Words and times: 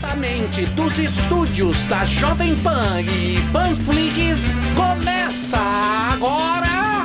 Diretamente 0.00 0.64
dos 0.68 0.98
estúdios 0.98 1.82
da 1.84 2.06
Jovem 2.06 2.54
Pan 2.56 3.02
e 3.02 3.38
Panflix, 3.52 4.46
começa 4.74 5.58
agora... 5.58 7.04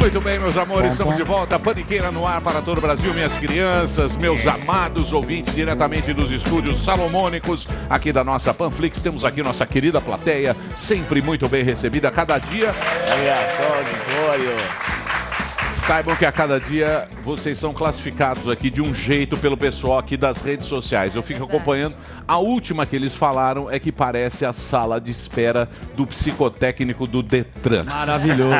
Muito 0.00 0.20
bem, 0.20 0.38
meus 0.38 0.56
amores, 0.56 0.92
estamos 0.92 1.14
de 1.14 1.22
volta. 1.24 1.58
Paniqueira 1.58 2.10
no 2.10 2.26
ar 2.26 2.40
para 2.40 2.62
todo 2.62 2.78
o 2.78 2.80
Brasil, 2.80 3.12
minhas 3.12 3.36
crianças, 3.36 4.16
meus 4.16 4.46
amados 4.46 5.12
ouvintes, 5.12 5.54
diretamente 5.54 6.14
dos 6.14 6.30
estúdios 6.30 6.82
salomônicos 6.82 7.68
aqui 7.90 8.14
da 8.14 8.24
nossa 8.24 8.54
Panflix. 8.54 9.02
Temos 9.02 9.26
aqui 9.26 9.42
nossa 9.42 9.66
querida 9.66 10.00
plateia, 10.00 10.56
sempre 10.74 11.20
muito 11.20 11.46
bem 11.50 11.62
recebida. 11.62 12.10
Cada 12.10 12.38
dia. 12.38 12.74
Saibam 15.86 16.16
que 16.16 16.26
a 16.26 16.32
cada 16.32 16.58
dia 16.58 17.06
vocês 17.22 17.56
são 17.58 17.72
classificados 17.72 18.48
aqui 18.48 18.70
de 18.70 18.82
um 18.82 18.92
jeito 18.92 19.36
pelo 19.36 19.56
pessoal 19.56 20.00
aqui 20.00 20.16
das 20.16 20.42
redes 20.42 20.66
sociais. 20.66 21.14
Eu 21.14 21.22
fico 21.22 21.44
acompanhando. 21.44 21.94
A 22.26 22.38
última 22.38 22.84
que 22.84 22.96
eles 22.96 23.14
falaram 23.14 23.70
é 23.70 23.78
que 23.78 23.92
parece 23.92 24.44
a 24.44 24.52
sala 24.52 25.00
de 25.00 25.12
espera 25.12 25.68
do 25.94 26.04
psicotécnico 26.04 27.06
do 27.06 27.22
Detran. 27.22 27.84
Maravilhoso. 27.84 28.56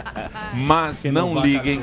Mas 0.56 1.04
não, 1.04 1.34
não 1.34 1.42
liguem, 1.42 1.78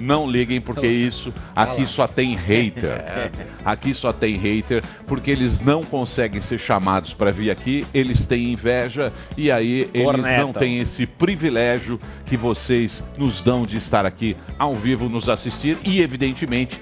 não 0.00 0.30
liguem, 0.30 0.58
porque 0.58 0.86
isso 0.86 1.34
aqui 1.54 1.84
só 1.84 2.06
tem 2.06 2.34
hater. 2.34 3.30
Aqui 3.62 3.92
só 3.92 4.10
tem 4.10 4.36
hater, 4.36 4.82
porque 5.06 5.30
eles 5.30 5.60
não 5.60 5.82
conseguem 5.82 6.40
ser 6.40 6.58
chamados 6.58 7.12
para 7.12 7.30
vir 7.30 7.50
aqui, 7.50 7.86
eles 7.92 8.24
têm 8.24 8.52
inveja 8.52 9.12
e 9.36 9.52
aí 9.52 9.88
eles 9.92 10.04
Corneta. 10.04 10.40
não 10.40 10.52
têm 10.52 10.78
esse 10.78 11.04
privilégio 11.04 12.00
que 12.24 12.38
vocês 12.38 13.04
nos 13.18 13.42
dão 13.42 13.66
de 13.66 13.76
estar 13.76 14.06
aqui 14.06 14.29
ao 14.58 14.74
vivo 14.74 15.08
nos 15.08 15.28
assistir 15.28 15.78
e, 15.84 16.00
evidentemente, 16.00 16.80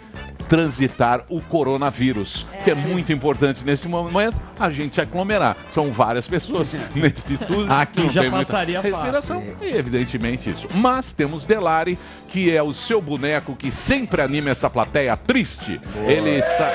transitar 0.48 1.24
o 1.28 1.40
coronavírus, 1.42 2.46
que 2.64 2.70
é 2.70 2.74
muito 2.74 3.12
importante 3.12 3.64
nesse 3.64 3.86
momento, 3.86 4.36
a 4.58 4.70
gente 4.70 4.94
se 4.94 5.00
aglomerar. 5.00 5.56
São 5.70 5.92
várias 5.92 6.26
pessoas 6.26 6.74
nesse 6.94 7.36
tudo. 7.36 7.70
Aqui 7.70 8.08
já 8.08 8.22
muita 8.22 8.38
passaria 8.38 8.82
fácil. 8.82 8.96
respiração. 8.96 9.44
E 9.60 9.66
evidentemente 9.66 10.50
isso. 10.50 10.66
Mas 10.74 11.12
temos 11.12 11.44
Delari, 11.44 11.98
que 12.28 12.54
é 12.54 12.62
o 12.62 12.72
seu 12.72 13.02
boneco 13.02 13.54
que 13.54 13.70
sempre 13.70 14.22
anima 14.22 14.50
essa 14.50 14.70
plateia 14.70 15.16
triste. 15.16 15.80
Ele 16.06 16.38
está. 16.38 16.70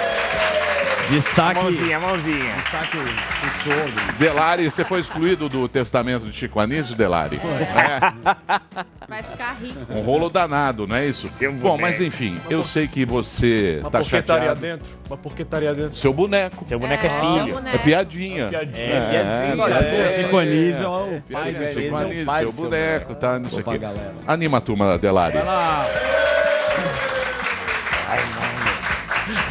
Destaque. 1.10 1.60
Mãozinha, 1.62 2.00
mãozinha. 2.00 2.54
Destaque 2.56 2.98
o, 2.98 3.64
sogro. 3.64 4.14
Delari, 4.18 4.66
você 4.72 4.84
foi 4.86 5.00
excluído 5.00 5.50
do 5.50 5.68
testamento 5.68 6.26
de 6.26 6.34
Chico 6.34 6.60
Anísio, 6.60 6.96
Delari? 6.96 7.40
É, 7.44 8.80
Vai 9.08 9.22
ficar 9.22 9.56
rico. 9.62 9.80
um 9.94 10.02
rolo 10.02 10.30
danado, 10.30 10.88
não 10.88 10.96
é 10.96 11.06
isso? 11.06 11.30
Bom, 11.62 11.78
mas 11.78 12.00
enfim, 12.02 12.40
eu 12.50 12.64
sei 12.64 12.88
que 12.88 13.06
você 13.06 13.80
Mas 13.84 13.92
tá 13.92 14.00
por 14.00 14.10
que 14.10 14.16
estaria 14.16 14.48
chateado. 14.50 14.60
dentro? 14.62 14.92
Mas 15.10 15.20
por 15.20 15.36
que 15.36 15.42
estaria 15.42 15.74
dentro? 15.76 15.96
Seu 15.98 16.14
boneco. 16.14 16.66
Seu 16.68 16.80
boneco 16.80 17.06
é, 17.06 17.08
É, 17.10 17.20
filho. 17.20 17.46
seu 17.46 17.54
boneco. 17.56 17.76
É 17.76 17.80
piadinha. 17.80 18.46
É, 18.46 18.50
piadinha. 18.50 18.84
é, 18.86 20.24
Chico 20.24 20.38
Anísio 20.38 20.84
é 20.84 20.88
o 20.88 21.22
pai 21.22 21.22
Piadinha, 21.28 21.60
do 21.60 21.68
Chico 21.68 21.80
Anísio 21.80 21.84
é 21.84 21.92
o 21.92 21.98
Anísio, 21.98 22.26
pai 22.26 22.42
seu 22.42 22.52
do 22.52 22.56
seu 22.56 22.64
boneco, 22.64 23.16
tá? 23.16 23.40
Não 23.40 23.50
sei 23.50 23.60
o 23.60 23.64
quê. 23.64 23.80
Anima 24.26 24.58
a 24.58 24.62
turma, 24.62 24.98
Delari. 24.98 25.34
Vai 25.38 25.46
lá. 25.46 25.84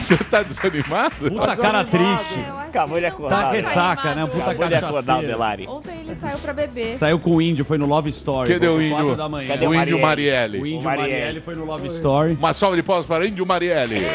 Você 0.03 0.17
tá 0.17 0.42
desanimado? 0.42 1.14
Puta 1.17 1.56
cara 1.56 1.84
triste. 1.84 2.39
Eu 2.39 2.56
acho 2.56 2.69
Acabou 2.72 2.95
que 2.97 3.00
de 3.03 3.06
não 3.08 3.14
acordar. 3.14 3.42
Tá 3.42 3.50
ressaca, 3.53 4.14
né? 4.14 4.27
Puta 4.27 4.44
Acabou 4.44 4.69
de 4.69 4.75
acordar 4.75 5.19
o. 5.19 5.22
Delari. 5.22 5.67
Ontem 5.69 6.00
ele 6.00 6.14
saiu 6.14 6.39
pra 6.39 6.53
beber. 6.53 6.94
Saiu 6.97 7.19
com 7.19 7.36
o 7.36 7.42
índio, 7.42 7.64
foi 7.64 7.78
no 7.78 7.86
Love 7.86 8.09
Story. 8.11 8.53
Cadê 8.53 8.67
foi 8.67 8.77
o 8.77 8.83
índio? 8.83 9.14
da 9.17 9.28
manhã. 9.28 9.48
Cadê 9.48 9.67
O 9.67 9.75
índio 9.75 9.98
Marielle? 10.00 10.59
Marielle. 10.59 10.61
O 10.62 10.67
índio 10.67 10.81
O 10.81 10.84
Marielle. 10.84 11.12
Marielle 11.12 11.41
foi 11.41 11.55
no 11.55 11.64
Love 11.64 11.89
Story. 11.89 12.33
Uma 12.34 12.55
salva 12.55 12.77
de 12.77 12.83
palmas 12.83 13.06
para 13.06 13.27
Índio 13.27 13.47
Marielle. 13.47 13.97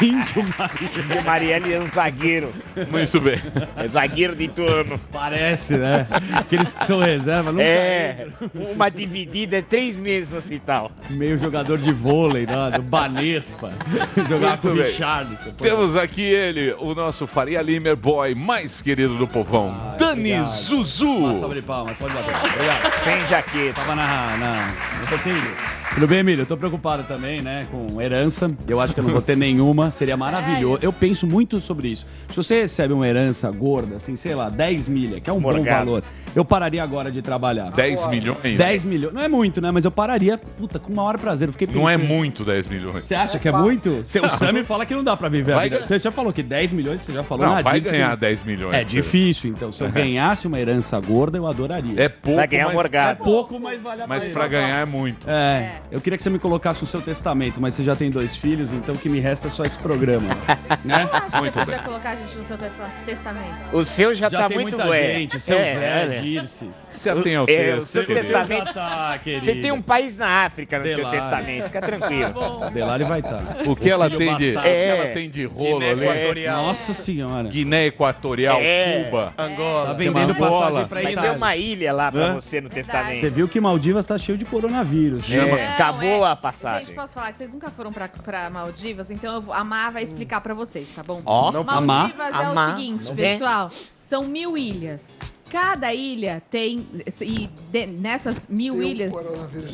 índio 0.00 0.44
Marielle. 0.58 1.20
E 1.20 1.24
Marielle 1.24 1.74
é 1.74 1.80
um 1.80 1.86
zagueiro. 1.88 2.52
Muito 2.90 3.20
bem. 3.20 3.38
É 3.76 3.88
zagueiro 3.88 4.34
de 4.36 4.48
turno. 4.48 5.00
Parece, 5.12 5.76
né? 5.76 6.06
Aqueles 6.34 6.74
que 6.74 6.84
são 6.84 7.00
reserva, 7.00 7.50
nunca 7.52 7.64
É, 7.64 8.26
uma 8.74 8.90
dividida 8.90 9.58
é 9.58 9.62
três 9.62 9.96
meses 9.96 10.32
no 10.32 10.38
hospital. 10.38 10.90
meio 11.10 11.38
jogador 11.38 11.78
de 11.78 11.92
vôlei, 11.92 12.46
né? 12.46 12.70
do 12.76 12.82
Banespa. 12.82 13.72
Jogava 14.28 14.56
com 14.58 14.68
o. 14.68 14.74
Richardson. 14.74 15.50
Temos 15.58 15.96
aqui 15.96 16.22
ele, 16.22 16.74
o 16.78 16.94
nosso 16.94 17.26
Faria 17.26 17.62
Limer 17.62 17.96
boy 17.96 18.34
mais 18.34 18.80
querido 18.80 19.16
do 19.16 19.26
povão, 19.26 19.74
Dani 19.98 20.32
obrigado. 20.32 20.48
Zuzu. 20.50 21.06
Uma 21.08 21.34
salva 21.34 21.54
de 21.54 21.62
palmas, 21.62 21.96
pode 21.96 22.14
bater. 22.14 22.34
Obrigado. 22.34 22.92
Sem 23.04 23.28
jaqueta. 23.28 23.80
Tava 23.80 23.94
na, 23.94 24.36
na, 24.36 24.66
no. 25.00 25.94
Tudo 25.94 26.06
bem, 26.08 26.20
Emílio? 26.20 26.42
Eu 26.42 26.46
tô 26.46 26.56
preocupado 26.56 27.02
também, 27.04 27.42
né, 27.42 27.66
com 27.70 28.00
herança. 28.00 28.50
Eu 28.66 28.80
acho 28.80 28.94
que 28.94 29.00
eu 29.00 29.04
não 29.04 29.12
vou 29.12 29.20
ter 29.20 29.36
nenhuma. 29.36 29.90
Seria 29.90 30.16
maravilhoso. 30.16 30.78
Eu 30.80 30.92
penso 30.92 31.26
muito 31.26 31.60
sobre 31.60 31.88
isso. 31.88 32.06
Se 32.30 32.36
você 32.36 32.62
recebe 32.62 32.94
uma 32.94 33.06
herança 33.06 33.50
gorda, 33.50 33.96
assim, 33.96 34.16
sei 34.16 34.34
lá, 34.34 34.48
10 34.48 34.88
milha, 34.88 35.20
que 35.20 35.28
é 35.28 35.32
um 35.32 35.40
bom 35.40 35.52
Morgado. 35.52 35.84
valor, 35.84 36.04
eu 36.34 36.44
pararia 36.44 36.82
agora 36.82 37.10
de 37.10 37.20
trabalhar. 37.22 37.70
10 37.72 38.06
milhões? 38.08 38.56
10 38.58 38.84
milhões. 38.84 39.14
Não 39.14 39.22
é 39.22 39.28
muito, 39.28 39.60
né? 39.60 39.70
Mas 39.70 39.84
eu 39.84 39.90
pararia, 39.90 40.38
puta, 40.38 40.78
com 40.78 40.92
o 40.92 40.96
maior 40.96 41.18
prazer. 41.18 41.48
Eu 41.48 41.52
fiquei 41.52 41.66
pensando. 41.66 41.82
Não 41.82 41.88
é 41.88 41.96
muito 41.96 42.44
10 42.44 42.66
milhões. 42.66 43.06
Você 43.06 43.14
acha 43.14 43.38
que 43.38 43.48
é 43.48 43.52
muito? 43.52 43.90
O 43.90 44.28
Sammy 44.38 44.64
fala 44.64 44.86
que 44.86 44.94
não 44.94 45.04
dá 45.04 45.16
pra 45.16 45.28
viver 45.28 45.52
a 45.52 45.56
Vai 45.56 45.64
vida. 45.64 45.76
ganhar. 45.76 45.86
Você 45.88 45.98
já 45.98 46.10
falou 46.10 46.32
que 46.32 46.42
10 46.42 46.72
milhões, 46.72 47.00
você 47.02 47.12
já 47.12 47.22
falou 47.22 47.46
Não, 47.46 47.54
na 47.54 47.62
vai 47.62 47.80
Disney. 47.80 47.98
ganhar 47.98 48.16
10 48.16 48.44
milhões. 48.44 48.74
É 48.74 48.84
difícil, 48.84 49.50
então. 49.50 49.70
Se 49.72 49.82
eu 49.82 49.90
ganhasse 49.92 50.46
uma 50.46 50.58
herança 50.58 50.98
gorda, 51.00 51.36
eu 51.38 51.46
adoraria. 51.46 52.00
É 52.00 52.08
pouco, 52.08 52.36
Vai 52.36 52.46
ganhar 52.46 52.64
um 52.64 52.68
mas, 52.68 52.72
É 52.72 52.76
morgado. 52.76 53.24
pouco, 53.24 53.60
mas 53.60 53.80
vale 53.80 54.02
a 54.02 54.06
mas 54.06 54.22
pena. 54.24 54.32
pra 54.34 54.48
ganhar 54.48 54.82
é 54.82 54.84
muito. 54.84 55.28
É, 55.28 55.80
eu 55.90 56.00
queria 56.00 56.16
que 56.16 56.22
você 56.22 56.30
me 56.30 56.38
colocasse 56.38 56.80
no 56.80 56.86
seu 56.86 57.00
testamento, 57.00 57.60
mas 57.60 57.74
você 57.74 57.84
já 57.84 57.94
tem 57.96 58.10
dois 58.10 58.36
filhos, 58.36 58.72
então 58.72 58.94
o 58.94 58.98
que 58.98 59.08
me 59.08 59.20
resta 59.20 59.48
é 59.48 59.50
só 59.50 59.64
esse 59.64 59.78
programa. 59.78 60.28
né? 60.84 61.02
Eu 61.10 61.16
acho 61.16 61.26
que 61.26 61.30
você 61.32 61.38
Muito 61.40 61.52
podia 61.58 61.78
colocar 61.80 62.10
a 62.10 62.16
gente 62.16 62.36
no 62.36 62.44
seu 62.44 62.56
testa- 62.58 62.90
testamento. 63.06 63.54
O 63.72 63.84
seu 63.84 64.14
já, 64.14 64.28
Já 64.28 64.38
tá 64.40 64.48
tem 64.48 64.58
muito 64.58 64.76
muita 64.78 64.96
é. 64.96 65.14
gente, 65.14 65.40
seu 65.40 65.58
É, 65.58 65.64
Zé, 65.74 66.14
olha. 66.22 66.40
Dirce. 66.40 66.70
Você 66.90 67.14
tem 67.22 67.36
o 67.38 67.40
É, 67.40 67.42
o 67.42 67.46
texto, 67.46 67.84
seu 67.84 68.06
testamento- 68.06 68.72
tá. 68.74 69.18
Você 69.24 69.54
tem 69.56 69.72
um 69.72 69.82
país 69.82 70.18
na 70.18 70.44
África 70.44 70.78
no 70.78 70.84
seu 70.84 71.10
testamento, 71.10 71.64
fica 71.66 71.80
tranquilo. 71.80 72.32
Bom, 72.32 72.70
Delari 72.70 73.04
vai 73.04 73.20
estar. 73.20 73.42
O 73.66 73.74
que 73.76 73.88
ela 73.90 74.06
Filho 74.06 74.18
tem 74.18 74.36
de, 74.36 74.56
o 74.56 74.60
É. 74.60 74.86
ela 74.88 75.06
tem 75.08 75.30
de 75.30 75.44
rolo 75.44 75.78
Guiné 75.80 75.90
ali? 75.90 76.04
Equatorial. 76.06 76.62
Nossa 76.64 76.94
senhora. 76.94 77.48
Guiné 77.48 77.86
Equatorial, 77.86 78.58
É. 78.60 79.04
Cuba. 79.04 79.34
Angola. 79.38 79.86
Tá 79.86 79.92
vendendo 79.94 80.30
Angola. 80.32 80.50
passagem 80.66 80.88
pra 80.88 81.02
Itália. 81.02 81.30
ter 81.30 81.36
uma 81.36 81.56
ilha 81.56 81.92
lá 81.92 82.12
pra 82.12 82.20
Hã? 82.20 82.34
você 82.34 82.60
no 82.60 82.68
Você 82.68 82.74
testamento. 82.74 83.30
viu 83.32 83.48
que 83.48 83.60
Maldivas 83.60 84.04
tá 84.06 84.18
cheio 84.18 84.36
de 84.38 84.44
coronavírus. 84.44 85.30
É, 85.32 85.68
acabou 85.68 86.26
é. 86.26 86.30
a 86.30 86.36
passagem. 86.36 86.86
Gente, 86.86 86.94
posso 86.94 87.14
falar 87.14 87.32
que 87.32 87.38
vocês 87.38 87.52
nunca 87.52 87.70
foram 87.70 87.92
pra, 87.92 88.08
pra 88.08 88.50
Maldivas, 88.50 89.10
então 89.10 89.34
eu 89.34 89.40
vou, 89.40 89.54
a 89.54 89.64
Mar 89.64 89.90
vai 89.92 90.02
explicar 90.02 90.40
pra 90.40 90.54
vocês, 90.54 90.88
tá 90.94 91.02
bom? 91.02 91.22
Ó. 91.24 91.50
Não- 91.52 91.64
Maldivas 91.64 92.32
é 92.32 92.44
Amar. 92.44 92.68
o 92.74 92.76
seguinte, 92.76 93.04
Não 93.06 93.16
pessoal, 93.16 93.70
são 94.00 94.24
mil 94.24 94.56
ilhas. 94.56 95.06
Cada 95.52 95.92
ilha 95.92 96.42
tem. 96.50 96.86
E 97.20 97.46
de- 97.70 97.86
nessas 97.86 98.48
mil 98.48 98.82
ilhas. 98.82 99.12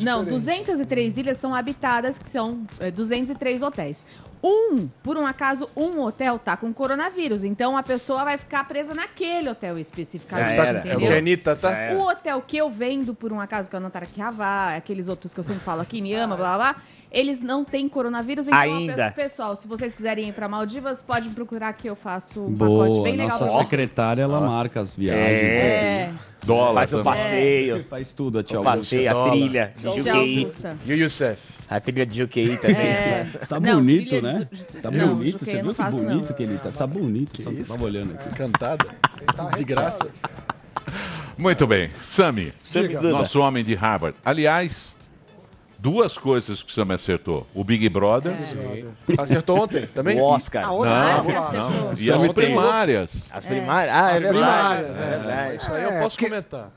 Não, 0.01 0.25
203 0.25 1.17
ilhas 1.17 1.37
são 1.37 1.55
habitadas, 1.55 2.19
que 2.19 2.27
são 2.29 2.67
é, 2.81 2.91
203 2.91 3.63
hotéis. 3.63 4.03
Um, 4.43 4.89
por 5.01 5.15
um 5.17 5.25
acaso, 5.25 5.69
um 5.75 6.01
hotel 6.01 6.37
tá 6.37 6.57
com 6.57 6.73
coronavírus. 6.73 7.45
Então 7.45 7.77
a 7.77 7.83
pessoa 7.83 8.25
vai 8.25 8.37
ficar 8.37 8.67
presa 8.67 8.93
naquele 8.93 9.49
hotel 9.49 9.77
especificamente, 9.79 10.57
Já 10.57 10.65
era. 10.65 10.79
É 10.79 10.95
o 10.95 10.97
entendeu? 10.97 11.17
Anitta, 11.17 11.55
tá? 11.55 11.93
O 11.93 12.01
hotel 12.09 12.43
que 12.45 12.57
eu 12.57 12.69
vendo, 12.69 13.13
por 13.15 13.31
um 13.31 13.39
acaso, 13.39 13.69
que 13.69 13.75
é 13.75 13.79
o 13.79 13.81
Nantaraquiavá, 13.81 14.75
aqueles 14.75 15.07
outros 15.07 15.33
que 15.33 15.39
eu 15.39 15.43
sempre 15.45 15.61
falo 15.63 15.81
aqui, 15.81 16.01
Niama, 16.01 16.35
blá 16.35 16.57
blá 16.57 16.73
blá, 16.73 16.81
eles 17.11 17.39
não 17.39 17.63
têm 17.65 17.87
coronavírus. 17.89 18.47
Então, 18.47 18.59
Ainda. 18.59 18.91
eu 18.91 18.95
peço, 18.97 19.15
pessoal, 19.15 19.55
se 19.55 19.67
vocês 19.67 19.95
quiserem 19.95 20.29
ir 20.29 20.33
pra 20.33 20.47
Maldivas, 20.47 21.01
pode 21.01 21.29
procurar 21.29 21.73
que 21.73 21.89
eu 21.89 21.95
faço 21.95 22.41
um 22.41 22.51
Boa, 22.51 22.85
pacote 22.87 23.01
bem 23.03 23.11
legal 23.13 23.27
nossa 23.29 23.37
pra 23.39 23.47
vocês. 23.47 23.63
secretária, 23.67 24.21
ela 24.23 24.39
marca 24.41 24.81
as 24.81 24.95
viagens. 24.95 25.19
É, 25.53 26.11
Dólar 26.45 26.73
Faz 26.73 26.93
o 26.93 27.03
passeio. 27.03 27.85
Faz 27.89 28.11
tudo, 28.11 28.39
a 28.39 28.43
tia 28.43 28.59
O 28.61 28.67
Augusta. 28.67 28.79
passeio, 28.79 29.09
a 29.09 29.13
Dólar. 29.13 29.31
trilha 29.31 29.71
de. 29.75 29.87
Augusta. 29.87 30.77
E 30.85 30.93
o 30.93 30.95
Youssef? 30.95 31.53
A 31.69 31.79
trilha 31.79 32.05
de 32.05 32.17
Juqueí 32.17 32.57
também. 32.57 32.77
É. 32.77 33.27
Tá 33.47 33.59
Não, 33.59 33.75
bonito, 33.75 34.07
trilha 34.09 34.21
né? 34.21 34.47
de 34.51 34.63
Tá 34.81 34.91
não, 34.91 35.15
bonito, 35.15 35.39
você 35.45 35.51
viu 35.55 35.63
não 35.65 35.71
que 35.71 35.77
faço, 35.77 35.97
bonito 36.01 36.27
não. 36.29 36.33
que 36.35 36.43
ele 36.43 36.57
tá? 36.57 36.69
Tá 36.69 36.87
bonito, 36.87 37.41
só 37.43 37.73
tava 37.73 37.85
olhando 37.85 38.13
aqui. 38.13 38.29
Cantada? 38.35 38.85
De 39.57 39.63
graça. 39.63 40.07
Muito 41.37 41.65
bem. 41.67 41.89
Sami, 42.03 42.53
nosso 43.01 43.39
homem 43.41 43.63
de 43.63 43.73
Harvard. 43.75 44.17
Aliás, 44.23 44.95
duas 45.79 46.17
coisas 46.17 46.61
que 46.61 46.69
o 46.69 46.73
Sami 46.73 46.93
acertou. 46.93 47.47
O 47.53 47.63
Big 47.63 47.87
Brother. 47.89 48.33
Acertou 49.17 49.59
ontem 49.63 49.87
também? 49.87 50.19
O 50.19 50.23
Oscar. 50.23 50.67
Não, 50.67 50.77
Claro 50.79 51.25
que 51.25 51.31
não. 51.31 51.43
acertou. 51.43 51.91
E 51.99 52.11
as 52.11 52.27
primárias. 52.33 53.27
As 53.31 53.45
primárias? 53.45 53.95
Ah, 53.95 54.11
é 54.11 54.13
As 54.15 54.21
verdade. 54.21 54.83
primárias, 54.83 54.97
É 54.97 55.01
é. 55.01 55.09
verdade. 55.17 55.55
Isso 55.55 55.71
aí 55.73 55.83
eu 55.83 55.91
posso 56.01 56.19
comentar. 56.19 56.71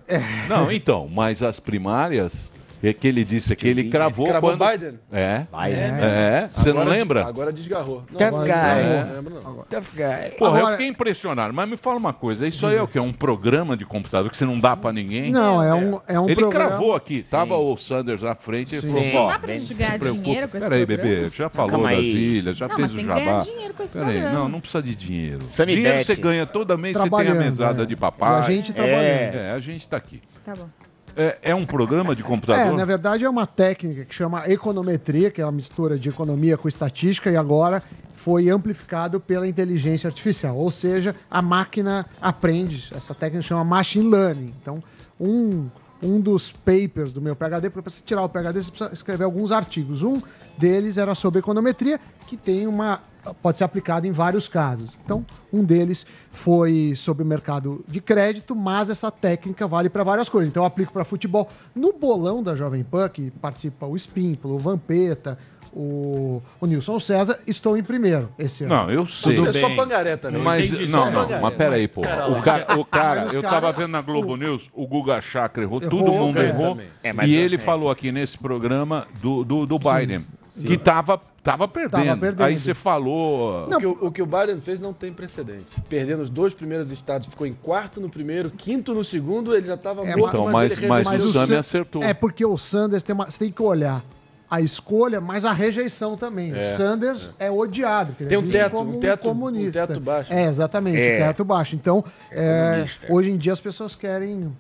Não, 0.49 0.71
então, 0.73 1.09
mas 1.13 1.43
as 1.43 1.59
primárias 1.61 2.51
É 2.83 2.93
que 2.93 3.07
ele 3.07 3.25
disse 3.25 3.55
que 3.55 3.69
ele 3.69 3.85
cravou 3.85 4.27
Cravou 4.27 4.57
quando... 4.57 4.71
Biden? 4.73 4.99
É. 5.13 5.47
Biden. 5.53 5.95
É. 6.01 6.51
Você 6.53 6.73
não 6.73 6.81
Agora- 6.83 6.97
lembra? 6.97 7.25
Agora 7.27 7.53
desgarrou. 7.53 8.03
Tough 8.13 8.23
agora 8.27 8.45
guy. 8.45 8.53
desgarrou, 8.53 8.83
É. 8.83 9.05
não 9.05 9.15
lembro 9.15 9.35
não. 9.35 9.55
Tough 9.65 9.85
guy. 9.95 10.31
Porra, 10.37 10.51
eu 10.51 10.57
Agora- 10.59 10.71
fiquei 10.73 10.87
impressionado. 10.89 11.55
Mas 11.55 11.69
me 11.69 11.77
fala 11.77 11.97
uma 11.97 12.13
coisa, 12.13 12.47
isso 12.47 12.67
aí 12.67 12.77
é 12.77 12.83
o 12.83 12.89
quê? 12.89 12.99
Um 12.99 13.13
programa 13.13 13.77
de 13.77 13.85
computador 13.87 14.31
que 14.31 14.37
você 14.37 14.45
não 14.45 14.59
dá 14.59 14.77
pra 14.77 14.93
ninguém? 14.93 15.31
Não, 15.31 15.63
é 15.63 15.73
um, 15.73 16.01
é 16.09 16.19
um 16.19 16.27
Ele 16.27 16.35
programa... 16.35 16.69
cravou 16.71 16.95
aqui, 16.97 17.23
tava 17.23 17.57
o 17.57 17.77
Sanders 17.77 18.23
na 18.23 18.35
frente 18.35 18.75
e 18.77 18.81
Sim. 18.81 18.93
falou, 19.13 19.15
ó, 19.27 19.29
Dá 19.31 19.39
pra 19.39 19.55
gente 19.55 19.75
ganhar 19.75 19.99
dinheiro 19.99 20.49
com 20.49 20.57
esse 20.57 20.69
Peraí, 20.69 20.85
bebê, 20.87 21.29
já 21.29 21.49
falou 21.49 21.83
das 21.85 21.99
ilhas, 21.99 22.57
já 22.57 22.67
Não, 22.67 22.77
fez 22.77 22.93
mas 22.93 23.03
o 23.03 23.07
jabá. 23.07 23.41
dinheiro 23.43 23.75
com 23.75 23.83
esse 23.85 23.97
Peraí, 23.97 24.21
não, 24.23 24.49
não 24.49 24.61
precisa 24.61 24.83
de 24.83 24.97
dinheiro. 24.97 25.39
Dinheiro 25.67 26.03
você 26.05 26.17
ganha 26.17 26.47
toda 26.47 26.77
mês, 26.77 26.97
você 26.99 27.09
tem 27.09 27.29
a 27.29 27.35
mesada 27.35 27.85
é. 27.85 27.87
de 27.87 27.93
E 27.93 27.97
papai. 27.97 28.39
a 28.41 28.43
gente 28.43 28.73
trabalhando. 28.73 29.03
É, 29.37 29.53
a 29.53 29.61
gente 29.61 29.89
tá 29.89 29.97
aqui. 29.97 30.21
Tá 30.45 30.55
bom. 30.57 30.69
É, 31.17 31.39
é 31.43 31.55
um 31.55 31.65
programa 31.65 32.15
de 32.15 32.23
É, 32.23 32.25
computador? 32.25 32.77
na 32.77 32.85
verdade 32.85 33.25
é 33.25 33.29
uma 33.29 33.47
técnica 33.47 34.05
que 34.05 34.15
chama 34.15 34.47
econometria, 34.49 35.31
que 35.31 35.41
é 35.41 35.45
uma 35.45 35.53
mistura 35.53 35.99
de 35.99 36.09
economia 36.09 36.57
com 36.57 36.69
estatística, 36.69 37.31
e 37.31 37.37
agora 37.37 37.83
foi 38.15 38.49
amplificado 38.49 39.21
pela 39.21 39.47
inteligência 39.49 40.09
artificial. 40.09 40.57
Ou 40.57 40.71
seja, 40.71 41.15
a 41.31 41.43
máquina 41.43 42.07
aprende. 42.21 42.89
Essa 42.95 43.15
técnica 43.15 43.43
chama 43.43 43.65
machine 43.65 44.09
learning. 44.09 44.55
Então, 44.63 44.83
um, 45.21 45.69
um 46.03 46.21
dos 46.21 46.51
papers 46.53 47.13
do 47.13 47.21
meu 47.21 47.35
PhD, 47.37 47.69
porque 47.69 47.83
para 47.83 47.91
você 47.91 48.03
tirar 48.05 48.23
o 48.23 48.29
PhD, 48.29 48.63
você 48.63 48.71
precisa 48.71 48.91
escrever 48.93 49.25
alguns 49.25 49.51
artigos. 49.53 50.03
Um 50.03 50.23
deles 50.57 50.99
era 50.99 51.15
sobre 51.15 51.41
econometria, 51.41 52.01
que 52.27 52.37
tem 52.37 52.67
uma. 52.67 53.01
Pode 53.41 53.57
ser 53.59 53.65
aplicado 53.65 54.07
em 54.07 54.13
vários 54.13 54.49
casos. 54.49 54.91
Então, 55.05 55.25
um 55.53 55.63
deles 55.65 56.07
foi 56.31 56.95
sobre 56.97 57.23
o 57.23 57.27
mercado 57.27 57.85
de 57.87 58.01
crédito, 58.01 58.55
mas 58.57 58.91
essa 58.91 59.11
técnica 59.11 59.67
vale 59.67 59.89
para 59.89 60.03
várias 60.03 60.29
coisas. 60.29 60.49
Então, 60.49 60.63
eu 60.63 60.67
aplico 60.67 60.93
para 60.93 61.05
futebol. 61.05 61.49
No 61.75 61.93
bolão 61.93 62.43
da 62.43 62.55
Jovem 62.57 62.83
Pan, 62.83 63.09
que 63.09 63.31
participa 63.31 63.87
o 63.87 63.95
Espímpolo, 63.95 64.55
o 64.55 64.59
Vampeta, 64.59 65.39
o, 65.75 66.43
o 66.61 66.67
Nilson 66.67 67.01
César, 67.01 67.39
estou 67.47 67.77
em 67.79 67.83
primeiro 67.83 68.29
esse 68.39 68.65
ano. 68.65 68.75
Não, 68.75 68.91
eu 68.91 69.07
sei. 69.07 69.43
É 69.47 69.53
só 69.53 69.75
pangaré 69.75 70.17
também. 70.17 70.43
Mas, 70.43 70.67
Entendi, 70.67 70.91
não, 70.91 71.11
não, 71.11 71.23
pangaré. 71.23 71.41
mas 71.41 71.55
peraí, 71.55 71.89
pô. 71.89 72.03
O 72.03 72.43
cara, 72.43 72.79
o 72.79 72.85
cara 72.85 73.27
eu 73.33 73.43
tava 73.43 73.73
vendo 73.73 73.89
na 73.89 74.03
Globo 74.03 74.37
News, 74.37 74.69
o 74.75 74.87
Guga 74.87 75.21
Chakra 75.21 75.63
errou, 75.63 75.81
Errou, 75.83 75.91
todo 75.99 76.13
mundo 76.13 76.43
errou. 76.43 76.79
É, 77.03 77.11
e 77.27 77.35
eu- 77.35 77.41
ele 77.45 77.55
é. 77.55 77.59
falou 77.59 77.91
aqui 77.91 78.13
nesse 78.13 78.37
programa 78.37 79.07
do, 79.21 79.45
do, 79.45 79.65
do 79.67 79.79
Biden, 79.79 80.21
que 80.55 80.77
tava, 80.77 81.21
tava, 81.43 81.67
perdendo. 81.67 82.19
perdendo. 82.19 82.43
Aí 82.45 82.59
você 82.59 82.75
falou. 82.75 83.67
O 83.69 83.77
que, 83.79 83.87
o, 83.87 83.99
o 84.03 84.13
que 84.13 84.23
o 84.23 84.27
Biden 84.27 84.61
fez 84.61 84.79
não 84.79 84.93
tem 84.93 85.13
precedente. 85.13 85.65
Perdendo 85.89 86.23
os 86.23 86.31
dois 86.31 86.53
primeiros 86.55 86.91
estados, 86.91 87.27
ficou 87.27 87.47
em 87.47 87.55
quarto 87.55 88.01
no 88.01 88.09
primeiro, 88.11 88.51
quinto 88.51 88.95
no 88.95 89.03
segundo, 89.05 89.55
ele 89.55 89.67
já 89.67 89.75
estava 89.75 90.07
É, 90.07 90.15
morto, 90.17 90.35
então, 90.37 90.51
mas, 90.51 90.79
mas- 90.81 91.05
mas 91.07 91.23
o 91.25 91.33
Sami 91.33 91.47
San- 91.49 91.59
acertou. 91.59 92.03
É 92.03 92.13
porque 92.15 92.45
o 92.45 92.57
Sanders 92.59 93.03
tem 93.03 93.15
uma, 93.15 93.31
você 93.31 93.39
tem 93.39 93.51
que 93.51 93.63
olhar 93.63 94.03
a 94.51 94.61
escolha, 94.61 95.19
mas 95.19 95.47
a 95.47 95.53
rejeição 95.53 96.15
também. 96.15 96.53
É, 96.55 96.75
o 96.75 96.77
Sanders 96.77 97.31
é, 97.39 97.51
odiado. 97.51 98.09
porque 98.13 98.25
ele 98.25 98.29
Tem 98.29 98.37
é 98.37 98.41
um 98.41 98.47
teto, 98.51 98.77
como 98.77 98.97
um 98.97 99.01
teto- 99.01 99.21
um 99.31 99.33
comunista. 99.33 99.87
teto 99.87 99.99
baixo. 100.01 100.31
É, 100.33 100.45
exatamente, 100.47 100.99
É. 101.01 101.15
o 101.15 101.19
teto 101.29 101.45
baixo. 101.45 101.75
Então, 101.75 102.05
é, 102.31 102.73
comunista. 102.75 103.07
hoje 103.09 103.31
em 103.31 103.37
dia 103.39 103.53
as 103.55 103.61
pessoas 103.61 103.95
querem 103.95 104.55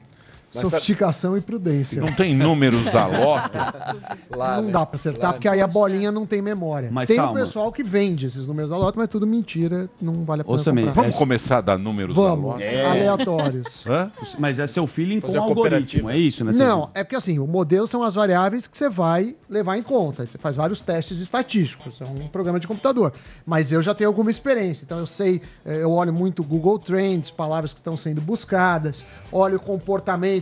Mas 0.54 0.68
sofisticação 0.68 1.36
e 1.36 1.40
prudência. 1.40 2.00
Não 2.00 2.12
tem 2.12 2.34
números 2.34 2.82
da 2.90 3.06
Loto. 3.06 3.50
Lá, 4.36 4.56
Não 4.56 4.64
né? 4.64 4.72
dá 4.72 4.84
pra 4.86 4.96
acertar, 4.96 5.26
Lá, 5.28 5.32
porque 5.32 5.48
aí 5.48 5.60
a 5.60 5.66
bolinha 5.66 6.12
não 6.12 6.26
tem 6.26 6.42
memória. 6.42 6.88
Mas 6.92 7.08
tem 7.08 7.16
calma. 7.16 7.32
o 7.32 7.34
pessoal 7.34 7.72
que 7.72 7.82
vende 7.82 8.26
esses 8.26 8.46
números 8.46 8.70
da 8.70 8.76
Loto, 8.76 8.98
mas 8.98 9.04
é 9.04 9.08
tudo 9.08 9.26
mentira, 9.26 9.88
não 10.00 10.24
vale 10.24 10.42
a 10.42 10.44
pena 10.44 10.58
Samir. 10.58 10.92
Vamos 10.92 11.16
começar 11.16 11.58
a 11.58 11.60
dar 11.60 11.78
números 11.78 12.14
da 12.16 12.22
Vamos, 12.22 12.44
Loto? 12.44 12.62
aleatórios. 12.62 13.84
Hã? 13.86 14.10
Mas 14.38 14.58
é 14.58 14.66
seu 14.66 14.86
feeling 14.86 15.20
com 15.20 15.26
Fazer 15.28 15.38
o 15.38 15.42
a 15.42 15.44
algoritmo, 15.44 16.10
é 16.10 16.18
isso, 16.18 16.44
né? 16.44 16.52
Não, 16.52 16.90
é 16.94 17.02
porque 17.02 17.16
assim, 17.16 17.38
o 17.38 17.46
modelo 17.46 17.86
são 17.86 18.02
as 18.02 18.14
variáveis 18.14 18.66
que 18.66 18.76
você 18.76 18.88
vai 18.88 19.34
levar 19.48 19.76
em 19.76 19.82
conta. 19.82 20.24
Você 20.26 20.38
faz 20.38 20.56
vários 20.56 20.82
testes 20.82 21.18
estatísticos, 21.20 22.00
é 22.00 22.04
um 22.04 22.28
programa 22.28 22.58
de 22.60 22.66
computador. 22.66 23.12
Mas 23.44 23.72
eu 23.72 23.82
já 23.82 23.94
tenho 23.94 24.08
alguma 24.08 24.30
experiência, 24.30 24.84
então 24.84 24.98
eu 24.98 25.06
sei, 25.06 25.40
eh, 25.64 25.82
eu 25.82 25.90
olho 25.90 26.12
muito 26.12 26.42
Google 26.42 26.78
Trends, 26.78 27.30
palavras 27.30 27.72
que 27.72 27.80
estão 27.80 27.96
sendo 27.96 28.20
buscadas, 28.20 29.04
olho 29.30 29.58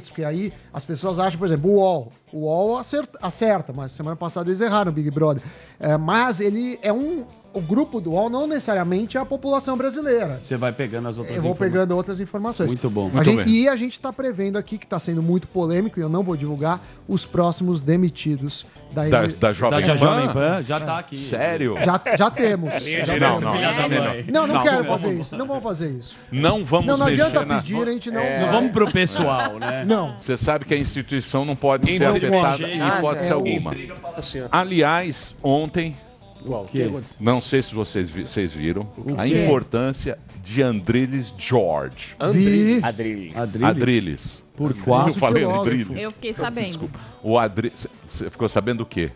comportamentos, 0.01 0.11
porque 0.11 0.25
aí 0.25 0.53
as 0.73 0.85
pessoas 0.85 1.19
acham, 1.19 1.39
por 1.39 1.47
exemplo, 1.47 1.71
o 1.71 1.75
UOL. 1.75 2.13
O 2.33 2.39
UOL 2.39 2.79
acerta, 2.79 3.19
acerta 3.21 3.73
mas 3.73 3.93
semana 3.93 4.17
passada 4.17 4.49
eles 4.49 4.61
erraram, 4.61 4.91
Big 4.93 5.11
Brother. 5.11 5.43
Eh, 5.79 5.97
mas 5.97 6.41
ele 6.41 6.79
é 6.83 6.93
um. 6.93 7.25
O 7.53 7.61
grupo 7.61 8.01
do 8.01 8.13
UOL 8.13 8.31
não 8.31 8.47
necessariamente 8.47 9.17
é 9.17 9.21
a 9.21 9.25
população 9.25 9.77
brasileira. 9.77 10.39
Você 10.41 10.57
vai 10.57 10.71
pegando 10.73 11.09
as 11.09 11.19
outras 11.19 11.35
Eu 11.37 11.43
vou 11.43 11.51
informações. 11.51 11.73
pegando 11.73 11.97
outras 11.97 12.21
informações. 12.21 12.67
Muito 12.69 12.89
bom. 12.89 13.09
A 13.09 13.15
Muito 13.15 13.25
gente- 13.31 13.45
bem. 13.45 13.55
e 13.55 13.69
a 13.69 13.75
gente 13.75 13.93
está 13.95 14.13
prevendo 14.13 14.57
aqui, 14.57 14.79
que 14.79 14.85
está 14.87 15.01
sendo 15.01 15.21
muito 15.21 15.49
polêmico, 15.49 15.99
e 15.99 16.03
eu 16.03 16.09
não 16.09 16.23
vou 16.23 16.37
divulgar, 16.37 16.81
os 17.09 17.27
próximos 17.27 17.81
demitidos 17.81 18.65
da, 18.93 19.09
Da, 19.09 19.27
da 19.27 19.53
Jovem 19.53 19.81
Da 19.81 19.87
já 19.87 19.93
Pan? 19.95 19.99
Jovem 19.99 20.29
Pan 20.33 20.63
já 20.63 20.79
tá 20.81 20.99
aqui. 21.01 21.17
Sério? 21.17 21.75
Já, 21.85 22.01
já 22.17 22.31
temos. 22.31 22.71
Já 22.85 23.19
Não, 23.19 23.41
não, 23.41 23.53
não. 23.53 24.47
Não, 24.47 24.55
não, 24.55 24.63
quero 24.63 24.85
vamos- 24.85 25.01
fazer 25.03 25.21
isso. 25.21 25.37
Não 25.37 25.47
vamos 25.47 25.63
fazer 25.65 25.91
isso. 25.91 26.17
Não 26.31 26.65
vamos 26.65 26.87
Não, 26.87 26.97
não 26.99 27.07
adianta 27.07 27.45
na... 27.45 27.57
pedir, 27.57 27.83
a 27.83 27.91
gente 27.93 28.11
não. 28.13 28.23
Não 28.41 28.53
vamos 28.53 28.71
pro 28.71 28.91
pessoal, 28.93 29.59
né? 29.59 29.85
Não. 29.91 30.15
Você 30.19 30.37
sabe 30.37 30.65
que 30.65 30.75
a 30.75 30.79
instituição 30.79 31.45
não 31.45 31.57
pode 31.57 31.91
ser 31.91 31.99
não 32.01 32.11
afetada 32.17 32.59
pode. 32.59 32.65
em 32.65 32.81
Ah, 32.81 32.99
hipótese 32.99 33.29
é 33.29 33.33
alguma. 33.33 33.75
Assim. 34.17 34.43
Aliás, 34.53 35.35
ontem, 35.43 35.97
Igual, 36.45 36.65
o 36.65 36.69
que 36.69 36.83
aconteceu? 36.83 37.17
não 37.21 37.41
sei 37.41 37.63
se 37.63 37.75
vocês, 37.75 38.09
vi- 38.09 38.27
vocês 38.27 38.53
viram, 38.53 38.89
a 39.19 39.27
importância 39.27 40.19
de 40.43 40.63
Andriles 40.63 41.35
George. 41.39 42.15
Vi. 42.33 42.81
Adriles. 42.83 43.37
Adriles? 43.37 43.63
Adriles. 43.63 44.45
Por 44.57 44.71
Eu 44.73 44.77
quatro. 44.85 45.15
falei 45.15 45.43
filósofo. 45.43 45.67
Andriles. 45.71 46.03
Eu 46.03 46.11
fiquei 46.13 46.33
sabendo 46.35 46.91
O 47.23 47.39
Adriles. 47.39 47.87
Você 48.09 48.31
ficou 48.31 48.49
sabendo 48.49 48.79
do 48.79 48.87
quê? 48.87 49.11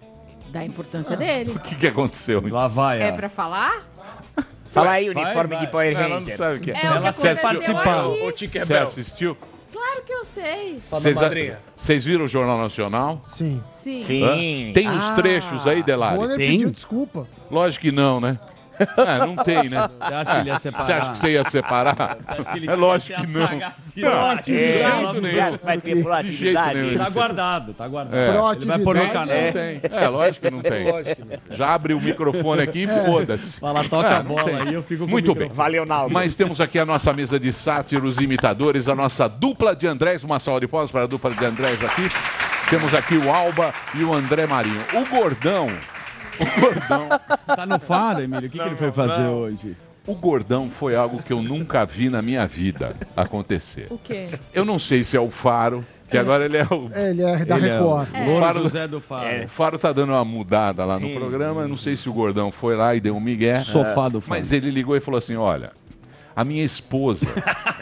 da 0.50 0.64
importância 0.64 1.16
dele. 1.16 1.50
O 1.50 1.58
que, 1.58 1.74
que 1.74 1.86
aconteceu? 1.88 2.40
Lá 2.48 2.68
vai, 2.68 3.02
É 3.02 3.10
ó. 3.10 3.16
pra 3.16 3.28
falar? 3.28 3.84
Fala 4.66 4.92
aí, 4.92 5.08
uniforme 5.10 5.54
vai. 5.56 5.66
de 5.66 5.72
Power 5.72 5.92
Ela 5.96 6.08
não 6.08 6.18
Ranger. 6.20 6.36
sabe 6.36 6.56
o 6.58 6.60
que 6.60 6.70
é. 6.70 6.74
É 6.74 6.76
o 6.76 6.80
que 6.80 6.86
aconteceu 7.08 7.36
participar. 7.36 8.00
aqui. 8.00 8.08
Ô, 8.22 8.26
Você 8.26 8.32
Tinkerbell. 8.32 8.82
assistiu? 8.84 9.36
Claro 9.74 10.02
que 10.06 10.12
eu 10.12 10.24
sei. 10.24 10.78
Fala, 10.78 11.02
Vocês, 11.76 12.04
viram 12.04 12.26
o 12.26 12.28
Jornal 12.28 12.58
Nacional? 12.58 13.20
Sim. 13.34 13.60
Sim. 13.72 14.22
Hã? 14.22 14.72
Tem 14.72 14.88
uns 14.88 15.10
trechos 15.16 15.66
aí, 15.66 15.82
Delari? 15.82 16.16
Bonner 16.16 16.36
tem? 16.36 16.50
pediu 16.52 16.70
desculpa. 16.70 17.26
Lógico 17.50 17.82
que 17.82 17.90
não, 17.90 18.20
né? 18.20 18.38
É, 18.96 19.18
não 19.26 19.36
tem, 19.36 19.68
né? 19.68 19.88
Você 20.00 20.14
acha 20.14 20.34
que 20.34 20.40
ele 20.40 20.48
ia 20.50 20.58
separar? 20.58 20.84
Você 20.86 20.92
acha 20.92 21.10
que 21.10 21.18
você 21.18 21.30
ia 21.32 21.44
separar? 21.50 22.18
Ele 22.54 22.70
É 22.70 22.74
lógico 22.74 23.20
que 23.22 23.26
a 23.36 23.38
não. 23.40 23.48
sagacidade. 23.48 24.56
É, 24.56 24.90
jeito 24.90 25.20
nenhum. 25.20 25.58
Vai 25.62 25.78
ter 25.80 25.94
De 25.96 26.02
proatividade. 26.02 26.74
jeito 26.78 26.86
nenhum. 26.92 27.04
Tá 27.04 27.10
guardado, 27.10 27.74
tá 27.74 27.88
guardado. 27.88 28.16
É. 28.16 28.56
Ele 28.56 28.66
vai 28.66 28.78
pôr 28.80 28.96
no 28.96 29.08
canal. 29.10 29.26
Não 29.26 29.52
tem. 29.52 29.80
É, 29.90 30.08
lógico 30.08 30.46
que 30.46 30.50
não 30.50 30.62
tem. 30.62 30.90
Lógico 30.90 31.16
que 31.16 31.24
não. 31.24 31.56
Já 31.56 31.74
abre 31.74 31.94
o 31.94 32.00
microfone 32.00 32.62
aqui 32.62 32.84
e 32.84 32.88
foda-se. 32.88 33.60
Fala, 33.60 33.84
toca 33.84 34.08
É, 34.08 34.14
a 34.16 34.22
não 34.22 34.30
bola 34.30 34.44
tem. 34.44 34.56
aí, 34.60 34.74
eu 34.74 34.82
fico 34.82 35.04
com 35.04 35.10
Muito 35.10 35.32
o 35.32 35.34
bem. 35.34 35.48
Valeu, 35.50 35.86
Naldo. 35.86 36.12
Mas 36.12 36.34
temos 36.36 36.60
aqui 36.60 36.78
a 36.78 36.84
nossa 36.86 37.12
mesa 37.12 37.38
de 37.38 37.52
sátiros 37.52 38.18
imitadores, 38.18 38.88
a 38.88 38.94
nossa 38.94 39.28
dupla 39.28 39.74
de 39.76 39.86
Andrés. 39.86 40.24
Uma 40.24 40.40
salva 40.40 40.60
de 40.60 40.66
palmas 40.68 40.90
para 40.90 41.02
a 41.02 41.06
dupla 41.06 41.30
de 41.30 41.44
Andrés 41.44 41.82
aqui. 41.84 42.08
Temos 42.70 42.94
aqui 42.94 43.16
o 43.16 43.30
Alba 43.32 43.72
e 43.94 44.02
o 44.02 44.12
André 44.14 44.46
Marinho. 44.46 44.80
O 44.94 45.04
Gordão. 45.14 45.68
O 46.40 46.60
Gordão. 46.60 47.08
Tá 47.56 47.66
no 47.66 47.78
faro, 47.78 48.20
Emílio? 48.22 48.48
O 48.48 48.50
que, 48.50 48.58
que 48.58 48.64
ele 48.64 48.76
foi 48.76 48.92
fazer 48.92 49.22
hoje? 49.26 49.76
O 50.06 50.14
Gordão 50.14 50.68
foi 50.68 50.94
algo 50.94 51.22
que 51.22 51.32
eu 51.32 51.40
nunca 51.40 51.84
vi 51.86 52.10
na 52.10 52.20
minha 52.20 52.46
vida 52.46 52.94
acontecer. 53.16 53.86
O 53.90 53.96
quê? 53.98 54.28
Eu 54.52 54.64
não 54.64 54.78
sei 54.78 55.02
se 55.02 55.16
é 55.16 55.20
o 55.20 55.30
Faro, 55.30 55.82
que 56.10 56.18
agora 56.18 56.44
ele 56.44 56.58
é 56.58 56.64
o. 56.64 56.90
Ele 56.94 57.22
é 57.22 57.44
da 57.44 57.56
Ele 57.56 57.68
é 57.70 57.80
o 57.80 57.98
Record. 58.00 58.26
Louro 58.26 58.40
Faro- 58.44 58.62
José 58.64 58.86
do 58.86 59.00
Faro. 59.00 59.26
É. 59.26 59.44
O 59.46 59.48
Faro 59.48 59.78
tá 59.78 59.92
dando 59.92 60.10
uma 60.12 60.24
mudada 60.24 60.84
lá 60.84 61.00
no 61.00 61.08
Sim. 61.08 61.14
programa. 61.14 61.62
Eu 61.62 61.68
não 61.68 61.76
sei 61.78 61.96
se 61.96 62.06
o 62.08 62.12
Gordão 62.12 62.52
foi 62.52 62.76
lá 62.76 62.94
e 62.94 63.00
deu 63.00 63.16
um 63.16 63.20
migué. 63.20 63.60
Sofá 63.60 64.08
do 64.08 64.20
Faro. 64.20 64.38
Mas 64.38 64.52
ele 64.52 64.70
ligou 64.70 64.94
e 64.94 65.00
falou 65.00 65.16
assim: 65.18 65.36
olha, 65.36 65.72
a 66.36 66.44
minha 66.44 66.64
esposa 66.64 67.26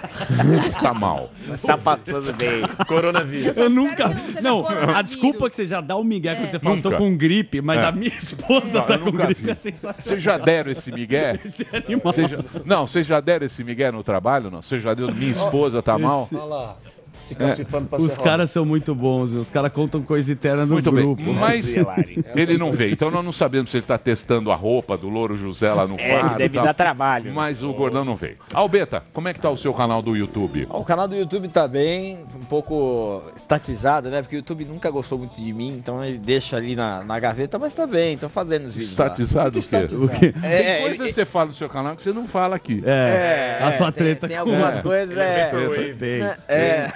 está 0.69 0.93
mal. 0.95 1.31
Tá 1.65 1.77
passando 1.79 2.33
bem. 2.35 2.63
Coronavírus. 2.87 3.47
Eu 3.47 3.51
espero 3.53 3.71
nunca. 3.71 4.09
não 4.43 4.63
Não, 4.63 4.69
a 4.97 5.03
desculpa 5.03 5.49
que 5.49 5.57
você 5.57 5.67
já 5.67 5.81
dá 5.81 5.97
o 5.97 6.05
migué 6.05 6.35
quando 6.35 6.51
você 6.51 6.59
fala, 6.59 6.77
Nunca. 6.77 6.91
tô 6.91 6.97
com 6.97 7.17
gripe, 7.17 7.61
mas 7.61 7.81
É. 7.81 7.85
a 7.87 7.93
minha 7.93 8.15
esposa 8.17 8.79
Não, 8.81 8.87
tá 8.87 8.95
eu 8.95 8.99
com 9.01 9.05
nunca 9.07 9.25
gripe, 9.27 9.43
vi. 9.43 9.51
é 9.51 9.55
sensacional. 9.55 10.03
Vocês 10.03 10.23
já 10.23 10.39
deram 10.39 10.71
esse 10.73 10.93
migué? 10.93 11.39
Esse 11.45 11.67
animal. 11.75 12.13
Já- 12.15 12.39
Não, 12.65 12.87
vocês 12.87 13.07
já 13.07 13.21
deram 13.21 13.47
esse 13.47 13.63
migué 13.65 13.91
no 13.91 14.03
trabalho? 14.03 14.51
Não? 14.51 14.63
Vocês 14.63 14.83
já 14.83 14.95
deu? 14.95 15.13
Minha 15.15 15.33
esposa 15.33 15.83
tá 15.83 15.99
mal? 15.99 16.29
Olha 16.33 16.45
lá. 16.45 16.77
Se 17.25 17.35
classificando 17.35 17.87
pra 17.89 17.99
Os 17.99 18.13
ser 18.13 18.21
caras 18.23 18.51
são 18.51 18.65
muito 18.65 18.95
bons, 18.95 19.31
os 19.31 19.49
caras 19.49 19.71
contam 19.73 20.03
coisa 20.03 20.33
interna 20.33 20.67
no 20.67 20.73
Muito 20.75 20.91
grupo. 20.91 21.23
bem. 21.23 21.35
Mas 21.35 21.75
Lari. 21.77 22.25
ele 22.35 22.59
não 22.59 22.73
veio. 22.73 22.93
Então 22.93 23.11
nós 23.11 23.25
não 23.25 23.33
sabemos 23.33 23.71
se 23.71 23.77
ele 23.77 23.85
está 23.85 23.97
testando 23.97 24.51
a 24.51 24.57
roupa 24.57 24.97
do 24.99 25.09
Louro 25.09 25.37
José 25.39 25.73
lá 25.73 25.87
no 25.87 25.97
É, 25.99 26.21
e 26.35 26.39
deve 26.39 26.55
tal. 26.57 26.65
dar 26.65 26.75
trabalho. 26.75 27.27
né? 27.27 27.33
Mas 27.35 27.63
o 27.63 27.73
Gordão 27.73 28.05
não 28.05 28.17
veio. 28.17 28.37
Albeta, 28.53 29.05
como 29.13 29.29
é 29.29 29.33
que 29.35 29.41
tá 29.41 29.49
o 29.51 29.57
seu 29.57 29.73
canal 29.73 30.03
do 30.03 30.17
YouTube? 30.17 30.67
O 30.71 30.85
canal 30.85 31.07
do 31.07 31.15
YouTube 31.15 31.49
tá 31.49 31.69
bem, 31.69 32.19
um 32.35 32.45
pouco 32.45 33.23
estatizado, 33.37 34.11
né? 34.11 34.21
Porque 34.23 34.37
o 34.37 34.39
YouTube 34.39 34.65
nunca 34.65 34.91
gostou 34.91 35.19
muito 35.19 35.41
de 35.41 35.53
mim, 35.53 35.69
então 35.69 36.05
ele 36.05 36.19
deixa 36.19 36.57
ali 36.57 36.75
na, 36.75 37.03
na 37.05 37.19
gaveta, 37.21 37.59
mas 37.59 37.75
tá 37.75 37.87
bem, 37.87 38.19
tô 38.19 38.29
fazendo 38.29 38.67
os 38.67 38.75
vídeos. 38.75 38.97
lá. 38.97 39.07
Estatizado 39.07 39.59
o 39.59 39.63
quê? 39.63 39.77
O 39.95 40.09
quê? 40.09 40.33
Tem 40.33 40.51
É, 40.51 40.81
coisas 40.81 40.99
ele- 41.01 41.09
que 41.09 41.15
você 41.15 41.25
fala 41.25 41.47
no 41.47 41.55
seu 41.55 41.69
canal 41.69 41.95
que 41.97 42.03
você 42.03 42.13
não 42.13 42.27
fala 42.27 42.57
aqui. 42.57 42.83
É, 42.85 43.59
É, 43.61 43.65
a 43.65 43.73
sua 43.73 43.93
tem- 43.93 44.05
treta 44.05 44.27
tem, 44.29 44.37
com- 44.37 44.43
algumas 44.43 44.79
É. 44.79 44.83
coisas. 44.83 45.17
É, 45.17 45.51
Tem. 45.99 46.23
é, 46.23 46.37
É, 46.49 46.93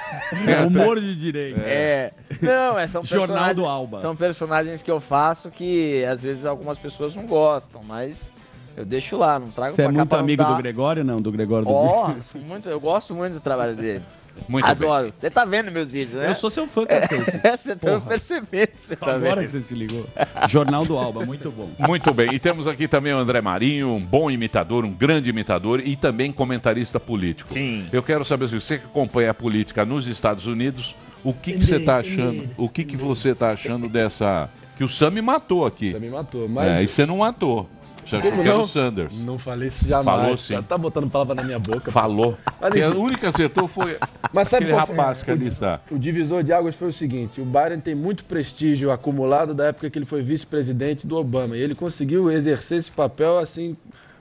humor 0.67 1.01
de 1.01 1.15
direita. 1.17 1.61
É. 1.61 2.13
Não, 2.41 2.79
é, 2.79 2.87
são 2.87 3.05
Jornal 3.05 3.27
personagens- 3.29 3.57
do 3.57 3.65
Alba. 3.67 4.01
São 4.01 4.17
personagens 4.17 4.83
que 4.83 4.91
eu 4.91 5.01
faço 5.01 5.51
que 5.51 6.05
às 6.05 6.23
vezes 6.23 6.45
algumas 6.45 6.79
pessoas 6.79 7.15
não 7.15 7.27
gostam, 7.27 7.83
mas 7.85 8.31
eu 8.77 8.85
deixo 8.85 9.17
lá, 9.17 9.39
não 9.39 9.49
trago 9.51 9.75
Você 9.75 9.83
é 9.83 9.85
pra 9.85 9.93
cá 9.93 9.99
muito 9.99 10.09
pra 10.09 10.19
não 10.19 10.25
amigo 10.25 10.43
dar- 10.43 10.51
do 10.51 10.57
Gregório, 10.57 11.05
não? 11.05 11.23
Do 11.23 11.33
Gregório 11.33 11.67
do 11.67 11.73
Ó, 11.73 12.15
sou 12.23 12.41
muito, 12.41 12.69
eu 12.69 12.79
gosto 12.81 13.15
muito 13.15 13.35
do 13.35 13.41
trabalho 13.41 13.75
dele. 13.75 14.03
Muito 14.49 14.66
Adoro. 14.66 15.12
Você 15.16 15.31
tá 15.31 15.45
vendo 15.45 15.71
meus 15.71 15.90
vídeos, 15.90 16.21
né? 16.21 16.31
Eu 16.31 16.35
sou 16.35 16.50
seu 16.50 16.66
fã, 16.66 16.85
cacete. 16.87 17.25
É, 17.43 17.57
você 17.57 17.76
tá 17.76 18.00
percebendo, 18.00 18.71
você 18.78 18.97
tá 18.97 19.14
Agora 19.14 19.37
vendo. 19.43 19.47
que 19.47 19.52
você 19.52 19.61
se 19.62 19.75
ligou. 19.75 20.07
Jornal 20.49 20.85
do 20.85 20.97
Alba, 20.97 21.25
muito 21.25 21.50
bom. 21.50 21.71
Muito 21.78 22.12
bem. 22.12 22.33
E 22.35 22.38
temos 22.38 22.66
aqui 22.66 22.88
também 22.88 23.12
o 23.12 23.19
André 23.19 23.40
Marinho, 23.40 23.90
um 23.95 24.05
bom 24.05 24.31
imitador, 24.31 24.85
um 24.85 24.93
grande 24.93 25.31
imitador 25.31 25.81
e 25.81 25.97
também 25.97 26.33
comentarista 26.33 26.99
político. 26.99 27.52
Sim. 27.52 27.87
Eu 27.93 28.02
quero 28.02 28.25
saber 28.25 28.49
se 28.49 28.61
você 28.61 28.78
que 28.78 28.85
acompanha 28.85 29.31
a 29.31 29.35
política 29.35 29.85
nos 29.85 30.07
Estados 30.07 30.47
Unidos, 30.47 30.95
o 31.25 31.33
que, 31.33 31.55
que 31.55 31.64
você 31.64 31.76
está 31.76 31.99
achando? 31.99 32.49
O 32.57 32.69
que, 32.69 32.85
que 32.85 32.97
você 32.97 33.31
está 33.31 33.50
achando 33.50 33.88
dessa 33.88 34.49
que 34.76 34.85
o 34.85 34.88
Sam 34.88 35.11
me 35.11 35.23
matou 35.23 35.66
aqui? 35.66 35.90
Você 35.90 35.99
me 35.99 36.09
matou, 36.11 36.49
mas 36.49 36.76
É, 36.78 36.83
e 36.83 36.88
você 36.88 37.05
não 37.07 37.19
matou. 37.19 37.69
Você 38.07 38.17
achou 38.17 38.31
Como 38.31 38.43
que 38.43 38.49
era 38.49 38.59
o 38.59 38.67
Sanders. 38.67 39.25
Não 39.25 39.39
falei 39.39 39.69
isso 39.69 39.87
jamais. 39.87 40.21
Falou 40.21 40.37
sim. 40.37 40.55
Tá, 40.55 40.63
tá 40.63 40.79
botando 40.79 41.11
palavra 41.11 41.35
na 41.35 41.43
minha 41.43 41.59
boca. 41.59 41.91
Falou. 41.91 42.37
A 42.61 42.97
única 42.97 43.29
acertou 43.29 43.67
foi 43.67 43.99
Mas 44.33 44.49
sabe 44.49 44.67
aquele 44.67 44.79
rapaz 44.79 45.23
que 45.23 45.31
ali 45.31 45.49
está. 45.49 45.81
O 45.91 45.99
divisor 45.99 46.43
de 46.43 46.53
águas 46.53 46.77
foi 46.77 46.89
o 46.89 46.93
seguinte: 46.93 47.41
o 47.41 47.45
Biden 47.45 47.81
tem 47.81 47.95
muito 47.95 48.25
prestígio 48.25 48.91
acumulado 48.91 49.55
da 49.55 49.67
época 49.67 49.91
que 49.91 49.99
ele 49.99 50.07
foi 50.07 50.23
vice-presidente 50.23 51.07
do 51.07 51.17
Obama. 51.17 51.57
E 51.57 51.61
ele 51.61 51.75
conseguiu 51.75 52.31
exercer 52.31 52.79
esse 52.79 52.91
papel 52.91 53.39
assim 53.39 53.77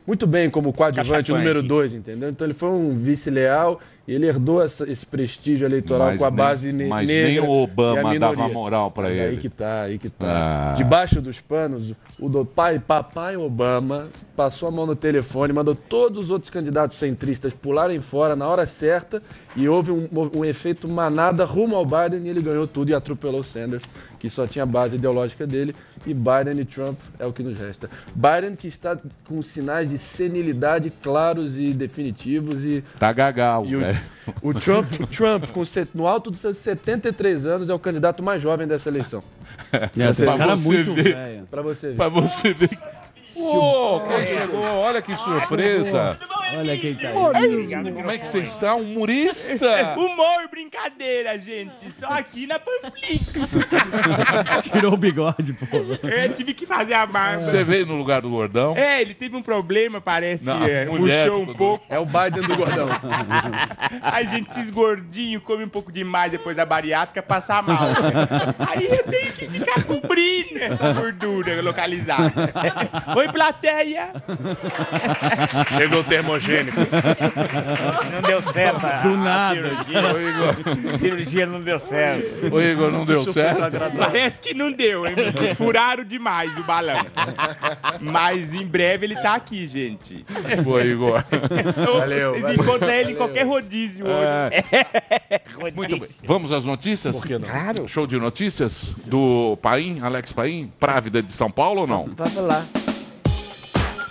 muito 0.06 0.28
bem 0.28 0.50
como 0.50 0.72
coadjuvante 0.72 1.32
número 1.32 1.64
dois, 1.64 1.94
entendeu? 1.94 2.30
Então 2.30 2.46
ele 2.46 2.54
foi 2.54 2.70
um 2.70 2.96
vice 2.96 3.30
leal 3.30 3.80
ele 4.14 4.28
herdou 4.28 4.64
essa- 4.64 4.90
esse 4.90 5.06
prestígio 5.06 5.66
eleitoral 5.66 6.08
Mas 6.10 6.20
com 6.20 6.26
a 6.26 6.30
nem- 6.30 6.38
base 6.38 6.72
ne 6.72 6.88
mas 6.88 7.08
negra. 7.08 7.28
nem 7.30 7.40
o 7.40 7.50
Obama 7.50 8.20
dava 8.20 8.48
moral 8.48 8.92
pra 8.92 9.04
Mas 9.06 9.16
ele. 9.16 9.26
Aí 9.26 9.38
que 9.38 9.50
tá, 9.50 9.82
aí 9.84 9.98
que 9.98 10.10
tá. 10.10 10.72
Ah. 10.72 10.74
Debaixo 10.78 11.22
dos 11.22 11.42
panos, 11.42 11.94
o 12.20 12.30
do 12.30 12.46
pai, 12.46 12.80
papai 12.80 13.36
Obama 13.36 14.08
passou 14.36 14.68
a 14.70 14.72
mão 14.72 14.86
no 14.86 14.96
telefone, 14.96 15.54
mandou 15.54 15.74
todos 15.76 16.20
os 16.26 16.30
outros 16.30 16.50
candidatos 16.50 16.98
centristas 16.98 17.54
pularem 17.54 18.00
fora 18.02 18.36
na 18.36 18.48
hora 18.48 18.68
certa 18.68 19.24
e 19.56 19.68
houve 19.68 19.92
um, 19.92 20.08
um 20.36 20.44
efeito 20.46 20.88
manada 20.88 21.44
rumo 21.46 21.76
ao 21.76 21.86
Biden 21.86 22.26
e 22.26 22.30
ele 22.30 22.42
ganhou 22.42 22.68
tudo 22.68 22.90
e 22.90 22.94
atropelou 22.94 23.40
o 23.42 23.44
Sanders, 23.44 23.84
que 24.20 24.30
só 24.30 24.46
tinha 24.46 24.64
a 24.64 24.66
base 24.66 24.96
ideológica 24.96 25.48
dele. 25.48 25.76
E 26.06 26.14
Biden 26.14 26.60
e 26.60 26.66
Trump 26.66 27.00
é 27.18 27.26
o 27.26 27.34
que 27.34 27.42
nos 27.42 27.58
resta. 27.60 27.90
Biden 28.14 28.56
que 28.56 28.68
está 28.68 28.98
com 29.28 29.42
sinais 29.42 29.88
de 29.90 29.98
senilidade 29.98 30.92
claros 31.02 31.58
e 31.58 31.74
definitivos 31.74 32.64
e 32.64 32.84
Tá 33.00 33.12
gagal, 33.12 33.66
e 33.66 33.76
o. 33.78 33.80
o 34.42 34.54
Trump, 34.54 34.92
o 35.00 35.08
Trump 35.08 35.50
com 35.52 35.64
set- 35.66 35.90
no 35.94 36.08
alto 36.08 36.32
dos 36.32 36.40
seus 36.40 36.58
73 36.58 37.46
anos, 37.46 37.70
é 37.70 37.74
o 37.74 37.80
candidato 37.80 38.22
mais 38.24 38.42
jovem 38.42 38.68
dessa 38.68 38.90
eleição. 38.90 39.22
É, 39.72 39.88
Pra 39.88 40.38
cara 40.38 40.54
é 40.54 40.58
você 40.58 40.68
muito 40.68 40.94
ver. 40.94 41.16
velho. 41.16 41.48
Pra 41.50 41.62
você 41.62 41.88
ver. 41.90 41.96
Pra 41.96 42.10
você 42.10 42.54
ver. 42.54 42.70
Ô, 43.38 44.02
quem 44.02 44.28
chegou? 44.28 44.64
Olha 44.64 45.02
que 45.02 45.16
surpresa. 45.16 46.18
Olha 46.58 46.78
quem 46.78 46.96
tá 46.96 47.10
aí. 47.34 47.68
Como 47.94 48.12
é 48.12 48.18
que 48.18 48.26
você 48.26 48.40
está? 48.40 48.76
Um 48.76 48.82
humorista? 48.94 49.96
Humor, 49.98 50.48
brincadeira, 50.50 51.38
gente. 51.40 51.92
Só 51.92 52.08
aqui 52.08 52.48
na 52.48 52.60
Panflix. 52.60 53.58
Tirou 54.72 54.94
o 54.94 54.98
bigode, 54.98 55.54
pô. 55.54 56.08
É, 56.08 56.30
tive 56.30 56.54
que 56.54 56.66
fazer 56.66 56.94
a 56.94 57.06
barba. 57.06 57.42
Você 57.42 57.64
veio 57.64 57.86
no 57.86 57.96
lugar 57.96 58.22
do 58.22 58.30
gordão? 58.30 58.76
É, 58.78 59.02
ele 59.02 59.14
teve 59.14 59.36
um 59.36 59.42
problema, 59.42 60.00
parece. 60.00 60.46
Não, 60.46 60.64
é, 60.64 60.86
mulher 60.86 61.30
murchou 61.30 61.44
um 61.44 61.54
pouco. 61.56 61.86
É 61.90 62.00
o 62.00 62.06
Biden 62.06 62.44
do 62.44 62.56
gordão. 62.56 62.88
A 64.02 64.24
gente, 64.24 64.50
esses 64.50 64.70
gordinhos, 64.70 65.44
come 65.44 65.64
um 65.64 65.70
pouco 65.70 65.92
demais 65.92 66.32
depois 66.32 66.56
da 66.56 66.66
bariátrica, 66.66 67.22
passa 67.22 67.62
mal. 67.62 67.90
Aí 68.70 68.86
eu 68.86 69.04
tenho 69.04 69.34
que 69.34 69.50
ficar 69.50 69.84
cobrindo 69.84 70.60
essa 70.60 70.94
gordura 70.94 71.62
localizada. 71.62 72.32
Oi, 73.26 73.32
plateia! 73.32 74.12
Chegou 75.78 76.02
o 76.02 76.04
termogênico. 76.04 76.78
Não 78.14 78.22
deu 78.22 78.42
certo 78.42 78.80
Do 78.82 78.88
a 78.88 79.18
nada. 79.18 79.56
cirurgia. 79.84 80.94
A 80.94 80.98
cirurgia 80.98 81.46
não 81.46 81.62
deu 81.62 81.80
certo. 81.80 82.54
Ô, 82.54 82.62
Igor, 82.62 82.92
não 82.92 83.04
deu 83.04 83.24
certo? 83.32 83.62
Parece 83.98 84.40
que 84.40 84.54
não 84.54 84.72
deu, 84.72 85.08
hein? 85.08 85.16
Furaram 85.56 86.04
demais 86.04 86.56
o 86.58 86.64
balão. 86.64 87.04
Mas 88.00 88.54
em 88.54 88.66
breve 88.66 89.08
ele 89.08 89.16
tá 89.16 89.34
aqui, 89.36 89.68
gente. 89.68 90.26
Ô, 90.66 90.80
Igor. 90.80 91.24
Valeu, 92.00 92.34
Vocês 92.40 92.54
encontram 92.60 92.90
ele 92.92 93.12
em 93.14 93.16
qualquer 93.16 93.44
rodízio 93.46 94.06
hoje. 94.06 94.26
É. 94.26 95.42
Muito 95.76 96.00
bem. 96.00 96.10
Vamos 96.24 96.52
às 96.52 96.64
notícias? 96.64 97.16
Por 97.18 97.26
que 97.26 97.34
não? 97.40 97.48
Claro. 97.48 97.88
Show 97.88 98.06
de 98.06 98.18
notícias 98.20 98.94
do 99.06 99.58
Paim, 99.62 100.00
Alex 100.02 100.32
Paim, 100.32 100.72
Právida 100.80 101.22
de 101.24 101.32
São 101.32 101.50
Paulo 101.50 101.82
ou 101.82 101.88
não? 101.88 102.10
Vamos 102.16 102.36
lá. 102.36 102.64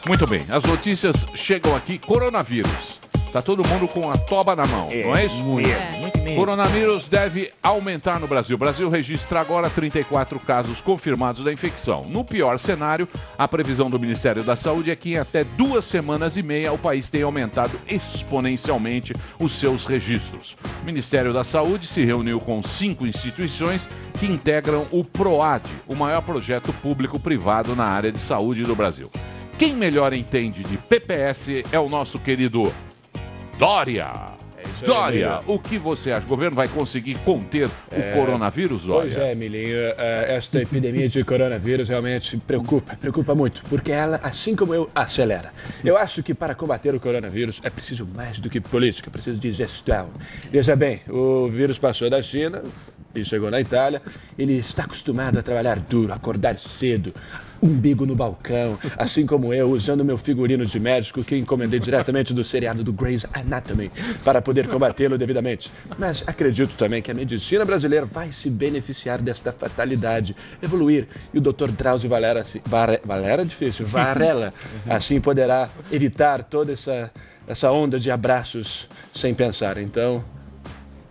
Muito 0.06 0.26
bem. 0.26 0.44
As 0.50 0.64
notícias 0.64 1.26
chegam 1.34 1.74
aqui. 1.74 1.98
Coronavírus. 1.98 3.00
Tá 3.32 3.42
todo 3.42 3.66
mundo 3.66 3.88
com 3.88 4.08
a 4.08 4.16
toba 4.16 4.54
na 4.54 4.64
mão, 4.64 4.88
não 4.88 5.16
é 5.16 5.26
isso? 5.26 5.42
Muito, 5.42 5.68
É. 5.68 5.98
muito 5.98 6.18
mesmo. 6.20 6.38
Coronavírus 6.38 7.08
deve 7.08 7.50
aumentar 7.60 8.20
no 8.20 8.28
Brasil. 8.28 8.54
O 8.54 8.58
Brasil 8.58 8.88
registra 8.88 9.40
agora 9.40 9.68
34 9.68 10.38
casos 10.38 10.80
confirmados 10.80 11.42
da 11.42 11.52
infecção. 11.52 12.04
No 12.08 12.22
pior 12.22 12.60
cenário, 12.60 13.08
a 13.36 13.48
previsão 13.48 13.90
do 13.90 13.98
Ministério 13.98 14.44
da 14.44 14.54
Saúde 14.54 14.92
é 14.92 14.94
que 14.94 15.14
em 15.14 15.18
até 15.18 15.42
duas 15.42 15.84
semanas 15.84 16.36
e 16.36 16.44
meia 16.44 16.72
o 16.72 16.78
país 16.78 17.10
tenha 17.10 17.24
aumentado 17.24 17.72
exponencialmente 17.88 19.12
os 19.40 19.50
seus 19.58 19.84
registros. 19.84 20.56
O 20.82 20.86
Ministério 20.86 21.32
da 21.32 21.42
Saúde 21.42 21.88
se 21.88 22.04
reuniu 22.04 22.38
com 22.38 22.62
cinco 22.62 23.04
instituições 23.04 23.88
que 24.20 24.26
integram 24.26 24.86
o 24.92 25.02
PROAD, 25.02 25.68
o 25.88 25.96
maior 25.96 26.22
projeto 26.22 26.72
público-privado 26.74 27.74
na 27.74 27.86
área 27.86 28.12
de 28.12 28.20
saúde 28.20 28.62
do 28.62 28.76
Brasil. 28.76 29.10
Quem 29.58 29.74
melhor 29.74 30.12
entende 30.12 30.64
de 30.64 30.76
PPS 30.76 31.64
é 31.70 31.78
o 31.78 31.88
nosso 31.88 32.18
querido 32.18 32.72
Dória. 33.56 34.10
aí, 34.12 34.84
Dória, 34.84 35.40
o 35.46 35.60
que 35.60 35.78
você 35.78 36.10
acha? 36.10 36.26
O 36.26 36.28
governo 36.28 36.56
vai 36.56 36.66
conseguir 36.66 37.14
conter 37.18 37.66
o 37.68 38.16
coronavírus, 38.18 38.84
Pois 38.84 39.14
Dória? 39.14 39.30
é, 39.30 39.34
Milinho, 39.36 39.76
eh, 39.76 40.26
esta 40.36 40.60
epidemia 40.60 41.08
de 41.08 41.22
coronavírus 41.22 41.88
realmente 41.88 42.36
preocupa, 42.38 42.96
preocupa 42.96 43.32
muito, 43.34 43.62
porque 43.68 43.92
ela, 43.92 44.18
assim 44.24 44.56
como 44.56 44.74
eu, 44.74 44.90
acelera. 44.92 45.52
Eu 45.84 45.96
acho 45.96 46.20
que 46.24 46.34
para 46.34 46.54
combater 46.56 46.92
o 46.92 46.98
coronavírus 46.98 47.60
é 47.62 47.70
preciso 47.70 48.04
mais 48.12 48.40
do 48.40 48.50
que 48.50 48.60
política, 48.60 49.08
é 49.08 49.12
preciso 49.12 49.38
de 49.40 49.52
gestão. 49.52 50.10
Veja 50.50 50.74
bem, 50.74 51.00
o 51.08 51.46
vírus 51.48 51.78
passou 51.78 52.10
da 52.10 52.20
China 52.20 52.60
e 53.14 53.24
chegou 53.24 53.48
na 53.52 53.60
Itália, 53.60 54.02
ele 54.36 54.54
está 54.58 54.82
acostumado 54.82 55.38
a 55.38 55.42
trabalhar 55.42 55.78
duro, 55.78 56.12
acordar 56.12 56.58
cedo, 56.58 57.14
umbigo 57.64 58.04
no 58.04 58.14
balcão, 58.14 58.78
assim 58.96 59.24
como 59.26 59.54
eu, 59.54 59.70
usando 59.70 60.04
meu 60.04 60.18
figurino 60.18 60.66
de 60.66 60.78
médico 60.78 61.24
que 61.24 61.36
encomendei 61.36 61.80
diretamente 61.80 62.34
do 62.34 62.44
seriado 62.44 62.84
do 62.84 62.92
Grey's 62.92 63.24
Anatomy 63.32 63.90
para 64.24 64.42
poder 64.42 64.68
combatê-lo 64.68 65.16
devidamente. 65.16 65.72
Mas 65.98 66.22
acredito 66.26 66.76
também 66.76 67.00
que 67.00 67.10
a 67.10 67.14
medicina 67.14 67.64
brasileira 67.64 68.04
vai 68.04 68.30
se 68.32 68.50
beneficiar 68.50 69.20
desta 69.22 69.52
fatalidade, 69.52 70.36
evoluir, 70.62 71.08
e 71.32 71.38
o 71.38 71.40
Dr. 71.40 71.70
Drauzio 71.70 72.08
Valera, 72.10 72.40
assim- 72.42 72.60
Vare- 72.66 73.00
Valera 73.04 73.42
é 73.42 73.44
difícil, 73.44 73.86
Varela, 73.86 74.52
assim 74.88 75.20
poderá 75.20 75.68
evitar 75.90 76.44
toda 76.44 76.72
essa, 76.72 77.10
essa 77.48 77.70
onda 77.72 77.98
de 77.98 78.10
abraços 78.10 78.88
sem 79.12 79.32
pensar. 79.32 79.78
Então, 79.78 80.22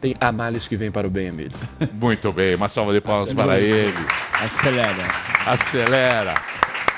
tem 0.04 0.14
há 0.20 0.34
males 0.34 0.68
que 0.68 0.76
vem 0.76 0.92
para 0.92 1.08
o 1.08 1.10
bem, 1.10 1.28
Emílio. 1.28 1.54
Muito 1.94 2.30
bem, 2.34 2.56
uma 2.56 2.68
salva 2.68 2.92
de 2.94 3.00
palmas 3.00 3.32
para 3.34 3.58
ele. 3.58 3.94
Acelera. 4.34 5.08
Acelera. 5.46 6.36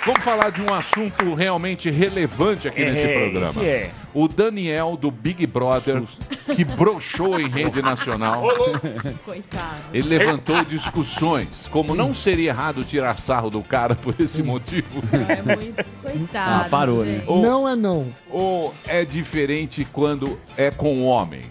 Vamos 0.04 0.24
falar 0.24 0.50
de 0.52 0.62
um 0.62 0.74
assunto 0.74 1.34
realmente 1.36 1.90
relevante 1.92 2.68
aqui 2.68 2.84
nesse 2.84 3.06
É, 3.06 3.14
programa. 3.20 3.50
esse 3.50 3.66
é. 3.66 3.92
O 4.14 4.28
Daniel 4.28 4.98
do 4.98 5.10
Big 5.12 5.46
Brother, 5.48 6.02
que 6.56 6.64
broxou 6.64 7.40
em 7.40 7.48
rede 7.50 7.82
nacional. 7.82 8.44
Coitado. 9.24 9.82
Ele 9.94 10.08
levantou 10.18 10.64
discussões, 10.66 11.68
como 11.72 11.94
não 11.96 12.14
seria 12.14 12.50
errado 12.52 12.84
tirar 12.84 13.18
sarro 13.20 13.50
do 13.52 13.62
cara 13.62 13.94
por 13.96 14.16
esse 14.20 14.42
motivo. 14.44 14.88
É 15.12 15.42
muito 15.56 15.86
coitado. 16.02 16.66
Ah, 16.66 16.68
parou, 16.70 17.04
né? 17.04 17.22
Ou, 17.28 17.42
Não 17.42 17.68
é 17.70 17.76
não. 17.76 18.06
ou 18.30 18.74
é 18.88 19.04
diferente 19.06 19.88
quando 19.92 20.40
é 20.58 20.70
com 20.72 21.00
o 21.00 21.04
homem? 21.06 21.42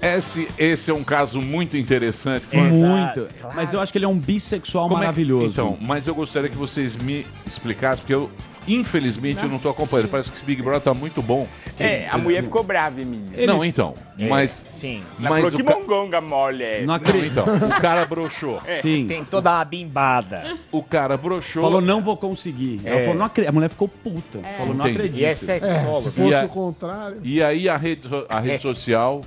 Esse, 0.00 0.46
esse 0.58 0.90
é 0.90 0.94
um 0.94 1.02
caso 1.02 1.40
muito 1.42 1.76
interessante. 1.76 2.46
É 2.52 2.56
muito. 2.60 3.28
Mas 3.54 3.72
eu 3.72 3.80
acho 3.80 3.90
que 3.92 3.98
ele 3.98 4.04
é 4.04 4.08
um 4.08 4.18
bissexual 4.18 4.84
Como 4.84 4.96
é 4.96 5.00
que- 5.00 5.06
maravilhoso. 5.06 5.46
então, 5.50 5.78
mas 5.80 6.06
eu 6.06 6.14
gostaria 6.14 6.48
que 6.48 6.56
vocês 6.56 6.96
me 6.96 7.26
explicassem, 7.46 7.98
porque 8.00 8.14
eu, 8.14 8.30
infelizmente, 8.74 9.42
eu 9.42 9.48
não 9.48 9.56
estou 9.56 9.70
acompanhando. 9.72 10.08
Parece 10.08 10.30
que 10.30 10.36
esse 10.36 10.44
Big 10.46 10.62
Brother 10.62 10.80
tá 10.82 10.94
muito 10.94 11.20
bom. 11.22 11.46
É, 11.78 12.06
a 12.10 12.18
mulher 12.18 12.42
ficou 12.42 12.62
brava 12.62 13.00
em 13.00 13.04
mim. 13.04 13.24
Não, 13.46 13.64
então. 13.64 13.94
Mas. 14.18 14.64
Sim. 14.70 15.02
Mas 15.18 15.42
falou, 15.42 15.50
que 15.58 15.62
ca- 15.64 15.74
mongonga 15.76 16.20
mole 16.20 16.62
é 16.64 16.68
Não 16.68 16.74
essa?" 16.78 16.86
Não, 16.86 16.94
acredito. 16.94 17.30
então. 17.40 17.46
O 17.78 17.80
cara 17.80 18.04
broxou. 18.06 18.60
É, 18.66 18.80
Sim. 18.80 19.06
Tem 19.08 19.24
toda 19.24 19.50
uma 19.50 19.64
bimbada. 19.64 20.56
O 20.72 20.82
cara 20.82 21.16
broxou. 21.16 21.62
Falou, 21.62 21.80
não 21.80 22.02
vou 22.02 22.16
conseguir. 22.16 22.80
Ela 22.84 22.96
É. 23.00 23.02
falou, 23.02 23.16
não 23.18 23.26
acredito. 23.26 23.48
A 23.50 23.52
mulher 23.52 23.70
ficou 23.70 23.88
puta. 23.88 24.38
Falou, 24.58 24.74
não 24.74 24.84
Entendi. 24.86 24.96
acredito. 24.98 25.20
E 25.20 25.24
é 25.24 25.30
É, 25.30 25.34
sexólogo. 25.34 26.10
se 26.10 26.16
fosse 26.20 26.34
a- 26.34 26.44
o 26.44 26.48
contrário. 26.48 27.18
E 27.22 27.42
aí 27.42 27.68
a 27.68 27.76
rede, 27.76 28.08
a 28.28 28.40
rede 28.40 28.54
É. 28.54 28.58
social 28.58 29.20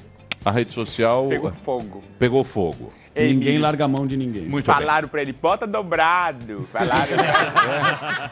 a 0.43 0.51
rede 0.51 0.73
social 0.73 1.27
Pegou 1.27 1.51
fogo. 1.51 2.03
pegou 2.17 2.43
fogo. 2.43 2.91
Ei, 3.13 3.33
Ninguém 3.33 3.59
larga 3.59 3.83
a 3.83 3.87
mão 3.89 4.07
de 4.07 4.15
ninguém. 4.15 4.43
Muito 4.43 4.63
Falaram 4.63 5.07
pra 5.09 5.21
ele, 5.21 5.33
bota 5.33 5.67
dobrado. 5.67 6.65
Falaram. 6.71 7.17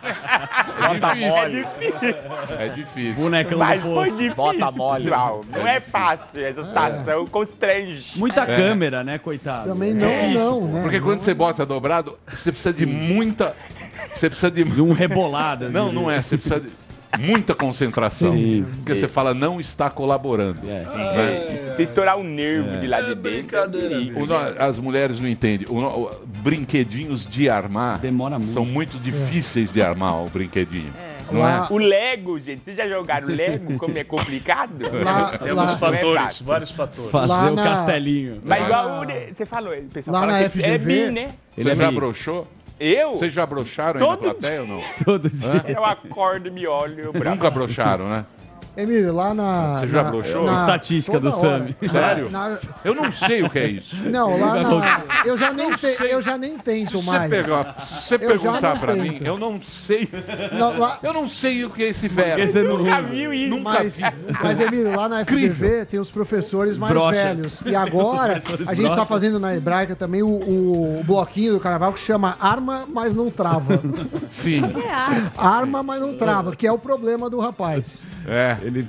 Bota 0.80 1.18
é 1.18 1.30
mole. 1.30 1.66
difícil. 1.80 2.58
É 2.58 2.68
difícil. 2.70 3.24
Bonecão 3.24 3.60
Mas 3.60 3.84
do 3.84 3.94
foi 3.94 4.12
difícil, 4.12 4.36
Bota 4.36 4.72
mole. 4.72 5.04
pessoal. 5.04 5.42
Não 5.52 5.68
é 5.68 5.80
fácil. 5.82 6.46
Essa 6.46 6.64
situação 6.64 7.28
constrange. 7.28 8.18
Muita 8.18 8.44
É. 8.44 8.56
câmera, 8.56 9.04
né, 9.04 9.18
coitado? 9.18 9.70
Também 9.70 9.94
não, 9.94 10.30
não, 10.32 10.62
né? 10.68 10.82
Porque 10.82 11.00
quando 11.02 11.20
você 11.22 11.34
bota 11.34 11.66
dobrado, 11.66 12.18
você 12.28 12.52
precisa 12.52 12.74
de 12.78 12.86
muita. 12.86 13.56
Você 14.16 14.30
precisa 14.30 14.50
de. 14.50 14.64
De 14.64 14.82
um 14.82 14.94
rebolado. 14.94 15.66
eu 15.66 15.72
Não, 15.72 15.88
diria. 15.90 16.02
não 16.02 16.10
é. 16.12 16.22
Você 16.22 16.38
precisa 16.38 16.60
de 16.62 16.70
muita 17.18 17.56
concentração. 17.56 18.34
Sim, 18.34 18.66
Porque 18.78 18.96
você 18.96 19.08
fala, 19.08 19.34
não 19.34 19.60
está 19.60 19.90
colaborando. 19.90 20.60
É. 20.70 20.84
né? 20.84 21.68
Se 21.70 21.84
estourar 21.84 22.18
um 22.18 22.24
nervo 22.24 22.78
de 22.80 22.88
lá 22.88 23.02
de 23.02 23.16
dentro. 23.16 23.58
é 23.58 23.68
perigo. 23.68 24.20
O 24.26 24.62
as 24.62 24.78
mulheres 24.80 25.20
não 25.20 25.28
entendem. 25.28 25.68
O 25.70 25.78
o- 25.80 26.12
brinquedinhos 26.26 27.26
de 27.26 27.50
armar 27.50 28.00
Demora 28.00 28.38
muito. 28.38 28.54
são 28.54 28.66
muito 28.66 28.98
difíceis 29.00 29.72
de 29.74 29.82
armar 29.82 30.24
o 30.24 30.30
brinquedinho. 30.30 30.94
Lá- 31.32 31.68
é? 31.70 31.74
O 31.74 31.78
Lego, 31.78 32.40
gente, 32.40 32.66
vocês 32.66 32.76
já 32.76 32.88
jogaram 32.88 33.28
Lego? 33.28 33.78
Como 33.78 33.96
é 33.98 34.04
complicado? 34.04 34.72
Lá- 35.04 35.38
Temos 35.38 35.58
lá- 35.58 35.72
é 35.74 35.78
fatores, 35.78 36.42
vários 36.42 36.72
fatores. 36.72 37.12
Fazer 37.12 37.28
Lá 37.28 37.52
o 37.52 37.56
na- 37.56 37.64
castelinho. 37.64 38.42
Mas 38.44 38.60
Lá 38.62 38.66
igual 38.66 38.90
na- 38.90 39.02
o. 39.02 39.34
Você 39.34 39.46
falou, 39.46 39.74
o 39.74 39.84
pessoal 39.90 40.14
Lá 40.16 40.20
fala 40.22 40.32
na 40.34 40.38
que 40.40 40.44
é 40.46 40.50
FGV, 40.50 40.78
bi, 41.08 41.12
né? 41.12 41.30
Ele 41.56 41.70
Você 41.70 41.70
é 41.70 41.76
já 41.76 41.92
broxou? 41.92 42.48
Eu? 42.80 43.14
Vocês 43.14 43.34
já 43.34 43.46
broxaram 43.46 44.00
aí 44.00 44.06
Todo 44.06 44.26
na 44.28 44.34
plateia 44.34 44.62
ou 44.62 44.68
não? 44.68 44.82
Todo 45.04 45.30
dia. 45.30 45.66
Eu 45.68 45.84
acordo, 45.84 46.52
me 46.52 46.66
olho, 46.66 47.12
bravo. 47.12 47.36
Nunca 47.36 47.52
broxaram, 47.52 48.10
né? 48.10 48.26
Emílio, 48.82 49.14
lá 49.14 49.34
na. 49.34 49.78
Você 49.80 49.88
já 49.88 50.04
na- 50.04 50.10
broxou? 50.12 50.46
na- 50.46 50.54
Estatística 50.56 51.20
do. 51.20 51.32
Sami. 51.32 51.76
Sério? 51.90 52.30
Na- 52.30 52.58
Eu 52.84 52.94
não 52.96 53.12
sei 53.12 53.44
o 53.44 53.50
que 53.50 53.60
é 53.60 53.68
isso. 53.68 53.96
não, 53.98 54.40
lá 54.40 54.56
na. 54.64 55.04
Eu 55.26 55.38
já 55.38 55.52
nem, 55.54 55.72
te- 55.74 55.98
eu 56.10 56.22
já 56.22 56.38
nem 56.38 56.58
Se 56.58 56.64
tento 56.64 57.02
você, 57.02 57.12
mais. 57.12 57.30
pegar, 57.30 57.76
se 57.80 58.02
você 58.04 58.18
perguntar 58.20 58.80
pra 58.80 58.94
tento. 58.94 59.02
mim, 59.04 59.20
eu 59.22 59.38
não 59.38 59.62
sei. 59.62 60.10
Não, 60.58 60.78
lá- 60.78 60.98
Eu 61.04 61.14
não 61.14 61.28
sei 61.28 61.66
o 61.66 61.70
que 61.70 61.84
é 61.84 61.90
esse 61.90 62.08
verbo. 62.08 62.46
Você 62.46 62.64
não 62.64 62.80
Nunca 62.80 63.02
viu 63.02 63.34
isso. 63.34 63.50
Nunca 63.50 63.70
Mas, 63.70 63.96
vi. 63.96 64.04
mas, 64.44 64.60
Emílio, 64.60 64.96
lá 64.96 65.08
na 65.10 65.22
FGV 65.26 65.86
tem 65.86 66.00
os 66.00 66.10
professores 66.12 66.78
mais 66.78 66.94
Brochas. 66.94 67.18
velhos. 67.24 67.62
E 67.66 67.76
agora, 67.76 68.34
a 68.34 68.40
gente 68.40 68.68
tá 68.68 68.74
brochas. 68.96 69.08
fazendo 69.08 69.40
na 69.40 69.56
hebraica 69.56 69.96
também 69.96 70.22
o, 70.24 70.28
o- 70.30 71.04
bloquinho 71.06 71.54
do 71.54 71.60
carnaval 71.60 71.94
que 71.94 72.00
chama 72.00 72.36
Arma, 72.40 72.86
mas 72.92 73.16
não 73.16 73.30
trava. 73.32 73.80
Sim. 74.30 74.62
É 74.86 74.92
ar. 74.92 75.32
Arma, 75.38 75.82
mas 75.84 76.02
não 76.02 76.18
trava, 76.18 76.56
que 76.56 76.66
é 76.68 76.72
o 76.72 76.78
problema 76.78 77.30
do 77.30 77.40
rapaz. 77.40 78.02
É. 78.28 78.58
Ele 78.70 78.88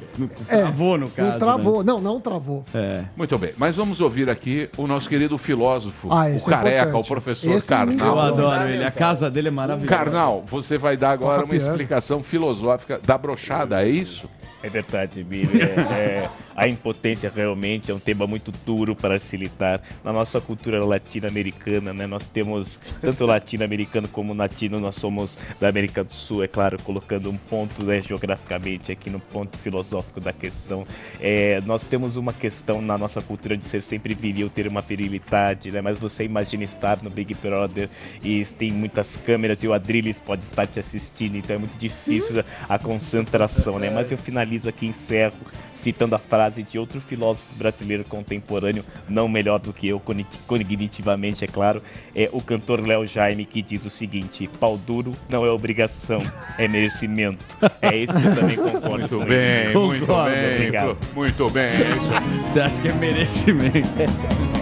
É, 0.48 0.58
travou 0.58 0.96
no 0.98 1.08
caso. 1.08 1.30
Não 1.32 1.38
travou. 1.38 1.84
Não, 1.84 2.00
não 2.00 2.20
travou. 2.20 2.64
Né? 2.72 2.80
É. 2.80 3.04
Muito 3.16 3.36
bem. 3.38 3.50
Mas 3.56 3.76
vamos 3.76 4.00
ouvir 4.00 4.28
aqui 4.30 4.68
o 4.76 4.86
nosso 4.86 5.08
querido 5.08 5.36
filósofo, 5.38 6.08
Ah, 6.10 6.26
o 6.26 6.28
é 6.28 6.38
careca, 6.40 6.88
importante. 6.88 7.04
o 7.04 7.08
professor 7.08 7.52
Esse 7.52 7.74
ninguém 7.84 8.06
Eu 8.06 8.18
adoro 8.20 8.68
ele. 8.68 8.84
A 8.84 8.90
casa 8.90 9.30
dele 9.30 9.48
é 9.48 9.50
maravilhosa. 9.50 9.96
Karnal, 9.96 10.44
você 10.46 10.78
vai 10.78 10.96
dar 10.96 11.10
agora 11.10 11.44
uma 11.44 11.56
explicação 11.56 12.22
filosófica 12.22 13.00
da 13.04 13.16
brochada, 13.18 13.82
é 13.82 13.88
isso? 13.88 14.28
É 14.62 14.68
verdade, 14.68 15.24
Billy. 15.24 15.62
É, 15.62 15.64
é, 15.64 16.30
a 16.54 16.68
impotência 16.68 17.32
realmente 17.34 17.90
é 17.90 17.94
um 17.94 17.98
tema 17.98 18.26
muito 18.26 18.52
duro 18.66 18.94
para 18.94 19.18
se 19.18 19.36
lidar. 19.36 19.80
Na 20.04 20.12
nossa 20.12 20.40
cultura 20.40 20.84
latino-americana, 20.84 21.94
né, 21.94 22.06
nós 22.06 22.28
temos 22.28 22.78
tanto 23.00 23.24
latino-americano 23.24 24.06
como 24.08 24.34
latino, 24.34 24.78
nós 24.78 24.96
somos 24.96 25.38
da 25.58 25.68
América 25.68 26.04
do 26.04 26.12
Sul, 26.12 26.44
é 26.44 26.48
claro, 26.48 26.76
colocando 26.82 27.30
um 27.30 27.36
ponto 27.36 27.82
né, 27.84 28.02
geograficamente 28.02 28.92
aqui 28.92 29.08
no 29.08 29.18
ponto 29.18 29.56
filosófico 29.56 30.20
da 30.20 30.32
questão. 30.32 30.86
É, 31.18 31.62
nós 31.64 31.86
temos 31.86 32.16
uma 32.16 32.32
questão 32.32 32.82
na 32.82 32.98
nossa 32.98 33.22
cultura 33.22 33.56
de 33.56 33.64
ser 33.64 33.80
sempre 33.80 34.12
viril, 34.12 34.50
ter 34.50 34.66
uma 34.66 34.82
virilidade, 34.82 35.70
né, 35.70 35.80
mas 35.80 35.98
você 35.98 36.24
imagina 36.24 36.64
estar 36.64 37.02
no 37.02 37.08
Big 37.08 37.32
Brother 37.34 37.88
e 38.22 38.44
tem 38.44 38.70
muitas 38.70 39.16
câmeras 39.16 39.62
e 39.62 39.68
o 39.68 39.72
Adrilles 39.72 40.20
pode 40.20 40.42
estar 40.42 40.66
te 40.66 40.78
assistindo, 40.78 41.36
então 41.36 41.56
é 41.56 41.58
muito 41.58 41.78
difícil 41.78 42.44
a 42.68 42.78
concentração, 42.78 43.78
né? 43.78 43.88
Mas 43.88 44.10
eu 44.10 44.18
finalizo 44.18 44.49
aqui, 44.66 44.86
encerro, 44.86 45.34
citando 45.74 46.14
a 46.14 46.18
frase 46.18 46.62
de 46.62 46.78
outro 46.78 47.00
filósofo 47.00 47.54
brasileiro 47.56 48.04
contemporâneo, 48.04 48.84
não 49.08 49.28
melhor 49.28 49.58
do 49.58 49.72
que 49.72 49.88
eu, 49.88 49.98
cogni- 49.98 50.26
cognitivamente, 50.46 51.44
é 51.44 51.48
claro, 51.48 51.82
é 52.14 52.28
o 52.32 52.40
cantor 52.40 52.86
Léo 52.86 53.06
Jaime, 53.06 53.44
que 53.44 53.62
diz 53.62 53.84
o 53.86 53.90
seguinte: 53.90 54.48
pau 54.60 54.76
duro 54.76 55.12
não 55.28 55.44
é 55.46 55.50
obrigação, 55.50 56.20
é 56.58 56.68
merecimento. 56.68 57.56
É 57.80 57.96
isso 57.96 58.12
que 58.18 58.26
eu 58.26 58.34
também 58.34 58.56
concordo 58.56 58.98
Muito 58.98 59.18
com 59.18 59.24
bem, 59.24 59.38
ele. 59.38 59.78
muito 59.78 60.06
Concordo, 60.06 60.30
bem. 60.36 60.50
obrigado. 60.52 60.96
Muito 61.14 61.50
bem. 61.50 61.64
é. 61.64 62.46
Você 62.46 62.60
acha 62.60 62.82
que 62.82 62.88
é 62.88 62.92
merecimento? 62.92 63.88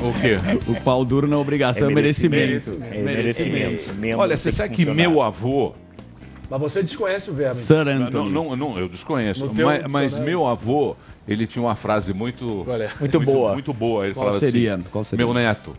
O 0.03 0.13
quê? 0.21 0.37
O 0.71 0.81
pau 0.83 1.05
duro 1.05 1.27
não 1.27 1.39
é 1.39 1.41
obrigação, 1.41 1.91
é, 1.91 1.95
merecimento. 1.95 2.81
É 2.93 3.03
merecimento. 3.03 3.95
mesmo, 3.95 4.21
Olha, 4.21 4.37
tem 4.37 4.39
você 4.39 4.53
sabe 4.53 4.71
que 4.75 4.85
funcionar. 4.85 4.95
meu 5.11 5.21
avô. 5.21 5.75
Mas 6.51 6.61
você 6.61 6.83
desconhece 6.83 7.31
o 7.31 7.35
verbo. 7.35 7.55
Sir 7.57 7.85
Não, 7.85 8.07
Anthony. 8.07 8.31
não, 8.33 8.57
não, 8.57 8.79
eu 8.79 8.89
desconheço. 8.89 9.49
Teu 9.51 9.67
Mas, 9.67 9.93
mas 9.93 10.19
meu 10.19 10.47
avô, 10.47 10.97
ele 11.27 11.47
tinha 11.47 11.63
uma 11.63 11.75
frase 11.75 12.15
muito. 12.15 12.65
É? 12.71 12.89
Muito 13.01 13.21
boa. 13.21 13.53
Muito 13.53 13.73
boa. 13.75 14.07
Ele 14.07 14.15
Qual 14.15 14.27
falava 14.27 14.41
seria? 14.45 14.75
assim: 14.77 14.85
Qual 14.91 15.05
seria? 15.05 15.25
Meu 15.27 15.35
neto, 15.35 15.75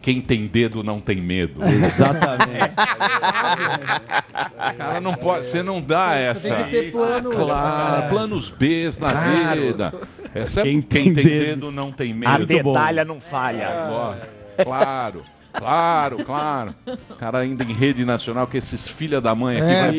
quem 0.00 0.20
tem 0.20 0.46
dedo 0.46 0.84
não 0.84 1.00
tem 1.00 1.16
medo. 1.20 1.60
Exatamente. 1.64 2.76
Cara, 4.78 5.00
não 5.00 5.14
pode, 5.14 5.46
você 5.46 5.62
não 5.62 5.80
dá 5.80 6.10
Você 6.10 6.18
essa. 6.48 6.54
tem 6.54 6.64
que 6.66 6.70
ter 6.70 6.92
plano. 6.92 7.30
Claro, 7.30 8.08
planos 8.08 8.50
B 8.50 8.88
na 9.00 9.54
vida. 9.54 9.92
Essa 10.34 10.60
é 10.60 10.62
Quem 10.62 10.80
quem, 10.80 11.04
tem 11.04 11.14
tem 11.14 11.24
dedo. 11.24 11.44
dedo 11.46 11.72
não 11.72 11.90
tem 11.90 12.12
A 12.12 12.14
medo. 12.14 12.38
Muito 12.46 12.62
bom. 12.62 12.72
medalha 12.74 13.04
não 13.04 13.20
falha. 13.20 13.68
Claro, 14.62 15.22
claro, 15.56 16.24
claro. 16.24 16.74
Cara 17.18 17.38
ainda 17.38 17.64
em 17.64 17.72
rede 17.72 18.04
nacional 18.04 18.46
que 18.46 18.56
esses 18.56 18.86
filha 18.88 19.20
da 19.20 19.34
mãe 19.34 19.58
aqui 19.58 19.70
É, 19.70 19.82
vai 19.82 19.98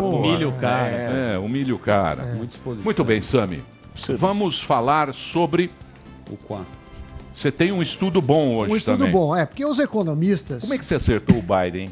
porra. 0.00 0.16
Humilha 0.16 0.48
o 0.48 0.52
cara. 0.52 0.86
É, 0.90 1.38
humilha 1.38 1.74
o 1.74 1.78
cara. 1.78 2.24
Muita 2.36 2.54
exposição. 2.56 2.84
Muito 2.84 3.04
bem, 3.04 3.22
Sami. 3.22 3.62
Vamos 4.16 4.62
falar 4.62 5.12
sobre. 5.12 5.70
O 6.30 6.36
quatro. 6.36 6.66
Você 7.32 7.50
tem 7.52 7.70
um 7.72 7.80
estudo 7.80 8.20
bom 8.20 8.56
hoje 8.56 8.72
Um 8.72 8.76
estudo 8.76 8.98
também. 8.98 9.12
bom, 9.12 9.34
é, 9.34 9.46
porque 9.46 9.64
os 9.64 9.78
economistas. 9.78 10.60
Como 10.60 10.74
é 10.74 10.78
que 10.78 10.84
você 10.84 10.96
acertou 10.96 11.38
o 11.38 11.42
Biden? 11.42 11.88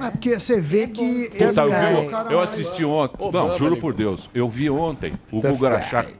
É 0.00 0.10
porque 0.10 0.38
você 0.38 0.60
vê 0.60 0.86
que. 0.88 1.28
Puta, 1.30 1.44
ele 1.44 1.60
eu, 1.60 1.72
é 1.74 1.90
vi- 2.26 2.32
eu 2.34 2.40
assisti 2.40 2.84
ontem. 2.84 3.16
Não, 3.32 3.56
juro 3.56 3.76
por 3.76 3.92
Deus. 3.94 4.28
Eu 4.34 4.48
vi 4.48 4.68
ontem 4.68 5.14
o 5.30 5.40
Guga 5.40 5.80
Chakra. 5.82 6.14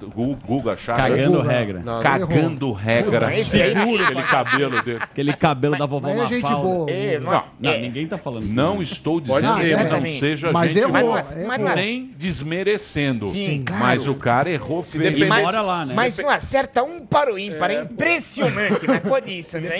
Guga 0.46 0.76
Chakra. 0.76 1.08
Cagando 1.08 1.40
regra. 1.40 1.82
Não, 1.84 2.02
Cagando 2.02 2.72
regra. 2.72 3.28
Aí- 3.28 3.44
Seguro 3.44 4.02
aquele 4.04 4.22
cabelo 4.22 4.82
dele. 4.82 4.98
Aquele 5.00 5.32
cabelo 5.32 5.76
da 5.78 5.86
vovó 5.86 6.08
Mas 6.08 6.22
é 6.22 6.26
gente 6.26 6.42
boa. 6.50 6.90
É, 6.90 7.18
não, 7.18 7.32
Não, 7.32 7.44
Não, 7.60 7.70
é, 7.70 7.78
ninguém 7.80 8.06
tá 8.06 8.16
falando 8.18 8.42
isso. 8.44 8.54
Não 8.54 8.80
estou 8.80 9.20
dizendo 9.20 9.88
que 9.88 10.00
não 10.00 10.06
seja 10.18 10.52
Mas 10.52 10.72
gente 10.72 10.86
boa. 10.86 11.00
não 11.00 11.18
é- 11.18 11.46
mas 11.46 11.60
não 11.60 11.68
é- 11.70 11.74
Nem 11.74 12.14
desmerecendo. 12.16 13.30
Sim, 13.30 13.62
claro. 13.64 13.82
Mas 13.84 14.06
o 14.06 14.14
cara 14.14 14.50
errou 14.50 14.82
feio. 14.82 15.28
Mora 15.28 15.62
lá, 15.62 15.84
né? 15.84 15.94
Mas 15.94 16.16
não 16.18 16.30
acerta 16.30 16.82
um 16.82 17.04
para 17.04 17.32
o 17.32 17.38
ímpar. 17.38 17.70
É 17.70 17.82
impressionante, 17.82 18.86
mas 18.86 19.00
pode 19.00 19.38
isso, 19.38 19.58
né? 19.58 19.78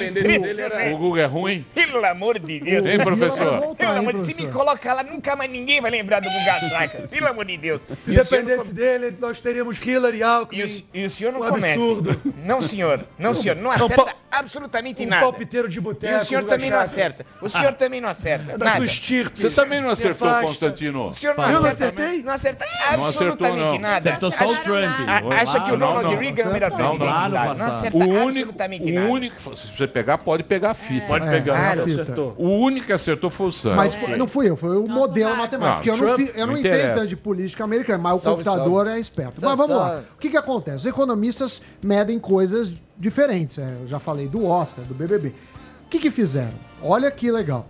O 0.93 0.99
Guga 0.99 1.23
é 1.23 1.27
ruim? 1.27 1.65
Pelo 1.75 2.05
amor 2.05 2.39
de 2.39 2.61
Deus. 2.61 2.87
Hein, 2.87 2.99
professor? 2.99 3.68
Voltar, 3.69 3.87
Pelo 3.87 3.99
amor 3.99 4.13
de 4.13 4.19
Deus, 4.19 4.27
se 4.27 4.35
me 4.35 4.43
professor? 4.43 4.59
coloca 4.65 4.95
lá, 4.95 5.03
nunca 5.03 5.37
mais 5.37 5.51
ninguém 5.51 5.81
vai 5.81 5.91
lembrar 5.91 6.21
do 6.21 6.29
Guga 6.29 6.69
Chakra. 6.69 7.09
Pelo 7.09 7.27
amor 7.29 7.45
de 7.45 7.57
Deus. 7.57 7.81
Se 7.99 8.13
dependesse 8.15 8.73
dele, 8.75 9.17
nós 9.21 9.41
teríamos 9.41 9.79
Hillary 9.85 10.23
Alckmin. 10.23 10.61
E 10.61 10.65
o, 10.65 10.83
e 10.95 11.05
o 11.07 11.11
senhor 11.11 11.33
não 11.33 11.41
Um 11.43 11.49
começa. 11.49 11.67
absurdo. 11.75 12.21
Não, 12.45 12.61
senhor. 12.61 13.05
Não, 13.19 13.35
senhor. 13.35 13.55
Não 13.57 13.65
Não, 13.65 13.73
acerta 13.73 14.05
pa- 14.05 14.15
absolutamente 14.31 15.05
um 15.05 15.09
nada. 15.09 15.23
palpiteiro 15.23 15.69
de 15.69 15.79
E 15.79 15.81
boteco. 15.81 16.17
o 16.23 16.25
senhor 16.25 16.45
também 16.45 16.71
não 16.71 16.81
acerta. 16.81 17.27
O 17.41 17.49
senhor 17.49 17.75
também 17.75 18.01
não 18.01 18.09
acerta. 18.09 18.53
É 18.53 18.59
da 18.59 18.65
Nada. 18.65 18.77
sua 18.77 18.87
estirpe. 18.87 19.41
Você 19.41 19.55
também 19.61 19.81
não 19.81 19.91
acertou. 19.91 20.29
Constantino? 20.41 21.09
O 21.09 21.13
senhor 21.13 21.37
não 21.37 21.45
Eu 21.45 21.61
não 21.63 21.69
acerta. 21.69 22.03
acertei? 22.03 22.23
Não 22.23 22.33
acerta 22.33 22.65
Não 22.65 23.05
absolutamente 23.05 23.59
acertou, 23.59 23.73
não. 23.73 23.79
nada. 23.79 24.09
Acertou 24.11 24.31
só 24.31 24.45
o 24.47 24.57
Trump. 24.57 25.09
Acha 25.41 25.61
que 25.61 25.73
o 25.73 25.77
Não, 25.77 25.87
Ronald 25.89 26.15
não. 26.15 26.21
Reagan 26.23 26.43
é 26.43 26.47
o 26.49 26.53
melhor 26.53 26.71
Não, 26.71 26.77
presidente. 26.99 27.59
Não 27.59 27.67
acerta 27.67 27.97
O 27.97 28.01
único, 28.01 28.29
absolutamente 28.29 28.91
o 28.91 28.95
nada. 28.95 29.07
único, 29.09 29.57
se 29.57 29.73
você 29.77 29.87
pegar, 29.87 30.19
pode 30.19 30.43
pegar 30.45 30.71
a 30.71 30.75
fita. 30.75 31.07
Pode 31.07 31.29
pegar, 31.29 31.77
não. 31.77 32.35
O 32.37 32.49
único 32.61 32.87
que 32.87 32.93
acertou 32.93 33.31
foi 33.31 33.47
o 33.49 33.53
Sam. 33.59 33.75
Mas 33.75 33.95
foi- 33.95 34.17
não 34.17 34.27
fui 34.29 34.49
eu, 34.49 34.57
foi 34.57 34.71
o 34.77 34.81
Nosso 34.87 34.93
modelo 34.93 35.31
Marco. 35.37 35.43
matemático. 35.43 35.77
porque 35.85 35.91
eu 36.03 36.09
não, 36.09 36.17
fi- 36.17 36.33
eu 36.35 36.47
não, 36.47 36.53
não 36.55 36.61
entendo 36.61 36.95
tanto 36.95 37.07
de 37.09 37.17
política 37.17 37.65
americana, 37.65 37.99
mas 37.99 38.21
Salve, 38.23 38.43
o 38.43 38.45
computador 38.45 38.87
é 38.87 38.99
esperto. 38.99 39.41
Salve, 39.41 39.57
mas 39.57 39.67
vamos 39.67 39.83
lá. 39.83 39.89
salve. 39.91 40.07
O 40.17 40.19
que, 40.21 40.31
que 40.31 40.37
acontece? 40.37 40.77
Os 40.79 40.87
economistas 40.87 41.61
medem 41.83 42.19
coisas 42.19 42.71
diferentes. 42.97 43.59
é, 43.59 43.67
eu 43.83 43.87
já 43.89 43.99
falei 43.99 44.27
do 44.29 44.45
Oscar, 44.47 44.85
do 44.85 44.95
BBB. 44.95 45.29
O 45.29 45.89
que, 45.91 45.99
que 45.99 46.11
fizeram? 46.11 46.55
Olha 46.83 47.11
que 47.11 47.31
legal. 47.31 47.67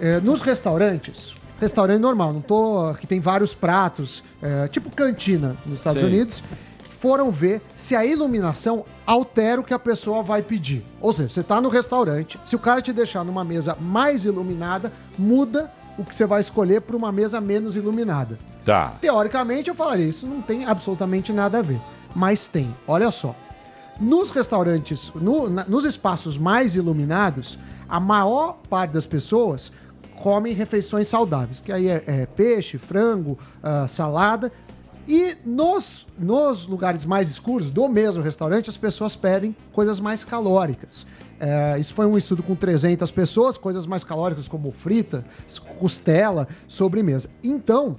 É, 0.00 0.18
nos 0.20 0.40
restaurantes, 0.40 1.32
restaurante 1.60 2.00
normal, 2.00 2.32
não 2.32 2.40
tô. 2.40 2.94
que 2.94 3.06
tem 3.06 3.20
vários 3.20 3.54
pratos, 3.54 4.22
é, 4.42 4.66
tipo 4.68 4.90
cantina 4.94 5.56
nos 5.64 5.78
Estados 5.78 6.00
Sim. 6.00 6.08
Unidos, 6.08 6.42
foram 7.04 7.30
ver 7.30 7.60
se 7.76 7.94
a 7.94 8.02
iluminação 8.02 8.82
altera 9.06 9.60
o 9.60 9.64
que 9.64 9.74
a 9.74 9.78
pessoa 9.78 10.22
vai 10.22 10.40
pedir. 10.42 10.82
Ou 11.02 11.12
seja, 11.12 11.28
você 11.28 11.40
está 11.42 11.60
no 11.60 11.68
restaurante, 11.68 12.40
se 12.46 12.56
o 12.56 12.58
cara 12.58 12.80
te 12.80 12.94
deixar 12.94 13.22
numa 13.22 13.44
mesa 13.44 13.76
mais 13.78 14.24
iluminada, 14.24 14.90
muda 15.18 15.70
o 15.98 16.02
que 16.04 16.14
você 16.14 16.24
vai 16.24 16.40
escolher 16.40 16.80
para 16.80 16.96
uma 16.96 17.12
mesa 17.12 17.42
menos 17.42 17.76
iluminada. 17.76 18.38
Tá. 18.64 18.94
Teoricamente, 19.02 19.68
eu 19.68 19.74
falaria, 19.74 20.06
isso 20.06 20.26
não 20.26 20.40
tem 20.40 20.64
absolutamente 20.64 21.30
nada 21.30 21.58
a 21.58 21.62
ver. 21.62 21.78
Mas 22.16 22.46
tem. 22.46 22.74
Olha 22.88 23.10
só. 23.10 23.36
Nos 24.00 24.30
restaurantes, 24.30 25.12
no- 25.14 25.50
na- 25.50 25.66
nos 25.66 25.84
espaços 25.84 26.38
mais 26.38 26.74
iluminados, 26.74 27.58
a 27.86 28.00
maior 28.00 28.56
parte 28.70 28.92
das 28.92 29.04
pessoas 29.04 29.70
comem 30.22 30.54
refeições 30.54 31.06
saudáveis, 31.08 31.60
que 31.60 31.70
aí 31.70 31.86
é, 31.86 32.02
é 32.06 32.24
peixe, 32.24 32.78
frango, 32.78 33.38
ah, 33.62 33.86
salada. 33.86 34.50
E 35.06 35.36
nos, 35.44 36.06
nos 36.18 36.66
lugares 36.66 37.04
mais 37.04 37.28
escuros 37.28 37.70
do 37.70 37.88
mesmo 37.88 38.22
restaurante, 38.22 38.70
as 38.70 38.76
pessoas 38.76 39.14
pedem 39.14 39.54
coisas 39.72 40.00
mais 40.00 40.24
calóricas. 40.24 41.06
É, 41.38 41.78
isso 41.78 41.92
foi 41.92 42.06
um 42.06 42.16
estudo 42.16 42.42
com 42.42 42.54
300 42.54 43.10
pessoas, 43.10 43.58
coisas 43.58 43.86
mais 43.86 44.02
calóricas 44.04 44.48
como 44.48 44.70
frita, 44.70 45.24
costela, 45.78 46.48
sobremesa. 46.66 47.28
Então, 47.42 47.98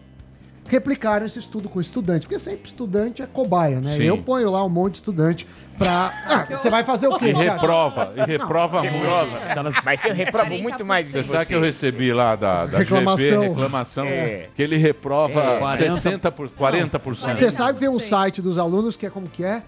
replicaram 0.68 1.26
esse 1.26 1.40
estudo 1.40 1.70
com 1.70 1.80
estudantes, 1.80 2.24
porque 2.28 2.40
sempre 2.40 2.68
estudante 2.68 3.22
é 3.22 3.26
cobaia, 3.28 3.80
né? 3.80 3.96
Sim. 3.98 4.04
Eu 4.04 4.18
ponho 4.18 4.50
lá 4.50 4.64
um 4.66 4.70
monte 4.70 4.94
de 4.94 4.98
estudante 5.00 5.48
pra. 5.78 6.12
Ah, 6.28 6.46
você 6.58 6.70
vai 6.70 6.84
fazer 6.84 7.08
o 7.08 7.18
quê? 7.18 7.28
E 7.30 7.34
reprova, 7.34 8.14
e 8.16 8.22
reprova 8.26 8.82
muito. 8.82 8.96
Reprova. 8.96 9.38
Os 9.38 9.44
caras- 9.54 9.76
Mas 9.86 10.06
eu 10.06 10.14
reprovo 10.14 10.54
muito 10.58 10.84
mais 10.86 11.12
Você 11.12 11.24
sabe 11.24 11.46
que 11.46 11.56
eu 11.56 11.62
recebi 11.62 12.12
lá 12.12 12.36
da, 12.36 12.66
da 12.66 12.78
Reclamação. 12.80 13.42
GV, 13.42 13.48
reclamação, 13.50 14.06
É. 14.08 14.50
que 14.56 14.62
ele 14.64 14.78
reprova 14.78 15.42
É. 15.42 15.78
60 15.78 16.32
por 16.32 16.50
40%. 16.50 17.38
Você 17.38 17.52
sabe 17.52 17.74
que 17.76 17.80
tem 17.82 17.90
um 17.90 18.00
site 18.00 18.42
dos 18.42 18.58
alunos 18.58 18.96
que 18.96 19.06
é 19.06 19.10
como 19.10 19.28
que 19.30 19.44
é? 19.44 19.62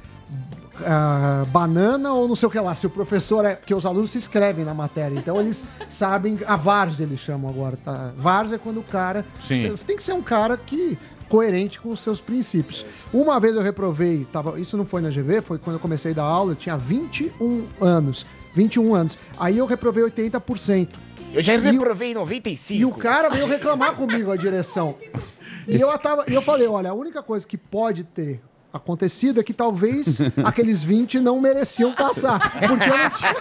Ah, 0.85 1.43
banana 1.47 2.13
ou 2.13 2.27
não 2.27 2.35
sei 2.35 2.47
o 2.47 2.51
que 2.51 2.59
lá. 2.59 2.73
Se 2.75 2.85
o 2.85 2.89
professor 2.89 3.45
é. 3.45 3.55
Porque 3.55 3.73
os 3.73 3.85
alunos 3.85 4.11
se 4.11 4.17
inscrevem 4.17 4.63
na 4.65 4.73
matéria, 4.73 5.15
então 5.17 5.39
eles 5.39 5.65
sabem. 5.89 6.39
A 6.45 6.55
VARS 6.55 6.99
eles 6.99 7.19
chamam 7.19 7.49
agora, 7.49 7.77
tá? 7.83 8.11
VARS 8.17 8.51
é 8.51 8.57
quando 8.57 8.79
o 8.79 8.83
cara. 8.83 9.25
Sim. 9.45 9.69
Você 9.69 9.85
tem 9.85 9.95
que 9.95 10.03
ser 10.03 10.13
um 10.13 10.21
cara 10.21 10.57
que. 10.57 10.97
coerente 11.29 11.79
com 11.81 11.89
os 11.89 11.99
seus 11.99 12.21
princípios. 12.21 12.85
Uma 13.11 13.39
vez 13.39 13.55
eu 13.55 13.61
reprovei, 13.61 14.25
tava, 14.31 14.59
isso 14.59 14.77
não 14.77 14.85
foi 14.85 15.01
na 15.01 15.09
GV, 15.09 15.41
foi 15.41 15.57
quando 15.57 15.75
eu 15.75 15.79
comecei 15.79 16.11
a 16.11 16.15
dar 16.15 16.23
aula, 16.23 16.53
eu 16.53 16.55
tinha 16.55 16.77
21 16.77 17.67
anos. 17.81 18.25
21 18.55 18.95
anos. 18.95 19.17
Aí 19.37 19.57
eu 19.57 19.65
reprovei 19.65 20.03
80%. 20.05 20.87
Eu 21.33 21.41
já 21.41 21.53
E 21.53 21.57
reprovei 21.57 22.13
95. 22.13 22.79
E 22.81 22.85
o 22.85 22.91
cara 22.91 23.29
veio 23.29 23.45
reclamar 23.45 23.93
comigo, 23.97 24.31
a 24.31 24.35
direção. 24.37 24.95
E 25.69 25.81
eu, 25.81 25.99
tava, 25.99 26.23
e 26.29 26.33
eu 26.33 26.41
falei, 26.41 26.65
olha, 26.65 26.91
a 26.91 26.93
única 26.93 27.21
coisa 27.21 27.45
que 27.45 27.57
pode 27.57 28.05
ter 28.05 28.39
acontecido 28.71 29.39
é 29.39 29.43
que 29.43 29.53
talvez 29.53 30.19
aqueles 30.43 30.83
20 30.83 31.19
não 31.19 31.39
mereciam 31.39 31.93
passar. 31.93 32.39
Porque 32.51 32.65
eu 32.65 32.97
não 32.97 33.09
tinha... 33.09 33.35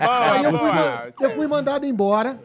Aí 0.00 0.44
eu, 0.44 0.58
fui, 0.58 1.26
eu 1.26 1.30
fui 1.36 1.46
mandado 1.46 1.86
embora. 1.86 2.38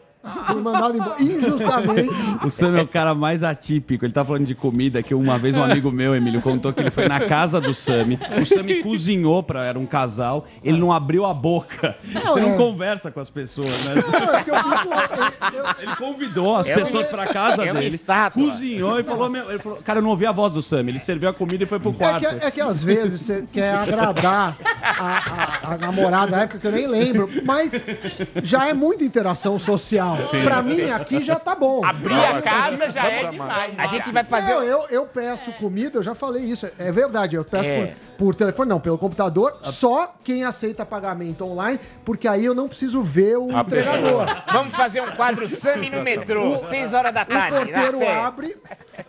Fui 0.46 0.60
mandado 0.60 0.96
embora. 0.96 1.16
Injustamente. 1.22 2.10
O 2.44 2.50
Sam 2.50 2.78
é 2.78 2.82
o 2.82 2.88
cara 2.88 3.14
mais 3.14 3.42
atípico. 3.42 4.04
Ele 4.04 4.12
tá 4.12 4.24
falando 4.24 4.44
de 4.44 4.54
comida 4.54 5.02
que 5.02 5.14
uma 5.14 5.38
vez 5.38 5.54
um 5.56 5.62
amigo 5.64 5.90
meu, 5.90 6.14
Emílio, 6.14 6.40
contou 6.42 6.72
que 6.72 6.80
ele 6.80 6.90
foi 6.90 7.08
na 7.08 7.20
casa 7.20 7.60
do 7.60 7.74
Sami. 7.74 8.18
O 8.40 8.46
Sami 8.46 8.82
cozinhou 8.82 9.42
pra 9.42 9.64
era 9.64 9.78
um 9.78 9.86
casal. 9.86 10.46
Ele 10.62 10.78
não 10.78 10.92
abriu 10.92 11.24
a 11.26 11.32
boca. 11.34 11.96
Você 12.12 12.40
não 12.40 12.54
é. 12.54 12.56
conversa 12.56 13.10
com 13.10 13.20
as 13.20 13.30
pessoas, 13.30 13.84
né? 13.88 13.94
Ele 15.80 15.96
convidou 15.96 16.56
as 16.56 16.66
É 16.66 16.74
pessoas 16.74 17.06
uma- 17.06 17.12
pra 17.12 17.26
casa 17.26 17.64
é 17.64 17.72
uma 17.72 17.80
dele. 17.80 17.94
estátua. 17.94 18.42
Cozinhou 18.50 18.98
e 19.00 19.04
falou, 19.04 19.28
meu, 19.28 19.48
ele 19.50 19.58
falou, 19.58 19.78
cara, 19.82 19.98
eu 19.98 20.02
não 20.02 20.10
ouvi 20.10 20.26
a 20.26 20.32
voz 20.32 20.52
do 20.52 20.62
Sami. 20.62 20.90
Ele 20.92 20.98
serviu 20.98 21.28
a 21.28 21.32
comida 21.32 21.62
e 21.62 21.66
foi 21.66 21.78
pro 21.78 21.90
É 21.90 21.94
quarto. 21.94 22.20
que, 22.20 22.46
é 22.46 22.50
que 22.50 22.60
às 22.60 22.82
vezes 22.82 23.22
você 23.22 23.44
quer 23.52 23.74
agradar 23.74 24.56
a, 24.82 25.68
a- 25.70 25.74
a 25.74 25.78
namorada 25.78 26.32
da 26.32 26.38
época 26.42 26.58
que 26.58 26.66
eu 26.66 26.72
nem 26.72 26.86
lembro, 26.86 27.28
mas 27.44 27.72
já 28.42 28.68
é 28.68 28.74
muita 28.74 29.04
interação 29.04 29.58
social. 29.58 30.15
Sim. 30.24 30.44
pra 30.44 30.62
mim, 30.62 30.82
aqui 30.90 31.22
já 31.22 31.36
tá 31.36 31.54
bom. 31.54 31.84
Abrir 31.84 32.14
a 32.14 32.40
casa 32.42 32.90
já 32.90 33.10
é 33.10 33.26
demais. 33.28 33.74
A 33.78 33.86
gente 33.86 34.10
vai 34.10 34.24
fazer 34.24 34.52
Não, 34.54 34.60
o- 34.60 34.64
eu, 34.64 34.86
eu 34.90 35.06
peço 35.06 35.52
comida, 35.52 35.98
eu 35.98 36.02
já 36.02 36.14
falei 36.14 36.44
isso. 36.44 36.68
É 36.78 36.90
verdade, 36.92 37.36
eu 37.36 37.44
peço 37.44 37.68
É. 37.68 37.86
por, 38.16 38.26
por 38.26 38.34
telefone, 38.34 38.68
não, 38.68 38.80
pelo 38.80 38.98
computador. 38.98 39.56
Só 39.62 40.14
quem 40.24 40.44
aceita 40.44 40.84
pagamento 40.86 41.44
online, 41.44 41.78
porque 42.04 42.26
aí 42.28 42.44
eu 42.44 42.54
não 42.54 42.68
preciso 42.68 43.02
ver 43.02 43.36
o 43.38 43.56
A 43.56 43.60
entregador. 43.60 44.02
pessoa. 44.26 44.36
Vamos 44.52 44.74
fazer 44.74 45.00
um 45.00 45.10
quadro 45.12 45.48
Sami 45.48 45.90
no 45.90 46.02
metrô, 46.02 46.58
6 46.58 46.94
horas 46.94 47.12
da 47.14 47.22
O 47.22 47.26
tarde. 47.26 47.70
na 47.72 47.80
porteiro 47.82 48.08
abre, 48.08 48.56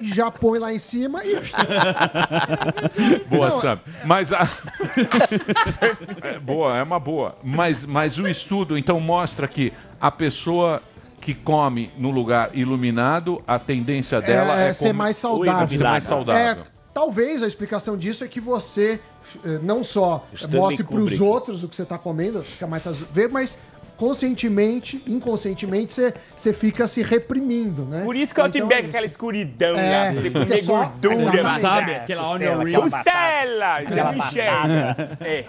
já 0.02 0.30
põe 0.32 0.60
lá 0.60 0.74
em 0.74 0.80
cima 0.80 1.24
e. 1.24 1.36
Boa, 3.30 3.50
Não, 3.50 3.62
Sam. 3.62 3.80
Mas 4.06 4.32
a... 4.34 4.48
é 6.24 6.40
boa, 6.40 6.78
é 6.78 6.84
uma 6.84 7.00
boa. 7.00 7.36
Mas, 7.44 7.86
mas 7.86 8.18
o 8.18 8.28
estudo, 8.28 8.78
então, 8.78 9.00
mostra 9.00 9.48
que 9.48 9.74
a 10.00 10.12
pessoa 10.12 10.82
que 11.28 11.34
come 11.34 11.92
no 11.98 12.10
lugar 12.10 12.52
iluminado, 12.54 13.44
a 13.46 13.60
tendência 13.60 14.22
dela 14.22 14.62
é, 14.62 14.70
é, 14.70 14.74
ser 14.74 14.92
com- 14.92 14.94
mais 14.94 15.18
saudável. 15.18 15.78
Ser 15.78 15.84
mais 15.84 16.04
saudável. 16.06 16.64
É, 16.64 16.68
talvez 16.94 17.44
a 17.44 17.48
explicação 17.48 17.98
disso 17.98 18.24
é 18.24 18.30
que 18.30 18.40
você 18.40 18.98
eh, 19.44 19.60
não 19.62 19.84
só 19.84 20.26
Stanley 20.34 20.58
mostre 20.58 20.84
para 20.86 21.00
os 21.02 21.20
outros 21.20 21.66
o 21.66 21.68
que 21.68 21.76
você 21.76 21.82
está 21.84 21.98
comendo, 21.98 22.42
fica 22.42 22.66
mais 22.66 22.86
ver, 23.12 23.28
mas 23.28 23.60
conscientemente, 23.98 25.04
inconscientemente, 25.06 25.92
você, 25.92 26.14
você 26.34 26.54
fica 26.54 26.88
se 26.88 27.04
reprimindo, 27.04 27.84
né? 27.84 28.06
Por 28.06 28.16
isso 28.16 28.34
que 28.34 28.40
eu 28.40 28.50
te 28.50 28.60
Então, 28.60 28.70
pego 28.70 28.88
aquela 28.88 29.06
escuridão 29.06 29.76
É, 29.78 30.12
lá, 30.14 30.22
você 30.22 30.30
comer 30.30 30.64
gordura. 30.64 31.60
Sabe, 31.60 31.94
aquela 31.94 32.30
onion 32.30 32.64
ring. 32.64 32.74
Costela! 32.74 33.84
Isso 33.84 33.98
é 33.98 34.00
Aquela 34.00 34.12
Michel. 34.14 34.54
É. 35.20 35.46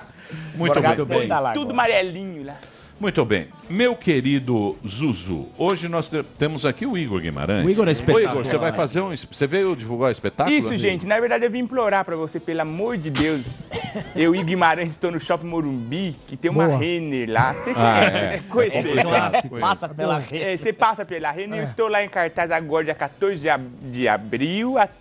Muito 0.56 0.74
Borgata 0.74 1.04
bem. 1.04 1.28
Tudo 1.54 1.70
amarelinho 1.70 2.46
lá. 2.46 2.56
Muito 3.00 3.24
bem. 3.24 3.46
Meu 3.70 3.94
querido 3.94 4.76
Zuzu, 4.86 5.46
hoje 5.56 5.88
nós 5.88 6.10
te- 6.10 6.24
temos 6.36 6.66
aqui 6.66 6.84
o 6.84 6.98
Igor 6.98 7.20
Guimarães. 7.20 7.64
O 7.64 7.70
Igor 7.70 7.86
é 7.86 7.90
Ô, 7.90 7.92
espetacular. 7.92 8.32
Igor, 8.32 8.44
você 8.44 8.58
vai 8.58 8.72
fazer 8.72 9.00
um... 9.00 9.14
Você 9.14 9.46
veio 9.46 9.76
divulgar 9.76 10.08
o 10.08 10.12
espetáculo? 10.12 10.56
Isso, 10.56 10.68
amigo? 10.68 10.82
gente. 10.82 11.06
Na 11.06 11.20
verdade, 11.20 11.44
eu 11.46 11.50
vim 11.50 11.60
implorar 11.60 12.04
pra 12.04 12.16
você, 12.16 12.40
pelo 12.40 12.60
amor 12.62 12.96
de 12.96 13.08
Deus. 13.10 13.68
Eu 14.16 14.34
e 14.34 14.42
Guimarães 14.42 14.90
estou 14.90 15.12
no 15.12 15.20
Shopping 15.20 15.46
Morumbi, 15.46 16.16
que 16.26 16.36
tem 16.36 16.50
uma 16.50 16.66
Boa. 16.66 16.78
Renner 16.78 17.30
lá. 17.30 17.54
Você 17.54 17.70
Ah, 17.70 17.74
conhece, 18.00 18.16
é. 18.16 18.28
deve 18.30 18.48
conhecer. 18.48 18.98
É 18.98 19.02
clássico, 19.02 19.58
Passa 19.58 19.88
pela 19.88 20.18
Renner. 20.18 20.48
É, 20.48 20.56
você 20.56 20.72
passa 20.72 21.04
pela 21.04 21.30
Renner. 21.30 21.58
É. 21.58 21.60
Eu 21.60 21.64
estou 21.64 21.86
lá 21.88 22.02
em 22.04 22.08
cartaz 22.08 22.50
agora, 22.50 22.84
dia 22.84 22.94
14 22.96 23.40
de, 23.40 23.48
ab- 23.48 23.68
de 23.92 24.08
abril 24.08 24.76
até... 24.76 24.92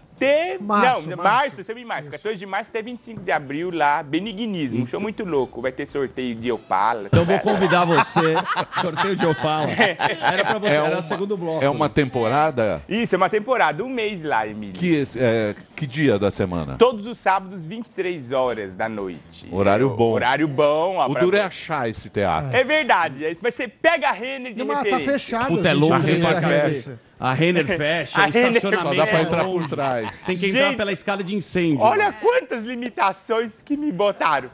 Março, 0.60 1.08
não, 1.10 1.17
março. 1.17 1.23
março, 1.23 1.63
você 1.63 1.73
me 1.73 1.86
março. 1.86 2.10
14 2.12 2.38
de 2.38 2.45
março 2.45 2.69
até 2.69 2.82
25 2.82 3.21
de 3.21 3.32
abril 3.32 3.71
lá. 3.71 4.01
Benignismo. 4.03 4.84
Um 4.84 4.88
show 4.88 4.99
muito 4.99 5.23
louco. 5.23 5.62
Vai 5.62 5.71
ter 5.71 5.86
sorteio 5.86 6.36
de 6.36 6.51
Opala. 6.51 7.03
Então 7.08 7.19
eu 7.21 7.25
vou 7.25 7.39
convidar 7.39 7.86
você. 7.86 8.36
Sorteio 8.82 9.15
de 9.15 9.25
Opala. 9.25 9.69
Era 9.71 10.43
pra 10.45 10.60
você, 10.60 10.67
É 10.67 10.75
era 10.75 10.84
uma- 10.89 10.99
o 10.99 11.03
segundo 11.03 11.38
bloco. 11.38 11.63
É 11.63 11.69
uma 11.69 11.89
temporada... 11.89 12.82
Isso, 12.89 13.15
é 13.15 13.17
uma 13.17 13.30
temporada. 13.30 13.84
Um 13.84 13.89
mês 13.89 14.23
lá, 14.23 14.47
Emílio. 14.47 14.73
Que, 14.73 15.08
é, 15.17 15.56
que 15.77 15.85
dia 15.87 16.17
da 16.17 16.31
semana? 16.31 16.75
Todos 16.77 17.05
os 17.05 17.17
sábados, 17.19 17.67
23 17.67 18.31
horas 18.31 18.75
da 18.75 18.89
noite. 18.89 19.47
Horário 19.51 19.89
bom. 19.91 20.11
Horário 20.11 20.47
bom. 20.47 20.99
O 21.05 21.11
pra- 21.11 21.21
duro 21.21 21.37
é 21.37 21.41
achar 21.41 21.87
esse 21.87 22.09
teatro. 22.09 22.55
É 22.55 22.63
verdade, 22.63 23.23
é 23.23 23.31
isso. 23.31 23.41
Mas 23.43 23.53
você 23.53 23.67
pega 23.67 24.09
a 24.09 24.11
Renner 24.11 24.53
de 24.53 24.63
Mas 24.63 24.77
tá 24.77 24.83
referência. 24.83 25.13
fechado. 25.13 25.47
Puta, 25.47 25.69
é 25.69 25.73
longe 25.73 25.93
a 25.93 25.97
Renner 25.99 26.29
pra 26.39 26.41
fecha. 26.41 26.99
A 27.19 27.33
Renner 27.33 27.65
fecha, 27.65 28.17
A 28.21 28.27
o 28.27 28.31
Renner 28.31 28.47
estacionamento 28.57 28.89
Só 28.89 28.95
dá 28.95 29.07
pra 29.07 29.19
é 29.19 29.21
entrar 29.21 29.43
por 29.45 29.69
trás. 29.69 30.15
Você 30.19 30.25
tem 30.25 30.37
que 30.37 30.47
entrar 30.47 30.67
Gente, 30.67 30.77
pela 30.77 30.91
escada 30.91 31.23
de 31.23 31.35
incêndio. 31.35 31.81
Olha 31.81 32.11
quantas 32.11 32.63
limitações 32.63 33.61
que 33.61 33.77
me 33.77 33.91
botaram. 33.91 34.49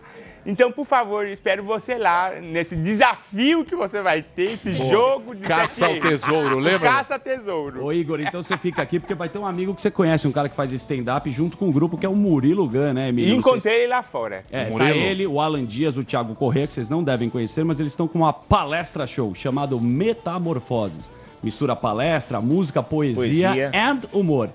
Então, 0.45 0.71
por 0.71 0.85
favor, 0.85 1.25
espero 1.25 1.63
você 1.63 1.97
lá 1.97 2.31
nesse 2.41 2.75
desafio 2.75 3.63
que 3.63 3.75
você 3.75 4.01
vai 4.01 4.21
ter, 4.21 4.51
esse 4.53 4.71
Boa. 4.71 4.89
jogo 4.91 5.35
de 5.35 5.43
Caça 5.47 5.85
ao 5.85 5.99
tesouro, 5.99 6.59
lembra? 6.59 6.89
Caça 6.89 7.13
ao 7.13 7.19
tesouro. 7.19 7.85
Ô 7.85 7.93
Igor, 7.93 8.19
então 8.19 8.43
você 8.43 8.57
fica 8.57 8.81
aqui 8.81 8.99
porque 8.99 9.13
vai 9.15 9.29
ter 9.29 9.37
um 9.39 9.45
amigo 9.45 9.73
que 9.73 9.81
você 9.81 9.89
conhece, 9.89 10.27
um 10.27 10.31
cara 10.31 10.49
que 10.49 10.55
faz 10.55 10.71
stand-up 10.73 11.31
junto 11.31 11.55
com 11.57 11.69
o 11.69 11.71
grupo 11.71 11.97
que 11.97 12.05
é 12.05 12.09
o 12.09 12.15
Murilo 12.15 12.67
Gun, 12.67 12.93
né, 12.93 13.05
E 13.05 13.09
Emílio? 13.09 13.35
encontrei 13.35 13.83
ele 13.83 13.87
lá 13.87 14.03
fora. 14.03 14.43
É, 14.51 14.63
O 14.63 14.65
tá 14.65 14.69
Murilo? 14.71 14.97
ele, 14.99 15.27
o 15.27 15.39
Alan 15.39 15.63
Dias, 15.65 15.95
o 15.97 16.03
Thiago 16.03 16.35
Corrêa, 16.35 16.67
que 16.67 16.73
vocês 16.73 16.89
não 16.89 17.03
devem 17.03 17.29
conhecer, 17.29 17.63
mas 17.63 17.79
eles 17.79 17.93
estão 17.93 18.07
com 18.07 18.19
uma 18.19 18.33
palestra 18.33 19.07
show 19.07 19.33
chamado 19.33 19.79
Metamorfoses. 19.79 21.09
Mistura 21.41 21.75
palestra, 21.75 22.39
música, 22.39 22.81
poesia, 22.81 23.49
Poesia. 23.49 23.71
and 23.73 23.99
humor. 24.13 24.49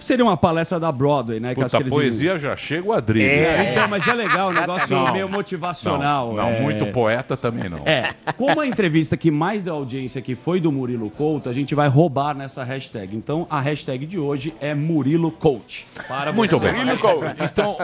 Seria 0.00 0.24
uma 0.24 0.36
palestra 0.36 0.78
da 0.78 0.90
Broadway, 0.92 1.40
né? 1.40 1.54
que 1.54 1.60
acho 1.60 1.70
Puta, 1.70 1.76
que 1.78 1.82
eles- 1.82 1.92
poesia 1.94 2.38
já 2.38 2.54
chega 2.56 2.88
o 2.88 2.92
Adriano. 2.92 3.30
É, 3.32 3.72
então, 3.72 3.88
mas 3.88 4.06
é 4.06 4.12
legal, 4.14 4.50
um 4.50 4.52
negócio 4.52 4.96
Não. 4.96 5.12
meio 5.12 5.28
motivacional. 5.28 6.28
Não, 6.28 6.36
não, 6.36 6.48
é. 6.48 6.60
muito 6.60 6.86
poeta 6.86 7.36
também 7.36 7.68
não. 7.68 7.78
É, 7.86 8.10
como 8.36 8.60
a 8.60 8.66
entrevista 8.66 9.16
que 9.16 9.30
mais 9.30 9.62
deu 9.62 9.74
audiência 9.74 10.20
que 10.22 10.34
foi 10.34 10.60
do 10.60 10.70
Murilo 10.72 11.10
Couto, 11.10 11.48
a 11.48 11.52
gente 11.52 11.74
vai 11.74 11.88
roubar 11.88 12.34
nessa 12.34 12.62
hashtag. 12.64 13.16
Então, 13.16 13.46
a 13.50 13.60
hashtag 13.60 14.06
de 14.06 14.18
hoje 14.18 14.54
é 14.60 14.74
Murilo 14.74 15.30
Coach. 15.30 15.86
Para 16.08 16.32
Muito 16.32 16.58
você. 16.58 16.72
bem. 16.72 16.82
Então, 17.44 17.76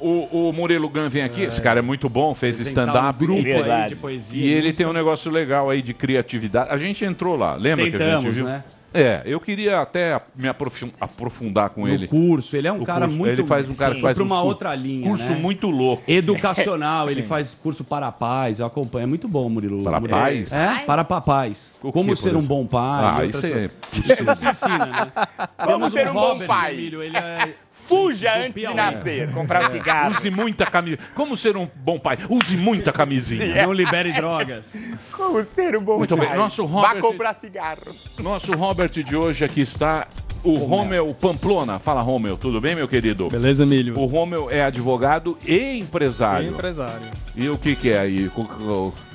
o, 0.00 0.48
o 0.48 0.52
Murilo 0.52 0.88
Gun 0.88 1.08
vem 1.08 1.22
aqui, 1.22 1.42
esse 1.42 1.60
cara 1.60 1.78
é 1.78 1.82
muito 1.82 2.08
bom, 2.08 2.34
fez 2.34 2.58
stand-up. 2.60 3.22
um 3.22 3.26
grupo 3.26 3.42
e- 3.42 3.52
aí 3.52 3.54
Verdade. 3.58 3.88
de 3.90 3.96
poesia. 3.96 4.44
E 4.44 4.48
ele 4.52 4.72
tem 4.72 4.86
um 4.86 4.92
negócio 4.92 5.30
legal 5.30 5.70
aí 5.70 5.80
de 5.82 5.94
criatividade. 5.94 6.70
A 6.70 6.76
gente 6.76 7.04
entrou 7.04 7.36
lá, 7.36 7.54
lembra 7.54 7.88
que 7.90 7.96
a 7.96 7.98
gente 7.98 8.06
Tentamos, 8.08 8.36
viu? 8.36 8.44
né? 8.44 8.64
É, 8.94 9.22
eu 9.26 9.40
queria 9.40 9.80
até 9.80 10.20
me 10.36 10.48
aprofundar 10.48 11.70
com 11.70 11.82
No 11.82 11.88
ele. 11.88 12.06
curso, 12.06 12.56
ele 12.56 12.68
é 12.68 12.72
um 12.72 12.80
O 12.82 12.86
cara 12.86 13.06
curso. 13.06 13.18
muito. 13.18 13.32
Ele 13.32 13.44
faz 13.46 13.68
um 13.68 13.74
cara 13.74 13.94
que 13.96 14.00
faz 14.00 14.14
para 14.16 14.22
uma 14.24 14.40
outra 14.42 14.72
linha. 14.74 15.08
curso 15.08 15.32
né? 15.32 15.38
muito 15.38 15.68
louco. 15.68 16.04
Educacional, 16.06 17.10
ele 17.10 17.22
Sim. 17.22 17.26
faz 17.28 17.54
curso 17.60 17.82
para 17.82 18.10
pais, 18.12 18.60
eu 18.60 18.66
acompanho. 18.66 19.02
É 19.02 19.06
muito 19.06 19.26
bom, 19.26 19.48
Murilo. 19.50 19.82
Para 19.82 19.98
Murilo. 19.98 20.18
pais? 20.18 20.52
É, 20.52 20.84
para 20.86 21.02
papais. 21.04 21.74
O 21.82 21.90
Como 21.90 22.10
que, 22.10 22.16
ser 22.16 22.36
um 22.36 22.42
bom 22.42 22.66
pai. 22.66 23.04
Ah, 23.04 23.24
isso 23.24 23.44
é-. 23.46 23.70
Isso 23.92 24.24
nos 24.24 24.42
ensina, 24.42 24.86
né? 24.86 25.12
Como 25.58 25.68
Temos 25.78 25.92
ser 25.92 26.08
um 26.08 26.14
bom 26.14 26.38
pai? 26.46 26.74
Emílio, 26.74 27.02
ele 27.02 27.16
é 27.16 27.54
Fuja 27.86 28.30
do 28.38 28.44
antes 28.44 28.68
de 28.68 28.74
nascer. 28.74 29.30
Comprar 29.32 29.66
um 29.66 29.70
cigarro. 29.70 30.12
Use 30.12 30.30
muita 30.30 30.66
camisa. 30.66 30.98
Como 31.14 31.36
ser 31.36 31.56
um 31.56 31.68
bom 31.76 31.98
pai? 31.98 32.18
Use 32.28 32.56
muita 32.56 32.92
camisinha. 32.92 33.62
Não 33.66 33.72
libere 33.72 34.12
drogas. 34.12 34.64
Como 35.12 35.42
ser 35.42 35.76
um 35.76 35.82
bom 35.82 35.98
Muito 35.98 36.16
bem. 36.16 36.28
pai? 36.28 36.36
Nosso 36.36 36.66
Vá 36.66 36.88
Robert- 36.88 37.00
comprar 37.02 37.34
cigarro. 37.34 37.82
Nosso 38.18 38.52
Robert 38.52 38.88
de 38.90 39.14
hoje 39.16 39.44
aqui 39.44 39.60
está 39.60 40.06
o 40.42 40.56
Romeu 40.56 41.14
Pamplona. 41.14 41.78
Fala, 41.78 42.00
Romeu. 42.02 42.36
Tudo 42.36 42.60
bem, 42.60 42.74
meu 42.74 42.86
querido? 42.88 43.28
Beleza, 43.28 43.62
Emílio? 43.62 43.98
O 43.98 44.06
Romeu 44.06 44.50
é 44.50 44.62
advogado 44.62 45.38
e 45.46 45.78
empresário. 45.78 46.48
E 46.48 46.50
empresário. 46.50 47.06
E 47.36 47.48
o 47.48 47.56
que, 47.58 47.74
que 47.76 47.90
é 47.90 47.98
aí? 47.98 48.30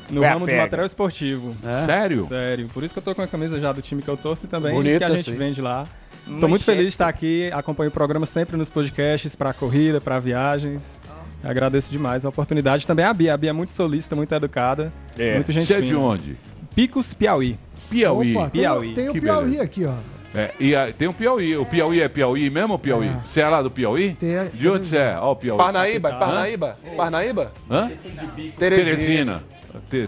No 0.10 0.22
ramo 0.22 0.48
de 0.48 0.56
material 0.56 0.86
esportivo. 0.86 1.56
É? 1.64 1.86
Sério? 1.86 2.28
Sério. 2.28 2.68
Por 2.74 2.84
isso 2.84 2.94
que 2.94 3.00
eu 3.00 3.04
tô 3.04 3.14
com 3.14 3.22
a 3.22 3.28
camisa 3.28 3.60
já 3.62 3.72
do 3.72 3.82
time 3.82 4.02
que 4.02 4.08
eu 4.08 4.18
torço 4.18 4.46
e 4.46 4.48
também 4.50 4.74
Bonita, 4.74 4.98
que 5.00 5.04
a 5.04 5.10
gente 5.10 5.24
sim. 5.32 5.36
vende 5.36 5.62
lá. 5.62 5.86
Tô 6.30 6.34
Manchester. 6.34 6.50
muito 6.50 6.64
feliz 6.66 6.84
de 6.84 6.90
estar 6.90 7.08
aqui, 7.08 7.50
acompanho 7.54 7.90
o 7.90 7.94
programa 7.94 8.26
sempre 8.26 8.56
nos 8.56 8.70
podcasts, 8.70 9.36
pra 9.36 9.54
corrida, 9.54 10.00
pra 10.00 10.20
viagens. 10.20 11.02
Agradeço 11.44 11.90
demais 11.92 12.26
a 12.26 12.30
oportunidade. 12.30 12.86
Também 12.86 13.06
a 13.06 13.14
Bia. 13.14 13.34
A 13.34 13.38
Bia 13.38 13.50
é 13.50 13.54
muito 13.54 13.72
solista, 13.72 14.16
muito 14.16 14.34
educada. 14.36 14.92
É. 15.18 15.36
Muito 15.36 15.52
gente 15.52 15.66
Você 15.66 15.76
é 15.76 15.82
de 15.82 15.96
onde? 15.96 16.38
Picos, 16.76 17.14
Piauí. 17.14 17.58
Piauí. 17.90 18.36
Opa, 18.36 18.50
tem, 18.50 18.62
Piauí. 18.62 18.94
tem 18.94 19.10
o 19.10 19.14
Que 19.14 19.22
Piauí 19.22 19.44
beleza. 19.46 19.64
aqui, 19.64 19.86
ó. 19.86 19.94
É, 20.36 20.52
e 20.60 20.76
a- 20.76 20.92
tem 20.94 21.08
o 21.08 21.14
Piauí. 21.14 21.58
O 21.58 21.66
Piauí 21.66 22.02
é 22.02 22.08
Piauí 22.08 22.50
mesmo 22.52 22.74
ou 22.74 22.78
Piauí? 22.80 23.10
Você 23.26 23.42
é 23.42 23.48
lá 23.50 23.62
do 23.64 23.72
Piauí? 23.72 24.14
Tem- 24.20 24.48
de 24.54 24.70
onde 24.70 24.86
você 24.86 24.98
é? 24.98 25.18
Ó, 25.20 25.32
o 25.32 25.36
Piauí. 25.36 25.58
Parnaíba, 25.58 26.10
Hã? 26.10 26.20
Parnaíba, 26.20 26.78
Parnaíba. 26.96 27.52
Hã? 27.72 27.90
Teresina. 28.58 29.40
Te- 29.40 29.59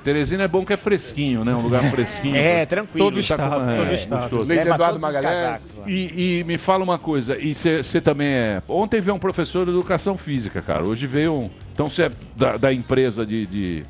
Teresina 0.04 0.44
é 0.44 0.48
bom 0.48 0.66
que 0.66 0.74
é 0.74 0.78
fresquinho, 0.78 1.44
né? 1.46 1.54
Um 1.56 1.62
lugar 1.62 1.84
fresquinho. 1.92 2.36
É, 2.36 2.66
tranquilo. 2.66 3.06
Todo 3.06 3.20
estado, 3.20 3.70
é, 3.70 3.78
todo 3.78 3.94
estado. 3.94 4.36
Luiz 4.44 4.66
Eduardo 4.66 5.00
Magalhães. 5.00 5.62
E, 5.88 6.40
e 6.40 6.44
me 6.44 6.58
fala 6.58 6.84
uma 6.84 6.98
coisa, 7.00 7.38
e 7.40 7.54
você 7.56 8.02
também 8.02 8.28
é. 8.28 8.62
Ontem 8.68 9.02
veio 9.02 9.16
um 9.16 9.20
professor 9.20 9.66
de 9.66 9.72
educação 9.72 10.18
física, 10.18 10.62
cara. 10.62 10.84
Hoje 10.84 11.08
veio 11.08 11.34
um. 11.34 11.50
Então 11.74 11.90
você 11.90 12.04
é 12.04 12.12
da, 12.36 12.58
da 12.58 12.74
empresa 12.74 13.26
de. 13.26 13.46
de- 13.46 13.86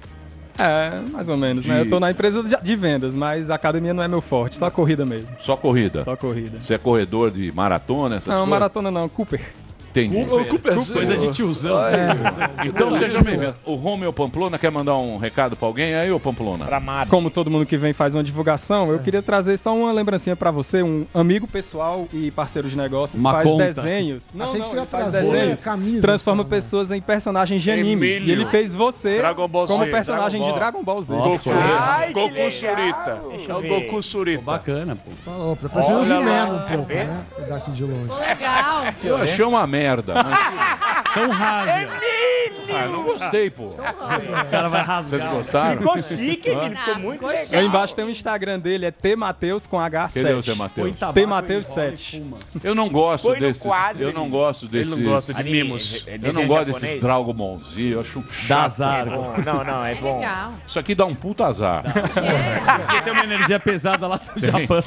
É, 0.59 0.99
mais 1.11 1.27
ou 1.29 1.37
menos, 1.37 1.65
né? 1.65 1.75
De- 1.75 1.85
Eu 1.85 1.89
tô 1.89 1.99
na 1.99 2.11
empresa 2.11 2.43
de, 2.43 2.55
de 2.61 2.75
vendas, 2.75 3.15
mas 3.15 3.49
a 3.49 3.55
academia 3.55 3.93
não 3.93 4.03
é 4.03 4.07
meu 4.07 4.21
forte, 4.21 4.57
só 4.57 4.69
corrida 4.69 5.05
mesmo. 5.05 5.35
Só 5.39 5.55
corrida. 5.57 6.03
Só 6.03 6.15
corrida. 6.15 6.61
Você 6.61 6.75
é 6.75 6.77
corredor 6.77 7.31
de 7.31 7.51
maratona, 7.51 8.17
essas 8.17 8.27
não, 8.27 8.35
coisas? 8.41 8.49
maratona 8.49 8.91
não, 8.91 9.09
Cooper. 9.09 9.41
Entendi. 9.91 10.25
Coisa 10.93 11.17
de 11.17 11.31
tiozão. 11.31 11.77
Então 12.65 12.93
seja 12.93 13.21
bem-vindo. 13.21 13.55
O 13.65 13.75
Romeu 13.75 14.11
Pamplona 14.13 14.57
quer 14.57 14.71
mandar 14.71 14.95
um 14.97 15.17
recado 15.17 15.55
pra 15.55 15.67
alguém 15.67 15.93
aí, 15.95 16.11
ô 16.11 16.19
Pamplona? 16.19 16.65
Pra. 16.65 16.81
Como 17.09 17.29
todo 17.29 17.49
mundo 17.51 17.65
que 17.65 17.77
vem 17.77 17.93
faz 17.93 18.15
uma 18.15 18.23
divulgação, 18.23 18.89
eu 18.91 18.99
queria 18.99 19.21
trazer 19.21 19.57
só 19.57 19.75
uma 19.75 19.91
lembrancinha 19.91 20.35
pra 20.35 20.49
você, 20.51 20.81
um 20.81 21.05
amigo 21.13 21.45
pessoal 21.47 22.07
e 22.13 22.31
parceiro 22.31 22.67
de 22.69 22.75
negócios, 22.77 23.19
Uma 23.21 23.31
faz 23.33 23.47
conta. 23.47 23.65
desenhos. 23.65 24.27
Não, 24.33 24.45
Achei 24.45 24.59
que 24.61 24.65
não, 24.65 24.69
você 24.69 24.75
ia 24.75 24.81
ele 24.81 24.87
faz 24.89 25.11
desenhos, 25.11 25.63
camisa. 25.63 26.01
transforma 26.01 26.43
cara. 26.43 26.55
pessoas 26.55 26.91
em 26.91 27.01
personagens 27.01 27.61
de 27.61 27.71
anime. 27.71 27.91
Emílio. 27.91 28.27
E 28.29 28.31
ele 28.31 28.45
fez 28.45 28.73
você 28.73 29.21
como 29.67 29.85
personagem 29.87 30.39
Dragon 30.41 30.53
de. 30.53 30.59
Dragon 30.59 30.83
Ball 30.83 31.01
Z. 31.01 31.13
Goku, 31.15 31.49
Ai, 31.53 32.07
que 32.07 32.13
Goku. 32.13 32.51
Surita. 32.51 33.21
É 33.47 33.53
o. 33.53 33.61
Goku 33.61 34.01
Surita. 34.03 34.41
Bacana, 34.43 34.95
pô. 34.95 35.11
Falou, 35.23 35.57
um 35.61 36.01
Olha 36.01 36.13
He-Man 36.15 36.45
lá. 36.45 36.45
um 36.45 36.75
pouco, 36.77 36.93
né? 36.93 37.25
Daqui 37.49 37.71
de 37.71 37.83
longe. 37.83 38.11
Legal. 38.27 38.83
Eu 39.03 39.17
achei 39.17 39.45
uma 39.45 39.67
merda. 39.67 39.80
Mas... 40.13 40.39
Tão 41.13 41.29
rasa. 41.29 41.71
Ah, 42.73 42.85
eu 42.85 42.91
não 42.91 43.03
gostei, 43.03 43.49
pô. 43.49 43.65
O 43.67 43.75
cara 44.49 44.69
vai 44.69 44.83
Vocês 44.83 44.87
rasgar. 44.87 45.31
gostaram? 45.33 45.77
Ficou 45.77 45.99
chique, 45.99 46.49
Emílio. 46.49 46.77
Ficou 46.77 46.99
muito 46.99 47.25
legal. 47.25 47.43
chique. 47.43 47.55
Aí 47.55 47.65
embaixo 47.65 47.95
tem 47.95 48.05
o 48.05 48.09
Instagram 48.09 48.59
dele, 48.59 48.85
é 48.85 48.91
tmateus 48.91 49.67
com 49.67 49.77
H7. 49.77 50.13
Cadê 50.13 50.33
o 50.33 50.41
Zé 50.41 50.53
Matheus? 50.55 50.93
T 51.13 51.25
Mateus 51.25 51.67
7. 51.67 52.23
Eu 52.63 52.75
não 52.75 52.89
gosto 52.89 53.27
quadro, 53.61 54.01
eu 54.03 54.13
não 54.13 54.23
ele. 54.23 54.31
gosto 54.31 54.67
desses. 54.67 54.97
não 54.97 55.03
gosta 55.03 55.33
de 55.33 55.43
mimos. 55.49 56.05
é 56.07 56.19
Eu 56.21 56.33
não 56.33 56.47
gosto 56.47 56.65
desses 56.65 57.01
Z, 57.73 57.81
eu 57.93 58.01
acho 58.01 58.23
chato. 58.29 58.47
Dá 58.47 58.55
É 58.61 58.65
azar. 58.65 59.05
Não, 59.45 59.63
não, 59.63 59.85
é 59.85 59.91
É 59.91 59.95
bom. 59.95 60.21
Isso 60.67 60.79
aqui 60.79 60.95
dá 60.95 61.05
um 61.05 61.13
puta 61.15 61.45
azar. 61.47 61.83
Porque 61.83 63.01
tem 63.01 63.13
uma 63.13 63.23
energia 63.23 63.59
pesada 63.59 64.07
lá 64.07 64.17
do 64.17 64.39
Japão. 64.39 64.81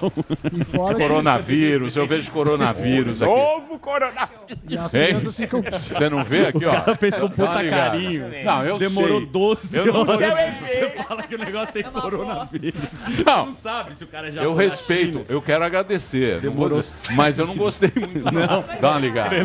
Coronavírus, 0.97 1.97
eu 1.97 2.07
vejo 2.07 2.31
coronavírus 2.31 3.23
aqui. 3.23 3.31
Novo 3.33 3.79
coronavírus. 3.79 4.59
e 4.69 4.77
as 4.79 4.95
Hein? 4.95 5.07
crianças 5.09 5.37
ficam... 5.37 5.63
Você 5.63 6.09
não 6.09 6.25
vê 6.25 6.47
aqui, 6.47 6.65
ó? 6.65 6.95
Fez 6.97 7.17
com 7.19 7.29
puta 7.29 7.63
carinho. 7.75 8.25
Não, 8.45 8.65
eu 8.65 8.79
Demorou 8.79 9.19
sei. 9.19 9.27
12 9.27 9.77
Eu 9.79 9.87
não 9.87 10.01
horas. 10.01 10.35
sei. 10.35 10.91
Você 10.91 11.03
fala 11.03 11.23
que 11.23 11.35
o 11.35 11.39
negócio 11.39 11.73
tem 11.75 11.83
uma 11.85 12.01
coronavírus. 12.01 12.81
Não. 13.25 13.47
Não 13.47 13.53
sabe 13.55 13.97
se 13.97 14.05
o 14.05 14.07
cara 14.07 14.31
já 14.33 14.43
Eu 14.43 14.55
respeito, 14.55 15.13
China. 15.19 15.25
eu 15.29 15.41
quero 15.43 15.65
agradecer. 15.65 16.35
Não 16.43 16.51
Demorou. 16.53 16.81
mas 17.15 17.39
eu 17.39 17.47
não 17.47 17.57
gostei 17.57 17.91
muito, 17.97 18.25
não. 18.25 18.65
Dá 18.81 18.91
uma 18.91 18.99
ligada. 19.01 19.37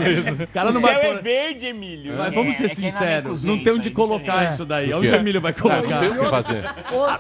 O 0.43 0.47
cara 0.47 0.69
O 0.69 0.73
não 0.73 0.81
céu 0.81 0.93
vai 0.93 1.07
é 1.11 1.15
verde, 1.21 1.65
Emílio. 1.67 2.15
Mas 2.17 2.33
vamos 2.33 2.55
ser 2.57 2.65
É 2.65 2.69
que 2.69 2.75
eu 2.79 2.83
não 2.83 2.91
sinceros, 2.91 3.43
não 3.43 3.63
tem 3.63 3.73
onde 3.73 3.91
colocar 3.91 4.45
é. 4.45 4.49
isso 4.49 4.65
daí. 4.65 4.93
O 4.93 4.97
Onde 4.97 5.07
o 5.07 5.15
Emílio 5.15 5.41
vai 5.41 5.53
Não, 5.57 5.69
não 5.69 5.75
colocar? 5.77 5.99
tem 5.99 6.09
o 6.09 6.19
que 6.19 6.25
fazer. 6.29 6.63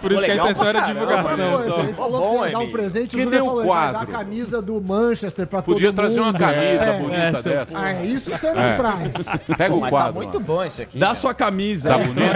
Por 0.01 0.11
isso 0.11 0.23
que 0.25 0.31
a 0.31 0.35
intenção 0.35 0.67
era 0.67 0.79
divulgação 0.81 1.63
só. 1.69 1.79
ele 1.81 1.93
falou 1.93 2.21
que 2.39 2.45
ia 2.45 2.51
dar 2.51 2.59
um 2.59 2.71
presente, 2.71 3.15
o 3.15 3.19
Júnior 3.19 3.41
o 3.41 3.45
falou, 3.45 3.65
vai 3.65 3.93
dar 3.93 4.01
a 4.01 4.05
camisa 4.05 4.61
do 4.61 4.81
Manchester 4.81 5.47
pra 5.47 5.61
todo 5.61 5.73
Podia 5.73 5.89
mundo. 5.89 5.95
trazer 5.95 6.19
uma 6.19 6.33
camisa 6.33 6.83
É, 6.85 6.99
bonita 6.99 7.19
é, 7.19 7.31
dessa. 7.31 7.67
Ah, 7.73 8.03
isso 8.03 8.29
você 8.31 8.53
não 8.53 8.61
É. 8.61 8.73
traz. 8.75 9.11
Pega 9.57 9.73
o 9.75 9.81
Mas 9.81 9.89
quadro. 9.89 10.13
tá 10.13 10.19
muito 10.19 10.39
bom 10.39 10.63
isso 10.65 10.81
aqui. 10.81 10.97
Dá 10.99 11.15
sua 11.15 11.33
camisa. 11.33 11.89
Tá 11.89 11.97
bonito? 11.97 12.31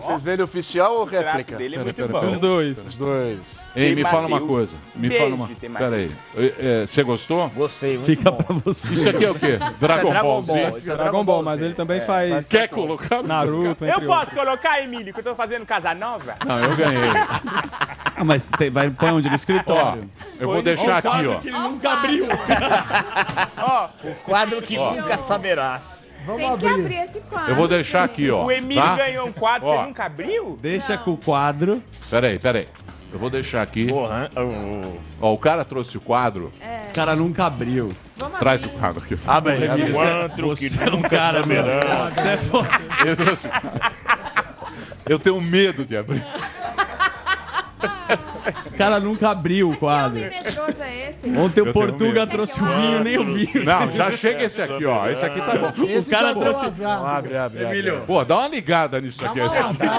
Vocês 0.00 0.22
viram 0.22 0.44
oficial 0.44 0.94
ou 0.94 1.02
O 1.02 1.04
réplica? 1.04 1.56
dele 1.56 1.76
é 1.76 1.78
Pera, 1.78 1.84
muito 1.84 1.96
pera, 1.96 2.08
bom. 2.20 2.26
Os 2.26 2.38
dois. 2.38 2.78
Os 2.88 2.98
dois. 2.98 3.38
Ei, 3.76 3.94
me 3.94 4.02
fala 4.04 4.26
uma 4.26 4.40
coisa. 4.40 4.78
Me 4.94 5.10
fala 5.10 5.34
uma. 5.34 5.48
Pera 5.48 5.96
aí. 5.96 6.10
Eh, 6.34 6.86
Você 6.86 7.02
gostou? 7.02 7.48
Gostei, 7.50 7.98
muito 7.98 8.06
Fica 8.06 8.30
bom. 8.30 8.38
pra 8.38 8.56
você. 8.64 8.94
Isso 8.94 9.08
aqui 9.10 9.24
é 9.26 9.30
o 9.30 9.34
quê? 9.34 9.58
Dragon, 9.78 10.08
Dragon 10.10 10.42
Ball. 10.42 10.72
Z? 10.72 10.78
Isso 10.78 10.92
é 10.92 10.96
Dragon 10.96 11.24
Ball, 11.24 11.42
mas 11.42 11.60
ele 11.60 11.74
também 11.74 12.00
faz 12.00 12.48
Quer 12.48 12.68
colocar? 12.68 13.22
Naruto, 13.22 13.84
Eu 13.84 14.00
posso 14.06 14.20
outros. 14.20 14.32
colocar, 14.34 14.80
Emílio, 14.82 15.12
que 15.12 15.20
eu 15.20 15.24
tô 15.24 15.34
fazendo 15.34 15.66
Casa 15.66 15.92
Nova? 15.94 16.36
Não, 16.46 16.58
eu 16.58 16.74
ganhei. 16.74 17.10
Ah, 18.18 18.24
mas 18.24 18.46
tem, 18.46 18.70
vai 18.70 18.88
põe 18.88 19.10
onde? 19.10 19.28
No 19.28 19.34
Ó, 19.34 19.36
escritório. 19.36 20.10
eu 20.40 20.48
vou 20.48 20.62
deixar 20.62 20.96
aqui, 20.98 21.26
ó. 21.26 21.38
que 21.38 21.48
ele 21.48 21.58
nunca 21.58 21.90
abriu. 21.92 22.26
Quadro 24.24 24.62
que 24.62 24.76
nunca 24.78 25.16
saberás. 25.18 26.05
Vamos 26.26 26.42
Tem 26.42 26.58
que 26.58 26.66
abrir. 26.66 26.82
abrir 26.84 26.96
esse 26.96 27.20
quadro. 27.20 27.52
Eu 27.52 27.56
vou 27.56 27.68
deixar 27.68 28.04
aqui, 28.04 28.30
ó. 28.30 28.44
O 28.44 28.52
Emílio 28.52 28.82
tá? 28.82 28.96
ganhou 28.96 29.28
um 29.28 29.32
quadro, 29.32 29.68
Ó. 29.68 29.76
você 29.76 29.86
nunca 29.86 30.04
abriu? 30.04 30.58
Deixa 30.60 30.98
com 30.98 31.12
o 31.12 31.16
quadro. 31.16 31.82
Pera 32.10 32.26
aí, 32.26 32.38
pera 32.38 32.58
aí. 32.58 32.68
Eu 33.12 33.18
vou 33.20 33.30
deixar 33.30 33.62
aqui. 33.62 33.86
Porra. 33.86 34.28
oh. 34.36 34.96
Ó, 35.20 35.32
o 35.32 35.38
cara 35.38 35.64
trouxe 35.64 35.96
o 35.96 36.00
quadro. 36.00 36.52
O 36.90 36.92
cara 36.92 37.14
nunca 37.14 37.46
abriu. 37.46 37.92
Vamos 38.16 38.38
Traz 38.38 38.62
o 38.62 38.66
abrir. 38.66 38.78
quadro 38.78 39.02
aqui. 39.04 39.18
Abre 39.26 39.52
aí, 39.52 39.64
Emílio. 39.64 39.94
Quatro 39.94 40.54
que 40.56 40.68
Você 40.68 40.82
é 40.82 40.86
um 40.88 40.90
nunca 40.90 41.08
cara, 41.10 41.42
saberá. 41.42 41.62
mano. 41.62 42.14
Você 42.14 42.28
é 42.28 42.36
foda. 42.36 42.68
Eu 43.06 43.16
trouxe. 43.16 43.48
Eu 45.08 45.18
tenho 45.20 45.40
medo 45.40 45.84
de 45.84 45.96
abrir. 45.96 46.24
O 48.66 48.76
cara 48.76 49.00
nunca 49.00 49.30
abriu 49.30 49.68
o 49.70 49.72
Que 49.72 49.78
quadro. 49.78 50.18
homem 50.18 50.30
medroso 50.30 50.82
é 50.82 51.10
esse? 51.10 51.28
Ontem 51.30 51.60
o 51.60 51.72
Portuga 51.72 52.20
medo. 52.20 52.30
trouxe 52.32 52.60
o 52.60 52.64
vinho, 52.64 53.04
nem 53.04 53.18
o 53.18 53.24
vinho. 53.24 53.64
Não, 53.64 53.92
já 53.92 54.10
chega 54.12 54.44
esse 54.44 54.60
aqui, 54.62 54.84
ó. 54.84 55.08
Esse 55.08 55.24
aqui 55.24 55.40
tá 55.40 55.56
bom. 55.56 55.84
Esse 55.84 56.10
cara 56.10 56.28
já 56.28 56.32
deu 56.34 56.42
trouxe- 56.42 56.66
azar. 56.66 57.04
Abre, 57.04 57.36
abre, 57.36 57.64
abre. 57.64 57.78
Emílio, 57.78 58.02
Pô, 58.06 58.24
dá 58.24 58.36
uma 58.38 58.48
ligada 58.48 59.00
nisso 59.00 59.24
aqui. 59.24 59.40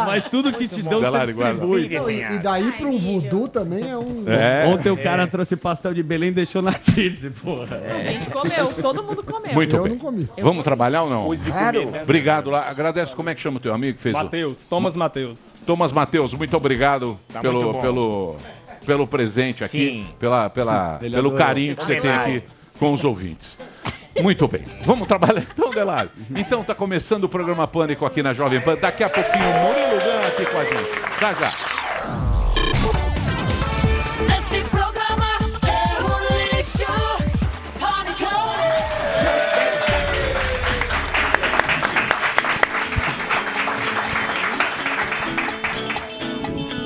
Mas 0.05 0.29
tudo 0.29 0.51
que 0.53 0.67
te 0.67 0.81
dão, 0.81 1.01
você 1.01 1.25
distribui. 1.25 1.89
E, 2.35 2.39
daí 2.39 2.71
pra 2.71 2.87
um 2.87 2.97
voodoo 2.97 3.47
também 3.47 3.89
é 3.89 3.97
um... 3.97 4.23
É. 4.27 4.65
Ontem 4.67 4.89
o 4.91 4.97
cara 4.97 5.27
trouxe 5.27 5.55
pastel 5.55 5.93
de 5.93 6.03
Belém 6.03 6.29
e 6.29 6.33
deixou 6.33 6.61
na 6.61 6.73
Tirce, 6.73 7.29
porra. 7.29 7.81
A 7.97 7.99
gente 8.01 8.29
comeu, 8.29 8.73
todo 8.81 9.03
mundo 9.03 9.23
comeu. 9.23 9.53
Muito 9.53 9.75
Eu 9.75 9.83
bem. 9.83 9.91
não 9.93 9.99
comi. 9.99 10.27
Vamos 10.41 10.63
trabalhar 10.63 11.03
ou 11.03 11.09
não? 11.09 11.23
Comer, 11.25 11.85
né? 11.87 12.03
Obrigado 12.03 12.49
lá. 12.49 12.69
Agradece. 12.69 13.15
Como 13.15 13.29
é 13.29 13.35
que 13.35 13.41
chama 13.41 13.57
o 13.57 13.59
teu 13.59 13.73
amigo 13.73 13.97
que 13.97 14.03
fez 14.03 14.15
o... 14.15 14.17
Matheus, 14.17 14.65
Thomas 14.65 14.95
Matheus. 14.95 15.61
Thomas 15.65 15.91
Matheus, 15.91 16.33
muito 16.33 16.55
obrigado 16.55 17.17
pelo, 17.41 17.63
muito 17.63 17.81
pelo, 17.81 18.35
pelo 18.87 19.05
presente 19.05 19.65
aqui, 19.65 19.91
Sim. 19.91 20.09
pela, 20.17 20.49
pela, 20.49 20.97
Ele 21.01 21.13
pelo 21.13 21.27
adorou. 21.27 21.37
carinho 21.37 21.75
que 21.75 21.83
você 21.83 21.99
tem 21.99 22.09
aqui 22.09 22.41
com 22.79 22.93
os 22.93 23.03
ouvintes. 23.03 23.57
Muito 24.23 24.47
bem. 24.47 24.63
Vamos 24.85 25.07
trabalhar 25.07 25.43
então, 25.53 25.69
Delari. 25.71 26.09
Então 26.33 26.63
tá 26.63 26.73
começando 26.73 27.25
o 27.25 27.29
programa 27.29 27.67
Pânico 27.67 28.05
aqui 28.05 28.23
na 28.23 28.31
Jovem 28.31 28.61
Pan. 28.61 28.75
Daqui 28.77 29.03
a 29.03 29.09
pouquinho, 29.09 29.43
Murilo 29.43 29.99
Gun 30.01 30.27
aqui 30.27 30.45
com 30.45 30.57
a 30.57 30.63
gente. 30.63 31.19
Já 31.19 31.33
já. 31.33 31.51
Esse 34.39 34.63
programa 34.69 35.25
é 35.67 36.01
um 36.01 36.55
lixo. 36.55 36.87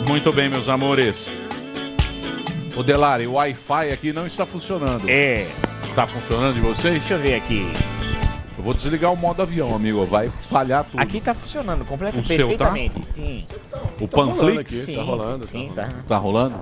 Muito 0.08 0.34
bem, 0.34 0.50
meus 0.50 0.68
amores. 0.68 1.41
Ô 2.76 2.84
Delari, 2.84 3.28
o 3.28 3.34
Wi-Fi 3.34 3.90
aqui 3.92 4.14
não 4.14 4.26
está 4.26 4.46
funcionando. 4.46 5.10
É. 5.10 5.46
Está 5.90 6.08
funcionando 6.08 6.54
de 6.56 6.62
vocês? 6.62 7.00
Deixa 7.00 7.16
eu 7.16 7.20
ver 7.20 7.36
aqui. 7.36 7.68
Eu 8.58 8.64
vou 8.64 8.74
desligar 8.74 9.12
o 9.12 9.18
modo 9.18 9.42
avião, 9.42 9.76
amigo. 9.76 10.06
Vai 10.06 10.32
falhar 10.50 10.84
tudo. 10.86 11.00
Aqui 11.00 11.20
tá 11.20 11.34
funcionando 11.34 11.84
completamente, 11.84 12.26
O 12.32 12.36
seu 12.36 12.58
tá? 12.58 12.72
perfeitamente. 12.72 13.02
Sim. 13.14 13.46
O 14.00 14.08
Tá 14.08 14.18
rolando 14.22 14.36
Panflix? 14.38 14.84
aqui, 14.84 14.96
tá 14.96 15.02
rolando, 15.02 15.46
tá 15.46 15.52
Sim, 15.52 15.68
rolando. 15.68 16.04
Tá 16.08 16.18
rolando? 16.18 16.56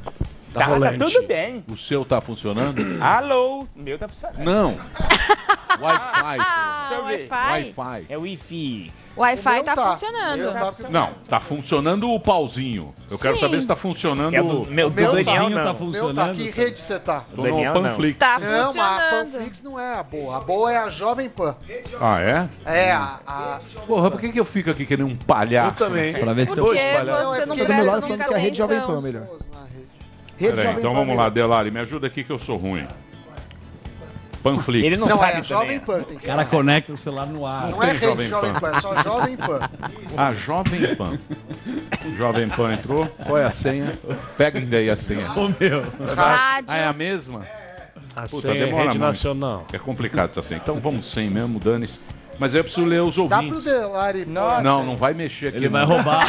Tá, 0.52 0.80
tá 0.80 1.06
tudo 1.06 1.28
bem. 1.28 1.64
O 1.72 1.78
seu 1.78 2.04
tá 2.04 2.20
funcionando? 2.22 2.82
Alô? 3.04 3.68
O 3.76 3.80
meu 3.80 4.00
tá 4.00 4.08
funcionando. 4.08 4.44
Não. 4.44 4.78
Wi-Fi. 5.80 6.38
Ah, 6.40 6.88
Deixa 6.90 7.02
eu 7.02 7.06
ver. 7.08 7.28
Wi-Fi. 7.30 7.74
Wi-Fi. 7.78 8.06
É 8.10 8.18
Wi-Fi. 8.18 8.92
Wi-Fi 9.18 9.64
tá, 9.64 9.76
tá. 9.76 9.90
funcionando. 9.92 10.90
Não, 10.90 11.14
tá 11.28 11.40
funcionando 11.40 12.10
o 12.12 12.20
pauzinho. 12.20 12.94
Eu 13.10 13.18
quero 13.18 13.36
Sim. 13.36 13.42
saber 13.42 13.62
se 13.62 13.68
tá 13.68 13.76
funcionando 13.76 14.34
É 14.36 14.42
do- 14.42 14.66
meu, 14.70 14.88
o 14.88 14.90
do 14.90 14.96
Daniel 14.96 15.26
tá 15.26 15.34
não. 15.34 15.46
O 15.46 15.50
meu 15.50 15.64
tá, 15.64 15.76
funcionando, 15.76 16.38
que 16.38 16.50
sabe? 16.50 16.62
rede 16.64 16.82
você 16.82 17.00
tá? 17.00 17.26
Tô 17.36 17.42
Daniel, 17.42 17.74
no 17.74 17.82
não. 17.82 17.90
Panflix. 17.90 18.18
Tá 18.20 18.40
Não, 18.40 18.50
mas 18.50 18.60
a 18.60 18.66
funcionando. 18.66 19.32
Panflix 19.32 19.64
não 19.64 19.80
é 19.80 19.94
a 19.96 20.04
boa. 20.04 20.38
A 20.38 20.40
boa 20.40 20.72
é 20.72 20.78
a 20.78 20.88
Jovem 20.90 21.28
Pan. 21.28 21.56
Ah, 22.00 22.22
é? 22.22 22.50
É, 22.66 22.92
a... 22.92 23.20
a... 23.28 23.60
Porra, 23.86 24.12
por 24.12 24.20
que, 24.22 24.32
que 24.32 24.40
eu 24.40 24.46
fico 24.46 24.70
aqui 24.70 24.86
que 24.86 24.96
nem 24.96 25.06
um 25.06 25.16
palhaço? 25.16 25.84
Eu 25.84 25.88
também. 25.88 26.14
Pra 26.14 26.34
ver 26.34 26.48
se 26.48 26.58
eu... 26.58 26.66
Porque 26.66 26.80
Não, 27.04 27.26
você 27.26 27.42
é 27.42 27.46
não 27.46 27.56
meu 27.56 27.86
lado 27.86 28.08
nunca 28.08 28.24
que 28.26 28.34
a 28.34 28.38
rede 28.38 28.58
Jovem. 28.58 28.80
Pan 28.80 29.02
melhor. 29.02 29.24
Rede 30.38 30.56
Peraí, 30.56 30.66
Jovem 30.66 30.80
então 30.80 30.94
Pan 30.94 31.00
vamos 31.00 31.18
lá. 31.18 31.30
Delari, 31.30 31.72
me 31.72 31.80
ajuda 31.80 32.08
aqui 32.08 32.24
que 32.24 32.32
eu 32.32 32.40
sou 32.40 32.56
ruim. 32.56 32.88
Panflix. 34.40 34.86
Ele 34.86 34.98
não, 34.98 35.08
Não, 35.08 35.18
sabe 35.18 35.24
é 35.24 35.28
a 35.28 35.32
também. 35.42 35.44
Jovem 35.44 35.80
Pan. 35.80 36.04
Tem 36.04 36.18
O 36.18 36.20
cara 36.22 36.46
conecta 36.46 36.94
o 36.94 36.98
celular 36.98 37.28
no 37.28 37.46
ar. 37.46 37.70
Não 37.70 37.84
é 37.84 37.88
tem 37.88 37.94
rede 37.96 38.06
Jovem 38.06 38.28
Jovem, 38.28 38.54
Pan. 38.54 38.60
Pan, 38.60 38.78
é 38.78 38.82
só 38.82 39.04
Jovem 39.04 39.38
Pan. 39.38 39.70
A 40.18 40.34
Jovem 40.34 40.96
Pan. 40.96 41.20
Jovem 42.18 42.50
Pan 42.50 42.74
entrou. 42.74 43.06
Qual 43.26 43.38
é 43.38 43.46
a 43.46 43.52
senha? 43.52 43.92
Pega 44.38 44.60
ainda 44.60 44.78
aí 44.78 44.90
a 44.90 44.96
senha. 44.96 45.32
Ô, 45.34 45.50
meu. 45.60 45.84
Ah, 46.18 46.62
é 46.68 46.82
a 46.84 46.86
Rádio. 46.88 46.98
mesma? 46.98 47.46
A 48.16 48.22
Puta, 48.28 48.42
senha 48.48 48.54
é 48.64 48.66
demora 48.66 48.84
rede 48.86 48.98
muito. 48.98 49.08
nacional. 49.10 49.66
É 49.72 49.78
complicado 49.78 50.30
essa 50.32 50.42
senha. 50.42 50.60
Então 50.62 50.80
vamos 50.80 51.06
sem 51.12 51.30
mesmo, 51.30 51.60
dane-se. 51.60 52.00
Mas 52.40 52.56
eu 52.56 52.64
preciso 52.64 52.88
ler 52.88 53.02
os 53.02 53.16
Dá 53.18 53.24
pro 53.28 53.36
ouvintes. 53.36 53.64
Delari. 53.66 54.26
Nossa. 54.26 54.62
Não, 54.62 54.86
não 54.86 54.96
vai 54.98 55.14
mexer 55.14 55.48
aqui. 55.48 55.58
Ele 55.58 55.68
vai 55.70 55.82
não. 55.86 55.96
roubar, 55.96 56.26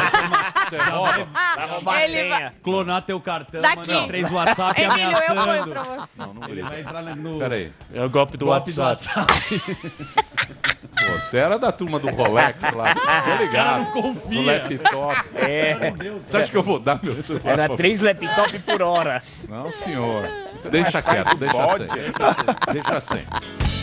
Você 0.68 0.76
rouba. 0.78 1.28
Vai 1.56 1.68
roubar 1.68 1.94
a 1.94 2.04
Ele 2.04 2.12
senha. 2.14 2.54
clonar 2.62 3.02
teu 3.02 3.20
cartão, 3.20 3.60
Daqui. 3.62 3.76
mandar 3.92 4.06
três 4.08 4.30
WhatsApp 4.30 4.80
Emílio, 4.82 5.10
eu 5.10 5.26
ponho 5.26 5.40
ameaçando. 5.40 5.70
pra 5.70 5.82
você. 5.84 6.20
Não, 6.20 6.34
não 6.34 6.48
Ele 6.48 6.62
vai 6.62 6.80
entrar 6.80 7.02
no 7.02 7.38
Pera 7.38 7.54
aí. 7.54 7.72
É 7.94 8.04
o 8.04 8.10
golpe 8.10 8.36
do 8.36 8.46
golpe 8.46 8.72
do 8.72 8.80
WhatsApp. 8.80 9.32
Você 11.12 11.36
era 11.38 11.58
da 11.58 11.70
turma 11.72 11.98
do 11.98 12.08
Rolex 12.10 12.60
lá. 12.74 12.94
Tô 13.24 13.42
ligado. 13.44 13.78
não 13.78 13.84
confia. 13.86 14.30
Do 14.30 14.42
laptop. 14.42 15.24
É. 15.34 15.92
Você 16.20 16.36
acha 16.36 16.50
que 16.50 16.56
eu 16.56 16.62
vou 16.62 16.78
dar 16.78 16.98
meu 17.02 17.20
celular? 17.22 17.52
Era 17.52 17.66
pra- 17.68 17.76
três 17.76 18.00
laptops 18.00 18.60
por 18.62 18.82
hora. 18.82 19.22
Não, 19.48 19.70
senhor. 19.72 20.24
Deixa 20.70 21.00
quieto, 21.00 21.36
deixa 21.36 21.64
assim. 21.64 21.86
Deixa 22.72 22.96
assim. 22.96 23.22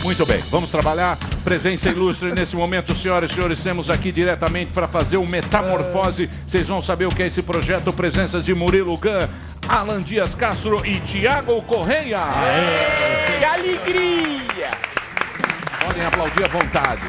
Muito 0.04 0.24
bem, 0.26 0.38
vamos 0.48 0.70
trabalhar. 0.70 1.18
Presença 1.42 1.88
ilustre 1.88 2.30
nesse 2.32 2.54
momento, 2.54 2.94
senhoras 2.94 3.30
e 3.30 3.34
senhores. 3.34 3.62
Temos 3.62 3.90
aqui 3.90 4.12
diretamente 4.12 4.72
para 4.72 4.86
fazer 4.86 5.16
o 5.16 5.26
Metamorfose. 5.26 6.28
Vocês 6.46 6.68
vão 6.68 6.80
saber 6.80 7.06
o 7.06 7.10
que 7.14 7.22
é 7.22 7.26
esse 7.26 7.42
projeto. 7.42 7.92
Presenças 7.92 8.44
de 8.44 8.54
Murilo 8.54 8.96
Gun, 8.96 9.26
Alan 9.68 10.00
Dias 10.02 10.34
Castro 10.36 10.86
e 10.86 11.00
Tiago 11.00 11.60
Correia. 11.62 12.20
Que 13.38 13.44
alegria! 13.44 14.70
Podem 15.84 16.04
aplaudir 16.04 16.44
à 16.44 16.48
vontade. 16.48 17.02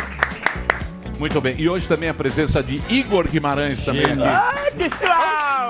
Muito 1.18 1.42
bem. 1.42 1.56
E 1.58 1.68
hoje 1.68 1.88
também 1.88 2.08
a 2.10 2.14
presença 2.14 2.64
de 2.64 2.82
Igor 2.90 3.28
Guimarães 3.28 3.84
também 3.84 4.06
aqui. 4.06 4.24
Ai, 4.24 4.72
pessoal! 4.72 5.70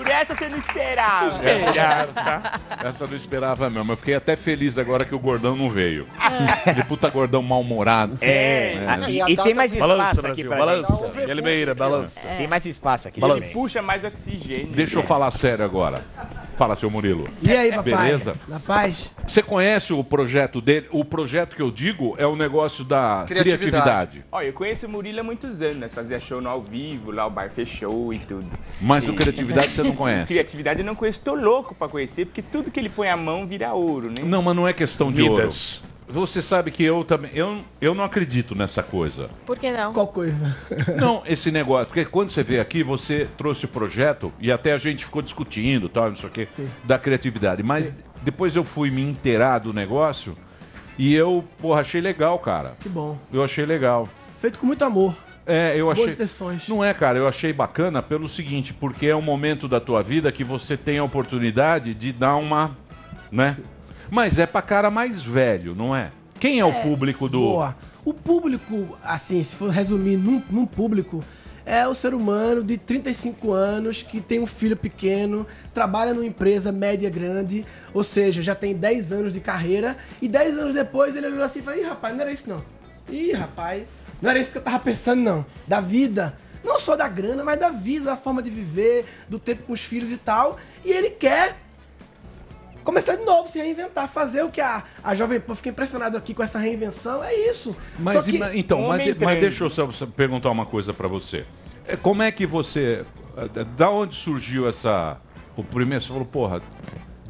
Por 0.00 0.08
essa 0.08 0.34
você 0.34 0.48
não 0.48 0.56
esperava. 0.56 1.38
Essa 2.82 3.04
eu 3.04 3.08
não 3.08 3.16
esperava 3.16 3.68
mesmo. 3.68 3.92
Eu 3.92 3.96
fiquei 3.98 4.14
até 4.14 4.34
feliz 4.34 4.78
agora 4.78 5.04
que 5.04 5.14
o 5.14 5.18
gordão 5.18 5.54
não 5.54 5.68
veio. 5.68 6.06
Aquele 6.18 6.82
puta 6.84 7.10
gordão 7.10 7.42
mal-humorado. 7.42 8.16
É. 8.22 8.78
Ah, 8.88 9.10
E 9.10 9.20
E, 9.32 9.36
tem 9.36 9.52
mais 9.54 9.72
espaço 9.74 9.88
Balança, 9.88 10.10
aqui 10.12 10.22
Brasil, 10.22 10.48
pra 10.48 10.56
balança. 10.56 11.10
gente. 11.14 11.30
E 11.30 11.34
Limeira, 11.34 11.74
balança. 11.74 12.26
Tem 12.28 12.48
mais 12.48 12.64
espaço 12.64 13.08
aqui 13.08 13.20
Balança. 13.20 13.40
também. 13.40 13.52
Puxa 13.52 13.82
mais 13.82 14.02
oxigênio. 14.04 14.68
Deixa 14.68 14.98
eu 14.98 15.02
falar 15.02 15.30
sério 15.32 15.64
agora. 15.64 16.02
Fala, 16.56 16.76
seu 16.76 16.90
Murilo. 16.90 17.26
E 17.42 17.50
aí, 17.52 17.70
papai? 17.70 17.82
Beleza? 17.84 18.34
Na 18.46 18.60
paz? 18.60 19.10
Você 19.26 19.42
conhece 19.42 19.92
o 19.94 20.04
projeto 20.04 20.60
dele? 20.60 20.88
O 20.90 21.04
projeto 21.04 21.56
que 21.56 21.62
eu 21.62 21.70
digo 21.70 22.14
é 22.18 22.26
o 22.26 22.36
negócio 22.36 22.84
da 22.84 23.24
Criatividade. 23.26 23.58
criatividade. 23.70 24.24
Ó, 24.30 24.42
eu 24.42 24.52
conheço 24.52 24.86
o 24.86 24.88
Murilo 24.90 25.20
há 25.20 25.22
muitos 25.22 25.62
anos, 25.62 25.76
nós 25.78 25.94
fazia 25.94 26.20
show 26.20 26.40
no 26.40 26.50
ao 26.50 26.60
vivo, 26.60 27.10
lá 27.12 27.26
o 27.26 27.30
bar 27.30 27.48
fechou 27.50 28.12
e 28.12 28.18
tudo. 28.18 28.46
Mas 28.80 29.08
o 29.08 29.12
E- 29.12 29.16
criatividade 29.16 29.68
você 29.68 29.82
não 29.82 29.89
conhece. 29.94 30.26
Criatividade 30.26 30.80
eu 30.80 30.86
não 30.86 30.94
conheço, 30.94 31.22
tô 31.22 31.34
louco 31.34 31.74
pra 31.74 31.88
conhecer, 31.88 32.26
porque 32.26 32.42
tudo 32.42 32.70
que 32.70 32.78
ele 32.78 32.88
põe 32.88 33.08
a 33.08 33.16
mão 33.16 33.46
vira 33.46 33.72
ouro, 33.72 34.08
né? 34.08 34.22
Não, 34.24 34.42
mas 34.42 34.56
não 34.56 34.66
é 34.66 34.72
questão 34.72 35.12
de 35.12 35.22
Midas. 35.22 35.82
ouro. 35.82 35.90
Você 36.12 36.42
sabe 36.42 36.72
que 36.72 36.82
eu 36.82 37.04
também. 37.04 37.30
Eu, 37.32 37.60
eu 37.80 37.94
não 37.94 38.02
acredito 38.02 38.54
nessa 38.56 38.82
coisa. 38.82 39.30
Por 39.46 39.56
que 39.56 39.70
não? 39.70 39.92
Qual 39.92 40.08
coisa? 40.08 40.56
Não, 40.98 41.22
esse 41.24 41.52
negócio. 41.52 41.86
Porque 41.86 42.04
quando 42.04 42.30
você 42.30 42.42
veio 42.42 42.60
aqui, 42.60 42.82
você 42.82 43.28
trouxe 43.38 43.66
o 43.66 43.68
projeto 43.68 44.32
e 44.40 44.50
até 44.50 44.72
a 44.72 44.78
gente 44.78 45.04
ficou 45.04 45.22
discutindo, 45.22 45.88
tal, 45.88 46.08
não 46.08 46.16
sei 46.16 46.28
o 46.28 46.32
quê, 46.32 46.48
da 46.82 46.98
criatividade. 46.98 47.62
Mas 47.62 48.02
depois 48.22 48.56
eu 48.56 48.64
fui 48.64 48.90
me 48.90 49.02
inteirar 49.02 49.58
do 49.60 49.72
negócio 49.72 50.36
e 50.98 51.14
eu, 51.14 51.44
porra, 51.58 51.80
achei 51.80 52.00
legal, 52.00 52.38
cara. 52.40 52.74
Que 52.80 52.88
bom. 52.88 53.16
Eu 53.32 53.44
achei 53.44 53.64
legal. 53.64 54.08
Feito 54.40 54.58
com 54.58 54.66
muito 54.66 54.84
amor. 54.84 55.14
É, 55.50 55.74
eu 55.76 55.86
Boas 55.86 55.98
achei. 55.98 56.12
intenções. 56.12 56.68
Não 56.68 56.84
é, 56.84 56.94
cara, 56.94 57.18
eu 57.18 57.26
achei 57.26 57.52
bacana 57.52 58.00
pelo 58.00 58.28
seguinte, 58.28 58.72
porque 58.72 59.06
é 59.06 59.16
um 59.16 59.22
momento 59.22 59.66
da 59.66 59.80
tua 59.80 60.02
vida 60.02 60.30
que 60.30 60.44
você 60.44 60.76
tem 60.76 60.98
a 60.98 61.04
oportunidade 61.04 61.92
de 61.92 62.12
dar 62.12 62.36
uma, 62.36 62.76
né? 63.32 63.56
Mas 64.10 64.38
é 64.38 64.46
pra 64.46 64.62
cara 64.62 64.90
mais 64.90 65.22
velho, 65.22 65.74
não 65.74 65.94
é? 65.94 66.12
Quem 66.38 66.60
é, 66.60 66.64
o 66.64 66.72
público 66.72 67.28
do 67.28 67.40
Boa. 67.40 67.76
O 68.04 68.14
público, 68.14 68.96
assim, 69.04 69.42
se 69.42 69.54
for 69.56 69.70
resumir 69.70 70.16
num, 70.16 70.42
num 70.50 70.64
público, 70.64 71.22
é 71.66 71.86
o 71.86 71.94
ser 71.94 72.14
humano 72.14 72.64
de 72.64 72.78
35 72.78 73.52
anos 73.52 74.02
que 74.02 74.20
tem 74.20 74.40
um 74.40 74.46
filho 74.46 74.76
pequeno, 74.76 75.46
trabalha 75.74 76.14
numa 76.14 76.24
empresa 76.24 76.72
média 76.72 77.10
grande, 77.10 77.64
ou 77.92 78.02
seja, 78.02 78.42
já 78.42 78.54
tem 78.54 78.74
10 78.74 79.12
anos 79.12 79.32
de 79.32 79.40
carreira, 79.40 79.96
e 80.20 80.28
10 80.28 80.58
anos 80.58 80.74
depois 80.74 81.14
ele 81.14 81.26
olhou 81.26 81.42
assim 81.42 81.58
e 81.58 81.62
falou, 81.62 81.80
ih, 81.80 81.84
rapaz, 81.84 82.14
não 82.14 82.22
era 82.22 82.32
isso 82.32 82.48
não. 82.48 82.62
Ih, 83.08 83.32
rapaz, 83.32 83.84
não 84.22 84.30
era 84.30 84.38
isso 84.38 84.52
que 84.52 84.58
eu 84.58 84.62
tava 84.62 84.78
pensando 84.78 85.20
não. 85.22 85.46
Da 85.66 85.80
vida. 85.80 86.36
Não 86.62 86.78
só 86.78 86.94
da 86.94 87.08
grana, 87.08 87.42
mas 87.42 87.58
da 87.58 87.70
vida, 87.70 88.04
da 88.06 88.16
forma 88.16 88.42
de 88.42 88.50
viver, 88.50 89.06
do 89.28 89.38
tempo 89.38 89.62
com 89.62 89.72
os 89.72 89.80
filhos 89.80 90.10
e 90.10 90.16
tal. 90.18 90.58
E 90.84 90.90
ele 90.90 91.10
quer 91.10 91.56
começar 92.84 93.16
de 93.16 93.24
novo, 93.24 93.48
se 93.48 93.58
reinventar, 93.58 94.08
fazer 94.08 94.42
o 94.42 94.50
que 94.50 94.60
a, 94.60 94.82
a 95.02 95.14
Jovem 95.14 95.40
Pan 95.40 95.54
fica 95.54 95.68
impressionado 95.70 96.16
aqui 96.16 96.34
com 96.34 96.42
essa 96.42 96.58
reinvenção, 96.58 97.22
é 97.22 97.34
isso. 97.34 97.76
Mas, 97.98 98.24
Só 98.24 98.30
que- 98.30 98.58
então, 98.58 98.88
mas, 98.88 99.16
mas 99.18 99.40
deixa 99.40 99.64
eu 99.64 99.70
só 99.70 99.88
perguntar 100.16 100.50
uma 100.50 100.66
coisa 100.66 100.92
pra 100.92 101.08
você. 101.08 101.44
É, 101.86 101.96
Como 101.96 102.22
é 102.22 102.30
que 102.32 102.46
você. 102.46 103.04
eh, 103.36 103.64
Da 103.76 103.90
onde 103.90 104.14
surgiu 104.16 104.68
essa. 104.68 105.18
O 105.56 105.64
primeiro, 105.64 106.02
você 106.02 106.08
falou, 106.08 106.24
porra. 106.24 106.62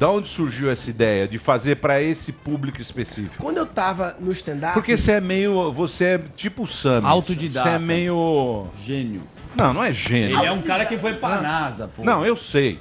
Da 0.01 0.09
onde 0.09 0.27
surgiu 0.27 0.71
essa 0.71 0.89
ideia 0.89 1.27
de 1.27 1.37
fazer 1.37 1.75
pra 1.75 2.01
esse 2.01 2.33
público 2.33 2.81
específico? 2.81 3.35
Quando 3.37 3.57
eu 3.57 3.67
tava 3.67 4.17
no 4.19 4.31
stand-up. 4.31 4.73
Porque 4.73 4.97
você 4.97 5.11
é 5.11 5.21
meio. 5.21 5.71
Você 5.71 6.05
é 6.05 6.21
tipo 6.35 6.63
o 6.63 6.67
Sam. 6.67 7.03
Autodidata. 7.05 7.69
Você 7.69 7.75
é 7.75 7.77
meio. 7.77 8.65
Gênio. 8.83 9.21
Não, 9.55 9.71
não 9.71 9.83
é 9.83 9.93
gênio. 9.93 10.39
Ele 10.39 10.47
é 10.47 10.51
um 10.51 10.63
cara 10.63 10.87
que 10.87 10.97
foi 10.97 11.13
pra 11.13 11.39
NASA, 11.39 11.87
pô. 11.87 12.03
Não, 12.03 12.25
eu 12.25 12.35
sei. 12.35 12.79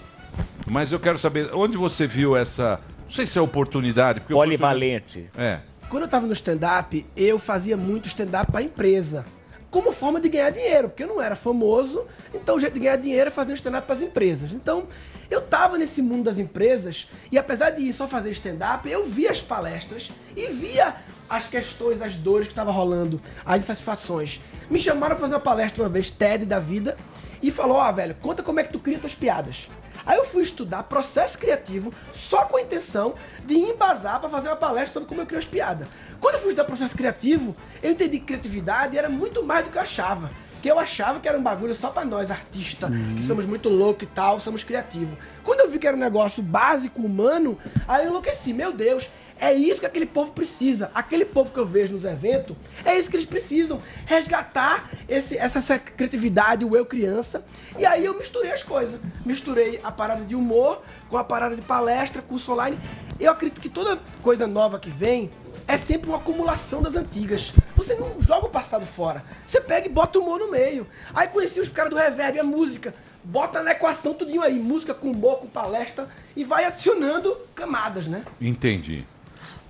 Mas 0.67 0.93
eu 0.93 0.99
quero 0.99 1.19
saber, 1.19 1.51
onde 1.53 1.77
você 1.77 2.07
viu 2.07 2.35
essa. 2.35 2.81
Não 3.05 3.11
sei 3.11 3.27
se 3.27 3.39
é 3.39 3.43
oportunidade. 3.43 4.21
Porque 4.21 4.33
Polivalente. 4.33 5.29
É. 5.37 5.59
Quando 5.91 6.05
eu 6.05 6.09
tava 6.09 6.27
no 6.27 6.33
stand-up, 6.33 7.05
eu 7.15 7.39
fazia 7.39 7.77
muito 7.77 8.09
stand-up 8.09 8.51
pra 8.51 8.63
empresa. 8.63 9.27
Como 9.71 9.93
forma 9.93 10.21
de 10.21 10.29
ganhar 10.29 10.51
dinheiro, 10.51 10.89
porque 10.89 11.05
eu 11.05 11.09
não 11.09 11.23
era 11.23 11.37
famoso, 11.37 12.05
então 12.35 12.57
o 12.57 12.61
jeito 12.61 12.75
de 12.75 12.81
ganhar 12.81 12.97
dinheiro 12.97 13.29
é 13.29 13.31
fazendo 13.31 13.57
stand-up 13.57 13.87
pras 13.87 14.03
empresas. 14.03 14.53
Então, 14.53 14.89
eu 15.31 15.41
tava 15.41 15.79
nesse 15.79 16.03
mundo 16.03 16.25
das 16.25 16.39
empresas, 16.39 17.09
e 17.31 17.39
apesar 17.39 17.71
de 17.71 17.93
só 17.93 18.09
fazer 18.09 18.33
stand-up, 18.33 18.89
eu 18.91 19.07
via 19.07 19.31
as 19.31 19.41
palestras 19.41 20.11
e 20.37 20.49
via 20.49 20.97
as 21.29 21.49
questões, 21.49 22.03
as 22.03 22.17
dores 22.17 22.49
que 22.49 22.55
tava 22.55 22.73
rolando, 22.73 23.21
as 23.47 23.63
insatisfações. 23.63 24.41
Me 24.69 24.81
chamaram 24.81 25.15
pra 25.15 25.25
fazer 25.25 25.35
uma 25.35 25.41
palestra 25.41 25.85
uma 25.85 25.89
vez, 25.89 26.11
TED 26.11 26.45
da 26.47 26.59
vida, 26.59 26.97
e 27.41 27.53
falou, 27.53 27.77
ó, 27.77 27.93
velho, 27.93 28.17
conta 28.21 28.43
como 28.43 28.59
é 28.59 28.65
que 28.65 28.73
tu 28.73 28.81
cria 28.81 28.99
tuas 28.99 29.15
piadas. 29.15 29.69
Aí 30.11 30.17
eu 30.17 30.25
fui 30.25 30.43
estudar 30.43 30.83
processo 30.83 31.39
criativo 31.39 31.95
só 32.13 32.45
com 32.45 32.57
a 32.57 32.61
intenção 32.61 33.15
de 33.47 33.55
embasar 33.55 34.19
para 34.19 34.29
fazer 34.29 34.49
uma 34.49 34.57
palestra 34.57 34.95
sobre 34.95 35.09
como 35.09 35.21
eu 35.21 35.27
crio 35.27 35.39
as 35.39 35.47
piadas. 35.47 35.87
Quando 36.19 36.35
eu 36.35 36.41
fui 36.41 36.49
estudar 36.49 36.65
processo 36.65 36.97
criativo, 36.97 37.55
eu 37.81 37.93
entendi 37.93 38.19
que 38.19 38.27
criatividade 38.27 38.99
era 38.99 39.09
muito 39.09 39.45
mais 39.45 39.65
do 39.65 39.71
que 39.71 39.79
eu 39.79 39.83
achava. 39.83 40.29
Que 40.61 40.69
eu 40.69 40.81
achava 40.81 41.21
que 41.21 41.29
era 41.29 41.39
um 41.39 41.43
bagulho 41.43 41.77
só 41.77 41.91
pra 41.91 42.05
nós, 42.05 42.29
artistas, 42.29 42.91
que 43.15 43.23
somos 43.23 43.45
muito 43.45 43.69
loucos 43.69 44.03
e 44.03 44.07
tal, 44.07 44.41
somos 44.41 44.65
criativos. 44.65 45.17
Quando 45.45 45.61
eu 45.61 45.71
vi 45.71 45.79
que 45.79 45.87
era 45.87 45.97
um 45.97 46.01
negócio 46.01 46.43
básico, 46.43 47.01
humano, 47.01 47.57
aí 47.87 48.05
eu 48.05 48.11
enlouqueci. 48.11 48.53
Meu 48.53 48.73
Deus, 48.73 49.09
É 49.41 49.55
isso 49.55 49.81
que 49.81 49.87
aquele 49.87 50.05
povo 50.05 50.33
precisa. 50.33 50.91
Aquele 50.95 51.25
povo 51.25 51.51
que 51.51 51.59
eu 51.59 51.65
vejo 51.65 51.95
nos 51.95 52.05
eventos, 52.05 52.55
é 52.85 52.99
isso 52.99 53.09
que 53.09 53.17
eles 53.17 53.25
precisam. 53.25 53.81
Resgatar 54.05 54.91
esse, 55.09 55.39
essa, 55.39 55.59
essa 55.59 55.79
criatividade, 55.79 56.63
o 56.63 56.77
eu 56.77 56.85
criança. 56.85 57.43
E 57.79 57.87
aí 57.87 58.05
eu 58.05 58.19
misturei 58.19 58.53
as 58.53 58.63
coisas. 58.63 59.01
Misturei 59.25 59.81
a 59.83 59.91
parada 59.91 60.25
de 60.25 60.35
humor 60.35 60.83
com 61.09 61.17
a 61.17 61.25
parada 61.25 61.57
de 61.57 61.63
palestra, 61.63 62.21
curso 62.21 62.53
online. 62.53 62.79
Eu 63.19 63.33
acredito 63.33 63.63
que 63.63 63.71
toda 63.71 63.99
coisa 64.23 64.47
nova 64.47 64.79
que 64.79 64.91
vem 64.91 65.31
é 65.67 65.79
sempre 65.79 66.11
uma 66.11 66.19
acumulação 66.19 66.83
das 66.83 66.95
antigas. 66.95 67.53
Você 67.77 67.95
não 67.95 68.21
joga 68.21 68.47
o 68.47 68.51
passado 68.51 68.85
fora. 68.85 69.25
Você 69.47 69.59
pega 69.59 69.87
e 69.87 69.91
bota 69.91 70.19
o 70.19 70.23
humor 70.23 70.39
no 70.39 70.51
meio. 70.51 70.87
Aí 71.15 71.29
conheci 71.29 71.61
os 71.61 71.71
caras 71.71 71.91
do 71.91 71.97
reverb, 71.97 72.39
a 72.39 72.45
música. 72.45 72.95
Bota 73.25 73.63
na 73.63 73.73
equação 73.73 74.13
tudinho 74.13 74.43
aí. 74.43 74.59
Música 74.59 74.93
com 74.93 75.11
humor, 75.11 75.39
com 75.39 75.47
palestra. 75.47 76.09
E 76.37 76.45
vai 76.45 76.67
adicionando 76.67 77.35
camadas, 77.55 78.07
né? 78.07 78.23
Entendi. 78.39 79.07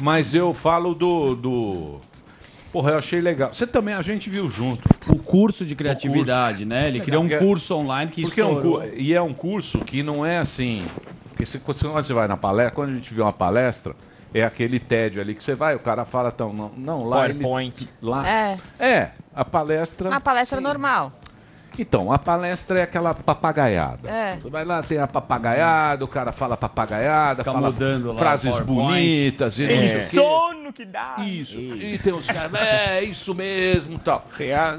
Mas 0.00 0.34
eu 0.34 0.52
falo 0.52 0.94
do. 0.94 1.34
do... 1.34 2.00
Porra, 2.72 2.92
eu 2.92 2.98
achei 2.98 3.20
legal. 3.20 3.52
Você 3.52 3.66
também, 3.66 3.94
a 3.94 4.02
gente 4.02 4.30
viu 4.30 4.48
junto. 4.48 4.82
O 5.08 5.20
curso 5.20 5.64
de 5.64 5.74
criatividade, 5.74 6.64
né? 6.64 6.86
Ele 6.88 7.00
criou 7.00 7.24
um 7.24 7.28
Porque- 7.28 7.44
curso 7.44 7.74
online 7.74 8.10
que 8.10 8.22
Porque 8.22 8.40
é 8.40 8.46
um 8.46 8.84
E 8.94 9.12
é 9.12 9.20
um 9.20 9.34
curso 9.34 9.80
que 9.80 10.02
não 10.02 10.24
é 10.24 10.38
assim. 10.38 10.84
Porque 11.30 11.44
se, 11.44 11.58
quando 11.58 11.76
você 11.94 12.12
vai 12.12 12.28
na 12.28 12.36
palestra, 12.36 12.74
quando 12.74 12.90
a 12.90 12.94
gente 12.94 13.12
vê 13.12 13.22
uma 13.22 13.32
palestra, 13.32 13.96
é 14.32 14.44
aquele 14.44 14.78
tédio 14.78 15.20
ali 15.20 15.34
que 15.34 15.42
você 15.42 15.54
vai, 15.54 15.74
o 15.74 15.80
cara 15.80 16.04
fala 16.04 16.30
tão. 16.30 16.52
Não, 16.52 16.70
não 16.76 17.04
lá. 17.04 17.28
ele- 17.28 17.44
lá. 18.00 18.28
É. 18.28 18.56
É, 18.78 19.10
a 19.34 19.44
palestra. 19.44 20.08
Uma 20.08 20.20
palestra 20.20 20.60
normal. 20.60 21.12
Então, 21.78 22.12
a 22.12 22.18
palestra 22.18 22.78
é 22.80 22.82
aquela 22.82 23.14
papagaiada. 23.14 24.08
É. 24.10 24.36
Você 24.36 24.50
vai 24.50 24.64
lá, 24.64 24.82
tem 24.82 24.98
a 24.98 25.06
papagaiada, 25.06 26.04
o 26.04 26.08
cara 26.08 26.32
fala 26.32 26.56
papagaiada, 26.56 27.42
Fica 27.42 27.52
fala 27.52 27.70
mudando 27.70 28.12
lá 28.12 28.18
frases 28.18 28.58
bonitas. 28.60 29.58
e 29.58 29.66
quê. 29.66 29.88
sono 29.90 30.72
que 30.72 30.84
dá. 30.84 31.16
Isso. 31.18 31.58
E 31.58 31.98
tem 31.98 32.12
os 32.12 32.26
caras, 32.26 32.52
é 32.54 33.02
isso 33.04 33.34
mesmo 33.34 33.98
tal. 33.98 34.26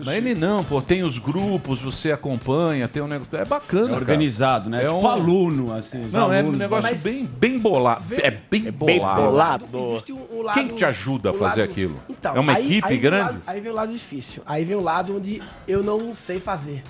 Mas 0.05 0.15
ele 0.15 0.35
não, 0.35 0.63
pô, 0.63 0.81
tem 0.81 1.03
os 1.03 1.17
grupos, 1.17 1.81
você 1.81 2.11
acompanha, 2.11 2.87
tem 2.87 3.01
um 3.01 3.07
negócio. 3.07 3.35
É 3.37 3.45
bacana. 3.45 3.83
É 3.85 3.87
cara. 3.89 3.97
organizado, 3.99 4.69
né? 4.69 4.77
É 4.83 4.87
tipo 4.87 4.95
um- 5.01 5.07
aluno, 5.07 5.73
assim. 5.73 6.07
Não, 6.11 6.31
é 6.33 6.41
um 6.43 6.51
negócio 6.51 6.91
Mas- 6.91 7.03
bem, 7.03 7.25
bem 7.25 7.59
bolado. 7.59 8.03
É 8.15 8.31
bem 8.31 8.63
bem 8.71 8.99
bolado. 8.99 9.21
bolado. 9.21 9.65
Existe 9.93 10.13
um- 10.13 10.27
um 10.31 10.41
lado- 10.41 10.55
Quem 10.59 10.67
que 10.67 10.75
te 10.75 10.85
ajuda 10.85 11.29
a 11.31 11.33
fazer 11.33 11.61
lado- 11.61 11.71
aquilo? 11.71 11.95
Então, 12.09 12.35
é 12.35 12.39
uma 12.39 12.53
aí- 12.53 12.65
equipe 12.65 12.87
aí 12.87 12.97
grande? 12.97 13.23
lado- 13.25 13.41
aí 13.47 13.61
vem 13.61 13.71
o 13.71 13.75
lado 13.75 13.91
difícil. 13.93 14.43
Aí 14.45 14.63
vem 14.65 14.75
o 14.75 14.81
lado 14.81 15.17
onde 15.17 15.41
eu 15.67 15.83
não 15.83 16.13
sei 16.15 16.39
fazer. 16.39 16.83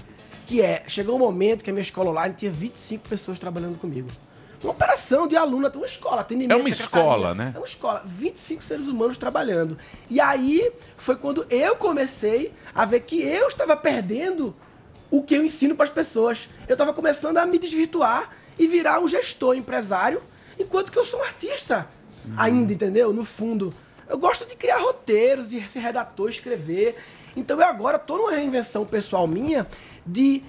Que 0.52 0.62
é, 0.62 0.84
chegou 0.86 1.16
um 1.16 1.20
momento 1.20 1.64
que 1.64 1.70
a 1.70 1.74
minha 1.74 1.82
escola 1.82 2.10
online 2.10 2.36
tinha 2.38 2.52
25 2.52 3.08
pessoas 3.08 3.40
trabalhando 3.40 3.80
comigo. 3.80 4.10
Uma 4.62 4.74
operação 4.74 5.26
de 5.26 5.38
aluno, 5.38 5.68
até 5.68 5.78
uma 5.78 5.86
escola, 5.86 6.20
atendimento. 6.20 6.58
É 6.58 6.62
uma 6.62 6.68
escola, 6.68 7.34
né? 7.34 7.54
É 7.56 7.58
uma 7.58 7.66
escola. 7.66 8.04
25 8.06 8.62
seres 8.62 8.88
humanos 8.88 9.18
trabalhando. 9.18 9.78
E 10.10 10.20
aí 10.20 10.70
foi 10.98 11.16
quando 11.16 11.46
eu 11.50 11.78
comecei 11.78 12.52
a 12.76 12.84
ver 12.84 13.00
que 13.00 13.22
eu 13.22 13.48
estava 13.48 13.78
perdendo 13.78 14.54
o 15.10 15.24
que 15.24 15.36
eu 15.36 15.46
ensino 15.46 15.74
para 15.74 15.86
as 15.86 15.90
pessoas. 15.90 16.50
Eu 16.68 16.74
estava 16.74 16.92
começando 16.92 17.38
a 17.38 17.46
me 17.46 17.58
desvirtuar 17.58 18.32
e 18.60 18.68
virar 18.68 19.00
um 19.00 19.08
gestor, 19.08 19.56
empresário, 19.56 20.22
enquanto 20.60 20.92
que 20.92 21.00
eu 21.00 21.06
sou 21.06 21.22
um 21.22 21.24
artista 21.24 21.88
ainda, 22.36 22.74
entendeu? 22.74 23.14
No 23.14 23.24
fundo. 23.24 23.74
Eu 24.06 24.18
gosto 24.18 24.46
de 24.46 24.58
criar 24.58 24.80
roteiros, 24.80 25.50
de 25.50 25.62
ser 25.70 25.80
redator, 25.80 26.30
escrever. 26.30 26.98
Então 27.38 27.58
eu 27.58 27.66
agora 27.66 27.98
tô 27.98 28.18
numa 28.18 28.32
reinvenção 28.32 28.86
pessoal 28.86 29.26
minha 29.26 29.66
de 30.06 30.44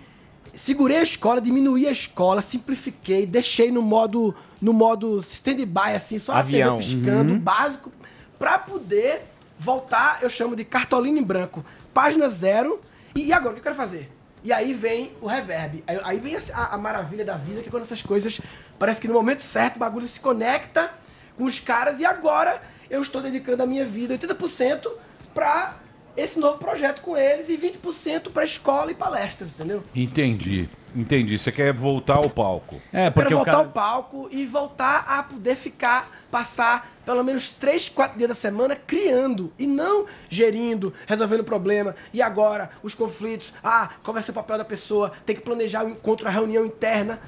segurei 0.55 0.99
a 0.99 1.03
escola, 1.03 1.41
diminuí 1.41 1.87
a 1.87 1.91
escola, 1.93 2.43
simplifiquei, 2.43 3.27
deixei 3.27 3.71
no 3.71 3.83
modo 3.83 4.35
no 4.61 4.73
modo 4.73 5.19
stand-by 5.21 5.95
assim, 5.97 6.19
só 6.19 6.33
a 6.35 6.39
Avião. 6.39 6.77
TV 6.79 6.95
piscando, 6.95 7.33
Uhum. 7.33 7.39
básico, 7.39 7.91
pra 8.39 8.59
poder 8.59 9.23
voltar, 9.59 10.19
eu 10.23 10.31
chamo 10.31 10.55
de 10.55 10.65
cartolina 10.65 11.19
em 11.19 11.23
branco, 11.23 11.65
página 11.93 12.29
zero. 12.29 12.81
E, 13.15 13.27
e 13.27 13.33
agora 13.33 13.51
o 13.51 13.55
que 13.55 13.61
eu 13.61 13.65
quero 13.65 13.75
fazer? 13.75 14.11
E 14.45 14.53
aí 14.53 14.73
vem 14.75 15.13
o 15.21 15.27
reverb. 15.27 15.83
Aí, 15.87 16.01
aí 16.05 16.19
vem 16.19 16.37
a, 16.37 16.75
a 16.75 16.79
maravilha 16.79 17.25
da 17.25 17.37
vida, 17.37 17.61
que 17.63 17.69
é 17.69 17.71
quando 17.71 17.83
essas 17.85 18.03
coisas 18.03 18.41
parece 18.79 19.01
que 19.01 19.09
no 19.09 19.15
momento 19.15 19.43
certo 19.43 19.77
o 19.77 19.79
bagulho 19.79 20.07
se 20.09 20.19
conecta 20.21 20.91
com 21.37 21.45
os 21.45 21.59
caras 21.61 21.99
e 22.01 22.05
agora 22.05 22.61
eu 22.91 23.01
estou 23.03 23.21
dedicando 23.23 23.63
a 23.63 23.67
minha 23.67 23.85
vida 23.87 24.17
80% 24.19 24.89
pra 25.35 25.75
esse 26.17 26.39
novo 26.39 26.59
projeto 26.59 27.01
com 27.01 27.17
eles 27.17 27.49
e 27.49 27.57
20% 27.57 28.31
pra 28.31 28.45
escola 28.45 28.91
e 28.91 28.95
palestras, 28.95 29.51
entendeu? 29.51 29.83
Entendi, 29.95 30.69
entendi. 30.95 31.39
Você 31.39 31.51
quer 31.51 31.73
voltar 31.73 32.17
ao 32.17 32.29
palco. 32.29 32.81
É, 32.93 33.09
Eu 33.09 33.13
quero 33.13 33.37
voltar 33.37 33.55
ao 33.55 33.69
palco 33.69 34.29
e 34.31 34.45
voltar 34.47 35.05
a 35.09 35.23
poder 35.23 35.57
ficar, 35.57 36.11
passar 36.31 36.93
pelo 37.05 37.25
menos 37.25 37.51
3, 37.51 37.89
4 37.89 38.17
dias 38.17 38.29
da 38.29 38.35
semana 38.35 38.77
criando 38.77 39.53
e 39.59 39.67
não 39.67 40.07
gerindo, 40.29 40.93
resolvendo 41.07 41.43
problema. 41.43 41.97
E 42.13 42.23
agora, 42.23 42.71
os 42.83 42.95
conflitos, 42.95 43.53
ah, 43.63 43.91
qual 44.03 44.15
vai 44.15 44.23
ser 44.23 44.31
o 44.31 44.35
papel 44.35 44.59
da 44.59 44.65
pessoa, 44.65 45.13
tem 45.27 45.35
que 45.35 45.43
planejar 45.43 45.85
o 45.85 45.91
encontro, 45.91 46.29
a 46.29 46.31
reunião 46.31 46.65
interna. 46.65 47.19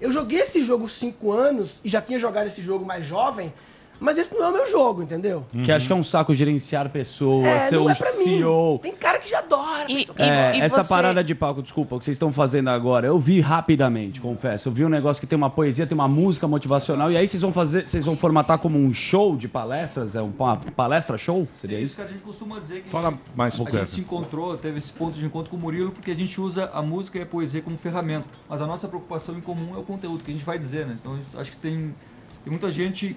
Eu 0.00 0.10
joguei 0.10 0.40
esse 0.40 0.62
jogo 0.62 0.88
5 0.88 1.32
anos 1.32 1.80
e 1.82 1.88
já 1.88 2.00
tinha 2.02 2.18
jogado 2.18 2.46
esse 2.46 2.62
jogo 2.62 2.84
mais 2.84 3.06
jovem, 3.06 3.52
mas 4.00 4.18
esse 4.18 4.34
não 4.34 4.44
é 4.46 4.48
o 4.48 4.52
meu 4.52 4.66
jogo, 4.70 5.02
entendeu? 5.02 5.44
Que 5.64 5.70
acho 5.72 5.86
que 5.86 5.92
é 5.92 5.96
um 5.96 6.02
saco 6.02 6.34
gerenciar 6.34 6.88
pessoas, 6.90 7.46
É, 7.46 7.60
ser 7.68 7.76
não 7.76 7.86
um 7.86 7.90
é 7.90 7.94
pra 7.94 8.12
mim. 8.12 8.24
CEO. 8.24 8.78
Tem 8.82 8.92
cara 8.94 9.18
que 9.18 9.28
já 9.30 9.38
adora. 9.38 9.86
pessoa. 9.86 10.16
É, 10.18 10.58
essa 10.58 10.82
parada 10.84 11.22
de 11.24 11.34
palco, 11.34 11.62
desculpa, 11.62 11.94
o 11.96 11.98
que 11.98 12.04
vocês 12.04 12.14
estão 12.16 12.32
fazendo 12.32 12.68
agora, 12.70 13.06
eu 13.06 13.18
vi 13.18 13.40
rapidamente, 13.40 14.20
confesso. 14.20 14.68
Eu 14.68 14.72
vi 14.72 14.84
um 14.84 14.88
negócio 14.88 15.20
que 15.20 15.26
tem 15.26 15.36
uma 15.36 15.50
poesia, 15.50 15.86
tem 15.86 15.94
uma 15.94 16.08
música 16.08 16.46
motivacional, 16.48 17.10
e 17.10 17.16
aí 17.16 17.26
vocês 17.26 17.40
vão 17.42 17.52
fazer, 17.52 17.86
vocês 17.86 18.04
vão 18.04 18.16
formatar 18.16 18.58
como 18.58 18.78
um 18.78 18.92
show 18.92 19.36
de 19.36 19.48
palestras? 19.48 20.14
É 20.14 20.22
um- 20.22 20.32
uma 20.38 20.56
palestra 20.56 21.16
show? 21.16 21.46
Seria 21.56 21.78
É 21.78 21.80
isso? 21.80 21.92
isso 21.94 21.96
que 21.96 22.02
a 22.02 22.06
gente 22.06 22.22
costuma 22.22 22.58
dizer 22.58 22.82
que 22.82 22.90
Fala 22.90 23.14
mais 23.34 23.58
um 23.58 23.66
a 23.66 23.70
gente 23.70 23.88
se 23.88 24.00
encontrou, 24.00 24.56
teve 24.58 24.78
esse 24.78 24.92
ponto 24.92 25.14
de 25.18 25.24
encontro 25.24 25.50
com 25.50 25.56
o 25.56 25.60
Murilo, 25.60 25.90
porque 25.92 26.10
a 26.10 26.14
gente 26.14 26.40
usa 26.40 26.70
a 26.74 26.82
música 26.82 27.18
e 27.18 27.22
a 27.22 27.26
poesia 27.26 27.62
como 27.62 27.76
ferramenta. 27.78 28.24
Mas 28.48 28.60
a 28.60 28.66
nossa 28.66 28.86
preocupação 28.88 29.36
em 29.36 29.40
comum 29.40 29.74
é 29.74 29.78
o 29.78 29.82
conteúdo 29.82 30.22
que 30.24 30.30
a 30.30 30.34
gente 30.34 30.44
vai 30.44 30.58
dizer, 30.58 30.86
né? 30.86 30.96
Então 31.00 31.18
acho 31.40 31.50
que 31.50 31.56
tem, 31.56 31.94
tem 32.42 32.50
muita 32.50 32.70
gente 32.70 33.16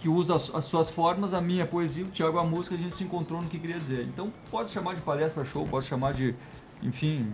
que 0.00 0.08
usa 0.08 0.34
as, 0.34 0.54
as 0.54 0.64
suas 0.64 0.90
formas, 0.90 1.34
a 1.34 1.40
minha 1.40 1.66
poesia, 1.66 2.04
o 2.04 2.08
Thiago 2.08 2.38
a 2.38 2.44
música, 2.44 2.74
a 2.74 2.78
gente 2.78 2.94
se 2.94 3.04
encontrou 3.04 3.42
no 3.42 3.48
que 3.48 3.58
queria 3.58 3.78
dizer. 3.78 4.04
Então 4.04 4.32
pode 4.50 4.70
chamar 4.70 4.94
de 4.94 5.02
palestra 5.02 5.44
show, 5.44 5.66
pode 5.66 5.86
chamar 5.86 6.14
de, 6.14 6.34
enfim, 6.82 7.30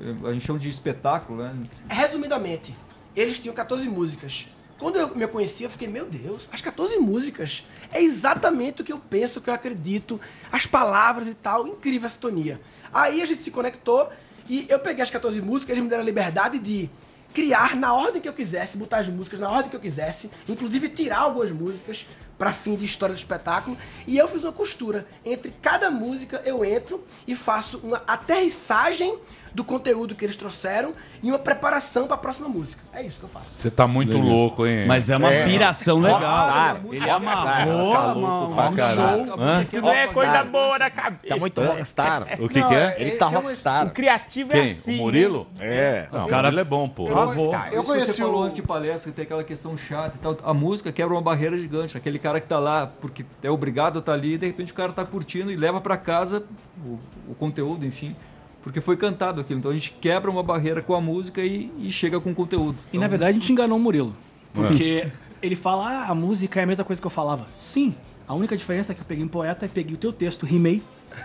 eh, 0.00 0.28
a 0.28 0.32
gente 0.32 0.44
chama 0.44 0.58
de 0.58 0.68
espetáculo, 0.68 1.42
né? 1.42 1.54
Resumidamente, 1.88 2.74
eles 3.14 3.38
tinham 3.38 3.54
14 3.54 3.88
músicas. 3.88 4.48
Quando 4.76 4.96
eu 4.96 5.14
me 5.14 5.26
conheci, 5.28 5.62
eu 5.62 5.70
fiquei, 5.70 5.86
meu 5.86 6.06
Deus, 6.06 6.48
as 6.52 6.60
14 6.60 6.96
músicas 6.98 7.66
é 7.92 8.02
exatamente 8.02 8.80
o 8.80 8.84
que 8.84 8.92
eu 8.92 8.98
penso, 8.98 9.38
o 9.38 9.42
que 9.42 9.50
eu 9.50 9.54
acredito, 9.54 10.18
as 10.50 10.66
palavras 10.66 11.28
e 11.28 11.34
tal, 11.34 11.66
incrível 11.66 12.08
a 12.08 12.10
sintonia. 12.10 12.60
Aí 12.92 13.22
a 13.22 13.26
gente 13.26 13.42
se 13.42 13.50
conectou 13.50 14.10
e 14.48 14.66
eu 14.68 14.80
peguei 14.80 15.02
as 15.02 15.10
14 15.10 15.40
músicas, 15.42 15.70
eles 15.70 15.84
me 15.84 15.90
deram 15.90 16.02
a 16.02 16.06
liberdade 16.06 16.58
de 16.58 16.90
criar 17.32 17.76
na 17.76 17.92
ordem 17.94 18.20
que 18.20 18.28
eu 18.28 18.32
quisesse, 18.32 18.76
botar 18.76 18.98
as 18.98 19.08
músicas 19.08 19.40
na 19.40 19.48
ordem 19.50 19.70
que 19.70 19.76
eu 19.76 19.80
quisesse, 19.80 20.30
inclusive 20.48 20.88
tirar 20.88 21.20
algumas 21.20 21.50
músicas 21.50 22.06
para 22.38 22.52
fim 22.52 22.74
de 22.74 22.84
história 22.86 23.14
do 23.14 23.18
espetáculo, 23.18 23.76
e 24.06 24.16
eu 24.16 24.26
fiz 24.26 24.42
uma 24.42 24.52
costura. 24.52 25.06
Entre 25.24 25.52
cada 25.60 25.90
música 25.90 26.42
eu 26.44 26.64
entro 26.64 27.04
e 27.26 27.36
faço 27.36 27.78
uma 27.78 28.02
aterrissagem 28.06 29.18
do 29.54 29.64
conteúdo 29.64 30.14
que 30.14 30.24
eles 30.24 30.36
trouxeram 30.36 30.92
e 31.22 31.28
uma 31.28 31.38
preparação 31.38 32.06
para 32.06 32.14
a 32.14 32.18
próxima 32.18 32.48
música. 32.48 32.82
É 32.92 33.02
isso 33.02 33.18
que 33.18 33.24
eu 33.24 33.28
faço. 33.28 33.50
Você 33.56 33.70
tá 33.70 33.86
muito 33.86 34.12
Legal. 34.12 34.28
louco, 34.28 34.66
hein? 34.66 34.86
Mas 34.86 35.10
é 35.10 35.16
uma 35.16 35.30
piração 35.30 35.98
legal. 35.98 36.20
Rockstar. 36.20 36.80
Ele 36.92 37.10
amarrou, 37.10 37.92
Tá 37.92 38.12
louco 38.12 38.54
pra 38.54 38.68
um 38.68 38.74
caralho. 38.74 39.62
Isso 39.62 39.80
não 39.80 39.90
é 39.92 40.06
coisa 40.06 40.44
boa 40.44 40.78
na 40.78 40.90
cabeça. 40.90 41.34
Tá 41.34 41.36
muito 41.36 41.60
rockstar. 41.60 42.36
O 42.40 42.48
que, 42.48 42.62
que 42.62 42.74
é? 42.74 42.96
Ele 42.98 43.10
tá 43.12 43.26
O 43.28 43.30
rockstar. 43.30 43.90
criativo 43.92 44.52
é 44.52 44.60
Quem? 44.62 44.70
assim. 44.70 44.94
o 44.94 44.98
Murilo? 44.98 45.46
É. 45.58 46.06
Não, 46.12 46.22
O 46.22 46.24
o 46.26 46.28
cara- 46.28 46.60
é 46.60 46.64
bom, 46.64 46.88
pô. 46.88 47.06
Travou. 47.06 47.54
Isso 47.54 47.74
Eu 47.74 47.82
que 47.82 47.88
conheci 47.88 48.12
você 48.12 48.22
falou 48.22 48.40
o- 48.40 48.44
antes 48.44 48.56
de 48.56 48.62
palestra, 48.62 49.10
que 49.10 49.16
tem 49.16 49.24
aquela 49.24 49.44
questão 49.44 49.76
chata 49.76 50.16
e 50.16 50.20
tal. 50.20 50.36
A 50.44 50.54
música 50.54 50.92
quebra 50.92 51.14
uma 51.14 51.22
barreira 51.22 51.56
gigante. 51.58 51.96
Aquele 51.96 52.18
cara 52.18 52.40
que 52.40 52.46
tá 52.48 52.58
lá 52.58 52.86
porque 53.00 53.24
é 53.42 53.50
obrigado 53.50 53.96
a 53.96 53.98
estar 54.00 54.12
ali, 54.12 54.34
e 54.34 54.38
de 54.38 54.46
repente 54.46 54.72
o 54.72 54.74
cara 54.74 54.92
tá 54.92 55.04
curtindo 55.04 55.50
e 55.50 55.56
leva 55.56 55.80
para 55.80 55.96
casa 55.96 56.44
o, 56.84 56.98
o 57.28 57.34
conteúdo, 57.34 57.84
enfim. 57.86 58.14
Porque 58.62 58.80
foi 58.80 58.96
cantado 58.96 59.40
aquilo. 59.40 59.58
Então 59.58 59.70
a 59.70 59.74
gente 59.74 59.92
quebra 60.00 60.30
uma 60.30 60.42
barreira 60.42 60.82
com 60.82 60.94
a 60.94 61.00
música 61.00 61.40
e, 61.42 61.70
e 61.78 61.90
chega 61.90 62.20
com 62.20 62.34
conteúdo. 62.34 62.78
E 62.92 62.98
na 62.98 63.08
verdade 63.08 63.30
a 63.30 63.40
gente 63.40 63.50
enganou 63.52 63.78
o 63.78 63.80
Murilo. 63.80 64.14
Porque 64.52 65.08
ele 65.42 65.56
fala, 65.56 65.88
ah, 65.88 66.10
a 66.10 66.14
música 66.14 66.60
é 66.60 66.64
a 66.64 66.66
mesma 66.66 66.84
coisa 66.84 67.00
que 67.00 67.06
eu 67.06 67.10
falava. 67.10 67.46
Sim, 67.54 67.94
a 68.28 68.34
única 68.34 68.56
diferença 68.56 68.92
é 68.92 68.94
que 68.94 69.00
eu 69.00 69.06
peguei 69.06 69.24
um 69.24 69.28
poeta 69.28 69.64
e 69.64 69.68
peguei 69.68 69.94
o 69.94 69.98
teu 69.98 70.12
texto, 70.12 70.44
rimei 70.44 70.82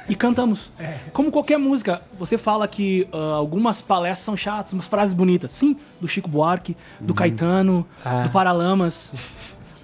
e 0.08 0.16
cantamos. 0.16 0.72
Como 1.12 1.32
qualquer 1.32 1.58
música, 1.58 2.02
você 2.18 2.38
fala 2.38 2.68
que 2.68 3.08
ah, 3.12 3.36
algumas 3.36 3.82
palestras 3.82 4.20
são 4.20 4.38
chatas, 4.38 4.74
umas 4.74 4.86
frases 4.86 5.14
bonitas. 5.14 5.52
Sim, 5.52 5.76
do 6.00 6.08
Chico 6.08 6.30
Buarque, 6.30 6.76
do 7.00 7.14
Caetano, 7.14 7.86
do 8.24 8.30
Paralamas. 8.30 9.12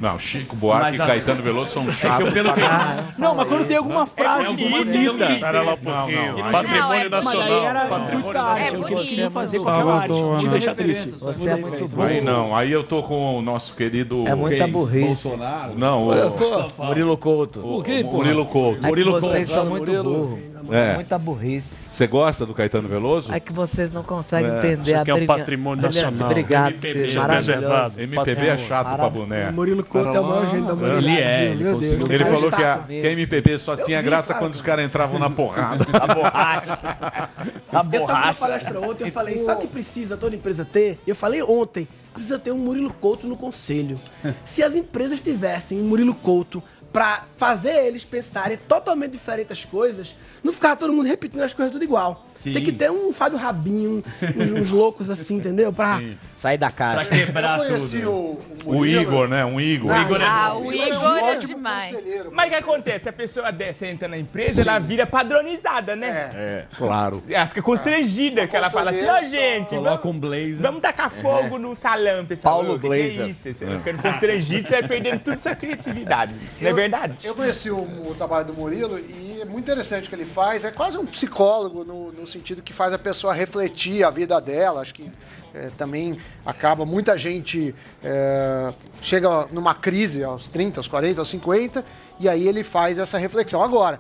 Não, 0.02 0.18
Chico 0.18 0.56
Buarque 0.56 0.84
Mas 0.88 0.98
e 0.98 1.02
as- 1.04 1.08
Caetano 1.08 1.44
Veloso 1.44 1.72
são 1.72 1.90
chatos. 1.92 2.26
eu 2.26 2.32
pelo 2.34 2.54
que- 2.54 2.60
pra- 2.60 3.06
Não, 3.20 3.36
mas 3.36 3.48
quando 3.48 3.68
tem 3.68 3.78
alguma 3.78 4.06
frase 4.08 4.48
alguma 4.48 4.78
bonita. 4.84 5.32
Espera 5.32 5.62
lá 5.62 5.74
um 5.74 5.78
pouquinho. 5.78 6.38
Não, 6.38 6.52
Patrimônio 6.52 7.06
é- 7.06 7.10
mas 7.10 7.28
aí 7.28 7.36
nacional. 7.36 7.64
era 7.64 7.80
Patrimônio 7.82 8.14
muito 8.14 8.34
da 8.34 8.44
arte, 8.44 8.76
é 8.76 8.78
o 8.80 8.84
que 8.84 8.94
eles 8.94 9.10
queriam 9.10 9.32
fazer 9.32 9.60
com 9.60 9.70
aquela 9.70 9.94
arte. 10.02 10.14
Te 10.40 10.48
deixar 10.48 10.76
triste. 10.76 11.12
Você 11.20 11.50
é 11.52 11.56
muito 11.56 11.88
bom. 11.96 12.02
Aí 12.04 12.20
não, 12.22 12.56
aí 12.56 12.72
eu 12.72 12.84
tô 12.84 13.04
com 13.04 13.38
o 13.38 13.42
nosso 13.44 13.76
querido. 13.76 14.28
É 14.28 14.34
muita 14.34 14.66
burrice. 14.68 15.28
Bolsonaro? 15.28 15.78
Não, 15.78 16.08
o. 16.08 16.14
Eu 16.14 16.32
sou- 16.32 16.72
Murilo 16.88 17.16
Couto. 17.18 17.60
O, 17.64 17.84
quê, 17.84 18.04
porra? 18.04 18.18
Murilo 18.18 18.46
Couto. 18.48 18.84
É 18.84 18.88
Murilo 18.90 19.22
vocês 19.22 19.50
Couto. 19.50 19.62
são 19.62 19.70
muito 19.70 19.92
burros. 20.04 20.40
É. 20.72 20.96
Muita 20.96 21.18
burrice. 21.20 21.76
Você 21.90 22.08
gosta 22.08 22.46
do 22.46 22.54
Caetano 22.54 22.88
Veloso? 22.88 23.32
É 23.34 23.40
que 23.40 23.52
vocês 23.52 23.92
não 23.94 24.04
conseguem 24.04 24.50
É. 24.52 24.58
entender 24.58 24.82
Isso 24.92 24.96
a 24.96 25.02
aqui 25.02 25.12
é 25.12 25.16
um 25.16 25.26
patrimônio 25.26 25.84
nacional. 25.84 26.30
Obrigado, 26.30 26.72
MPB, 26.72 27.06
Cid. 27.08 27.18
Maravilhoso. 27.18 28.02
MPB 28.02 28.48
é 28.48 28.58
chato 28.58 28.96
pra 28.96 29.10
boné. 29.10 29.50
O 29.50 29.54
Murilo 29.54 29.84
Couto 29.84 30.10
é 30.10 30.20
o 30.20 30.24
maior 30.24 30.48
gente 30.50 30.66
da 30.66 30.74
humanidade. 30.74 31.06
Ele 31.06 31.20
é, 31.20 31.46
ele 31.52 31.64
Meu 31.64 31.78
Deus. 31.78 32.10
Ele 32.10 32.26
falou 32.26 32.50
que 32.52 32.64
a, 32.64 32.78
que 32.80 33.08
a. 33.08 33.12
MPB 33.12 33.60
só 33.60 33.74
Eu 33.74 33.84
tinha 33.86 34.02
vi, 34.02 34.06
graça 34.08 34.30
cara. 34.30 34.40
quando 34.40 34.54
os 34.54 34.62
caras 34.62 34.86
entravam 34.86 35.20
na 35.20 35.30
porrada. 35.30 35.86
A 35.92 36.08
borracha. 36.14 36.80
A 36.82 37.30
Eu 37.48 37.62
tava 37.72 37.84
borracha. 37.90 38.40
palestra 38.40 38.80
ontem, 38.80 39.06
eu 39.08 39.12
falei, 39.12 39.38
sabe 39.40 39.60
o 39.60 39.62
que 39.62 39.68
precisa 39.68 40.16
toda 40.18 40.36
empresa 40.36 40.64
ter? 40.66 41.00
Eu 41.06 41.16
falei 41.16 41.42
ontem, 41.44 41.88
precisa 42.14 42.40
ter 42.40 42.52
um 42.52 42.58
Murilo 42.58 42.94
Couto 42.94 43.28
no 43.28 43.36
conselho. 43.38 43.98
Se 44.46 44.64
as 44.64 44.74
empresas 44.76 45.22
tivessem 45.22 45.80
um 45.82 45.84
Murilo 45.86 46.14
Couto 46.16 46.62
pra 46.92 47.24
fazer 47.38 47.86
eles 47.86 48.04
pensarem 48.04 48.58
totalmente 48.68 49.12
diferente 49.14 49.54
as 49.54 49.64
coisas, 49.64 50.16
não 50.44 50.52
ficava 50.54 50.76
todo 50.76 50.92
mundo 50.94 51.08
repetindo 51.08 51.42
as 51.42 51.54
coisas 51.54 51.72
tudo 51.72 51.84
igual. 51.84 52.26
Sim. 52.30 52.54
Tem 52.54 52.64
que 52.64 52.72
ter 52.72 52.90
um 52.92 53.14
Fábio 53.14 53.38
Rabinho, 53.38 54.04
uns, 54.36 54.52
uns 54.52 54.70
loucos 54.72 55.10
assim, 55.10 55.36
entendeu? 55.36 55.72
Pra... 55.72 56.02
Sair 56.36 56.58
da 56.58 56.72
casa. 56.72 57.06
Pra 57.06 57.18
quebrar 57.18 57.60
Eu 57.60 57.66
conheci 57.68 57.98
tudo. 58.00 58.10
o, 58.10 58.40
o 58.66 58.70
O 58.70 58.74
Murilo. 58.78 59.02
Igor, 59.02 59.28
né? 59.28 59.46
Um 59.46 59.62
Igor. 59.62 59.92
Ah, 59.92 60.02
Igor 60.02 60.22
é 60.22 60.26
Ah, 60.26 60.50
bom. 60.54 60.62
o 60.68 60.74
Igor 60.74 60.88
é 60.88 61.10
um 61.10 61.18
é 61.18 61.24
ótimo 61.36 61.56
demais. 61.56 61.96
Mas 62.32 62.48
o 62.48 62.50
que 62.50 62.56
acontece? 62.56 63.08
A 63.10 63.14
pessoa 63.14 63.52
dessa 63.52 63.86
entra 63.86 64.08
na 64.08 64.18
empresa, 64.18 64.64
Sim. 64.64 64.70
ela 64.70 64.80
vira 64.80 65.06
padronizada, 65.06 65.96
né? 65.96 66.32
É, 66.34 66.66
claro. 66.78 67.22
Ela 67.30 67.46
fica 67.46 67.62
constrangida, 67.62 68.48
que 68.48 68.56
ela 68.58 68.72
fala 68.72 68.90
assim, 68.90 69.06
ó, 69.06 69.22
gente, 69.22 69.70
Coloca 69.70 69.98
vamos, 70.04 70.16
um 70.16 70.20
blazer. 70.20 70.56
vamos 70.62 70.82
tacar 70.82 71.12
fogo 71.12 71.60
no 71.60 71.76
salão, 71.76 72.26
pessoal. 72.26 72.56
Paulo 72.64 72.80
Blazer. 72.80 73.12
Que 73.12 73.22
é 73.22 73.28
isso? 73.28 73.54
Você 73.54 73.66
vai 73.66 73.78
ficando 73.78 74.02
constrangido, 74.02 74.68
você 74.68 74.80
vai 74.80 74.88
perdendo 74.88 75.20
toda 75.24 75.38
sua 75.38 75.56
criatividade. 75.56 76.34
Não 76.60 76.68
é 76.68 76.72
Eu- 76.72 76.76
verdade? 76.76 77.28
Eu 77.28 77.36
conheci 77.36 77.70
o, 77.70 77.78
o 77.78 78.14
trabalho 78.16 78.46
do 78.48 78.54
Murilo 78.54 78.98
e 78.98 79.40
é 79.42 79.46
muito 79.46 79.60
interessante 79.60 80.08
o 80.08 80.10
que 80.10 80.16
ele 80.16 80.26
faz. 80.32 80.64
É 80.64 80.72
quase 80.72 80.98
um 80.98 81.06
psicólogo 81.06 81.84
no, 81.84 82.12
no 82.12 82.26
sentido 82.26 82.62
que 82.62 82.74
faz 82.74 82.94
a 82.94 82.98
pessoa 82.98 83.34
refletir 83.34 84.04
a 84.04 84.10
vida 84.10 84.40
dela. 84.40 84.82
Acho 84.82 84.94
que 84.94 85.12
é, 85.54 85.70
também 85.78 86.18
acaba 86.46 86.86
muita 86.86 87.18
gente 87.18 87.76
é, 88.04 88.74
chega 89.02 89.48
numa 89.52 89.76
crise 89.76 90.24
aos 90.24 90.48
30, 90.48 90.80
aos 90.80 90.88
40, 90.88 91.22
aos 91.22 91.30
50 91.30 91.84
e 92.20 92.30
aí 92.30 92.48
ele 92.48 92.64
faz 92.64 92.98
essa 92.98 93.18
reflexão. 93.18 93.62
Agora, 93.62 94.00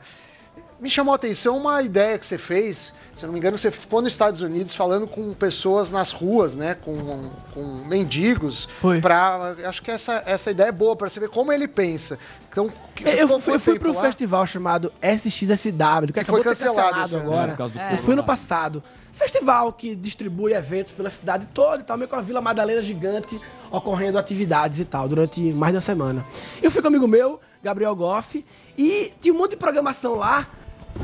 me 0.79 0.89
chamou 0.89 1.11
a 1.11 1.15
atenção 1.15 1.57
uma 1.57 1.81
ideia 1.81 2.17
que 2.17 2.25
você 2.25 2.37
fez. 2.37 2.93
Se 3.21 3.25
eu 3.25 3.27
não 3.27 3.33
me 3.33 3.39
engano, 3.39 3.55
você 3.55 3.69
ficou 3.69 4.01
nos 4.01 4.11
Estados 4.13 4.41
Unidos 4.41 4.73
falando 4.73 5.05
com 5.05 5.31
pessoas 5.35 5.91
nas 5.91 6.11
ruas, 6.11 6.55
né? 6.55 6.73
Com, 6.73 7.29
com 7.53 7.61
mendigos. 7.85 8.67
Foi. 8.79 8.99
Pra, 8.99 9.55
acho 9.63 9.79
que 9.83 9.91
essa, 9.91 10.23
essa 10.25 10.49
ideia 10.49 10.69
é 10.69 10.71
boa 10.71 10.95
para 10.95 11.07
você 11.07 11.19
ver 11.19 11.29
como 11.29 11.51
ele 11.51 11.67
pensa. 11.67 12.17
Então, 12.49 12.67
que- 12.95 13.03
você 13.03 13.21
Eu 13.21 13.39
fui, 13.39 13.53
um 13.57 13.59
fui 13.59 13.77
pro 13.77 13.93
lá? 13.93 14.01
festival 14.01 14.47
chamado 14.47 14.91
SXSW, 14.99 16.07
que, 16.07 16.13
Que 16.13 16.19
acabou 16.21 16.43
foi 16.43 16.51
cancelado 16.51 16.95
cancelado 17.01 17.15
agora. 17.17 17.47
né, 17.51 17.55
causa 17.55 17.73
do 17.75 17.79
Eu 17.79 17.97
fui 17.99 18.15
no 18.15 18.23
passado. 18.23 18.83
Festival 19.13 19.71
que 19.71 19.95
distribui 19.95 20.53
eventos 20.53 20.91
pela 20.91 21.11
cidade 21.11 21.45
toda 21.53 21.83
e 21.83 21.85
tal, 21.85 21.97
meio 21.97 22.09
com 22.09 22.15
a 22.15 22.21
Vila 22.23 22.41
Madalena 22.41 22.81
gigante, 22.81 23.39
ocorrendo 23.69 24.17
atividades 24.17 24.79
e 24.79 24.85
tal, 24.85 25.07
durante 25.07 25.39
mais 25.53 25.71
de 25.73 25.75
uma 25.75 25.81
semana. 25.81 26.25
Eu 26.59 26.71
fui 26.71 26.81
com 26.81 26.87
um 26.87 26.89
amigo 26.89 27.07
meu, 27.07 27.39
Gabriel 27.63 27.95
Goff, 27.95 28.43
e 28.75 29.13
tinha 29.21 29.31
um 29.31 29.37
monte 29.37 29.51
de 29.51 29.57
programação 29.57 30.15
lá, 30.15 30.47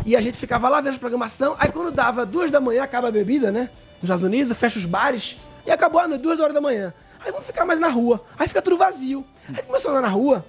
e 0.06 0.16
a 0.16 0.22
gente 0.22 0.38
ficava 0.38 0.70
lá 0.70 0.82
vendo 0.82 0.96
a 0.96 1.00
programação, 1.00 1.56
aí 1.60 1.72
quando 1.72 1.92
dava 1.92 2.26
duas 2.26 2.52
da 2.52 2.60
manhã, 2.62 2.84
acaba 2.84 3.08
a 3.08 3.12
bebida, 3.12 3.52
né? 3.52 3.70
Nos 3.96 4.04
Estados 4.04 4.24
Unidos, 4.24 4.58
fecha 4.58 4.78
os 4.78 4.86
bares, 4.86 5.38
e 5.66 5.72
acabou 5.72 6.00
a 6.00 6.08
noite, 6.08 6.22
duas 6.22 6.40
horas 6.40 6.54
da 6.54 6.62
manhã. 6.62 6.94
Aí 7.20 7.32
vamos 7.32 7.46
ficar 7.46 7.66
mais 7.66 7.80
na 7.80 7.90
rua. 7.90 8.24
Aí 8.38 8.48
fica 8.48 8.62
tudo 8.62 8.78
vazio. 8.78 9.26
Aí 9.54 9.64
começou 9.64 9.92
a 9.92 9.94
andar 9.94 10.08
na 10.08 10.14
rua, 10.14 10.46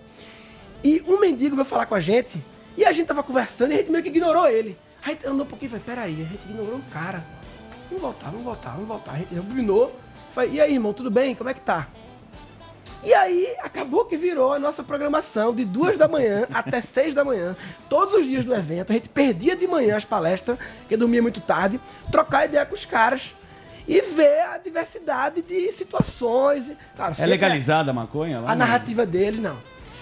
e 0.85 1.03
um 1.07 1.19
mendigo 1.19 1.57
veio 1.57 1.65
falar 1.65 1.87
com 1.87 1.95
a 1.95 2.01
gente, 2.01 2.43
e 2.77 2.85
a 2.85 2.93
gente 2.93 3.09
tava 3.09 3.23
conversando 3.23 3.73
e 3.73 3.75
a 3.75 3.79
gente 3.79 3.91
meio 3.91 4.05
que 4.05 4.11
ignorou 4.11 4.47
ele. 4.49 4.79
Aí 5.05 5.19
andou 5.25 5.45
um 5.45 5.49
pouquinho 5.49 5.69
e 5.69 5.81
falei, 5.81 5.85
peraí, 5.85 6.23
a 6.23 6.29
gente 6.29 6.45
ignorou 6.45 6.77
o 6.77 6.83
cara. 6.93 7.25
Vamos 7.89 8.03
voltar, 8.03 8.27
vamos 8.27 8.45
voltar, 8.45 8.71
vamos 8.71 8.87
voltar. 8.87 9.13
A 9.13 9.17
gente 9.17 9.35
rebobinou. 9.35 9.93
Falei, 10.35 10.51
e 10.53 10.61
aí, 10.61 10.75
irmão, 10.75 10.93
tudo 10.93 11.11
bem? 11.11 11.35
Como 11.35 11.51
é 11.51 11.55
que 11.55 11.61
tá? 11.61 11.89
E 13.03 13.15
aí, 13.15 13.55
acabou 13.63 14.05
que 14.05 14.17
virou 14.17 14.53
a 14.53 14.59
nossa 14.59 14.83
programação 14.83 15.55
de 15.55 15.65
duas 15.65 15.97
da 15.97 16.09
manhã 16.09 16.47
até 16.53 16.81
seis 16.81 17.15
da 17.15 17.25
manhã. 17.25 17.57
Todos 17.89 18.15
os 18.15 18.25
dias 18.27 18.45
do 18.45 18.55
evento, 18.55 18.91
a 18.91 18.95
gente 18.95 19.09
perdia 19.09 19.55
de 19.57 19.67
manhã 19.69 19.97
as 19.97 20.05
palestras, 20.05 20.59
que 20.89 20.97
dormia 20.97 21.23
muito 21.23 21.41
tarde, 21.41 21.81
trocar 22.11 22.47
ideia 22.47 22.67
com 22.67 22.75
os 22.75 22.85
caras 22.85 23.35
e 23.87 24.01
ver 24.03 24.41
a 24.53 24.59
diversidade 24.59 25.43
de 25.43 25.71
situações. 25.73 26.73
Claro, 26.97 27.15
É 27.19 27.25
legalizada 27.27 27.91
a 27.93 27.95
maconha 27.95 28.41
lá? 28.41 28.51
A 28.51 28.57
narrativa 28.57 29.07
deles, 29.07 29.41
não. 29.41 29.57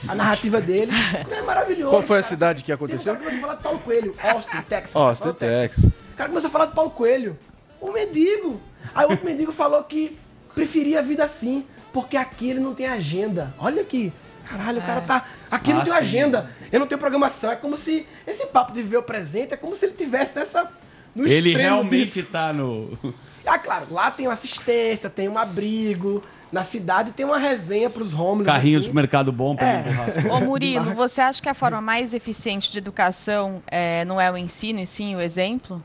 A 0.08 0.14
narrativa 0.14 0.60
deles 0.62 0.94
é 1.30 1.42
maravilhosa. 1.42 1.90
Qual 1.90 2.02
foi 2.02 2.18
a 2.18 2.22
cara. 2.22 2.34
cidade 2.34 2.64
que 2.64 2.72
um 2.72 2.74
aconteceu? 2.74 3.14
cara 3.14 3.18
que 3.18 3.24
começou 3.24 3.38
a 3.38 3.40
falar 3.42 3.56
de 3.56 3.62
Paulo 3.62 3.78
Coelho, 3.80 4.14
Austin, 4.22 4.62
Texas. 4.68 4.96
Austin, 4.96 5.22
Paulo, 5.22 5.38
Texas. 5.38 5.84
O 5.84 6.16
cara 6.16 6.28
começou 6.30 6.48
a 6.48 6.50
falar 6.50 6.66
de 6.66 6.72
Paulo 6.74 6.90
Coelho. 6.90 7.38
Um 7.80 7.92
mendigo. 7.92 8.60
Aí 8.94 9.06
o 9.06 9.10
outro 9.10 9.24
mendigo 9.26 9.52
falou 9.52 9.82
que 9.84 10.18
preferia 10.54 11.00
a 11.00 11.02
vida 11.02 11.22
assim, 11.24 11.64
porque 11.96 12.14
aqui 12.18 12.50
ele 12.50 12.60
não 12.60 12.74
tem 12.74 12.86
agenda. 12.86 13.54
Olha 13.58 13.80
aqui. 13.80 14.12
Caralho, 14.46 14.80
o 14.80 14.84
cara 14.84 15.00
tá. 15.00 15.24
Aqui 15.50 15.72
não 15.72 15.80
Ah, 15.80 15.84
tem 15.84 15.92
agenda. 15.94 16.50
Eu 16.70 16.78
não 16.78 16.86
tenho 16.86 16.98
programação. 16.98 17.50
É 17.50 17.56
como 17.56 17.74
se. 17.74 18.06
Esse 18.26 18.44
papo 18.48 18.70
de 18.74 18.82
viver 18.82 18.98
o 18.98 19.02
presente 19.02 19.54
é 19.54 19.56
como 19.56 19.74
se 19.74 19.86
ele 19.86 19.94
tivesse 19.94 20.36
nessa. 20.36 20.70
No 21.14 21.26
Ele 21.26 21.54
realmente 21.56 22.12
disso. 22.12 22.28
tá 22.30 22.52
no. 22.52 22.98
Ah, 23.46 23.58
claro, 23.58 23.86
lá 23.90 24.10
tem 24.10 24.26
uma 24.26 24.34
assistência, 24.34 25.08
tem 25.08 25.26
um 25.26 25.38
abrigo. 25.38 26.22
Na 26.52 26.62
cidade 26.62 27.10
tem 27.12 27.26
uma 27.26 27.38
resenha 27.38 27.90
pros 27.90 28.14
homeless. 28.14 28.44
Carrinho 28.46 28.72
de 28.72 28.76
assim. 28.78 28.86
supermercado 28.86 29.32
bom 29.32 29.56
pra 29.56 29.66
É. 29.66 29.84
Ô 30.30 30.40
Murilo, 30.40 30.94
você 30.94 31.20
acha 31.20 31.42
que 31.42 31.48
a 31.48 31.54
forma 31.54 31.80
mais 31.80 32.14
eficiente 32.14 32.70
de 32.70 32.78
educação 32.78 33.60
é, 33.66 34.04
não 34.04 34.20
é 34.20 34.30
o 34.30 34.36
ensino 34.36 34.78
e 34.80 34.86
sim 34.86 35.16
o 35.16 35.20
exemplo? 35.20 35.82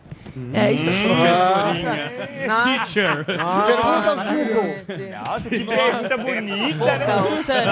É 0.53 0.71
isso, 0.71 0.85
Teacher. 2.63 3.25
Perguntas 3.25 4.23
Google. 4.23 4.75
Nossa, 5.25 5.49
que 5.49 5.59
pergunta 5.65 6.15
bonita, 6.17 6.85
né? 6.85 6.99
Então, 7.03 7.43
Samir, 7.43 7.65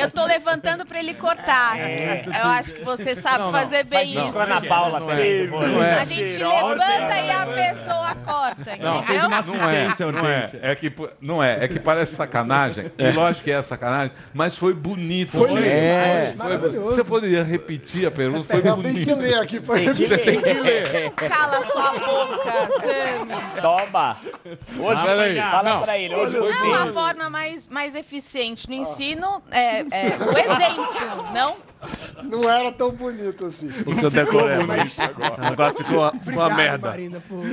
eu 0.00 0.10
tô 0.10 0.24
levantando 0.24 0.86
pra 0.86 0.98
ele 1.00 1.14
cortar. 1.14 1.76
Eu 1.78 2.46
acho 2.50 2.74
que 2.74 2.84
você 2.84 3.14
sabe 3.16 3.50
fazer 3.50 3.84
bem 3.84 4.14
Faz 4.14 4.28
isso. 4.28 4.38
Ana 4.38 4.60
Paula 4.62 5.00
Não 5.00 5.10
é. 5.10 5.16
também. 5.16 5.46
Não 5.48 5.82
é. 5.82 5.94
A 6.00 6.04
gente 6.04 6.36
levanta 6.38 7.20
e 7.20 7.30
a 7.30 7.46
pessoa 7.46 8.14
corta, 8.24 8.76
Não, 8.80 9.00
entendeu? 9.00 9.28
não 9.28 9.70
é, 9.70 9.88
não 10.12 10.26
é, 10.62 10.70
é 10.72 10.74
que 10.74 10.92
não 11.20 11.42
é, 11.42 11.64
é 11.64 11.68
que 11.68 11.78
parece 11.78 12.14
sacanagem. 12.14 12.90
E 12.98 13.10
lógico 13.12 13.44
que 13.44 13.50
é 13.50 13.62
sacanagem, 13.62 14.12
mas 14.34 14.56
foi 14.56 14.74
bonito. 14.74 15.32
Foi 15.32 15.48
lindo. 15.48 15.60
foi- 15.60 16.34
Maravilhoso. 16.36 16.96
Você 16.96 17.04
poderia 17.04 17.42
repetir 17.42 18.06
a 18.06 18.10
pergunta? 18.10 18.44
Foi 18.44 18.58
Eu 18.68 18.76
bonito. 18.76 18.94
tenho 18.94 19.06
que 19.06 19.14
ler 19.14 19.34
aqui 19.40 19.60
pra 19.60 19.74
Tem 19.76 19.94
que 19.94 20.06
ler. 20.06 20.08
repetir. 20.18 20.42
Tem 20.42 20.54
que 20.54 20.60
ler. 20.60 20.88
Você 20.88 21.00
não 21.04 21.10
cala 21.10 21.62
sua 21.62 21.92
boca, 21.92 22.68
Sammy. 22.80 23.60
Toma. 23.62 24.16
Hoje 24.78 25.00
Ah, 25.02 25.04
peraí. 25.04 25.36
fala 25.40 25.70
Não. 25.70 25.82
pra 25.82 25.98
ele. 25.98 26.14
Hoje 26.14 26.38
Hoje 26.38 26.56
foi 26.56 26.68
Não, 26.68 26.74
a 26.74 26.84
bem. 26.84 26.92
forma 26.92 27.30
mais, 27.30 27.68
mais 27.68 27.94
eficiente 27.94 28.68
no 28.68 28.74
ensino 28.74 29.42
é, 29.50 29.80
é 29.80 29.84
o 30.18 30.38
exemplo, 30.38 31.32
não? 31.32 31.56
Não 32.24 32.50
era 32.50 32.72
tão 32.72 32.90
bonito 32.90 33.46
assim. 33.46 33.68
Porque 33.70 34.04
eu 34.04 34.10
decorei. 34.10 34.56
Agora 35.48 35.72
ficou 35.72 35.98
uma, 36.00 36.12
uma 36.26 36.50
merda. 36.54 36.88
Marina, 36.90 37.20
por. 37.28 37.44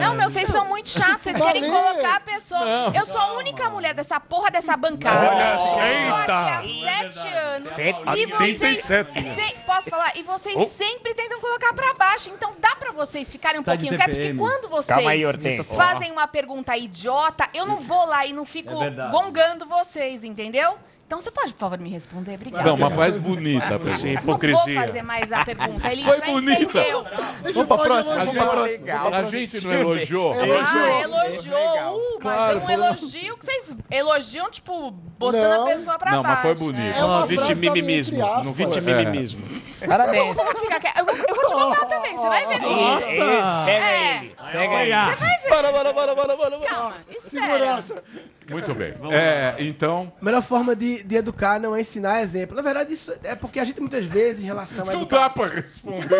Não, 0.00 0.14
meu, 0.14 0.28
vocês 0.28 0.48
são 0.48 0.64
muito 0.66 0.88
chatos. 0.88 1.22
Vocês 1.24 1.36
querem 1.36 1.62
Valeu. 1.62 1.80
colocar 1.92 2.16
a 2.16 2.20
pessoa. 2.20 2.47
Eu 2.94 3.06
sou 3.06 3.18
a 3.20 3.32
única 3.34 3.68
mulher 3.70 3.94
dessa 3.94 4.18
porra 4.20 4.50
dessa 4.50 4.76
bancada. 4.76 5.30
Olha 5.30 5.58
só. 5.58 5.80
Eu 5.84 6.10
tô 6.26 6.32
aqui 6.32 6.32
há 6.32 6.62
Eita. 6.64 7.12
sete 7.12 7.28
anos. 7.34 7.68
Sete- 7.70 7.98
E 8.16 8.26
vocês. 8.26 8.60
87. 8.62 9.22
se- 9.34 9.54
posso 9.66 9.90
falar? 9.90 10.16
E 10.16 10.22
vocês 10.22 10.56
Oh. 10.56 10.66
sempre 10.66 11.14
tentam 11.14 11.40
colocar 11.40 11.72
pra 11.74 11.94
baixo. 11.94 12.30
Então 12.30 12.54
dá 12.58 12.74
pra 12.76 12.90
vocês 12.92 13.30
ficarem 13.30 13.60
um 13.60 13.62
Tá 13.64 13.72
pouquinho 13.72 13.96
quietos. 13.96 14.14
Porque 14.16 14.34
quando 14.34 14.68
vocês 14.68 15.06
aí, 15.06 15.64
fazem 15.76 16.10
uma 16.12 16.26
pergunta 16.26 16.76
idiota, 16.76 17.48
eu 17.54 17.66
não 17.66 17.80
vou 17.80 18.06
lá 18.06 18.24
e 18.26 18.32
não 18.32 18.44
fico 18.44 18.82
É 18.82 18.90
gongando 19.10 19.66
vocês, 19.66 20.24
entendeu? 20.24 20.78
Então 21.08 21.22
você 21.22 21.30
pode, 21.30 21.54
por 21.54 21.60
favor, 21.60 21.78
me 21.78 21.88
responder? 21.88 22.34
Obrigada. 22.34 22.64
Não, 22.68 22.76
mas 22.76 22.94
faz 22.94 23.16
bonita 23.16 23.64
a 23.64 23.68
pergunta. 23.78 23.94
Sim, 23.96 24.12
Não 24.12 24.20
vou 24.22 24.34
hipocrisia. 24.34 24.82
fazer 24.82 25.02
mais 25.02 25.32
a 25.32 25.42
pergunta. 25.42 25.90
Ele 25.90 26.04
Foi 26.04 26.18
já 26.18 26.26
bonita. 26.26 26.62
entendeu. 26.62 27.04
Vamos 27.54 27.66
pra 27.66 27.78
próxima. 27.78 28.14
A 28.16 28.24
gente, 28.26 28.38
a 29.14 29.22
gente 29.30 29.66
não 29.66 29.72
elogiou. 29.72 30.34
Ah, 30.34 31.00
elogiou. 31.02 31.96
Uh, 31.96 32.12
mas 32.12 32.20
Claro, 32.22 32.58
é 32.58 32.62
um 32.62 32.70
elogio 32.70 33.38
que 33.38 33.46
vocês 33.46 33.74
elogiam, 33.90 34.50
tipo, 34.50 34.90
botando 34.90 35.42
Não. 35.42 35.62
a 35.66 35.74
pessoa 35.74 35.98
pra 35.98 36.10
Não, 36.10 36.22
mas 36.22 36.32
baixo. 36.32 36.42
foi 36.42 36.54
bonito. 36.54 36.96
É 36.98 37.04
uma 37.04 37.16
Não, 37.20 37.24
entre 37.24 37.36
No 37.36 37.40
aspas. 37.42 37.56
vitimimimismo. 38.54 39.62
Parabéns. 39.88 40.36
Você 40.36 40.44
vai 40.44 40.54
ficar 40.56 40.80
quieto. 40.80 40.98
Eu 40.98 41.06
vou, 41.06 41.14
eu 41.16 41.34
vou 41.34 41.44
te 41.46 41.54
botar 41.70 41.86
também, 41.86 42.16
você 42.18 42.28
vai 42.28 42.46
ver. 42.48 42.60
Nossa! 42.60 43.06
Isso, 43.06 43.64
pega 43.64 43.84
É. 43.86 44.16
ele. 44.18 44.36
Pega 44.52 44.82
ele. 44.82 44.92
Você 44.92 45.16
vai 45.24 45.38
ver. 45.38 45.48
Bora, 45.48 45.72
bora, 45.72 45.92
bora, 46.14 46.36
bora. 46.36 46.58
Calma, 46.68 46.94
espera. 47.08 47.46
Segurança. 47.46 48.04
Muito 48.48 48.74
bem. 48.74 48.94
É, 49.12 49.54
então. 49.58 50.12
A 50.20 50.24
melhor 50.24 50.42
forma 50.42 50.74
de, 50.74 51.02
de 51.02 51.16
educar 51.16 51.60
não 51.60 51.74
é 51.76 51.80
ensinar 51.80 52.22
exemplo. 52.22 52.56
Na 52.56 52.62
verdade, 52.62 52.92
isso 52.92 53.12
é 53.22 53.34
porque 53.34 53.60
a 53.60 53.64
gente 53.64 53.80
muitas 53.80 54.04
vezes, 54.04 54.42
em 54.42 54.46
relação 54.46 54.84
a 54.88 54.92
Não 54.92 55.00
educar... 55.02 55.18
dá 55.18 55.30
pra 55.30 55.46
responder. 55.48 56.06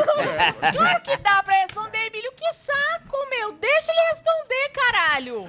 Claro 0.73 1.01
que 1.03 1.17
dá 1.17 1.43
pra 1.43 1.55
responder, 1.55 1.99
Emílio. 2.07 2.31
Que 2.37 2.53
saco, 2.53 3.17
meu. 3.31 3.53
Deixa 3.53 3.91
ele 3.93 4.01
responder, 4.11 4.71
caralho. 4.75 5.45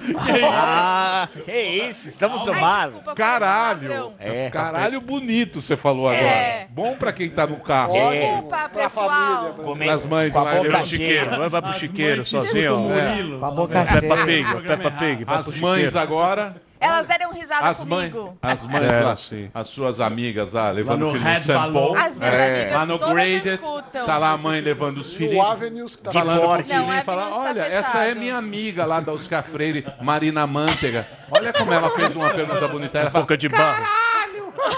Ah, 0.52 1.28
que 1.44 1.52
isso, 1.52 2.08
estamos 2.08 2.44
no 2.44 2.54
mar. 2.54 2.90
Caralho. 3.14 4.14
É. 4.18 4.50
Caralho 4.50 5.00
bonito, 5.00 5.60
você 5.60 5.76
falou 5.76 6.08
agora. 6.08 6.24
É. 6.26 6.66
Bom 6.70 6.96
pra 6.96 7.12
quem 7.12 7.28
tá 7.30 7.46
no 7.46 7.56
carro. 7.60 7.92
Desculpa, 7.92 8.68
pessoal. 8.70 9.54
Comer 9.54 9.90
as 9.90 10.04
mães 10.06 10.34
lá. 10.34 10.44
boca 10.44 10.60
levando- 10.62 10.86
chiqueiro, 10.86 11.50
vai 11.50 11.62
pro 11.62 11.70
As 11.70 11.76
chiqueiro 11.78 12.22
sozinho. 12.24 12.92
É. 12.92 13.22
Boca 13.50 13.84
Peppa. 13.84 14.24
Pig, 14.24 14.62
Peppa 14.66 14.90
Pig, 14.92 15.24
vai 15.24 15.36
As 15.38 15.48
pro 15.48 15.60
mães 15.60 15.96
agora. 15.96 16.56
Elas 16.80 17.06
deram 17.06 17.30
risada 17.32 17.68
As 17.68 17.78
comigo. 17.80 18.38
as 18.40 18.66
mães 18.66 18.82
É, 18.90 19.00
lá, 19.00 19.14
sim. 19.14 19.50
as 19.52 19.68
suas 19.68 20.00
amigas 20.00 20.54
lá, 20.54 20.70
levando 20.70 21.00
no 21.00 21.08
o 21.10 21.12
filho 21.12 21.24
Red 21.24 21.34
no 21.34 21.40
sample. 21.40 21.96
As 21.96 22.18
minhas 22.18 22.34
É. 22.34 22.46
amigas 22.56 22.72
Lá 22.74 22.86
no 22.86 22.98
todas 22.98 23.14
Graded, 23.14 23.54
escutam. 23.54 24.06
tá 24.06 24.18
lá 24.18 24.30
a 24.30 24.36
mãe 24.38 24.60
levando 24.62 24.98
os 24.98 25.12
O 25.12 25.16
filhinhos. 25.16 25.44
Avenues 25.46 25.96
que 25.96 26.02
tá 26.02 26.10
Falando 26.12 26.40
Não, 26.42 26.64
filhinho, 26.64 26.90
a 26.90 27.02
fala, 27.04 27.30
olha, 27.36 27.60
essa 27.62 27.82
fechado." 27.90 28.10
é 28.10 28.14
minha 28.14 28.36
amiga 28.36 28.84
lá 28.86 29.00
da 29.00 29.12
Oscar 29.12 29.42
Freire, 29.42 29.86
Marina 30.00 30.46
Manteiga. 30.46 31.06
Olha 31.30 31.52
como 31.52 31.70
ela 31.72 31.90
fez 31.90 32.16
uma 32.16 32.30
pergunta 32.30 32.66
bonita. 32.66 32.98
Ela 32.98 33.10
fala, 33.10 33.24
Boca 33.24 33.36
de 33.36 33.48
barro. 33.48 33.84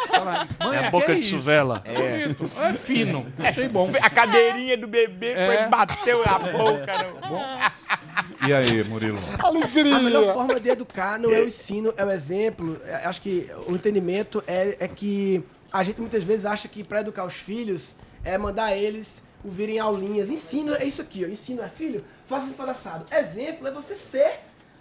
Fala, 0.09 0.49
"Mãe, 0.61 0.79
É 0.79 0.87
a 0.87 0.91
boca 0.91 1.13
de 1.13 1.19
isso?" 1.21 1.31
suvela. 1.31 1.83
É. 1.85 2.23
Bonito. 2.23 2.51
É 2.61 2.73
fino. 2.75 3.27
Achei 3.39 3.69
bom. 3.69 3.91
A 4.01 4.11
cadeirinha 4.11 4.77
do 4.77 4.87
bebê 4.87 5.33
É. 5.33 5.47
foi 5.47 5.67
bateu 5.69 6.25
na 6.25 6.39
boca. 6.39 6.93
Não. 7.21 8.49
E 8.49 8.53
aí, 8.53 8.85
Murilo? 8.85 9.19
A 9.39 9.53
melhor 9.53 9.97
Alegria. 9.97 10.33
forma 10.33 10.61
de 10.61 10.69
educar 10.69 11.19
não 11.19 11.33
é 11.33 11.41
o 11.41 11.47
ensino, 11.47 11.93
é 11.97 12.05
o 12.05 12.11
exemplo. 12.11 12.81
É, 12.87 13.07
Acho 13.07 13.23
que 13.23 13.49
o 13.69 13.75
entendimento 13.75 14.43
é, 14.47 14.77
é 14.81 14.89
que 14.89 15.43
a 15.73 15.83
gente 15.83 16.01
muitas 16.01 16.23
vezes 16.25 16.45
acha 16.45 16.69
que 16.69 16.85
para 16.85 17.01
educar 17.01 17.25
os 17.25 17.35
filhos 17.35 17.97
é 18.25 18.37
mandar 18.37 18.77
eles 18.77 19.23
ouvirem 19.45 19.79
aulinhas. 19.79 20.31
Ensino 20.31 20.75
é 20.75 20.85
isso 20.85 21.01
aqui, 21.01 21.25
ó. 21.25 21.29
Ensino 21.29 21.63
é 21.63 21.69
filho, 21.69 22.05
faça 22.27 22.47
isso 22.51 22.63
assado. 22.63 23.05
Exemplo 23.15 23.67
é 23.67 23.71
você 23.71 23.95
ser 23.95 24.41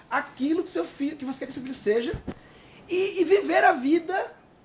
aquilo 0.10 0.64
que 0.64 0.70
seu 0.72 0.84
filho, 0.86 1.16
que 1.16 1.24
você 1.26 1.40
quer 1.40 1.46
que 1.48 1.54
seu 1.54 1.62
filho 1.62 1.74
seja 1.74 2.14
e, 2.90 3.22
e 3.22 3.24
viver 3.24 3.64
a 3.64 3.72
vida 3.72 4.14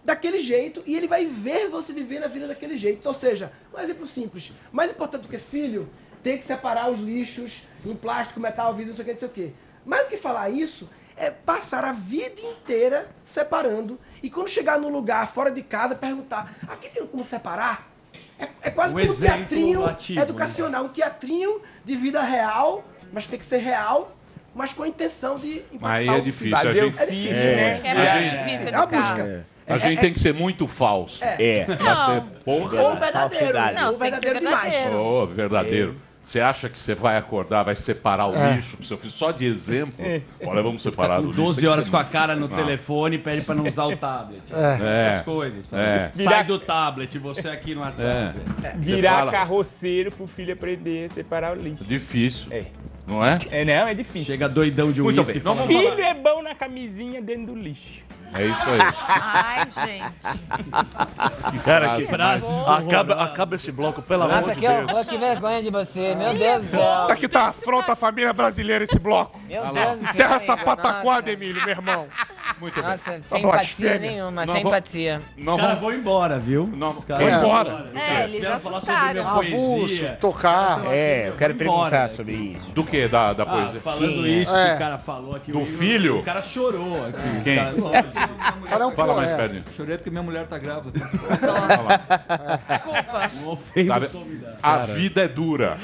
daquele 0.06 0.38
jeito 0.38 0.82
e 0.86 0.96
ele 0.96 1.08
vai 1.08 1.26
ver 1.26 1.68
você 1.68 1.92
viver 1.92 2.22
a 2.22 2.28
vida 2.28 2.46
daquele 2.46 2.76
jeito. 2.76 3.04
Ou 3.06 3.12
seja, 3.12 3.50
um 3.74 3.78
exemplo 3.80 4.06
simples. 4.06 4.52
Mais 4.70 4.90
importante 4.92 5.22
do 5.22 5.28
que 5.28 5.36
filho, 5.36 5.88
tem 6.22 6.38
que 6.38 6.44
separar 6.44 6.88
os 6.88 7.00
lixos 7.00 7.64
em 7.84 7.94
plástico, 7.94 8.38
metal, 8.38 8.72
vidro, 8.72 8.90
não 8.90 8.96
sei 8.96 9.02
o 9.02 9.06
que, 9.06 9.12
não 9.12 9.18
sei 9.18 9.28
o 9.28 9.30
que. 9.32 9.52
Mais 9.84 10.04
do 10.04 10.08
que 10.10 10.16
falar 10.16 10.48
isso, 10.48 10.88
é 11.16 11.30
passar 11.30 11.84
a 11.84 11.90
vida 11.92 12.40
inteira 12.40 13.08
separando 13.24 13.98
e 14.22 14.30
quando 14.30 14.48
chegar 14.48 14.78
num 14.78 14.90
lugar 14.90 15.26
fora 15.26 15.50
de 15.50 15.62
casa, 15.62 15.94
perguntar, 15.96 16.54
aqui 16.68 16.88
tem 16.88 17.04
como 17.06 17.24
separar? 17.24 17.90
É, 18.38 18.48
é 18.62 18.70
quase 18.70 18.94
Um 18.94 19.00
como 19.00 19.12
um 19.12 19.16
teatrinho 19.20 19.84
ativo, 19.86 20.18
né? 20.20 20.22
educacional, 20.22 20.84
um 20.84 20.88
teatrinho 20.88 21.60
de 21.84 21.96
vida 21.96 22.22
real, 22.22 22.84
mas 23.12 23.26
tem 23.26 23.38
que 23.38 23.44
ser 23.44 23.58
real, 23.58 24.14
mas 24.54 24.72
com 24.72 24.82
a 24.84 24.88
intenção 24.88 25.38
de 25.38 25.60
impactar 25.72 25.94
Aí 25.94 26.06
é 26.08 26.12
o 26.12 26.22
difícil. 26.22 26.56
filho. 26.58 26.70
a 26.70 26.72
gente, 26.72 26.98
É 27.00 27.06
difícil, 27.06 27.34
é, 27.50 27.56
né? 27.56 27.62
É 27.62 27.90
a 27.90 28.14
muito 28.14 28.30
gente- 28.30 28.44
difícil 28.44 28.68
É 28.68 28.70
uma 28.72 28.84
educar. 28.84 29.00
busca. 29.16 29.46
A 29.66 29.78
gente 29.78 30.00
tem 30.00 30.12
que 30.12 30.18
ser 30.18 30.32
muito 30.34 30.66
falso. 30.66 31.24
É. 31.24 31.64
Pra 31.64 31.76
Não. 31.76 32.06
ser 32.06 32.22
porra. 32.44 32.82
Ou 32.82 32.96
verdadeiro? 32.96 33.58
Não, 33.74 33.86
Ou 33.88 33.92
você 33.92 33.98
tem 34.00 34.12
que 34.12 34.18
ser 34.18 34.32
verdadeiro 34.34 34.40
demais. 34.40 34.94
Ô, 34.94 35.26
verdadeiro. 35.26 35.96
Você 36.24 36.40
acha 36.40 36.68
que 36.68 36.76
você 36.76 36.92
vai 36.92 37.16
acordar, 37.16 37.62
vai 37.62 37.76
separar 37.76 38.26
o 38.26 38.34
É. 38.34 38.56
lixo 38.56 38.76
pro 38.76 38.84
seu 38.84 38.98
filho? 38.98 39.12
Só 39.12 39.30
de 39.30 39.44
exemplo. 39.46 40.04
Olha, 40.44 40.60
vamos 40.60 40.82
separar 40.82 41.20
do 41.20 41.28
lixo. 41.28 41.36
12 41.40 41.60
Tem 41.60 41.68
que 41.68 41.72
horas 41.72 41.84
ser 41.84 41.90
com 41.92 41.96
a 41.98 42.04
cara 42.04 42.34
no 42.34 42.46
Ah. 42.46 42.56
telefone 42.56 43.14
e 43.14 43.18
pede 43.20 43.42
pra 43.42 43.54
não 43.54 43.64
usar 43.64 43.84
o 43.84 43.94
tablet. 43.96 44.42
É. 44.52 45.10
Essas 45.12 45.24
coisas. 45.24 45.72
É. 45.72 46.10
Sai 46.14 46.42
do 46.42 46.58
tablet, 46.58 47.16
você 47.18 47.48
aqui 47.48 47.76
no 47.76 47.80
WhatsApp. 47.82 48.40
É. 48.64 48.72
Virar 48.76 49.18
fala- 49.18 49.30
carroceiro 49.30 50.10
pro 50.10 50.26
filho 50.26 50.52
aprender 50.52 51.06
a 51.06 51.14
separar 51.14 51.56
o 51.56 51.60
lixo. 51.60 51.84
Difícil. 51.84 52.48
É. 52.50 52.64
Não 53.06 53.24
é? 53.24 53.38
É, 53.50 53.64
não, 53.64 53.86
é 53.88 53.94
difícil. 53.94 54.32
Chega 54.32 54.48
doidão 54.48 54.90
de 54.90 55.00
Muito 55.00 55.18
uísque. 55.18 55.38
bem, 55.38 55.54
Filho 55.66 56.00
é 56.00 56.14
bom 56.14 56.42
na 56.42 56.54
camisinha 56.54 57.22
dentro 57.22 57.46
do 57.46 57.54
lixo. 57.54 58.04
É 58.34 58.44
isso 58.44 58.68
aí. 58.68 58.78
Ai, 59.08 59.66
gente. 59.70 61.62
Cara, 61.64 61.96
que 61.96 62.04
Frase 62.06 62.46
acaba, 62.66 63.24
acaba 63.24 63.54
esse 63.56 63.70
bloco, 63.70 64.02
pelo 64.02 64.24
amor 64.24 64.40
Nossa, 64.40 64.54
de 64.54 64.60
que, 64.60 64.68
Deus. 64.68 64.90
horror, 64.90 65.06
que 65.06 65.16
vergonha 65.16 65.62
de 65.62 65.70
você. 65.70 66.14
Meu 66.16 66.34
Deus 66.34 66.62
do 66.62 66.68
céu. 66.68 67.02
Isso 67.02 67.12
aqui 67.12 67.28
tá 67.28 67.48
afronta 67.48 67.92
a 67.92 67.96
família 67.96 68.32
brasileira, 68.32 68.84
esse 68.84 68.98
bloco. 68.98 69.40
Meu 69.48 69.62
Deus 69.72 69.98
do 69.98 70.00
céu. 70.00 70.10
Encerra 70.10 70.36
essa 70.36 70.52
Nossa. 70.52 70.64
pataquada, 70.64 71.30
Emílio, 71.30 71.62
meu 71.64 71.70
irmão. 71.70 72.08
Muito 72.60 72.74
bem. 72.80 72.82
Nossa, 72.90 73.02
sem 73.04 73.20
Tá 73.20 73.38
empatia 73.38 73.50
blasfêmia. 73.50 73.98
nenhuma, 73.98 74.46
Não 74.46 74.54
sem 74.54 74.62
vou- 74.62 74.72
empatia. 74.72 75.22
Os 75.38 75.46
caras 75.46 75.78
vão 75.78 75.92
embora, 75.92 76.38
viu? 76.38 76.66
Não, 76.66 76.90
Os 76.90 77.04
caras 77.04 77.28
vão 77.30 77.38
embora. 77.40 77.90
É, 77.94 78.24
eles 78.24 78.40
Quero 78.40 78.60
falar 78.60 78.80
sobre 78.80 78.92
assustaram. 78.92 79.40
minha 79.40 79.56
Avulso, 79.56 80.06
tocar. 80.20 80.80
É, 80.86 81.28
eu 81.28 81.32
quero 81.34 81.54
perguntar 81.54 82.10
sobre 82.10 82.32
isso. 82.34 82.70
Do 82.70 82.84
que? 82.84 83.08
Da, 83.08 83.32
da 83.32 83.42
Ah, 83.42 83.46
poesia? 83.46 83.80
falando 83.80 84.00
Quem 84.00 84.24
é? 84.24 84.28
isso 84.42 84.56
É. 84.56 84.68
que 84.70 84.74
o 84.74 84.78
cara 84.78 84.98
falou 84.98 85.34
aqui. 85.36 85.52
Do 85.52 85.60
o- 85.62 85.66
filho? 85.66 86.18
O 86.18 86.22
cara 86.22 86.42
chorou 86.42 87.06
aqui. 87.06 87.40
Quem? 87.44 87.58
É 87.58 87.72
Fala 88.94 89.14
mais 89.14 89.30
poeta. 89.30 89.36
pertinho. 89.36 89.64
Chorei 89.72 89.96
porque 89.96 90.10
minha 90.10 90.22
mulher 90.22 90.46
tá 90.46 90.58
grávida. 90.58 90.98
Desculpa. 92.68 93.30
Não 93.40 93.48
ofenda 93.48 94.00
Tá. 94.00 94.08
A 94.62 94.78
vida 94.86 95.22
é 95.24 95.28
dura. 95.28 95.76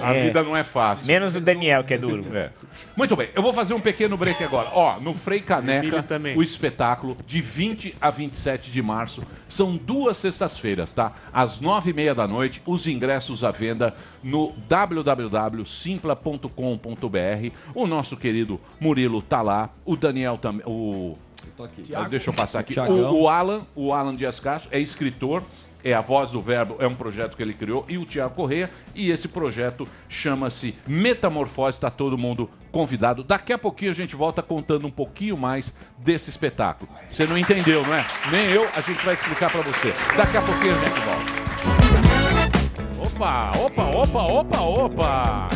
A 0.00 0.14
É. 0.14 0.22
vida 0.22 0.42
não 0.42 0.56
é 0.56 0.64
fácil. 0.64 1.06
Menos 1.06 1.36
o 1.36 1.40
Daniel, 1.40 1.84
que 1.84 1.94
é 1.94 1.98
duro. 1.98 2.24
É. 2.36 2.50
Muito 2.94 3.16
bem, 3.16 3.28
eu 3.34 3.42
vou 3.42 3.52
fazer 3.52 3.72
um 3.74 3.80
pequeno 3.80 4.16
break 4.16 4.42
agora. 4.44 4.68
Ó, 4.72 4.98
no 5.00 5.14
Frei 5.14 5.40
Caneca, 5.40 6.02
também. 6.06 6.36
o 6.36 6.42
espetáculo 6.42 7.16
de 7.26 7.40
20 7.40 7.94
a 8.00 8.10
27 8.10 8.70
de 8.70 8.82
março. 8.82 9.22
São 9.48 9.76
duas 9.76 10.16
sextas-feiras, 10.16 10.92
tá? 10.92 11.12
Às 11.32 11.60
nove 11.60 11.90
e 11.90 11.94
meia 11.94 12.14
da 12.14 12.26
noite, 12.26 12.62
os 12.66 12.86
ingressos 12.86 13.44
à 13.44 13.50
venda 13.50 13.94
no 14.22 14.52
www.simpla.com.br. 14.68 17.50
O 17.74 17.86
nosso 17.86 18.16
querido 18.16 18.60
Murilo 18.80 19.22
tá 19.22 19.42
lá, 19.42 19.70
o 19.84 19.96
Daniel 19.96 20.38
também, 20.38 20.62
o. 20.66 21.16
Ah, 21.94 22.08
Deixa 22.08 22.30
eu 22.30 22.34
passar 22.34 22.60
aqui. 22.60 22.78
O, 22.78 23.22
o 23.22 23.28
Alan, 23.28 23.62
o 23.74 23.92
Alan 23.92 24.14
Dias 24.14 24.40
Castro, 24.40 24.76
é 24.76 24.80
escritor, 24.80 25.42
é 25.82 25.94
a 25.94 26.00
voz 26.00 26.32
do 26.32 26.40
verbo, 26.40 26.76
é 26.80 26.86
um 26.86 26.94
projeto 26.94 27.36
que 27.36 27.42
ele 27.42 27.54
criou, 27.54 27.84
e 27.88 27.96
o 27.96 28.04
Tiago 28.04 28.34
Corrêa, 28.34 28.70
e 28.94 29.10
esse 29.10 29.28
projeto 29.28 29.88
chama-se 30.08 30.74
Metamorfose, 30.86 31.76
está 31.76 31.90
todo 31.90 32.18
mundo 32.18 32.50
convidado. 32.76 33.24
Daqui 33.24 33.54
a 33.54 33.58
pouquinho 33.58 33.90
a 33.90 33.94
gente 33.94 34.14
volta 34.14 34.42
contando 34.42 34.86
um 34.86 34.90
pouquinho 34.90 35.34
mais 35.34 35.72
desse 35.96 36.28
espetáculo. 36.28 36.90
Você 37.08 37.24
não 37.26 37.38
entendeu, 37.38 37.82
não 37.86 37.94
é? 37.94 38.04
Nem 38.30 38.50
eu, 38.50 38.68
a 38.76 38.82
gente 38.82 39.02
vai 39.02 39.14
explicar 39.14 39.50
para 39.50 39.62
você. 39.62 39.94
Daqui 40.14 40.36
a 40.36 40.42
pouquinho 40.42 40.74
a 40.74 40.84
gente 40.84 41.00
volta. 41.00 42.36
Opa, 43.02 43.52
opa, 43.58 43.82
opa, 43.82 44.22
opa, 44.22 44.60
opa! 44.60 45.48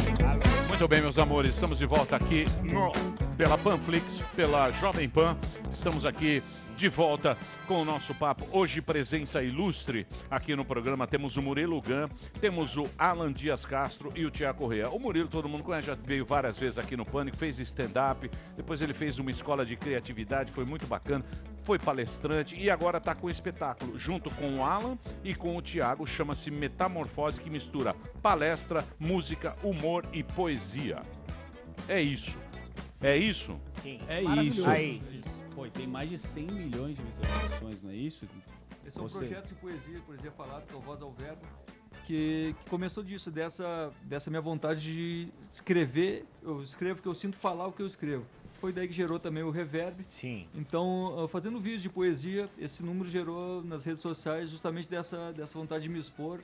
Muito 0.66 0.88
bem, 0.88 1.02
meus 1.02 1.18
amores, 1.18 1.50
estamos 1.50 1.78
de 1.78 1.84
volta 1.84 2.16
aqui 2.16 2.46
no- 2.62 2.90
pela 3.36 3.58
Panflix, 3.58 4.22
pela 4.34 4.70
Jovem 4.70 5.06
Pan. 5.06 5.36
Estamos 5.70 6.06
aqui 6.06 6.42
de 6.80 6.88
volta 6.88 7.36
com 7.66 7.82
o 7.82 7.84
nosso 7.84 8.14
papo. 8.14 8.48
Hoje, 8.50 8.80
presença 8.80 9.42
ilustre 9.42 10.06
aqui 10.30 10.56
no 10.56 10.64
programa. 10.64 11.06
Temos 11.06 11.36
o 11.36 11.42
Murilo 11.42 11.78
Gan, 11.78 12.08
temos 12.40 12.78
o 12.78 12.88
Alan 12.98 13.30
Dias 13.30 13.66
Castro 13.66 14.10
e 14.16 14.24
o 14.24 14.30
Tiago 14.30 14.60
Correa. 14.60 14.88
O 14.88 14.98
Murilo, 14.98 15.28
todo 15.28 15.46
mundo 15.46 15.62
conhece, 15.62 15.88
já 15.88 15.94
veio 15.94 16.24
várias 16.24 16.58
vezes 16.58 16.78
aqui 16.78 16.96
no 16.96 17.04
Pânico, 17.04 17.36
fez 17.36 17.58
stand-up, 17.58 18.30
depois 18.56 18.80
ele 18.80 18.94
fez 18.94 19.18
uma 19.18 19.30
escola 19.30 19.66
de 19.66 19.76
criatividade, 19.76 20.50
foi 20.52 20.64
muito 20.64 20.86
bacana. 20.86 21.22
Foi 21.64 21.78
palestrante 21.78 22.56
e 22.56 22.70
agora 22.70 22.96
está 22.96 23.14
com 23.14 23.26
um 23.26 23.30
espetáculo 23.30 23.98
junto 23.98 24.30
com 24.30 24.56
o 24.56 24.64
Alan 24.64 24.98
e 25.22 25.34
com 25.34 25.54
o 25.54 25.60
Tiago, 25.60 26.06
chama-se 26.06 26.50
Metamorfose, 26.50 27.42
que 27.42 27.50
mistura 27.50 27.94
palestra, 28.22 28.82
música, 28.98 29.54
humor 29.62 30.06
e 30.14 30.22
poesia. 30.22 31.02
É 31.86 32.00
isso. 32.00 32.38
É 33.02 33.18
isso? 33.18 33.60
É 34.08 34.22
Maravilhoso. 34.22 34.72
isso. 34.72 35.39
Pô, 35.60 35.66
e 35.66 35.70
tem 35.70 35.86
mais 35.86 36.08
de 36.08 36.16
100 36.16 36.46
milhões 36.46 36.96
de 36.96 37.02
visualizações, 37.02 37.82
não 37.82 37.90
é 37.90 37.94
isso? 37.94 38.26
Esse 38.86 38.96
é 38.98 39.02
um 39.02 39.06
Você- 39.06 39.18
projeto 39.18 39.48
de 39.48 39.54
poesia, 39.56 40.00
poesia 40.06 40.30
falada, 40.30 40.64
que 40.66 40.72
é 40.72 40.76
o 40.78 40.80
Voz 40.80 41.02
ao 41.02 41.12
Verbo, 41.12 41.42
que, 42.06 42.56
que 42.64 42.70
começou 42.70 43.04
disso, 43.04 43.30
dessa, 43.30 43.92
dessa 44.04 44.30
minha 44.30 44.40
vontade 44.40 44.80
de 44.80 45.28
escrever. 45.42 46.24
Eu 46.42 46.62
escrevo 46.62 46.94
porque 46.96 47.08
eu 47.10 47.14
sinto 47.14 47.36
falar 47.36 47.66
o 47.66 47.72
que 47.72 47.82
eu 47.82 47.86
escrevo. 47.86 48.24
Foi 48.58 48.72
daí 48.72 48.88
que 48.88 48.94
gerou 48.94 49.18
também 49.18 49.42
o 49.42 49.50
Reverb. 49.50 50.02
Sim. 50.08 50.48
Então, 50.54 51.14
ah, 51.22 51.28
fazendo 51.28 51.60
vídeos 51.60 51.82
de 51.82 51.90
poesia, 51.90 52.48
esse 52.58 52.82
número 52.82 53.10
gerou 53.10 53.62
nas 53.62 53.84
redes 53.84 54.00
sociais 54.00 54.48
justamente 54.48 54.88
dessa, 54.88 55.30
dessa 55.30 55.58
vontade 55.58 55.82
de 55.82 55.90
me 55.90 55.98
expor, 55.98 56.40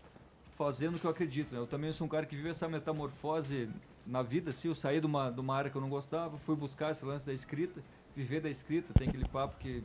fazendo 0.59 0.97
o 0.97 0.99
que 0.99 1.07
eu 1.07 1.11
acredito. 1.11 1.55
né? 1.55 1.59
Eu 1.59 1.67
também 1.67 1.91
sou 1.91 2.07
um 2.07 2.11
cara 2.11 2.27
que 2.27 2.37
vive 2.37 2.51
essa 2.51 2.69
metamorfose 2.69 3.71
na 4.07 4.23
vida. 4.23 4.53
Se 4.53 4.69
eu 4.69 4.75
saí 4.75 5.01
de 5.01 5.07
uma, 5.07 5.31
de 5.31 5.41
uma 5.41 5.57
área 5.57 5.71
que 5.71 5.77
eu 5.77 5.81
não 5.81 5.89
gostava, 5.89 6.37
fui 6.37 6.55
buscar 6.55 6.91
esse 6.91 7.03
lance 7.03 7.25
da 7.25 7.33
escrita, 7.33 7.83
viver 8.17 8.41
da 8.41 8.49
escrita, 8.49 8.93
tem 8.99 9.09
aquele 9.09 9.27
papo 9.29 9.57
que 9.61 9.83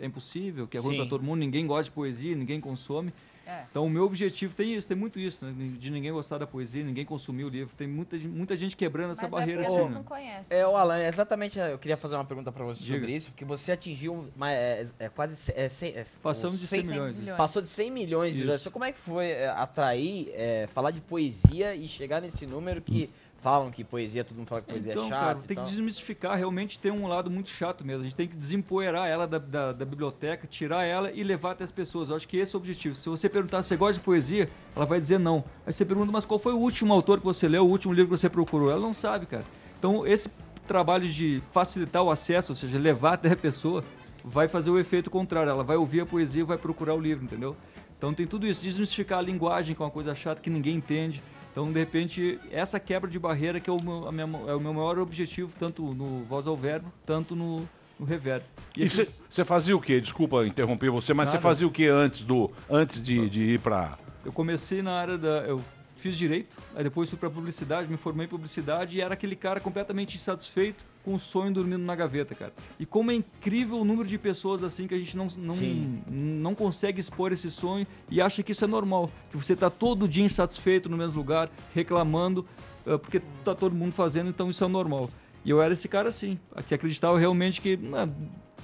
é 0.00 0.06
impossível, 0.06 0.66
que 0.66 0.76
é 0.76 0.80
ruim 0.80 0.96
para 0.96 1.06
todo 1.06 1.22
mundo, 1.22 1.38
ninguém 1.40 1.66
gosta 1.66 1.84
de 1.84 1.90
poesia, 1.90 2.34
ninguém 2.34 2.60
consome. 2.60 3.12
É. 3.46 3.62
Então 3.70 3.86
o 3.86 3.90
meu 3.90 4.02
objetivo 4.02 4.52
tem 4.56 4.74
isso, 4.74 4.88
tem 4.88 4.96
muito 4.96 5.20
isso, 5.20 5.46
né? 5.46 5.54
de 5.78 5.88
ninguém 5.88 6.10
gostar 6.12 6.36
da 6.36 6.48
poesia, 6.48 6.82
ninguém 6.82 7.04
consumir 7.04 7.44
o 7.44 7.48
livro. 7.48 7.72
Tem 7.76 7.86
muita, 7.86 8.16
muita 8.18 8.56
gente 8.56 8.76
quebrando 8.76 9.12
essa 9.12 9.22
Mas 9.22 9.32
é 9.32 9.36
barreira 9.36 9.62
porque 9.62 9.78
assim. 9.78 9.88
né? 9.88 9.94
não 9.94 10.02
conhecem. 10.02 10.58
É, 10.58 10.66
o 10.66 10.76
Alan, 10.76 10.98
é 10.98 11.06
exatamente. 11.06 11.56
Eu 11.56 11.78
queria 11.78 11.96
fazer 11.96 12.16
uma 12.16 12.24
pergunta 12.24 12.50
pra 12.50 12.64
você 12.64 12.82
Diga. 12.82 12.98
sobre 12.98 13.14
isso, 13.14 13.30
porque 13.30 13.44
você 13.44 13.70
atingiu 13.70 14.26
uma, 14.34 14.50
é, 14.50 14.84
é 14.98 15.08
quase. 15.08 15.52
É, 15.54 15.68
cem- 15.68 15.92
é, 15.94 16.04
Passamos 16.20 16.58
de 16.58 16.66
100 16.66 16.80
seis- 16.80 16.90
milhões. 16.90 17.16
milhões. 17.16 17.36
Passou 17.38 17.62
de 17.62 17.68
100 17.68 17.88
milhões 17.88 18.30
de 18.32 18.38
Isso. 18.38 18.40
visualizações. 18.46 18.72
Como 18.72 18.84
é 18.84 18.90
que 18.90 18.98
foi 18.98 19.26
é, 19.26 19.46
atrair, 19.48 20.28
é, 20.34 20.66
falar 20.74 20.90
de 20.90 21.00
poesia 21.00 21.72
e 21.72 21.86
chegar 21.86 22.20
nesse 22.20 22.46
número 22.46 22.82
que 22.82 23.08
falam 23.42 23.70
que 23.70 23.84
poesia, 23.84 24.24
todo 24.24 24.36
mundo 24.38 24.48
fala 24.48 24.60
que 24.60 24.68
poesia 24.72 24.92
Então, 24.92 25.06
é 25.06 25.10
cara, 25.10 25.26
chato. 25.34 25.44
e 25.44 25.46
tem 25.46 25.56
que 25.56 25.62
desmistificar. 25.64 26.36
Realmente 26.36 26.80
tem 26.80 26.90
um 26.90 27.06
lado 27.06 27.30
muito 27.30 27.48
chato 27.48 27.84
mesmo. 27.84 28.00
A 28.00 28.04
gente 28.04 28.16
tem 28.16 28.26
que 28.26 28.36
desempoeirar 28.36 29.08
ela 29.08 29.26
da, 29.26 29.38
da, 29.38 29.72
da 29.72 29.84
biblioteca, 29.84 30.46
tirar 30.46 30.84
ela 30.84 31.12
e 31.12 31.22
levar 31.22 31.52
até 31.52 31.62
as 31.64 31.70
pessoas. 31.70 32.08
Eu 32.08 32.16
acho 32.16 32.26
que 32.26 32.36
esse 32.36 32.54
é 32.54 32.58
o 32.58 32.60
objetivo. 32.60 32.94
Se 32.94 33.08
você 33.08 33.28
perguntar 33.28 33.62
se 33.62 33.68
você 33.68 33.76
gosta 33.76 33.94
de 33.94 34.00
poesia, 34.00 34.50
ela 34.74 34.84
vai 34.84 35.00
dizer 35.00 35.18
não. 35.18 35.44
Aí 35.66 35.72
você 35.72 35.84
pergunta, 35.84 36.10
mas 36.10 36.24
qual 36.24 36.38
foi 36.40 36.52
o 36.52 36.58
último 36.58 36.92
autor 36.92 37.18
que 37.20 37.24
você 37.24 37.46
leu, 37.48 37.64
o 37.64 37.70
último 37.70 37.92
livro 37.92 38.12
que 38.12 38.18
você 38.20 38.28
procurou? 38.28 38.70
Ela 38.70 38.80
não 38.80 38.92
sabe, 38.94 39.26
cara. 39.26 39.44
Então, 39.78 40.06
esse 40.06 40.30
trabalho 40.66 41.08
de 41.08 41.40
facilitar 41.52 42.02
o 42.02 42.10
acesso, 42.10 42.50
ou 42.52 42.56
seja, 42.56 42.76
levar 42.78 43.12
até 43.14 43.30
a 43.32 43.36
pessoa, 43.36 43.84
vai 44.24 44.48
fazer 44.48 44.70
o 44.70 44.78
efeito 44.78 45.08
contrário. 45.10 45.50
Ela 45.50 45.62
vai 45.62 45.76
ouvir 45.76 46.00
a 46.00 46.06
poesia 46.06 46.40
e 46.42 46.44
vai 46.44 46.58
procurar 46.58 46.94
o 46.94 47.00
livro, 47.00 47.24
entendeu? 47.24 47.54
Então 47.96 48.12
tem 48.12 48.26
tudo 48.26 48.46
isso, 48.46 48.60
desmistificar 48.60 49.20
a 49.20 49.22
linguagem, 49.22 49.74
que 49.74 49.80
é 49.80 49.84
uma 49.84 49.90
coisa 49.90 50.14
chata 50.14 50.40
que 50.40 50.50
ninguém 50.50 50.74
entende. 50.76 51.22
Então, 51.56 51.72
de 51.72 51.78
repente, 51.78 52.38
essa 52.52 52.78
quebra 52.78 53.08
de 53.10 53.18
barreira 53.18 53.58
que 53.58 53.70
é 53.70 53.72
o 53.72 53.82
meu, 53.82 54.06
a 54.06 54.12
minha- 54.12 54.28
é 54.46 54.54
o 54.54 54.60
meu 54.60 54.74
maior 54.74 54.98
objetivo, 54.98 55.54
tanto 55.58 55.82
no 55.94 56.22
voz 56.24 56.46
ao 56.46 56.54
verbo, 56.54 56.92
tanto 57.06 57.34
no, 57.34 57.66
no 57.98 58.04
reverb. 58.04 58.44
E 58.76 58.82
esses- 58.82 59.22
você 59.26 59.42
fazia 59.42 59.74
o 59.74 59.80
quê? 59.80 59.98
Desculpa 59.98 60.46
interromper 60.46 60.90
você, 60.90 61.14
mas 61.14 61.30
você 61.30 61.38
fazia 61.38 61.66
o 61.66 61.70
quê 61.70 61.86
antes, 61.86 62.20
do, 62.20 62.50
antes 62.68 63.02
de, 63.02 63.30
de 63.30 63.40
ir 63.54 63.60
pra. 63.60 63.96
Eu 64.22 64.32
comecei 64.32 64.82
na 64.82 64.92
área 65.00 65.16
da. 65.16 65.28
Eu 65.46 65.62
fiz 66.06 66.16
direito, 66.16 66.56
aí 66.74 66.84
depois 66.84 67.10
fui 67.10 67.18
pra 67.18 67.28
publicidade, 67.28 67.90
me 67.90 67.96
formei 67.96 68.26
em 68.26 68.28
publicidade 68.28 68.96
e 68.96 69.00
era 69.00 69.14
aquele 69.14 69.34
cara 69.34 69.58
completamente 69.58 70.14
insatisfeito 70.16 70.84
com 71.04 71.14
o 71.14 71.18
sonho 71.18 71.52
dormindo 71.52 71.84
na 71.84 71.96
gaveta, 71.96 72.34
cara. 72.34 72.52
E 72.78 72.86
como 72.86 73.10
é 73.10 73.14
incrível 73.14 73.80
o 73.80 73.84
número 73.84 74.08
de 74.08 74.16
pessoas 74.16 74.62
assim 74.62 74.86
que 74.86 74.94
a 74.94 74.98
gente 74.98 75.16
não, 75.16 75.26
não, 75.36 75.54
Sim. 75.54 76.02
não 76.08 76.54
consegue 76.54 77.00
expor 77.00 77.32
esse 77.32 77.50
sonho 77.50 77.86
e 78.08 78.20
acha 78.20 78.42
que 78.42 78.52
isso 78.52 78.64
é 78.64 78.68
normal. 78.68 79.10
Que 79.30 79.36
você 79.36 79.56
tá 79.56 79.68
todo 79.68 80.08
dia 80.08 80.24
insatisfeito 80.24 80.88
no 80.88 80.96
mesmo 80.96 81.16
lugar, 81.16 81.50
reclamando, 81.74 82.46
eh, 82.86 82.96
porque 82.98 83.20
tá 83.44 83.54
todo 83.54 83.74
mundo 83.74 83.92
fazendo, 83.92 84.30
então 84.30 84.48
isso 84.48 84.64
é 84.64 84.68
normal. 84.68 85.10
E 85.44 85.50
eu 85.50 85.60
era 85.60 85.72
esse 85.72 85.88
cara 85.88 86.08
assim, 86.08 86.38
que 86.68 86.74
acreditava 86.74 87.18
realmente 87.18 87.60
que 87.60 87.78
ah, 87.94 88.08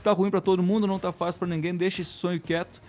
tá 0.03 0.13
ruim 0.13 0.31
pra 0.31 0.41
todo 0.41 0.63
mundo, 0.63 0.87
não 0.87 0.99
tá 0.99 1.13
fácil 1.13 1.41
pra 1.41 1.49
ninguém, 1.49 1.75
deixa 1.75 2.03
esse 2.03 2.11
sonho 2.11 2.41
quieto. 2.41 2.81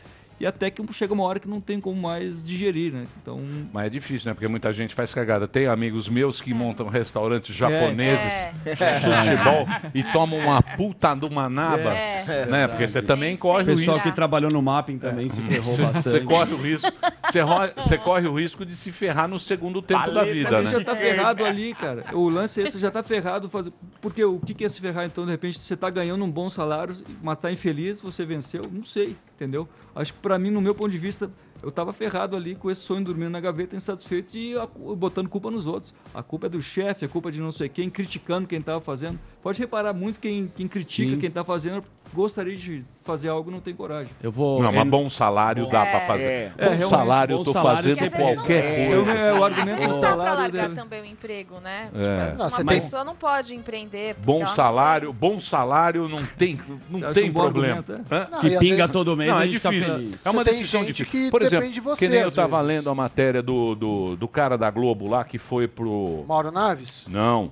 E 0.44 0.46
até 0.46 0.70
que 0.70 0.84
chega 0.92 1.14
uma 1.14 1.24
hora 1.24 1.40
que 1.40 1.48
não 1.48 1.62
tem 1.62 1.80
como 1.80 2.02
mais 2.02 2.44
digerir, 2.44 2.92
né? 2.92 3.06
Então, 3.22 3.40
Mas 3.72 3.86
é 3.86 3.90
difícil, 3.90 4.28
né? 4.28 4.34
Porque 4.34 4.46
muita 4.50 4.74
gente 4.74 4.94
faz 4.94 5.14
cagada. 5.14 5.48
Tem 5.48 5.68
amigos 5.68 6.10
meus 6.10 6.42
que 6.42 6.54
montam 6.54 6.88
restaurantes 6.90 7.56
japoneses, 7.56 8.26
É. 8.66 8.76
sushi 9.00 9.42
ball, 9.42 9.66
e 9.94 10.04
tomam 10.04 10.38
uma 10.40 10.62
puta 10.62 11.16
de 11.16 11.26
uma 11.26 11.48
naba. 11.50 11.94
É. 11.94 12.46
Né? 12.46 12.68
Porque 12.68 12.88
você 12.88 13.02
também 13.02 13.38
corre 13.38 13.62
O 13.70 13.74
o 13.74 13.78
pessoal 13.78 13.96
risco. 13.98 14.10
que 14.10 14.14
trabalhou 14.16 14.52
no 14.52 14.62
mapping 14.62 14.98
também 14.98 15.30
se 15.30 15.42
ferrou 15.44 15.78
bastante. 15.78 16.10
Você 16.10 16.20
corre 16.20 16.54
o 16.54 16.58
risco. 16.62 16.92
Você, 17.32 17.40
ro- 17.40 17.72
você 17.78 17.98
corre 17.98 18.28
o 18.28 18.34
risco 18.38 18.66
de 18.66 18.76
se 18.76 18.92
ferrar 18.92 19.30
no 19.30 19.40
segundo 19.40 19.82
tempo 19.82 20.12
da 20.12 20.26
vida, 20.26 20.52
Mas 20.52 20.64
né? 20.64 20.70
você 20.72 20.80
já 20.80 20.84
tá 20.86 20.96
ferrado 20.98 21.46
ali, 21.46 21.74
cara. 21.74 22.04
O 22.12 22.28
lance 22.28 22.60
é 22.60 22.64
esse, 22.66 22.74
você 22.74 22.80
já 22.80 22.92
tá 22.92 23.02
ferrado. 23.02 23.50
Fazer... 23.50 23.72
Porque 24.02 24.24
o 24.26 24.40
que 24.40 24.54
que 24.54 24.66
é 24.66 24.70
se 24.70 24.82
ferrar, 24.82 25.06
então, 25.06 25.24
de 25.26 25.32
repente, 25.32 25.58
você 25.58 25.78
tá 25.78 25.90
ganhando 25.90 26.24
um 26.26 26.30
bom 26.30 26.50
salário, 26.50 26.94
mas 27.22 27.38
tá 27.38 27.50
infeliz, 27.50 28.02
você 28.02 28.26
venceu? 28.26 28.64
Não 28.70 28.84
sei, 28.84 29.16
entendeu? 29.36 29.68
Acho 29.96 30.14
que 30.14 30.20
pra 30.20 30.38
mim, 30.40 30.50
no 30.50 30.62
meu 30.62 30.74
ponto 30.74 30.90
de 30.90 30.98
vista, 30.98 31.30
eu 31.62 31.72
tava 31.72 31.94
ferrado 31.94 32.36
ali 32.36 32.56
com 32.56 32.70
esse 32.70 32.82
sonho 32.82 33.06
dormindo 33.06 33.30
na 33.30 33.40
gaveta, 33.40 33.76
insatisfeito 33.76 34.36
e 34.36 34.54
botando 34.98 35.30
culpa 35.30 35.50
nos 35.50 35.66
outros. 35.66 35.94
A 36.14 36.22
culpa 36.22 36.48
é 36.48 36.50
do 36.50 36.62
chefe, 36.62 37.06
a 37.06 37.08
culpa 37.08 37.30
é 37.30 37.32
de 37.32 37.40
não 37.40 37.52
sei 37.52 37.70
quem, 37.70 37.90
criticando 37.90 38.48
quem 38.48 38.62
tava 38.62 38.82
fazendo. 38.82 39.18
Pode 39.42 39.60
reparar 39.60 39.94
muito 39.94 40.20
quem, 40.20 40.48
quem 40.48 40.68
critica 40.68 41.14
Sim. 41.14 41.20
quem 41.20 41.32
tá 41.32 41.44
fazendo, 41.44 41.84
gostaria 42.14 42.56
de 42.56 42.84
fazer 43.04 43.28
algo 43.28 43.50
e 43.50 43.54
não 43.54 43.60
tem 43.60 43.74
coragem. 43.74 44.10
Eu 44.22 44.32
vou. 44.32 44.62
Não, 44.64 44.72
mas 44.72 44.88
bom 44.88 45.10
salário 45.10 45.68
dá 45.68 45.86
pra 45.86 46.02
fazer. 46.02 46.24
É, 46.30 46.50
bom 46.50 46.64
realmente, 46.64 46.90
salário, 46.90 47.34
eu 47.34 47.38
bom 47.40 47.44
tô 47.44 47.52
salário 47.54 47.96
fazendo 47.96 48.12
qualquer 48.12 48.64
é. 48.66 48.96
coisa. 48.96 49.12
Eu- 49.12 49.18
é, 49.18 49.34
o 49.40 49.44
argumento 49.44 49.82
não 49.82 50.00
dá 50.02 50.10
salário 50.10 50.40
largar 50.42 50.62
dele. 50.70 50.76
também 50.76 51.02
o 51.02 51.06
emprego, 51.06 51.60
né? 51.60 51.90
É. 51.94 52.26
Tipo, 52.28 52.38
Não, 52.38 52.46
assim, 52.46 52.56
você 52.56 52.62
uma 52.62 52.72
tem- 52.72 52.82
pessoa 52.82 53.04
não 53.04 53.16
pode 53.16 53.56
empreender. 53.56 54.16
Bom 54.24 54.40
não 54.42 54.48
salário, 54.48 55.12
bom 55.12 55.40
salário 55.40 56.08
não 56.08 56.24
tem, 56.26 56.60
não 56.90 57.00
Você 57.00 57.14
tem 57.14 57.30
um 57.30 57.34
problema. 57.34 57.84
Não, 58.32 58.40
Que 58.40 58.48
e 58.48 58.60
pinga 58.60 58.76
vezes- 58.78 58.92
todo 58.92 59.18
mês 59.18 59.32
não, 59.32 59.38
e 59.38 59.42
é 59.42 59.44
a 59.44 59.46
gente 59.48 59.56
fica 59.58 59.70
difícil. 59.72 59.94
feliz. 59.96 60.26
É 60.26 60.30
uma 60.30 60.40
Você 60.40 60.44
tem 60.50 60.54
decisão 60.60 60.82
gente 60.84 60.94
difícil. 60.94 61.26
que 61.26 61.32
Por 61.32 61.42
exemplo, 61.42 61.60
depende 61.60 61.74
de 61.74 61.82
você, 61.82 62.06
que 62.06 62.12
nem 62.12 62.22
eu 62.22 62.32
tava 62.32 62.58
vezes. 62.64 62.68
lendo 62.78 62.90
a 62.90 62.96
matéria 62.96 63.42
do, 63.44 63.76
do, 63.76 64.16
do 64.16 64.28
cara 64.28 64.58
da 64.58 64.70
Globo 64.72 65.08
lá 65.10 65.24
que 65.24 65.38
foi 65.38 65.68
pro. 65.68 66.24
Mauro 66.28 66.52
Naves? 66.52 67.06
Não. 67.08 67.52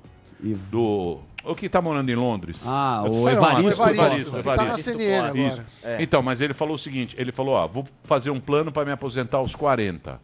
Do. 0.72 1.20
O 1.44 1.56
que 1.56 1.68
tá 1.68 1.82
morando 1.82 2.10
em 2.10 2.16
Londres. 2.16 2.64
Ah, 2.68 3.04
o 3.10 3.28
Evaristo 3.30 3.84
Evaristo, 3.84 4.32
tá 4.44 4.56
na 4.56 4.64
Evaristo. 4.64 4.92
CNN 4.92 5.18
agora. 5.28 5.38
Isso. 5.48 5.62
Então, 6.00 6.22
mas 6.22 6.40
ele 6.42 6.54
falou 6.54 6.76
o 6.76 6.80
seguinte: 6.80 7.16
ele 7.20 7.32
falou, 7.32 7.56
ó, 7.56 7.68
vou 7.68 7.86
fazer 8.04 8.30
um 8.30 8.40
plano 8.40 8.72
para 8.72 8.86
me 8.86 8.92
aposentar 8.92 9.38
aos 9.38 9.56
40. 9.56 10.20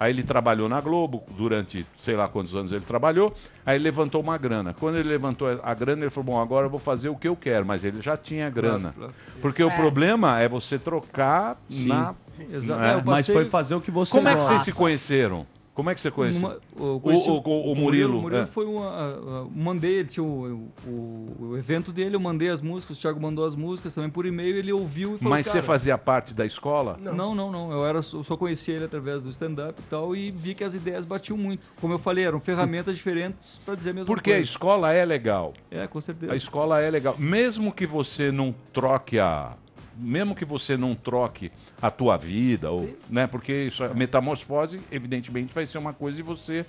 Aí 0.00 0.10
ele 0.12 0.22
trabalhou 0.24 0.68
na 0.68 0.80
Globo 0.80 1.22
durante 1.36 1.86
sei 1.96 2.16
lá 2.16 2.26
quantos 2.28 2.54
anos 2.54 2.72
ele 2.72 2.84
trabalhou. 2.84 3.32
Aí 3.64 3.76
ele 3.76 3.84
levantou 3.84 4.20
uma 4.20 4.36
grana. 4.36 4.74
Quando 4.74 4.96
ele 4.96 5.08
levantou 5.08 5.48
a 5.62 5.74
grana, 5.74 6.02
ele 6.02 6.10
falou: 6.10 6.34
Bom, 6.34 6.40
agora 6.42 6.66
eu 6.66 6.70
vou 6.70 6.80
fazer 6.80 7.08
o 7.08 7.16
que 7.16 7.28
eu 7.28 7.36
quero. 7.36 7.64
Mas 7.64 7.84
ele 7.84 8.02
já 8.02 8.16
tinha 8.16 8.50
grana. 8.50 8.94
Porque 9.40 9.62
É. 9.62 9.64
o 9.64 9.70
problema 9.70 10.40
é 10.40 10.48
você 10.48 10.78
trocar 10.78 11.56
Sim. 11.68 11.88
na. 11.88 12.14
Exato. 12.52 12.80
né? 12.80 12.98
É, 12.98 13.02
Mas 13.04 13.26
foi 13.28 13.44
fazer 13.44 13.76
o 13.76 13.80
que 13.80 13.92
você 13.92 14.10
Como 14.10 14.28
é 14.28 14.34
que 14.34 14.42
vocês 14.42 14.62
se 14.62 14.72
conheceram? 14.72 15.46
Como 15.74 15.90
é 15.90 15.94
que 15.94 16.00
você 16.00 16.08
conheceu? 16.08 16.60
O, 16.78 17.00
conheci 17.00 17.28
o, 17.28 17.34
o- 17.44 17.72
o 17.72 17.74
Murilo. 17.74 18.18
O 18.18 18.22
Murilo 18.22 18.42
é. 18.42 18.46
foi 18.46 18.64
uma. 18.64 18.86
a- 18.86 19.08
a- 19.10 19.46
mandei, 19.52 19.94
ele 19.94 20.08
tinha 20.08 20.22
o, 20.22 20.68
o- 20.86 21.36
o 21.50 21.56
evento 21.58 21.90
dele, 21.90 22.14
eu 22.14 22.20
mandei 22.20 22.48
as 22.48 22.60
músicas, 22.60 22.96
o 22.96 23.00
Thiago 23.00 23.20
mandou 23.20 23.44
as 23.44 23.56
músicas 23.56 23.92
também 23.92 24.08
por 24.08 24.24
e-mail, 24.24 24.56
ele 24.56 24.72
ouviu 24.72 25.16
e 25.16 25.18
falou. 25.18 25.30
Mas 25.30 25.46
você 25.46 25.54
"Cara, 25.54 25.62
fazia 25.64 25.98
parte 25.98 26.32
da 26.32 26.46
escola? 26.46 26.96
Não, 27.02 27.34
não, 27.34 27.50
não. 27.50 27.72
Eu 27.72 27.84
era, 27.84 27.98
eu 27.98 28.22
só 28.22 28.36
conhecia 28.36 28.76
ele 28.76 28.84
através 28.84 29.24
do 29.24 29.30
stand-up 29.30 29.74
e 29.80 29.90
tal, 29.90 30.14
e 30.14 30.30
vi 30.30 30.54
que 30.54 30.62
as 30.62 30.74
ideias 30.74 31.04
batiam 31.04 31.36
muito. 31.36 31.62
Como 31.80 31.92
eu 31.92 31.98
falei, 31.98 32.24
eram 32.24 32.38
ferramentas 32.38 32.94
diferentes 32.96 33.60
para 33.66 33.74
dizer 33.74 33.90
a 33.90 33.94
mesma 33.94 34.06
Porque 34.14 34.30
a 34.30 34.34
coisa. 34.34 34.48
escola 34.48 34.92
é 34.92 35.04
legal. 35.04 35.54
É, 35.72 35.88
com 35.88 36.00
certeza. 36.00 36.32
A 36.32 36.36
escola 36.36 36.80
é 36.80 36.88
legal. 36.88 37.16
Mesmo 37.18 37.72
que 37.72 37.84
você 37.84 38.30
não 38.30 38.54
troque 38.72 39.18
a. 39.18 39.54
Mesmo 39.96 40.34
que 40.34 40.44
você 40.44 40.76
não 40.76 40.94
troque 40.94 41.50
a 41.84 41.90
tua 41.90 42.16
vida, 42.16 42.70
ou, 42.70 42.96
né? 43.10 43.26
Porque 43.26 43.52
isso, 43.64 43.84
a 43.84 43.92
metamorfose, 43.92 44.80
evidentemente, 44.90 45.52
vai 45.52 45.66
ser 45.66 45.76
uma 45.76 45.92
coisa 45.92 46.16
de 46.16 46.22
você 46.22 46.64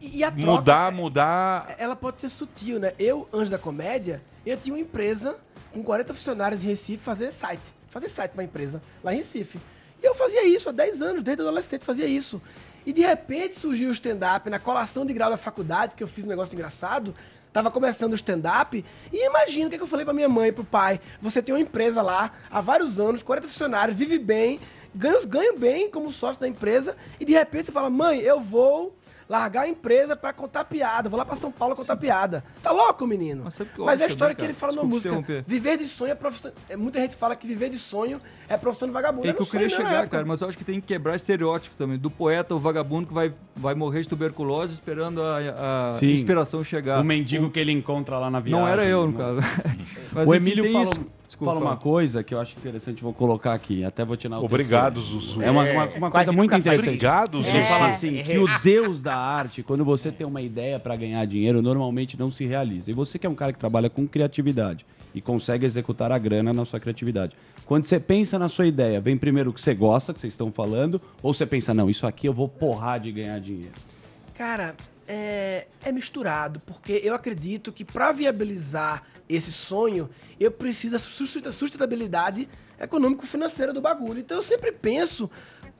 E 0.00 0.18
e 0.18 0.22
a 0.22 0.30
troca, 0.30 0.46
mudar, 0.52 0.92
mudar. 0.92 1.74
ela 1.78 1.96
pode 1.96 2.20
ser 2.20 2.28
sutil, 2.28 2.78
né? 2.78 2.92
Eu, 2.96 3.28
antes 3.32 3.50
da 3.50 3.58
comédia, 3.58 4.22
eu 4.46 4.56
tinha 4.56 4.72
uma 4.72 4.80
empresa 4.80 5.36
com 5.72 5.82
40 5.82 6.14
funcionários 6.14 6.62
em 6.62 6.68
Recife 6.68 7.02
fazer 7.02 7.32
site. 7.32 7.74
Fazer 7.90 8.08
site 8.08 8.30
pra 8.30 8.44
empresa, 8.44 8.80
lá 9.02 9.12
em 9.12 9.16
Recife. 9.16 9.58
E 10.00 10.06
eu 10.06 10.14
fazia 10.14 10.46
isso 10.46 10.68
há 10.68 10.72
10 10.72 11.02
anos, 11.02 11.24
desde 11.24 11.42
adolescente 11.42 11.84
fazia 11.84 12.06
isso. 12.06 12.40
E 12.86 12.92
de 12.92 13.02
repente 13.02 13.58
surgiu 13.58 13.88
o 13.88 13.92
stand-up 13.92 14.48
na 14.48 14.60
colação 14.60 15.04
de 15.04 15.12
grau 15.12 15.28
da 15.28 15.36
faculdade, 15.36 15.96
que 15.96 16.04
eu 16.04 16.08
fiz 16.08 16.24
um 16.24 16.28
negócio 16.28 16.54
engraçado. 16.54 17.12
Tava 17.52 17.70
começando 17.70 18.12
o 18.12 18.16
stand-up 18.16 18.82
e 19.12 19.26
imagina 19.26 19.66
o 19.66 19.68
que, 19.68 19.74
é 19.74 19.78
que 19.78 19.84
eu 19.84 19.88
falei 19.88 20.04
pra 20.04 20.14
minha 20.14 20.28
mãe 20.28 20.48
e 20.48 20.52
pro 20.52 20.64
pai. 20.64 21.00
Você 21.20 21.42
tem 21.42 21.54
uma 21.54 21.60
empresa 21.60 22.00
lá 22.00 22.32
há 22.50 22.60
vários 22.60 22.98
anos, 22.98 23.22
40 23.22 23.48
funcionários, 23.48 23.96
vive 23.96 24.18
bem, 24.18 24.58
ganha, 24.94 25.24
ganha 25.26 25.52
bem 25.52 25.90
como 25.90 26.10
sócio 26.10 26.40
da 26.40 26.48
empresa 26.48 26.96
e 27.20 27.24
de 27.24 27.32
repente 27.32 27.66
você 27.66 27.72
fala, 27.72 27.90
mãe, 27.90 28.20
eu 28.20 28.40
vou 28.40 28.96
largar 29.32 29.62
a 29.62 29.68
empresa 29.68 30.14
pra 30.14 30.30
contar 30.30 30.62
piada, 30.64 31.08
vou 31.08 31.18
lá 31.18 31.24
pra 31.24 31.34
São 31.34 31.50
Paulo 31.50 31.74
contar 31.74 31.96
piada. 31.96 32.44
Tá 32.62 32.70
louco, 32.70 33.06
menino? 33.06 33.44
Mas, 33.44 33.56
que 33.56 33.62
eu 33.78 33.88
é 33.88 33.92
a 33.92 33.94
acho 33.94 34.08
história 34.08 34.34
que 34.34 34.44
ele 34.44 34.52
fala 34.52 34.74
na 34.74 34.82
música. 34.82 35.24
Viver 35.46 35.78
de 35.78 35.88
sonho 35.88 36.12
é 36.12 36.14
profissão. 36.14 36.52
é, 36.68 36.76
Muita 36.76 37.00
gente 37.00 37.16
fala 37.16 37.34
que 37.34 37.46
viver 37.46 37.70
de 37.70 37.78
sonho 37.78 38.20
é 38.46 38.58
profissão 38.58 38.86
de 38.86 38.92
vagabundo. 38.92 39.24
É 39.26 39.28
Era 39.30 39.36
que 39.36 39.42
eu 39.42 39.46
queria 39.46 39.70
chegar, 39.70 39.94
época. 39.94 40.08
cara, 40.08 40.26
mas 40.26 40.42
eu 40.42 40.48
acho 40.48 40.58
que 40.58 40.64
tem 40.64 40.82
que 40.82 40.86
quebrar 40.86 41.16
estereótipo 41.16 41.74
também. 41.76 41.96
Do 41.96 42.10
poeta, 42.10 42.54
o 42.54 42.58
vagabundo 42.58 43.06
que 43.06 43.14
vai, 43.14 43.32
vai 43.56 43.74
morrer 43.74 44.02
de 44.02 44.10
tuberculose 44.10 44.74
esperando 44.74 45.22
a, 45.22 45.86
a 45.88 45.92
Sim. 45.92 46.12
inspiração 46.12 46.62
chegar. 46.62 47.00
O 47.00 47.04
mendigo 47.04 47.48
que 47.48 47.58
ele 47.58 47.72
encontra 47.72 48.18
lá 48.18 48.30
na 48.30 48.38
viagem. 48.38 48.60
Não 48.60 48.70
era 48.70 48.84
eu, 48.84 49.06
no 49.06 49.12
né? 49.12 49.18
caso. 49.18 49.40
Mas, 50.12 50.28
o 50.28 50.34
enfim, 50.34 50.50
Emílio 50.50 50.72
fala, 50.72 50.84
isso. 50.84 51.06
Desculpa, 51.32 51.52
fala 51.52 51.60
fala. 51.64 51.74
uma 51.74 51.80
coisa 51.80 52.22
que 52.22 52.34
eu 52.34 52.40
acho 52.40 52.56
interessante, 52.58 53.02
vou 53.02 53.12
colocar 53.12 53.54
aqui, 53.54 53.84
até 53.84 54.04
vou 54.04 54.16
te 54.16 54.26
enaltecer. 54.26 54.54
Obrigado, 54.54 55.00
Zuzu. 55.00 55.42
É 55.42 55.50
uma, 55.50 55.62
uma, 55.64 55.84
uma 55.86 56.10
Quase 56.10 56.26
coisa 56.26 56.32
muito 56.32 56.54
interessante. 56.56 56.88
Obrigado, 56.88 57.38
Ele 57.38 57.44
Zuzu. 57.44 57.64
fala 57.66 57.86
É. 57.86 57.88
assim, 57.88 58.22
que 58.22 58.38
o 58.38 58.46
Deus 58.60 59.02
da 59.02 59.16
arte, 59.16 59.62
quando 59.62 59.84
você 59.84 60.12
tem 60.12 60.26
uma 60.26 60.42
ideia 60.42 60.78
para 60.78 60.94
ganhar 60.94 61.24
dinheiro, 61.26 61.62
normalmente 61.62 62.18
não 62.18 62.30
se 62.30 62.44
realiza. 62.44 62.90
E 62.90 62.94
você 62.94 63.18
que 63.18 63.26
é 63.26 63.30
um 63.30 63.34
cara 63.34 63.52
que 63.52 63.58
trabalha 63.58 63.88
com 63.88 64.06
criatividade 64.06 64.84
e 65.14 65.20
consegue 65.20 65.64
executar 65.66 66.12
a 66.12 66.18
grana 66.18 66.52
na 66.52 66.64
sua 66.64 66.78
criatividade. 66.80 67.34
Quando 67.64 67.84
você 67.86 67.98
pensa 67.98 68.38
na 68.38 68.48
sua 68.48 68.66
ideia, 68.66 69.00
vem 69.00 69.16
primeiro 69.16 69.50
o 69.50 69.52
que 69.52 69.60
você 69.60 69.74
gosta, 69.74 70.12
que 70.12 70.20
vocês 70.20 70.32
estão 70.34 70.52
falando, 70.52 71.00
ou 71.22 71.32
você 71.32 71.46
pensa, 71.46 71.72
não, 71.72 71.88
isso 71.88 72.06
aqui 72.06 72.26
eu 72.28 72.32
vou 72.34 72.48
porrar 72.48 73.00
de 73.00 73.10
ganhar 73.10 73.38
dinheiro? 73.38 73.74
Cara, 74.36 74.74
é, 75.06 75.66
é 75.84 75.92
misturado, 75.92 76.60
porque 76.60 77.00
eu 77.04 77.14
acredito 77.14 77.72
que 77.72 77.84
para 77.84 78.12
viabilizar 78.12 79.02
esse 79.28 79.50
sonho, 79.52 80.10
eu 80.38 80.50
preciso 80.50 80.92
da 80.92 80.98
sustenta- 80.98 81.52
sustentabilidade 81.52 82.48
econômico-financeira 82.78 83.72
do 83.72 83.80
bagulho. 83.80 84.20
Então 84.20 84.36
eu 84.36 84.42
sempre 84.42 84.72
penso 84.72 85.30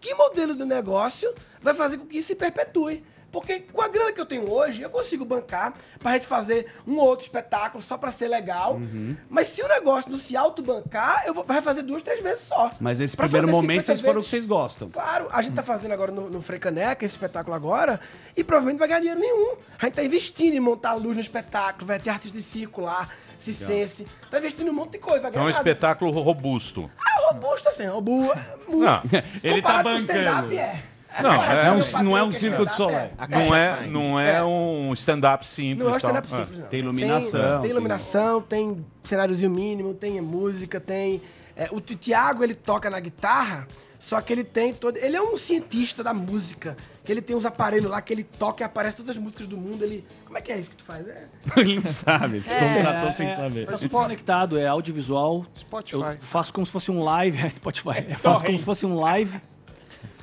que 0.00 0.14
modelo 0.14 0.54
de 0.54 0.64
negócio 0.64 1.32
vai 1.60 1.74
fazer 1.74 1.98
com 1.98 2.06
que 2.06 2.22
se 2.22 2.34
perpetue. 2.34 3.04
Porque 3.32 3.60
com 3.60 3.80
a 3.80 3.88
grana 3.88 4.12
que 4.12 4.20
eu 4.20 4.26
tenho 4.26 4.48
hoje, 4.52 4.82
eu 4.82 4.90
consigo 4.90 5.24
bancar 5.24 5.72
pra 5.98 6.12
gente 6.12 6.26
fazer 6.26 6.66
um 6.86 6.98
outro 6.98 7.24
espetáculo 7.24 7.82
só 7.82 7.96
pra 7.96 8.12
ser 8.12 8.28
legal. 8.28 8.74
Uhum. 8.74 9.16
Mas 9.30 9.48
se 9.48 9.62
o 9.62 9.68
negócio 9.68 10.10
não 10.10 10.18
se 10.18 10.36
autobancar, 10.36 11.22
eu 11.26 11.32
vou 11.32 11.42
vai 11.42 11.62
fazer 11.62 11.82
duas, 11.82 12.02
três 12.02 12.22
vezes 12.22 12.44
só. 12.44 12.70
Mas 12.78 12.98
nesse 12.98 13.16
Pra 13.16 13.24
primeiro 13.26 13.48
momento 13.48 13.86
50 13.86 13.86
vocês 13.86 14.00
foram 14.00 14.20
o 14.20 14.22
que 14.22 14.28
vocês 14.30 14.46
gostam. 14.46 14.90
Claro, 14.90 15.28
a 15.32 15.40
gente 15.40 15.54
tá 15.54 15.62
fazendo 15.62 15.92
agora 15.92 16.12
no, 16.12 16.28
no 16.28 16.42
Frecaneca, 16.42 17.04
esse 17.04 17.14
espetáculo 17.14 17.56
agora, 17.56 17.98
e 18.36 18.44
provavelmente 18.44 18.78
vai 18.78 18.86
ganhar 18.88 19.00
dinheiro 19.00 19.20
nenhum. 19.20 19.54
A 19.80 19.86
gente 19.86 19.94
tá 19.94 20.04
investindo 20.04 20.54
em 20.54 20.60
montar 20.60 20.94
luz 20.94 21.16
no 21.16 21.20
espetáculo, 21.22 21.86
vai 21.86 21.98
ter 21.98 22.10
artista 22.10 22.36
de 22.36 22.44
circo 22.44 22.82
lá, 22.82 23.08
Cicense, 23.38 24.06
tá 24.30 24.38
investindo 24.38 24.68
em 24.68 24.70
um 24.70 24.74
monte 24.74 24.92
de 24.92 24.98
coisa, 24.98 25.20
vai 25.22 25.30
É 25.34 25.38
um 25.38 25.44
nada. 25.46 25.50
espetáculo 25.56 26.10
robusto. 26.12 26.88
É 27.08 27.32
robusto 27.32 27.68
assim, 27.68 27.86
robusto. 27.86 28.38
Não. 28.68 29.02
Ele 29.42 29.60
tá 29.62 29.82
Comparado 29.82 29.88
com 29.88 29.94
o 29.94 29.98
stand-up, 29.98 30.42
bancando. 30.42 30.54
é. 30.58 30.82
Não, 31.20 31.30
é, 31.42 31.64
Não 31.64 31.64
é 31.64 31.72
um- 31.72 32.02
não 32.04 32.18
é 32.18 32.22
um 32.22 32.32
circo 32.32 32.64
de 32.64 32.74
Soleil. 32.76 33.10
Não 33.28 33.54
é, 33.54 33.86
não 33.86 34.20
é 34.20 34.44
um 34.44 34.92
stand-up 34.94 35.46
simples. 35.46 35.78
Não 35.84 35.90
é 35.90 35.94
um 35.94 35.96
stand-up 35.96 36.28
simples, 36.28 36.58
não. 36.58 36.66
Tem 36.68 36.80
iluminação. 36.80 37.50
Tem, 37.52 37.60
tem 37.62 37.70
iluminação, 37.70 38.40
tem 38.42 38.86
cenáriozinho 39.04 39.50
mínimo, 39.50 39.94
tem 39.94 40.20
música, 40.20 40.80
tem... 40.80 41.20
é, 41.56 41.68
o 41.70 41.80
Ti- 41.80 41.96
Tiago, 41.96 42.42
ele 42.44 42.54
toca 42.54 42.88
na 42.88 43.00
guitarra, 43.00 43.66
só 44.00 44.20
que 44.20 44.32
ele 44.32 44.42
tem 44.44 44.72
todo... 44.72 44.96
Ele 44.96 45.16
é 45.16 45.22
um 45.22 45.36
cientista 45.36 46.02
da 46.02 46.12
música, 46.14 46.76
que 47.04 47.12
ele 47.12 47.20
tem 47.20 47.36
uns 47.36 47.44
aparelhos 47.44 47.90
lá 47.90 48.00
que 48.00 48.12
ele 48.12 48.24
toca 48.24 48.62
e 48.62 48.64
aparece 48.64 48.96
todas 48.96 49.10
as 49.10 49.18
músicas 49.18 49.46
do 49.46 49.56
mundo, 49.56 49.84
ele... 49.84 50.04
Como 50.24 50.38
é 50.38 50.40
que 50.40 50.50
é 50.50 50.58
isso 50.58 50.70
que 50.70 50.76
tu 50.76 50.84
faz? 50.84 51.06
É... 51.06 51.26
Ele 51.60 51.78
não 51.80 51.88
sabe. 51.88 52.36
Ele 52.38 52.76
contratou 52.76 53.12
sem 53.12 53.28
saber. 53.34 53.66
Tá 53.66 53.72
tudo 53.76 53.90
conectado, 53.90 54.58
é 54.58 54.66
audiovisual. 54.66 55.44
Spotify. 55.58 55.96
Eu 55.96 56.16
faço 56.22 56.52
como 56.54 56.64
se 56.66 56.72
fosse 56.72 56.90
um 56.90 57.02
live. 57.04 57.38
É 57.44 57.50
Spotify. 57.50 58.06
Eu 58.08 58.14
faço 58.16 58.44
como 58.44 58.58
se 58.58 58.64
fosse 58.64 58.86
um 58.86 58.98
live 58.98 59.40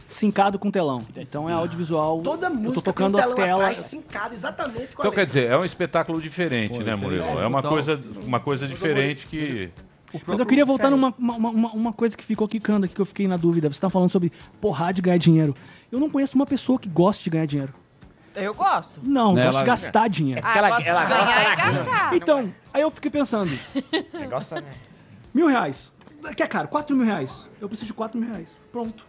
sincado 0.10 0.58
com 0.60 0.70
telão. 0.72 1.02
Então 1.16 1.50
é 1.50 1.54
audiovisual. 1.54 2.20
Toda 2.22 2.50
música 2.50 2.70
Eu 2.70 2.74
tô 2.74 2.82
tocando 2.82 3.16
tem 3.18 3.22
um 3.26 3.32
a 3.32 3.36
telão 3.36 3.48
tela. 3.48 3.70
atrás, 3.70 3.78
sincado 3.88 4.34
exatamente 4.34 4.96
com 4.96 5.02
a 5.02 5.06
Então 5.06 5.12
quer 5.12 5.22
letra. 5.22 5.26
dizer, 5.28 5.48
é 5.52 5.58
um 5.58 5.64
espetáculo 5.64 6.20
diferente, 6.22 6.80
né, 6.84 6.96
Murilo? 6.96 7.24
É 7.40 7.46
uma 7.48 7.62
Total. 7.62 7.72
coisa, 7.72 8.02
uma 8.26 8.40
coisa 8.40 8.68
diferente 8.68 9.28
que. 9.28 9.70
Mas 10.26 10.40
eu 10.40 10.46
queria 10.46 10.66
voltar 10.66 10.90
numa 10.90 11.14
uma, 11.20 11.36
uma, 11.38 11.72
uma 11.72 11.94
coisa 11.94 12.18
que 12.18 12.26
ficou 12.26 12.48
quicando 12.48 12.86
aqui, 12.86 12.96
que 12.96 13.00
eu 13.02 13.06
fiquei 13.06 13.28
na 13.28 13.38
dúvida. 13.38 13.72
Você 13.72 13.80
tá 13.80 13.92
falando 13.92 14.10
sobre 14.10 14.32
porrar 14.60 14.92
de 14.92 15.02
ganhar 15.04 15.18
dinheiro. 15.20 15.56
Eu 15.92 16.00
não 16.00 16.10
conheço 16.10 16.36
uma 16.36 16.48
pessoa 16.48 16.80
que 16.80 16.90
goste 16.90 17.24
de 17.26 17.30
ganhar 17.30 17.46
dinheiro. 17.46 17.74
Eu 18.36 18.54
gosto. 18.56 19.00
Não, 19.04 19.32
Ela- 19.38 19.46
gosto 19.52 19.60
de 19.60 19.66
gastar 19.66 20.08
dinheiro. 20.10 20.42
Ah, 20.44 20.58
ela, 20.58 20.70
gosto 20.70 20.80
de 20.80 20.86
ganhar 20.86 21.54
e 21.54 21.56
gastar. 21.56 22.16
Então, 22.16 22.54
aí 22.74 22.82
eu 22.82 22.90
fiquei 22.90 23.12
pensando, 23.12 23.52
Negócio, 24.14 24.56
né? 24.56 24.64
mil 25.34 25.48
reais. 25.48 25.94
Que 26.36 26.44
é 26.44 26.48
caro, 26.48 26.68
quatro 26.68 26.96
mil 26.96 27.06
reais. 27.06 27.48
Eu 27.62 27.68
preciso 27.68 27.88
de 27.88 27.94
quatro 27.94 28.20
mil 28.20 28.30
reais. 28.30 28.58
Pronto. 28.72 29.04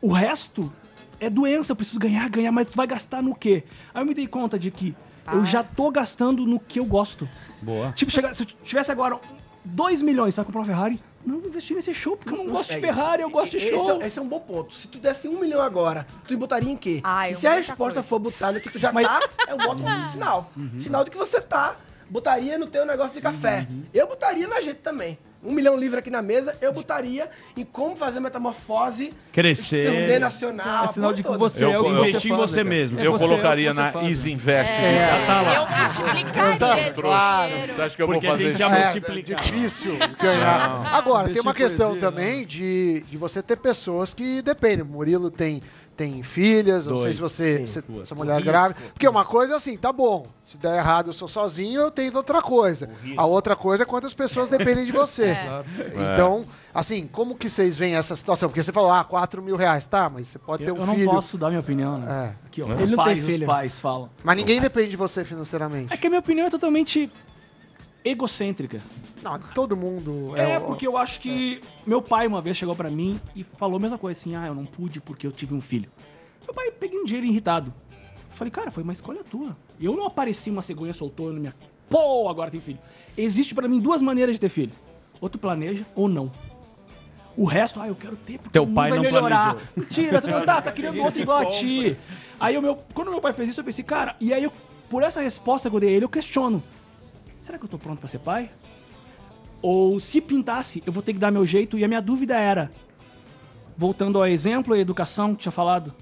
O 0.00 0.12
resto 0.12 0.72
é 1.18 1.28
doença, 1.28 1.72
eu 1.72 1.76
preciso 1.76 1.98
ganhar, 1.98 2.28
ganhar, 2.28 2.50
mas 2.52 2.68
tu 2.70 2.76
vai 2.76 2.86
gastar 2.86 3.22
no 3.22 3.34
quê? 3.34 3.64
Aí 3.92 4.02
eu 4.02 4.06
me 4.06 4.14
dei 4.14 4.26
conta 4.26 4.58
de 4.58 4.70
que 4.70 4.94
eu 5.32 5.44
já 5.44 5.62
tô 5.62 5.90
gastando 5.90 6.46
no 6.46 6.58
que 6.58 6.78
eu 6.80 6.84
gosto. 6.84 7.28
Boa. 7.60 7.92
Tipo, 7.92 8.10
chegar- 8.10 8.34
se 8.34 8.42
eu 8.42 8.46
tivesse 8.46 8.90
agora 8.90 9.20
2 9.64 10.00
milhões 10.00 10.34
pra 10.34 10.44
comprar 10.44 10.60
uma 10.60 10.66
Ferrari, 10.66 10.98
não 11.24 11.38
vou 11.38 11.48
investir 11.50 11.76
nesse 11.76 11.92
show, 11.92 12.16
porque 12.16 12.32
eu 12.32 12.38
não 12.38 12.46
gosto 12.50 12.70
de 12.70 12.76
É 12.76 12.80
Ferrari, 12.80 13.22
isso. 13.22 13.30
eu 13.30 13.30
gosto 13.30 13.50
de 13.50 13.56
Esse 13.58 13.70
show. 13.70 14.00
é, 14.02 14.06
esse 14.06 14.18
é 14.18 14.22
um 14.22 14.28
bom 14.28 14.40
ponto. 14.40 14.72
Se 14.74 14.88
tu 14.88 14.98
desse 14.98 15.28
um 15.28 15.38
milhão 15.38 15.60
agora, 15.60 16.06
tu 16.26 16.36
botaria 16.38 16.72
em 16.72 16.76
quê? 16.76 17.00
Ah, 17.04 17.28
e 17.30 17.36
se 17.36 17.46
a 17.46 17.54
resposta 17.56 17.76
coisa. 17.96 18.02
for 18.02 18.18
botar 18.18 18.52
no 18.52 18.60
que 18.60 18.70
tu 18.70 18.78
já 18.78 18.90
Mas- 18.90 19.06
tá, 19.06 19.20
é 19.46 19.54
um 19.54 19.58
ótimo 19.68 19.88
sinal. 20.10 20.50
Sinal 20.78 21.04
de 21.04 21.10
que 21.10 21.18
você 21.18 21.40
tá. 21.40 21.74
Botaria 22.08 22.58
no 22.58 22.66
teu 22.66 22.84
negócio 22.86 23.14
de 23.14 23.20
café. 23.20 23.68
Eu 23.94 24.08
botaria 24.08 24.48
na 24.48 24.60
gente 24.62 24.78
também. 24.78 25.16
Um 25.42 25.52
milhão 25.52 25.74
livre 25.74 25.98
aqui 25.98 26.10
na 26.10 26.20
mesa, 26.20 26.54
eu 26.60 26.70
botaria 26.70 27.28
em 27.56 27.64
como 27.64 27.96
fazer 27.96 28.20
metamorfose 28.20 29.10
Crescer. 29.32 29.86
turnê 29.86 30.18
nacional. 30.18 30.84
É 30.84 30.88
sinal 30.88 31.12
de 31.14 31.22
que 31.22 31.30
você 31.30 31.64
é 31.64 31.78
o 31.78 31.82
que 31.82 31.88
Eu- 31.88 31.98
investir 32.06 32.30
em 32.30 32.34
eu- 32.34 32.36
você 32.40 32.62
mesmo. 32.62 33.00
Eu 33.00 33.12
Você 33.12 33.24
é 33.24 33.26
colocaria 33.28 33.72
você 33.72 33.80
na 33.80 33.90
faz. 33.92 34.06
Easy 34.08 34.32
Invest. 34.32 34.70
É, 34.70 35.26
tá 35.26 35.40
lá. 35.40 35.54
eu 35.54 35.66
multiplicaria 35.66 36.88
esse 36.90 37.00
dinheiro. 37.00 37.74
Você 37.74 37.82
acha 37.82 37.96
que 37.96 38.02
eu 38.02 38.06
Porque 38.06 38.26
vou 38.26 38.34
a 38.34 38.36
fazer 38.36 38.48
gente 38.48 38.58
já 38.58 38.66
isso? 38.66 38.76
É, 38.76 38.84
multiplica. 38.84 39.32
é 39.32 39.36
difícil 39.36 39.96
ganhar. 40.20 40.90
Agora, 40.94 41.28
tem 41.32 41.40
uma 41.40 41.54
questão 41.54 41.90
poesia, 41.90 42.10
também 42.10 42.46
de, 42.46 43.00
de 43.10 43.16
você 43.16 43.42
ter 43.42 43.56
pessoas 43.56 44.12
que 44.12 44.42
dependem. 44.42 44.82
O 44.82 44.88
Murilo 44.88 45.30
tem, 45.30 45.62
tem 46.00 46.22
filhas, 46.22 46.86
eu 46.86 46.92
não 46.92 46.98
sei 47.00 47.12
Dois. 47.12 47.16
se 47.16 47.20
você, 47.20 47.58
Sim, 47.58 47.66
se- 47.66 47.82
duas. 47.82 48.02
essa 48.02 48.14
mulher 48.14 48.38
é 48.40 48.42
grávida. 48.42 48.80
Porque 48.94 49.06
uma 49.06 49.22
coisa 49.22 49.52
é 49.52 49.56
assim, 49.58 49.76
tá 49.76 49.92
bom. 49.92 50.26
Se 50.46 50.56
der 50.56 50.78
errado, 50.78 51.08
eu 51.08 51.12
sou 51.12 51.28
sozinho, 51.28 51.78
eu 51.82 51.90
tento 51.90 52.14
outra 52.16 52.40
coisa. 52.40 52.88
A 53.18 53.26
outra 53.26 53.54
coisa 53.54 53.82
é 53.82 53.86
quantas 53.86 54.14
pessoas 54.14 54.48
dependem 54.48 54.86
de 54.86 54.92
você. 54.92 55.36
É. 56.00 56.12
Então, 56.14 56.46
assim, 56.74 57.06
como 57.06 57.34
que 57.34 57.50
vocês 57.50 57.76
veem 57.76 57.94
essa 57.96 58.16
situação? 58.16 58.48
Porque 58.48 58.62
você 58.62 58.72
falou, 58.72 58.90
ah, 58.90 59.04
4 59.04 59.42
mil 59.42 59.56
reais, 59.56 59.84
tá, 59.84 60.08
mas 60.08 60.28
você 60.28 60.38
pode 60.38 60.64
ter 60.64 60.70
Eu, 60.70 60.74
um 60.74 60.78
eu 60.78 60.86
não 60.86 60.94
filho. 60.94 61.10
posso 61.10 61.36
dar 61.36 61.48
minha 61.48 61.60
opinião, 61.60 61.98
né? 61.98 62.34
É. 62.42 62.46
Aqui, 62.46 62.62
ó, 62.62 62.64
Ele 62.72 62.74
os 62.84 62.90
não 62.90 62.96
tem 62.96 62.96
pais, 62.96 63.18
os 63.18 63.24
filho. 63.26 63.46
pais 63.46 63.78
falam. 63.78 64.08
Mas 64.24 64.36
ninguém 64.36 64.58
depende 64.60 64.90
de 64.90 64.96
você 64.96 65.22
financeiramente. 65.24 65.92
É 65.92 65.96
que 65.96 66.06
a 66.06 66.10
minha 66.10 66.20
opinião 66.20 66.46
é 66.46 66.50
totalmente 66.50 67.10
egocêntrica. 68.04 68.80
Não, 69.22 69.38
todo 69.38 69.76
mundo 69.76 70.34
É, 70.36 70.58
o- 70.58 70.62
porque 70.62 70.86
eu 70.86 70.96
acho 70.96 71.20
que 71.20 71.60
meu 71.86 72.00
pai 72.00 72.26
uma 72.26 72.40
vez 72.40 72.56
chegou 72.56 72.74
pra 72.74 72.88
mim 72.90 73.20
e 73.36 73.44
falou 73.44 73.76
a 73.76 73.80
mesma 73.80 73.98
coisa 73.98 74.18
assim: 74.18 74.34
"Ah, 74.34 74.46
eu 74.46 74.54
não 74.54 74.64
pude 74.64 75.00
porque 75.00 75.26
eu 75.26 75.32
tive 75.32 75.54
um 75.54 75.60
filho". 75.60 75.88
Meu 76.44 76.54
pai 76.54 76.70
peguei 76.70 76.98
um 76.98 77.04
dinheiro 77.04 77.26
irritado. 77.26 77.72
Eu 77.92 78.36
falei: 78.36 78.50
"Cara, 78.50 78.70
foi 78.70 78.82
uma 78.82 78.92
escolha 78.92 79.22
tua. 79.22 79.56
Eu 79.80 79.96
não 79.96 80.06
apareci 80.06 80.50
uma 80.50 80.62
cegonha 80.62 80.94
soltou 80.94 81.32
na 81.32 81.38
minha 81.40 81.54
pô, 81.88 82.28
agora 82.28 82.50
tem 82.50 82.60
filho". 82.60 82.78
Existe 83.16 83.54
pra 83.54 83.68
mim 83.68 83.78
duas 83.80 84.00
maneiras 84.00 84.34
de 84.36 84.40
ter 84.40 84.48
filho. 84.48 84.72
Ou 85.20 85.28
tu 85.28 85.38
planeja 85.38 85.84
ou 85.94 86.08
não. 86.08 86.32
O 87.36 87.44
resto, 87.44 87.80
ah, 87.80 87.86
eu 87.88 87.94
quero 87.94 88.16
ter 88.16 88.38
porque 88.38 88.50
Teu 88.50 88.62
o 88.64 88.66
mundo 88.66 88.74
pai 88.74 88.90
vai 88.90 88.98
não 88.98 89.04
melhorar. 89.04 89.54
planejou. 89.54 89.72
Mentira, 89.76 90.20
tu 90.20 90.28
não 90.28 90.44
tá, 90.44 90.60
tá 90.62 90.72
querendo 90.72 91.00
outro 91.02 91.20
igual 91.20 91.38
a 91.40 91.46
ti. 91.46 91.96
Aí 92.38 92.56
o 92.56 92.62
meu, 92.62 92.76
quando 92.94 93.10
meu 93.10 93.20
pai 93.20 93.32
fez 93.32 93.50
isso, 93.50 93.60
eu 93.60 93.64
pensei, 93.64 93.84
cara, 93.84 94.16
e 94.20 94.32
aí 94.32 94.42
eu, 94.42 94.52
por 94.88 95.02
essa 95.02 95.20
resposta 95.20 95.68
que 95.68 95.76
eu 95.76 95.80
dei 95.80 95.90
a 95.90 95.92
ele, 95.92 96.04
eu 96.04 96.08
questiono. 96.08 96.62
Será 97.50 97.58
que 97.58 97.64
eu 97.64 97.68
tô 97.68 97.78
pronto 97.78 97.98
pra 97.98 98.06
ser 98.06 98.20
pai? 98.20 98.48
Ou 99.60 99.98
se 99.98 100.20
pintasse, 100.20 100.84
eu 100.86 100.92
vou 100.92 101.02
ter 101.02 101.12
que 101.12 101.18
dar 101.18 101.32
meu 101.32 101.44
jeito. 101.44 101.76
E 101.76 101.82
a 101.82 101.88
minha 101.88 102.00
dúvida 102.00 102.38
era, 102.38 102.70
voltando 103.76 104.18
ao 104.18 104.26
exemplo 104.28 104.76
e 104.76 104.78
educação 104.78 105.34
que 105.34 105.42
tinha 105.42 105.50
falado, 105.50 105.92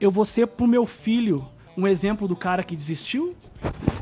eu 0.00 0.12
vou 0.12 0.24
ser 0.24 0.46
pro 0.46 0.68
meu 0.68 0.86
filho 0.86 1.44
um 1.76 1.88
exemplo 1.88 2.28
do 2.28 2.36
cara 2.36 2.62
que 2.62 2.76
desistiu? 2.76 3.34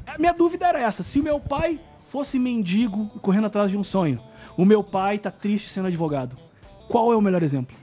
A 0.07 0.19
minha 0.19 0.35
dúvida 0.35 0.66
era 0.66 0.79
essa, 0.79 1.03
se 1.03 1.19
o 1.19 1.23
meu 1.23 1.41
pai 1.41 1.81
fosse 2.11 2.39
mendigo 2.39 3.07
correndo 3.21 3.47
atrás 3.47 3.71
de 3.71 3.77
um 3.79 3.83
sonho, 3.83 4.21
o 4.55 4.66
meu 4.66 4.85
pai 4.85 5.19
tá 5.19 5.31
triste 5.31 5.71
sendo 5.71 5.87
advogado, 5.89 6.37
qual 6.87 7.11
é 7.11 7.16
o 7.16 7.23
melhor 7.23 7.43
exemplo? 7.43 7.75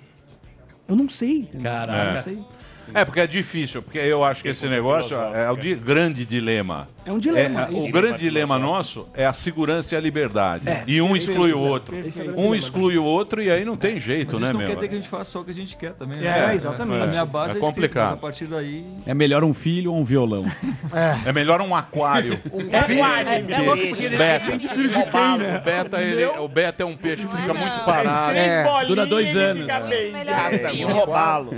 Eu 0.88 0.96
não 0.96 1.10
sei. 1.10 1.50
Caraca. 1.64 2.08
Eu 2.08 2.14
não 2.14 2.22
sei. 2.22 2.55
É, 2.94 3.04
porque 3.06 3.20
é 3.20 3.28
difícil, 3.28 3.82
porque 3.82 3.98
eu 3.98 4.24
acho 4.24 4.42
que 4.42 4.50
esse 4.50 4.68
negócio 4.68 5.16
é 5.18 5.50
o 5.52 5.56
de 5.58 5.76
grande 5.76 6.26
dilema. 6.26 6.88
É 7.06 7.12
um 7.12 7.20
dilema. 7.20 7.68
É, 7.72 7.72
o 7.72 7.92
grande 7.92 8.20
dilema 8.20 8.58
nosso 8.58 9.08
é 9.14 9.26
a 9.26 9.34
segurança 9.34 9.94
e 9.94 9.98
a 9.98 10.02
liberdade. 10.02 10.64
e 10.88 11.02
um 11.02 11.16
exclui 11.16 11.54
o 11.54 11.60
outro. 11.60 11.96
Um 12.36 12.56
exclui 12.56 12.98
o 12.98 13.04
outro 13.04 13.42
e 13.42 13.52
aí 13.52 13.64
não 13.64 13.78
tem 13.78 14.00
jeito, 14.00 14.34
Mas 14.34 14.42
né, 14.42 14.48
isso 14.48 14.54
não 14.54 14.60
meu? 14.60 14.70
quer 14.70 14.76
dizer 14.76 14.88
que 14.88 14.96
a 14.96 14.98
gente 14.98 15.10
faça 15.10 15.26
só 15.32 15.42
o 15.42 15.46
que 15.46 15.52
a 15.52 15.54
gente 15.54 15.76
quer 15.78 15.94
também, 15.94 16.20
É, 16.20 16.48
né? 16.48 16.56
exatamente. 16.56 17.04
A 17.04 17.08
minha 17.08 17.26
base 17.26 17.52
É 17.52 17.56
é, 17.56 17.60
escrita, 17.60 17.68
complicado. 17.68 18.10
mas 18.10 18.18
a 18.18 18.22
partir 18.22 18.46
daí... 18.46 18.86
É 19.06 19.14
melhor 19.14 19.44
um 19.44 19.54
filho 19.54 19.94
ou 19.94 20.00
um 20.00 20.04
violão? 20.04 20.46
É 21.26 21.32
melhor 21.32 21.62
um 21.62 21.76
aquário. 21.76 22.40
É, 22.72 22.94
é, 22.94 23.52
é 23.52 23.62
louco 23.62 23.88
porque 23.88 24.04
ele 24.06 24.18
Beta. 24.18 24.46
depende 24.46 24.68
de 24.68 24.74
filho 24.74 24.90
de 24.90 25.04
quem, 25.06 25.38
né? 25.38 25.58
O 25.58 25.62
beta, 25.64 26.02
ele, 26.02 26.26
o 26.26 26.48
beta 26.48 26.84
é 26.84 26.86
um 26.86 26.96
peixe 26.96 27.26
que 27.26 27.38
fica 27.38 27.54
muito 27.54 27.86
parado. 27.86 28.36
É, 28.38 28.86
Dura 28.88 29.06
dois 29.06 29.36
anos. 29.36 29.66
Melhor 29.66 30.52
filho. 30.52 30.88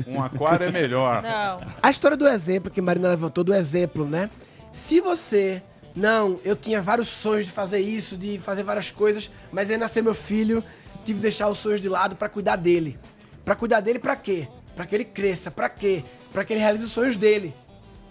Um 0.07 0.21
aquário 0.21 0.65
é 0.67 0.71
melhor. 0.71 1.16
Não. 1.21 1.61
A 1.81 1.89
história 1.89 2.17
do 2.17 2.27
exemplo 2.27 2.71
que 2.71 2.81
Marina 2.81 3.09
levantou, 3.09 3.43
do 3.43 3.53
exemplo, 3.53 4.05
né? 4.05 4.29
Se 4.73 5.01
você. 5.01 5.61
Não, 5.95 6.39
eu 6.45 6.55
tinha 6.55 6.79
vários 6.79 7.07
sonhos 7.07 7.47
de 7.47 7.51
fazer 7.51 7.79
isso, 7.79 8.15
de 8.15 8.37
fazer 8.37 8.61
várias 8.61 8.91
coisas, 8.91 9.31
mas 9.51 9.71
aí 9.71 9.77
nasceu 9.77 10.03
meu 10.03 10.13
filho, 10.13 10.63
tive 11.03 11.17
que 11.17 11.23
deixar 11.23 11.47
os 11.47 11.57
sonhos 11.57 11.81
de 11.81 11.89
lado 11.89 12.15
pra 12.15 12.29
cuidar 12.29 12.55
dele. 12.55 12.99
Pra 13.43 13.55
cuidar 13.55 13.79
dele 13.79 13.97
pra 13.97 14.15
quê? 14.15 14.47
Pra 14.75 14.85
que 14.85 14.93
ele 14.93 15.05
cresça, 15.05 15.49
pra 15.49 15.67
quê? 15.67 16.03
Pra 16.31 16.45
que 16.45 16.53
ele 16.53 16.59
realize 16.59 16.83
os 16.83 16.91
sonhos 16.91 17.17
dele. 17.17 17.51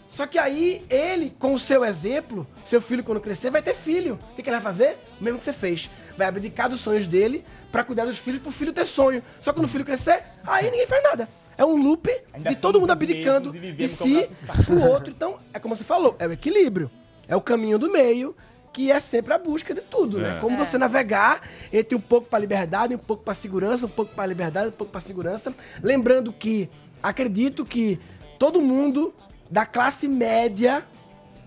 Só 0.08 0.26
que 0.26 0.38
aí 0.38 0.84
ele, 0.88 1.34
com 1.38 1.54
o 1.54 1.60
seu 1.60 1.84
exemplo, 1.84 2.46
seu 2.64 2.80
filho 2.80 3.04
quando 3.04 3.20
crescer 3.20 3.50
vai 3.50 3.62
ter 3.62 3.74
filho. 3.74 4.18
O 4.32 4.34
que, 4.34 4.42
que 4.42 4.48
ele 4.48 4.56
vai 4.56 4.64
fazer? 4.64 4.98
O 5.20 5.24
mesmo 5.24 5.38
que 5.38 5.44
você 5.44 5.52
fez. 5.52 5.90
Vai 6.16 6.26
abdicar 6.26 6.68
dos 6.68 6.80
sonhos 6.80 7.06
dele 7.06 7.44
pra 7.70 7.84
cuidar 7.84 8.04
dos 8.04 8.18
filhos 8.18 8.40
pro 8.40 8.50
filho 8.50 8.72
ter 8.72 8.84
sonho. 8.84 9.22
Só 9.40 9.52
que 9.52 9.58
quando 9.58 9.66
o 9.66 9.68
filho 9.68 9.84
crescer, 9.84 10.22
aí 10.44 10.70
ninguém 10.70 10.86
faz 10.86 11.02
nada. 11.02 11.28
É 11.58 11.64
um 11.64 11.76
loop 11.76 12.08
Ainda 12.32 12.50
de 12.50 12.60
todo 12.60 12.80
mundo 12.80 12.90
abdicando 12.90 13.54
e 13.56 13.72
de 13.72 13.88
si 13.88 14.26
pro 14.64 14.80
outro. 14.82 15.10
Então, 15.10 15.38
é 15.52 15.58
como 15.58 15.74
você 15.74 15.84
falou, 15.84 16.14
é 16.18 16.26
o 16.26 16.32
equilíbrio. 16.32 16.90
É 17.28 17.34
o 17.34 17.40
caminho 17.40 17.78
do 17.78 17.90
meio, 17.90 18.36
que 18.72 18.92
é 18.92 19.00
sempre 19.00 19.32
a 19.32 19.38
busca 19.38 19.74
de 19.74 19.80
tudo, 19.80 20.18
né? 20.18 20.36
É. 20.36 20.40
Como 20.40 20.56
você 20.56 20.76
navegar 20.76 21.40
entre 21.72 21.96
um 21.96 22.00
pouco 22.00 22.28
pra 22.28 22.38
liberdade, 22.38 22.94
um 22.94 22.98
pouco 22.98 23.24
pra 23.24 23.34
segurança, 23.34 23.86
um 23.86 23.90
pouco 23.90 24.14
pra 24.14 24.26
liberdade, 24.26 24.68
um 24.68 24.72
pouco 24.72 24.92
pra 24.92 25.00
segurança. 25.00 25.54
Lembrando 25.82 26.32
que 26.32 26.68
acredito 27.02 27.64
que 27.64 27.98
todo 28.38 28.60
mundo 28.60 29.14
da 29.50 29.64
classe 29.64 30.06
média 30.06 30.84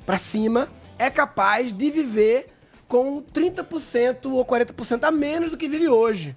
pra 0.06 0.18
cima 0.18 0.68
é 0.98 1.10
capaz 1.10 1.72
de 1.72 1.92
viver 1.92 2.48
com 2.88 3.22
30% 3.22 4.32
ou 4.32 4.44
40% 4.44 5.04
a 5.04 5.12
menos 5.12 5.52
do 5.52 5.58
que 5.58 5.68
vive 5.68 5.88
hoje. 5.88 6.36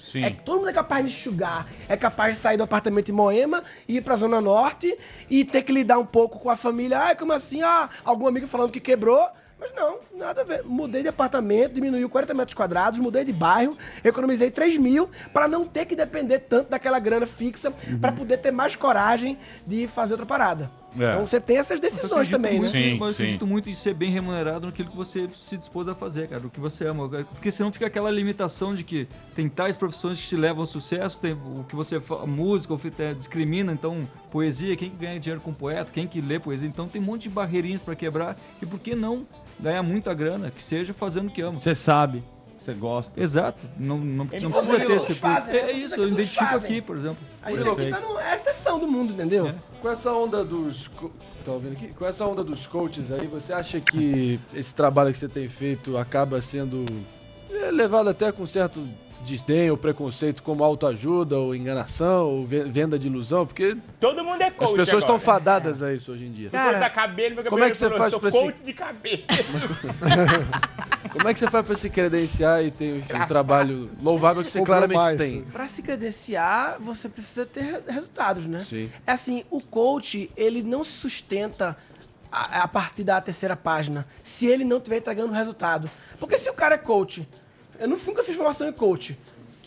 Sim. 0.00 0.24
É 0.24 0.30
que 0.30 0.42
todo 0.42 0.58
mundo 0.58 0.70
é 0.70 0.72
capaz 0.72 1.04
de 1.04 1.10
enxugar, 1.10 1.66
é 1.88 1.96
capaz 1.96 2.36
de 2.36 2.42
sair 2.42 2.56
do 2.56 2.62
apartamento 2.62 3.10
em 3.10 3.14
Moema, 3.14 3.62
ir 3.88 4.02
pra 4.02 4.16
Zona 4.16 4.40
Norte 4.40 4.96
e 5.28 5.44
ter 5.44 5.62
que 5.62 5.72
lidar 5.72 5.98
um 5.98 6.06
pouco 6.06 6.38
com 6.38 6.50
a 6.50 6.56
família. 6.56 7.08
Ah, 7.08 7.14
como 7.14 7.32
assim? 7.32 7.62
Ah, 7.62 7.88
algum 8.04 8.26
amigo 8.26 8.46
falando 8.46 8.70
que 8.70 8.80
quebrou. 8.80 9.28
Mas 9.60 9.74
não, 9.74 9.98
nada 10.14 10.42
a 10.42 10.44
ver. 10.44 10.62
Mudei 10.64 11.02
de 11.02 11.08
apartamento, 11.08 11.72
diminuiu 11.72 12.08
40 12.08 12.32
metros 12.32 12.54
quadrados, 12.54 13.00
mudei 13.00 13.24
de 13.24 13.32
bairro, 13.32 13.76
economizei 14.04 14.52
3 14.52 14.78
mil 14.78 15.10
para 15.32 15.48
não 15.48 15.66
ter 15.66 15.84
que 15.84 15.96
depender 15.96 16.38
tanto 16.38 16.70
daquela 16.70 17.00
grana 17.00 17.26
fixa, 17.26 17.72
pra 18.00 18.12
poder 18.12 18.36
ter 18.36 18.52
mais 18.52 18.76
coragem 18.76 19.36
de 19.66 19.88
fazer 19.88 20.12
outra 20.12 20.26
parada. 20.26 20.70
É. 20.96 21.12
Então 21.12 21.26
você 21.26 21.40
tem 21.40 21.58
essas 21.58 21.80
decisões 21.80 22.28
também, 22.28 22.58
muito, 22.58 22.72
né? 22.72 22.94
Mas 22.94 23.00
eu 23.00 23.06
acredito 23.08 23.46
muito 23.46 23.68
em 23.68 23.74
ser 23.74 23.94
bem 23.94 24.10
remunerado 24.10 24.66
naquilo 24.66 24.90
que 24.90 24.96
você 24.96 25.28
se 25.28 25.56
dispôs 25.56 25.86
a 25.88 25.94
fazer, 25.94 26.28
cara, 26.28 26.46
o 26.46 26.50
que 26.50 26.60
você 26.60 26.86
ama. 26.86 27.08
Porque 27.08 27.50
senão 27.50 27.72
fica 27.72 27.86
aquela 27.86 28.10
limitação 28.10 28.74
de 28.74 28.82
que 28.82 29.06
tem 29.34 29.48
tais 29.48 29.76
profissões 29.76 30.20
que 30.20 30.26
te 30.26 30.36
levam 30.36 30.62
ao 30.62 30.66
sucesso, 30.66 31.18
tem 31.18 31.32
o 31.32 31.64
que 31.68 31.76
você 31.76 32.00
música, 32.26 32.72
ou 32.72 32.80
é, 32.98 33.14
discrimina, 33.14 33.72
então 33.72 34.08
poesia, 34.30 34.76
quem 34.76 34.90
que 34.90 34.96
ganha 34.96 35.20
dinheiro 35.20 35.40
com 35.40 35.52
poeta, 35.52 35.90
quem 35.92 36.06
que 36.06 36.20
lê 36.20 36.38
poesia, 36.38 36.68
então 36.68 36.88
tem 36.88 37.00
um 37.00 37.04
monte 37.04 37.22
de 37.22 37.30
barreirinhas 37.30 37.82
pra 37.82 37.94
quebrar 37.94 38.36
e 38.60 38.66
por 38.66 38.78
que 38.78 38.94
não 38.94 39.26
ganhar 39.60 39.82
muita 39.82 40.14
grana, 40.14 40.50
que 40.50 40.62
seja 40.62 40.92
fazendo 40.92 41.28
o 41.28 41.30
que 41.30 41.40
ama. 41.42 41.60
Você 41.60 41.74
sabe, 41.74 42.22
você 42.58 42.74
gosta. 42.74 43.20
Exato, 43.20 43.60
não, 43.78 43.98
não, 43.98 44.26
Eles 44.30 44.42
não 44.42 44.50
precisa 44.50 44.78
ter 44.78 44.92
esse 44.92 45.14
fazem, 45.14 45.52
né? 45.52 45.58
É 45.58 45.66
Vocês 45.66 45.82
isso, 45.84 46.00
eu 46.00 46.08
identifico 46.08 46.44
fazem. 46.44 46.70
aqui, 46.70 46.82
por 46.82 46.96
exemplo. 46.96 47.18
A 47.42 47.50
gente 47.50 47.68
aqui 47.68 47.88
tá 47.88 48.00
no, 48.00 48.18
é 48.18 48.32
a 48.32 48.36
exceção 48.36 48.78
do 48.78 48.88
mundo, 48.88 49.12
entendeu? 49.12 49.54
Com 49.80 49.88
essa 49.88 50.12
onda 50.12 50.44
dos. 50.44 50.90
Tá 51.44 51.52
ouvindo 51.52 51.72
aqui? 51.72 51.94
Com 51.94 52.04
essa 52.04 52.26
onda 52.26 52.42
dos 52.42 52.66
coaches 52.66 53.12
aí, 53.12 53.26
você 53.26 53.52
acha 53.52 53.80
que 53.80 54.40
esse 54.52 54.74
trabalho 54.74 55.12
que 55.12 55.18
você 55.18 55.28
tem 55.28 55.48
feito 55.48 55.96
acaba 55.96 56.42
sendo 56.42 56.84
é, 57.50 57.70
levado 57.70 58.08
até 58.08 58.32
com 58.32 58.46
certo 58.46 58.86
desdém 59.24 59.70
ou 59.70 59.76
preconceito 59.76 60.42
como 60.42 60.64
autoajuda 60.64 61.38
ou 61.38 61.54
enganação 61.54 62.26
ou 62.28 62.46
ve- 62.46 62.62
venda 62.64 62.98
de 62.98 63.06
ilusão? 63.08 63.46
Porque 63.46 63.76
Todo 64.00 64.24
mundo 64.24 64.40
é 64.42 64.50
coach 64.50 64.70
as 64.70 64.76
pessoas 64.76 65.02
estão 65.04 65.18
fadadas 65.18 65.82
a 65.82 65.92
isso 65.92 66.12
hoje 66.12 66.24
em 66.24 66.32
dia. 66.32 66.50
Cortar 66.50 66.90
cabelo, 66.90 67.34
meu 67.36 67.44
como 67.44 67.62
é 67.64 67.70
que 67.70 67.76
você 67.76 67.90
faz 67.90 68.14
pra 68.14 68.30
sou 68.30 68.40
se... 68.40 68.46
coach 68.46 68.62
de 68.64 68.72
cabelo. 68.72 69.22
Como 71.12 71.26
é 71.26 71.32
que 71.32 71.40
você 71.40 71.50
faz 71.50 71.64
pra 71.64 71.74
se 71.74 71.88
credenciar 71.88 72.62
e 72.62 72.70
ter 72.70 73.02
um 73.02 73.26
trabalho 73.26 73.90
louvável 74.02 74.44
que 74.44 74.52
você 74.52 74.62
claramente 74.62 74.98
mais, 74.98 75.16
tem? 75.16 75.42
Pra 75.42 75.66
se 75.66 75.80
credenciar, 75.82 76.76
você 76.80 77.08
precisa 77.08 77.46
ter 77.46 77.62
re- 77.62 77.82
resultados, 77.88 78.46
né? 78.46 78.60
Sim. 78.60 78.90
É 79.06 79.12
assim, 79.12 79.42
o 79.50 79.60
coach, 79.60 80.30
ele 80.36 80.62
não 80.62 80.84
se 80.84 80.92
sustenta 80.92 81.76
a, 82.30 82.62
a 82.64 82.68
partir 82.68 83.04
da 83.04 83.20
terceira 83.22 83.56
página, 83.56 84.06
se 84.22 84.46
ele 84.46 84.64
não 84.64 84.76
estiver 84.76 84.98
entregando 84.98 85.32
resultado. 85.32 85.88
Porque 86.20 86.36
se 86.36 86.50
o 86.50 86.54
cara 86.54 86.74
é 86.74 86.78
coach, 86.78 87.26
eu 87.78 87.88
não- 87.88 87.96
nunca 87.96 88.22
fiz 88.24 88.36
formação 88.36 88.68
em 88.68 88.72
coach. 88.72 89.16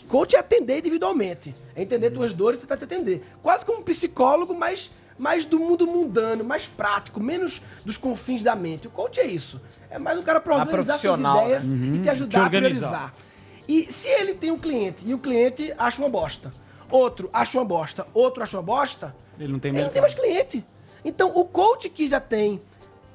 Coach 0.08 0.36
é 0.36 0.40
atender 0.40 0.80
individualmente, 0.80 1.56
é 1.76 1.82
entender 1.82 2.12
tuas 2.12 2.34
dores 2.34 2.58
e 2.58 2.62
tentar 2.62 2.78
te 2.78 2.84
atender. 2.84 3.24
Quase 3.42 3.66
como 3.66 3.80
um 3.80 3.84
psicólogo, 3.84 4.54
mas 4.54 4.92
mais 5.18 5.46
do 5.46 5.60
mundo 5.60 5.86
mundano, 5.88 6.44
mais 6.44 6.66
prático, 6.66 7.20
menos 7.20 7.62
dos 7.86 7.96
confins 7.96 8.42
da 8.42 8.56
mente. 8.56 8.88
O 8.88 8.92
coach 8.92 9.20
é 9.20 9.26
isso. 9.26 9.62
É 9.90 9.98
mais 9.98 10.18
um 10.20 10.24
cara 10.24 10.42
para 10.42 10.54
Ah, 10.56 10.58
organizar 10.60 10.98
suas 10.98 11.02
profissional, 11.02 11.44
ideias 11.46 11.64
né? 11.66 11.76
e 11.76 11.90
Uhum. 11.90 11.94
te 11.94 12.02
Te 12.02 12.10
ajudar 12.10 12.40
a 12.40 12.44
organizar. 12.44 12.80
priorizar. 12.90 13.14
E 13.68 13.84
se 13.84 14.08
ele 14.10 14.34
tem 14.34 14.52
um 14.52 14.58
cliente 14.60 15.08
e 15.08 15.14
o 15.14 15.20
cliente 15.20 15.74
acha 15.78 16.02
uma 16.02 16.10
bosta, 16.10 16.52
outro 16.90 17.30
acha 17.32 17.58
uma 17.58 17.64
bosta, 17.64 18.06
outro 18.14 18.44
acha 18.44 18.58
uma 18.58 18.64
bosta, 18.64 19.16
Ele 19.40 19.52
não 19.54 19.60
tem 19.60 19.72
ele 19.74 19.84
não 19.84 19.90
tem 19.90 20.02
mais 20.02 20.14
cliente. 20.14 20.66
Então, 21.06 21.32
o 21.34 21.46
coach 21.46 21.90
que 21.90 22.08
já 22.08 22.20
tem, 22.20 22.62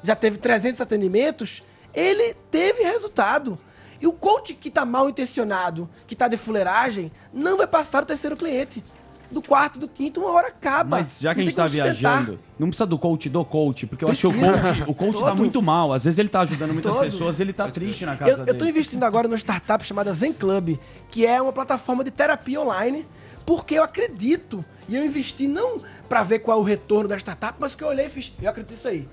já 0.03 0.17
teve 0.17 0.39
300 0.39 0.81
atendimentos, 0.81 1.63
ele 1.93 2.35
teve 2.51 2.83
resultado. 2.85 3.59
E 4.01 4.07
o 4.07 4.13
coach 4.13 4.55
que 4.55 4.71
tá 4.71 4.85
mal 4.85 5.09
intencionado, 5.09 5.89
que 6.07 6.15
tá 6.15 6.29
de 6.29 6.37
fuleiragem, 6.37 7.11
não 7.33 7.57
vai 7.57 7.67
passar 7.67 8.03
o 8.03 8.07
terceiro 8.07 8.37
cliente. 8.37 8.83
Do 9.29 9.43
quarto, 9.43 9.81
do 9.81 9.89
quinto, 9.89 10.21
uma 10.21 10.31
hora 10.31 10.49
acaba. 10.49 10.99
Mas 10.99 11.19
já 11.19 11.35
que 11.35 11.41
a 11.41 11.45
gente 11.45 11.57
tá 11.57 11.67
viajando, 11.67 12.39
não 12.57 12.69
precisa 12.69 12.87
do 12.87 12.97
coach 12.97 13.29
do 13.29 13.45
coach, 13.45 13.85
porque 13.85 14.05
eu 14.05 14.09
acho 14.09 14.21
que 14.21 14.27
o 14.29 14.33
coach, 14.33 14.83
o 14.87 14.95
coach 14.95 15.21
tá 15.21 15.35
muito 15.35 15.61
mal. 15.61 15.93
Às 15.93 16.05
vezes 16.05 16.17
ele 16.21 16.29
tá 16.29 16.43
ajudando 16.43 16.73
muitas 16.73 16.93
Todo. 16.93 17.03
pessoas, 17.03 17.41
ele 17.41 17.53
tá 17.53 17.69
triste 17.69 18.07
na 18.07 18.17
casa 18.17 18.31
Eu, 18.31 18.39
eu 18.39 18.47
tô 18.47 18.53
dele. 18.53 18.71
investindo 18.71 19.03
agora 19.03 19.27
numa 19.27 19.37
startup 19.37 19.85
chamada 19.85 20.13
Zen 20.13 20.33
Club, 20.33 20.79
que 21.11 21.27
é 21.27 21.43
uma 21.43 21.53
plataforma 21.53 22.05
de 22.05 22.13
terapia 22.13 22.61
online, 22.61 23.05
porque 23.45 23.75
eu 23.75 23.83
acredito, 23.83 24.65
e 24.89 24.95
eu 24.95 25.05
investi 25.05 25.49
não 25.49 25.81
pra 26.09 26.23
ver 26.23 26.39
qual 26.39 26.59
é 26.59 26.61
o 26.61 26.65
retorno 26.65 27.09
da 27.09 27.17
startup, 27.19 27.57
mas 27.59 27.75
que 27.75 27.83
eu 27.83 27.89
olhei 27.89 28.07
e 28.07 28.11
fiz, 28.11 28.33
eu 28.41 28.49
acredito 28.49 28.71
nisso 28.71 28.87
aí. 28.87 29.09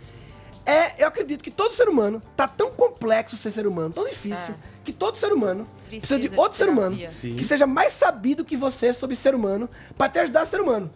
É, 0.66 1.02
eu 1.04 1.08
acredito 1.08 1.44
que 1.44 1.52
todo 1.52 1.74
ser 1.74 1.90
humano 1.90 2.22
tá 2.38 2.48
tão 2.48 2.72
complexo 2.72 3.36
ser 3.36 3.52
ser 3.52 3.68
humano, 3.68 3.94
tão 3.94 4.08
difícil, 4.08 4.56
que 4.84 4.94
todo 4.94 5.18
ser 5.18 5.32
humano 5.34 5.68
precisa, 5.90 6.16
de 6.18 6.22
Precisa 6.24 6.36
de 6.36 6.40
outro 6.42 6.58
ser 6.58 6.70
humano. 6.70 6.98
Sim. 7.08 7.36
que 7.36 7.44
seja 7.44 7.68
mais 7.68 7.94
sabido 7.94 8.46
que 8.46 8.56
você 8.58 8.94
sobre 8.94 9.16
ser 9.16 9.36
humano 9.36 9.70
pra 9.98 10.08
te 10.10 10.20
ajudar 10.20 10.42
a 10.42 10.46
ser 10.46 10.62
humano. 10.62 10.90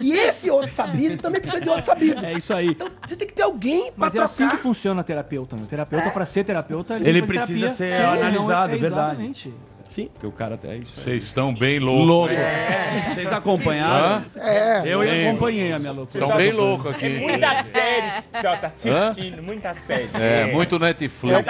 E 0.00 0.12
esse 0.18 0.50
outro 0.50 0.70
sabido 0.70 1.16
também 1.22 1.40
precisa 1.40 1.62
de 1.62 1.68
outro 1.68 1.84
sabido. 1.84 2.24
É 2.26 2.32
isso 2.34 2.52
aí. 2.52 2.68
Então 2.68 2.88
você 3.06 3.16
tem 3.16 3.26
que 3.28 3.34
ter 3.34 3.42
alguém 3.42 3.86
pra 3.86 3.92
Mas 3.96 4.14
é 4.14 4.20
assim 4.20 4.42
trocar. 4.44 4.56
que 4.56 4.62
funciona 4.62 5.00
o 5.00 5.04
terapeuta. 5.04 5.56
Né? 5.56 5.62
O 5.62 5.66
terapeuta, 5.66 6.10
pra 6.10 6.26
ser 6.26 6.44
terapeuta, 6.44 6.96
Ele 6.96 7.20
faz 7.24 7.28
precisa 7.46 7.70
terapia. 7.70 7.74
ser 7.76 7.96
senão 7.96 8.12
analisado, 8.12 8.72
é- 8.72 8.76
é 8.76 8.78
verdade. 8.78 9.10
Exatamente. 9.12 9.54
Sim. 9.92 10.08
Porque 10.10 10.26
o 10.26 10.32
cara 10.32 10.58
é 10.64 10.76
isso. 10.76 10.98
Vocês 10.98 11.22
estão 11.24 11.52
bem 11.52 11.78
loucos. 11.78 12.06
Louco. 12.06 12.32
hein? 12.32 12.38
Vocês 13.14 13.30
acompanharam? 13.30 14.24
Hã? 14.34 14.40
É. 14.40 14.82
Eu 14.86 15.00
Bem, 15.00 15.28
acompanhei 15.28 15.70
a 15.70 15.78
minha 15.78 15.92
loucura. 15.92 16.24
Estão 16.24 16.38
bem 16.38 16.50
loucos 16.50 16.92
aqui. 16.92 17.04
É 17.16 17.20
muita 17.20 17.62
série 17.62 18.10
que 18.12 18.18
esse 18.20 18.28
pessoal 18.28 18.56
tá 18.56 18.66
assistindo, 18.68 19.42
muita 19.42 19.74
série. 19.74 20.08
É, 20.14 20.46
muito 20.46 20.78
Netflix. 20.78 21.44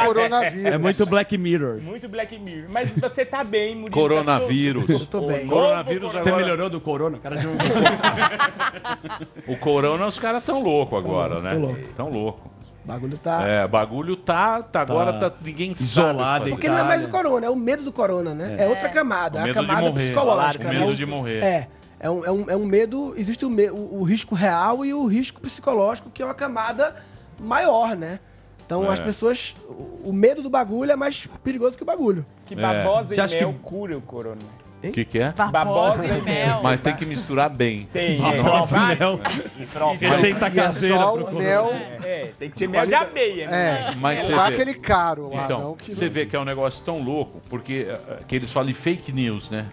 É 0.65 0.77
muito 0.77 1.07
Black 1.07 1.39
Mirror. 1.39 1.81
Muito 1.81 2.09
Black 2.09 2.37
Mirror. 2.37 2.69
Mas 2.73 2.93
você 2.93 3.25
tá 3.25 3.45
bem, 3.45 3.77
Murilo. 3.77 3.93
Coronavírus. 3.93 4.87
Tá 4.87 4.89
todo- 4.89 5.01
Eu 5.03 5.07
tô 5.07 5.21
bem. 5.29 5.47
O 5.47 5.49
Coronavírus 5.49 6.03
novo 6.03 6.19
Você 6.19 6.29
agora- 6.29 6.43
melhorou 6.45 6.69
do 6.69 6.81
corona? 6.81 7.19
Cara 7.19 7.37
de 7.37 7.47
um... 7.47 7.53
O 9.47 9.57
corona, 9.57 10.07
os 10.07 10.19
caras 10.19 10.43
tão 10.45 10.63
loucos 10.63 10.99
agora, 10.99 11.35
louco, 11.35 11.43
né? 11.45 11.51
tão 11.51 11.61
louco. 11.61 11.81
Tão 11.97 12.11
louco. 12.11 12.52
O 12.85 12.89
bagulho 12.89 13.17
tá. 13.19 13.47
É, 13.47 13.67
bagulho 13.69 14.17
tá, 14.17 14.61
tá 14.63 14.81
agora 14.81 15.13
tá, 15.13 15.33
ninguém 15.41 15.75
sabe. 15.75 16.51
Porque 16.51 16.69
não 16.69 16.79
é 16.79 16.83
mais 16.83 17.05
o 17.05 17.09
corona, 17.09 17.47
é 17.47 17.51
o 17.51 17.55
medo 17.57 17.85
do 17.85 17.93
corona, 17.93 18.35
né? 18.35 18.57
É, 18.59 18.65
É. 18.65 18.69
outra 18.69 18.89
camada, 18.89 19.39
é 19.47 19.51
a 19.51 19.55
camada 19.55 19.83
morrer. 19.89 20.03
psicológica. 20.07 20.69
O 20.69 20.73
né? 20.73 20.79
medo 20.81 20.95
de 20.95 21.07
morrer. 21.07 21.43
É. 21.45 21.69
É 22.01 22.11
um, 22.11 22.25
é, 22.25 22.31
um, 22.33 22.51
é 22.51 22.57
um 22.57 22.67
medo. 22.67 23.15
Existe 23.17 23.47
o, 23.47 23.51
me- 23.51 23.71
o, 23.71 24.01
o 24.01 24.03
risco 24.03 24.35
real 24.35 24.85
e 24.85 24.93
o 24.93 25.07
risco 25.07 25.41
psicológico, 25.41 26.11
que 26.11 26.21
é 26.21 26.25
uma 26.25 26.35
camada 26.35 26.97
maior, 27.39 27.95
né? 27.97 28.19
Então 28.67 28.85
É. 28.85 28.89
as 28.93 28.99
pessoas. 28.99 29.55
O, 29.69 30.09
o 30.09 30.13
medo 30.13 30.43
do 30.43 30.51
bagulho 30.51 30.91
é 30.91 30.97
mais 30.97 31.29
perigoso 31.45 31.77
que 31.77 31.85
o 31.85 31.87
bagulho. 31.87 32.27
Que 32.45 32.57
babosa 32.57 33.15
Você 33.15 33.21
e 33.21 33.23
acha 33.23 33.37
mel 33.39 33.53
que- 33.53 33.59
cura 33.61 33.97
o 33.97 34.01
corona. 34.01 34.41
O 34.85 34.93
que, 34.93 35.05
que 35.05 35.19
é? 35.19 35.33
Babosa 35.33 36.07
e 36.07 36.21
mel. 36.23 36.61
Mas 36.63 36.81
tem 36.81 36.95
que 36.97 37.07
misturar 37.07 37.49
bem. 37.49 37.89
Tem, 37.93 38.17
é. 38.25 38.43
nossa, 38.43 38.79
mel. 38.89 39.21
E 39.59 39.67
troca. 39.67 39.99
Receita 39.99 40.47
E 40.49 40.59
é 40.59 40.63
caseira 40.63 40.97
só 40.97 41.13
pro 41.13 41.27
o 41.27 41.39
mel. 41.39 41.71
É, 42.03 42.31
tem 42.39 42.51
que 42.51 42.57
ser 42.57 42.69
mel 42.69 42.87
de 42.87 42.95
abelha, 42.95 43.49
né? 43.49 43.91
É, 43.93 43.95
Mas 43.97 44.19
não 44.19 44.27
você 44.27 44.33
é 44.33 44.37
vê- 44.37 44.55
aquele 44.55 44.75
caro 44.75 45.31
lá, 45.35 45.45
Então, 45.45 45.61
não. 45.61 45.77
Que 45.77 45.95
você 45.95 46.09
vê 46.09 46.27
que 46.27 46.35
é 46.35 46.39
um 46.41 46.45
negócio 46.45 46.85
tão 46.85 47.01
louco, 47.03 47.41
porque 47.49 47.87
eh, 47.91 48.19
que 48.27 48.35
eles 48.37 48.51
falam 48.51 48.73
fake 48.75 49.13
news, 49.13 49.51
né? 49.51 49.67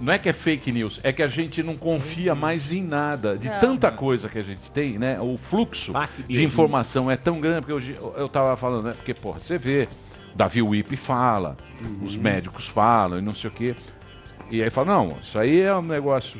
Não 0.00 0.12
é 0.12 0.18
que 0.18 0.28
é 0.28 0.32
fake 0.32 0.70
news, 0.70 1.00
é 1.02 1.12
que 1.12 1.22
a 1.22 1.26
gente 1.26 1.60
não 1.62 1.76
confia 1.76 2.32
mais 2.34 2.70
em 2.72 2.82
nada. 2.84 3.36
De 3.36 3.48
Não. 3.48 3.58
tanta 3.60 3.90
coisa 3.90 4.28
que 4.28 4.38
a 4.38 4.42
gente 4.42 4.70
tem, 4.70 4.96
né? 4.98 5.18
O 5.20 5.36
fluxo 5.36 5.92
de 6.28 6.44
informação 6.44 7.10
é 7.10 7.16
tão 7.16 7.40
grande, 7.40 7.60
porque 7.62 7.72
hoje 7.72 7.96
eu- 8.00 8.14
eu 8.16 8.28
tava 8.28 8.56
falando, 8.56 8.84
né? 8.84 8.92
Porque, 8.94 9.12
porra, 9.12 9.40
você 9.40 9.58
vê, 9.58 9.88
Davi 10.36 10.62
Wip 10.62 10.96
fala, 10.96 11.56
os 12.00 12.16
médicos 12.16 12.68
falam 12.68 13.18
e 13.18 13.22
não 13.22 13.34
sei 13.34 13.50
o 13.50 13.52
quê. 13.52 13.74
E 14.50 14.62
aí 14.62 14.70
fala, 14.70 14.94
não, 14.94 15.16
isso 15.22 15.38
aí 15.38 15.60
é 15.60 15.74
um 15.74 15.82
negócio. 15.82 16.38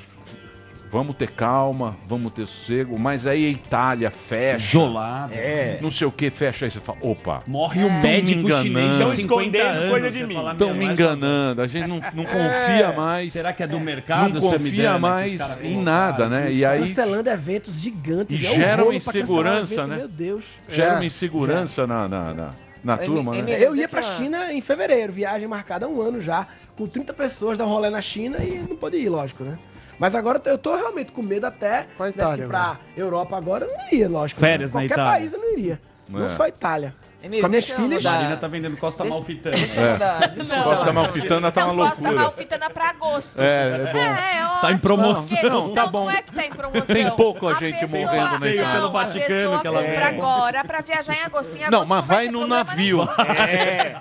Vamos 0.90 1.16
ter 1.16 1.30
calma, 1.32 1.98
vamos 2.06 2.32
ter 2.32 2.46
sossego, 2.46 2.98
mas 2.98 3.26
aí 3.26 3.44
a 3.44 3.50
Itália 3.50 4.10
fecha. 4.10 4.64
Isolado. 4.78 5.34
É. 5.34 5.78
Não 5.82 5.90
sei 5.90 6.06
o 6.06 6.10
que, 6.10 6.30
fecha 6.30 6.64
aí. 6.64 6.70
Você 6.70 6.80
fala, 6.80 6.98
opa. 7.02 7.42
Morre 7.46 7.84
um 7.84 8.00
médico 8.00 8.50
chinês 8.50 8.96
de 8.96 9.02
Tão 9.02 9.12
50 9.12 9.58
anos. 9.58 10.02
você 10.14 10.26
fala, 10.28 10.52
Estão 10.52 10.72
me 10.72 10.86
enganando. 10.86 11.60
A 11.60 11.66
gente 11.66 11.86
não, 11.86 11.96
não 12.14 12.24
confia 12.24 12.94
mais. 12.96 13.30
Será 13.34 13.52
que 13.52 13.62
é 13.62 13.66
do 13.66 13.78
mercado, 13.78 14.40
Não 14.40 14.40
confia 14.40 14.92
que 14.94 14.98
mais 14.98 15.60
em 15.60 15.82
nada, 15.82 16.26
né? 16.26 16.50
E 16.50 16.64
aí 16.64 16.80
Cancelando 16.80 17.28
eventos 17.28 17.74
gigantes. 17.74 18.40
e 18.40 18.46
é 18.46 18.54
gera 18.54 18.82
uma 18.82 18.90
um 18.90 18.94
insegurança, 18.94 19.86
né? 19.86 19.96
Meu 19.96 20.08
Deus. 20.08 20.44
Gera 20.70 20.92
É. 20.92 20.94
uma 20.94 21.04
insegurança 21.04 21.86
na, 21.86 22.08
na, 22.08 22.32
na, 22.32 22.50
na 22.82 22.96
turma, 22.96 23.34
né? 23.42 23.62
Eu 23.62 23.76
ia 23.76 23.86
pra 23.86 24.00
China 24.00 24.54
em 24.54 24.62
fevereiro, 24.62 25.12
viagem 25.12 25.46
marcada 25.46 25.84
há 25.84 25.88
um 25.90 26.00
ano 26.00 26.18
já, 26.18 26.46
com 26.78 26.86
30 26.86 27.12
pessoas, 27.12 27.58
dar 27.58 27.66
um 27.66 27.68
rolê 27.68 27.90
na 27.90 28.00
China 28.00 28.38
e 28.38 28.56
não 28.58 28.76
podia 28.76 29.00
ir, 29.00 29.08
lógico, 29.08 29.42
né? 29.42 29.58
Mas 29.98 30.14
agora 30.14 30.40
eu 30.44 30.56
tô 30.56 30.76
realmente 30.76 31.10
com 31.10 31.22
medo 31.22 31.44
até 31.44 31.88
Qual 31.96 32.08
se 32.08 32.12
tivesse 32.12 32.36
que 32.36 32.42
Itália, 32.42 32.44
ir 32.44 32.48
pra 32.48 32.78
Europa 32.96 33.36
agora, 33.36 33.64
eu 33.66 33.76
não 33.76 33.86
iria, 33.88 34.08
lógico. 34.08 34.40
Férias 34.40 34.72
né? 34.72 34.82
na 34.82 34.88
Qualquer 34.88 35.02
Itália. 35.02 35.18
país 35.20 35.32
eu 35.32 35.40
não 35.40 35.52
iria. 35.52 35.80
Não 36.08 36.24
É. 36.24 36.28
só 36.28 36.46
Itália. 36.46 36.94
Com 37.20 37.26
as 37.46 37.50
minhas 37.50 37.68
filhas. 37.68 38.06
A 38.06 38.12
Marina 38.12 38.36
tá 38.36 38.46
vendendo 38.46 38.76
Costa 38.76 39.04
Malfitana. 39.04 39.56
É. 39.56 40.62
Costa 40.62 40.92
Malfitana 40.92 41.50
tá 41.50 41.64
uma 41.66 41.72
Não, 41.74 41.88
Costa 41.88 42.02
loucura. 42.02 42.22
Malfitana 42.22 42.70
pra 42.70 42.90
agosto. 42.90 43.40
É, 43.42 43.88
é 43.88 43.92
bom. 43.92 43.98
É, 43.98 44.36
é 44.36 44.60
Tá 44.60 44.72
em 44.72 44.78
promoção. 44.78 45.38
Não, 45.42 45.64
tá 45.72 45.82
então 45.82 45.90
bom. 45.92 46.04
não 46.06 46.10
é 46.10 46.22
que 46.22 46.32
tá 46.32 46.44
em 46.46 46.50
promoção. 46.50 46.94
Tem 46.94 47.10
pouca 47.16 47.48
A 47.48 47.54
gente 47.54 47.80
pessoa- 47.80 48.00
morrendo 48.02 48.24
na 48.24 48.38
não, 48.38 48.46
Itália. 48.48 48.72
Pelo 48.72 48.90
Vaticano 48.90 49.60
que 49.60 49.66
ela 49.66 49.78
compra 49.82 49.94
vem. 49.96 50.04
agora 50.18 50.64
pra 50.64 50.80
viajar 50.80 51.14
em 51.14 51.22
agosto. 51.22 51.56
Em 51.56 51.60
Não, 51.60 51.66
agosto 51.82 51.88
mas 51.88 52.04
vai 52.06 52.16
vai 52.18 52.28
num 52.28 52.46
navio. 52.46 53.08
É. 53.48 53.94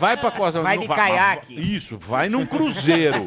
Vai 0.00 0.16
pra 0.16 0.30
Costa 0.30 0.60
Vai 0.60 0.76
não 0.76 0.82
de 0.82 0.88
caiaque. 0.88 1.54
Isso, 1.76 1.98
vai 1.98 2.28
num 2.28 2.44
cruzeiro. 2.46 3.26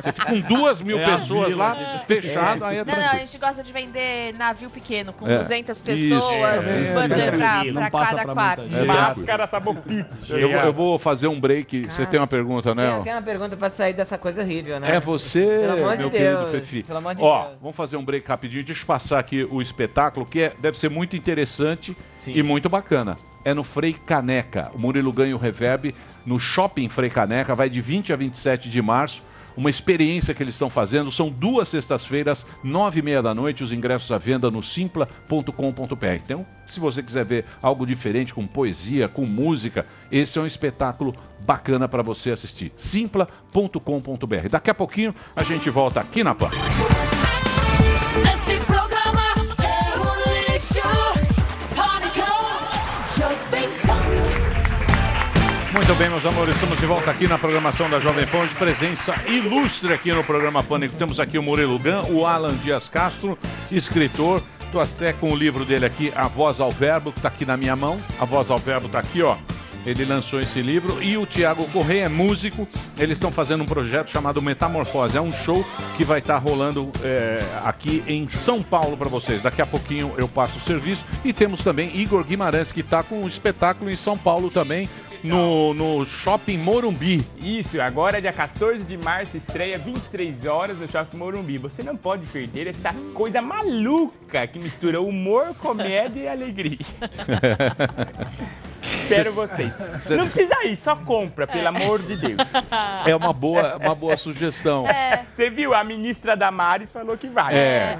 Você 0.00 0.12
fica 0.12 0.26
com 0.26 0.40
duas 0.40 0.80
mil 0.80 0.98
É 0.98 1.04
pessoas 1.04 1.54
lá, 1.56 2.02
fechado, 2.06 2.64
aí 2.64 2.78
é 2.78 2.84
Não, 2.84 2.94
não, 2.94 3.10
a 3.10 3.16
gente 3.16 3.38
gosta 3.38 3.62
de 3.62 3.72
vender 3.72 4.34
navio 4.36 4.68
pequeno, 4.70 5.12
com 5.12 5.26
É. 5.28 5.38
200 5.38 5.76
Isso, 5.78 5.82
pessoas, 5.84 6.70
é, 6.70 6.74
um 6.74 6.76
é, 6.78 6.92
budget 7.08 7.20
é, 7.20 7.30
pra, 7.30 7.64
não 7.64 7.90
cada 7.90 8.24
quarto. 8.24 8.62
É, 8.82 8.86
Máscara 8.86 9.46
sabor 9.46 9.76
pizza. 9.76 10.34
Eu, 10.36 10.50
vou- 10.50 10.58
eu 10.60 10.72
vou 10.72 10.98
fazer 10.98 11.26
um 11.28 11.40
break. 11.40 11.86
Você 11.86 12.06
tem 12.06 12.18
uma 12.20 12.26
pergunta, 12.26 12.74
né? 12.74 12.92
Tem, 12.94 13.02
tem 13.04 13.12
uma 13.14 13.22
pergunta 13.22 13.56
pra 13.56 13.70
sair 13.70 13.92
dessa 13.92 14.16
coisa 14.18 14.42
horrível, 14.42 14.78
né? 14.80 14.96
É 14.96 15.00
você, 15.00 15.44
Pelo 15.44 15.72
amor 15.72 15.92
de 15.92 15.98
meu 15.98 16.10
Deus, 16.10 16.22
querido 16.22 16.46
Fefi. 16.50 16.82
pelo 16.82 16.98
amor 16.98 17.14
de 17.14 17.22
Ó, 17.22 17.44
Deus. 17.46 17.58
vamos 17.60 17.76
fazer 17.76 17.96
um 17.96 18.04
break 18.04 18.26
rapidinho. 18.28 18.64
Deixa 18.64 18.82
eu 18.82 18.86
passar 18.86 19.18
aqui 19.18 19.46
o 19.50 19.60
espetáculo, 19.62 20.24
que 20.26 20.42
é- 20.42 20.52
deve 20.58 20.78
ser 20.78 20.88
muito 20.90 21.16
interessante 21.16 21.96
e 22.26 22.42
muito 22.42 22.68
bacana. 22.68 23.16
É 23.44 23.54
no 23.54 23.64
Frei 23.64 23.94
Caneca. 23.94 24.70
O 24.74 24.78
Murilo 24.78 25.12
ganha 25.12 25.34
o 25.34 25.38
reverb 25.38 25.94
no 26.26 26.38
Shopping 26.38 26.88
Frei 26.90 27.08
Caneca. 27.08 27.54
Vai 27.54 27.70
de 27.70 27.80
20 27.80 28.12
a 28.12 28.16
27 28.16 28.68
de 28.68 28.82
março. 28.82 29.22
Uma 29.56 29.70
experiência 29.70 30.34
que 30.34 30.42
eles 30.42 30.54
estão 30.54 30.70
fazendo. 30.70 31.10
São 31.10 31.28
duas 31.28 31.68
sextas-feiras, 31.68 32.46
nove 32.62 33.00
e 33.00 33.02
meia 33.02 33.22
da 33.22 33.34
noite. 33.34 33.64
Os 33.64 33.72
ingressos 33.72 34.10
à 34.12 34.18
venda 34.18 34.50
no 34.50 34.62
simpla.com.br. 34.62 36.06
Então, 36.24 36.46
se 36.66 36.80
você 36.80 37.02
quiser 37.02 37.24
ver 37.24 37.44
algo 37.62 37.86
diferente, 37.86 38.32
com 38.34 38.46
poesia, 38.46 39.08
com 39.08 39.26
música, 39.26 39.86
esse 40.10 40.38
é 40.38 40.42
um 40.42 40.46
espetáculo 40.46 41.14
bacana 41.40 41.88
para 41.88 42.02
você 42.02 42.30
assistir. 42.30 42.72
simpla.com.br. 42.76 44.48
Daqui 44.50 44.70
a 44.70 44.74
pouquinho 44.74 45.14
a 45.34 45.42
gente 45.42 45.68
volta 45.70 46.00
aqui 46.00 46.22
na 46.22 46.34
PAN. 46.34 46.50
Muito 55.80 55.94
bem, 55.94 56.10
meus 56.10 56.26
amores, 56.26 56.56
estamos 56.56 56.78
de 56.78 56.84
volta 56.84 57.10
aqui 57.10 57.26
na 57.26 57.38
programação 57.38 57.88
da 57.88 57.98
Jovem 57.98 58.26
Pan, 58.26 58.46
de 58.46 58.54
presença 58.54 59.14
ilustre 59.26 59.94
aqui 59.94 60.12
no 60.12 60.22
programa 60.22 60.62
Pânico. 60.62 60.94
Temos 60.94 61.18
aqui 61.18 61.38
o 61.38 61.42
Murilo 61.42 61.78
Gan, 61.78 62.02
o 62.10 62.26
Alan 62.26 62.54
Dias 62.56 62.86
Castro, 62.86 63.38
escritor. 63.72 64.42
Estou 64.60 64.82
até 64.82 65.14
com 65.14 65.32
o 65.32 65.34
livro 65.34 65.64
dele 65.64 65.86
aqui, 65.86 66.12
A 66.14 66.28
Voz 66.28 66.60
ao 66.60 66.70
Verbo, 66.70 67.10
que 67.10 67.18
está 67.18 67.28
aqui 67.28 67.46
na 67.46 67.56
minha 67.56 67.74
mão. 67.74 67.98
A 68.20 68.26
Voz 68.26 68.50
ao 68.50 68.58
Verbo 68.58 68.88
está 68.88 68.98
aqui, 68.98 69.22
ó. 69.22 69.38
Ele 69.86 70.04
lançou 70.04 70.38
esse 70.38 70.60
livro. 70.60 71.02
E 71.02 71.16
o 71.16 71.24
Tiago 71.24 71.66
Correia 71.70 72.04
é 72.04 72.08
músico. 72.10 72.68
Eles 72.98 73.16
estão 73.16 73.32
fazendo 73.32 73.62
um 73.62 73.66
projeto 73.66 74.10
chamado 74.10 74.42
Metamorfose. 74.42 75.16
É 75.16 75.20
um 75.20 75.32
show 75.32 75.64
que 75.96 76.04
vai 76.04 76.18
estar 76.18 76.36
rolando 76.36 76.92
é, 77.02 77.42
aqui 77.64 78.04
em 78.06 78.28
São 78.28 78.62
Paulo 78.62 78.98
para 78.98 79.08
vocês. 79.08 79.42
Daqui 79.42 79.62
a 79.62 79.66
pouquinho 79.66 80.12
eu 80.18 80.28
passo 80.28 80.58
o 80.58 80.60
serviço. 80.60 81.02
E 81.24 81.32
temos 81.32 81.64
também 81.64 81.90
Igor 81.96 82.22
Guimarães, 82.22 82.70
que 82.70 82.80
está 82.80 83.02
com 83.02 83.22
um 83.22 83.26
espetáculo 83.26 83.90
em 83.90 83.96
São 83.96 84.18
Paulo 84.18 84.50
também, 84.50 84.86
no, 85.22 85.74
no 85.74 86.04
Shopping 86.06 86.58
Morumbi. 86.58 87.24
Isso, 87.38 87.80
agora 87.80 88.20
dia 88.20 88.32
14 88.32 88.84
de 88.84 88.96
março, 88.96 89.36
estreia 89.36 89.78
23 89.78 90.46
horas 90.46 90.78
no 90.78 90.88
Shopping 90.88 91.16
Morumbi. 91.16 91.58
Você 91.58 91.82
não 91.82 91.96
pode 91.96 92.26
perder 92.26 92.68
essa 92.68 92.92
coisa 93.14 93.42
maluca 93.42 94.46
que 94.46 94.58
mistura 94.58 95.00
humor, 95.00 95.54
comédia 95.54 96.20
e 96.20 96.28
alegria. 96.28 96.78
Espero 99.10 99.32
vocês. 99.32 99.72
Cê- 100.00 100.16
Não 100.16 100.24
precisa 100.24 100.64
ir, 100.66 100.76
só 100.76 100.94
compra, 100.96 101.46
pelo 101.46 101.68
amor 101.68 102.00
de 102.02 102.16
Deus. 102.16 102.36
É 103.06 103.14
uma 103.14 103.32
boa, 103.32 103.76
uma 103.76 103.94
boa 103.94 104.16
sugestão. 104.16 104.84
Você 105.30 105.50
viu? 105.50 105.74
A 105.74 105.82
ministra 105.84 106.36
Damares 106.36 106.90
falou 106.92 107.16
que 107.16 107.26
vai. 107.28 107.54
É. 107.56 107.98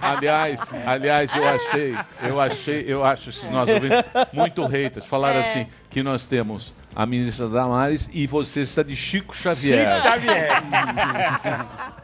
Aliás, 0.00 0.60
aliás, 0.86 1.34
eu 1.36 1.48
achei, 1.48 1.96
eu 2.22 2.40
achei, 2.40 2.84
eu 2.86 3.04
acho 3.04 3.30
esses 3.30 3.50
nossos 3.50 3.74
ouvintes 3.74 3.98
muito 4.32 4.64
haters. 4.66 5.06
Falaram 5.06 5.38
É. 5.38 5.40
assim 5.40 5.66
que 5.90 6.02
nós 6.02 6.26
temos 6.26 6.72
a 6.94 7.06
ministra 7.06 7.48
Damares 7.48 8.10
e 8.12 8.26
você 8.26 8.60
está 8.62 8.82
de 8.82 8.94
Chico 8.94 9.34
Xavier. 9.34 9.94
Chico 9.94 10.10
Xavier. 10.10 10.48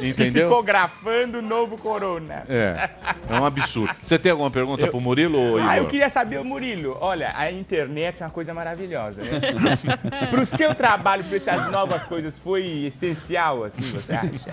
Entendeu? 0.00 0.48
Psicografando 0.48 1.38
o 1.38 1.42
novo 1.42 1.76
corona. 1.76 2.44
É, 2.48 2.90
é 3.28 3.34
um 3.40 3.44
absurdo. 3.44 3.94
Você 4.02 4.18
tem 4.18 4.32
alguma 4.32 4.50
pergunta 4.50 4.86
pro 4.88 5.00
Murilo 5.00 5.38
ou 5.38 5.58
Ah, 5.58 5.76
eu 5.78 5.86
queria 5.86 6.08
saber, 6.08 6.38
ô 6.38 6.44
Murilo, 6.44 6.96
olha, 7.00 7.32
a 7.36 7.50
internet 7.50 8.22
é 8.22 8.26
uma 8.26 8.32
coisa 8.32 8.54
maravilhosa, 8.54 9.22
né? 9.22 9.40
Pro 10.30 10.44
seu 10.46 10.74
trabalho, 10.74 11.24
para 11.24 11.36
essas 11.36 11.70
novas 11.70 12.06
coisas, 12.06 12.38
foi 12.38 12.84
essencial, 12.86 13.64
assim, 13.64 13.82
você 13.82 14.14
acha? 14.14 14.52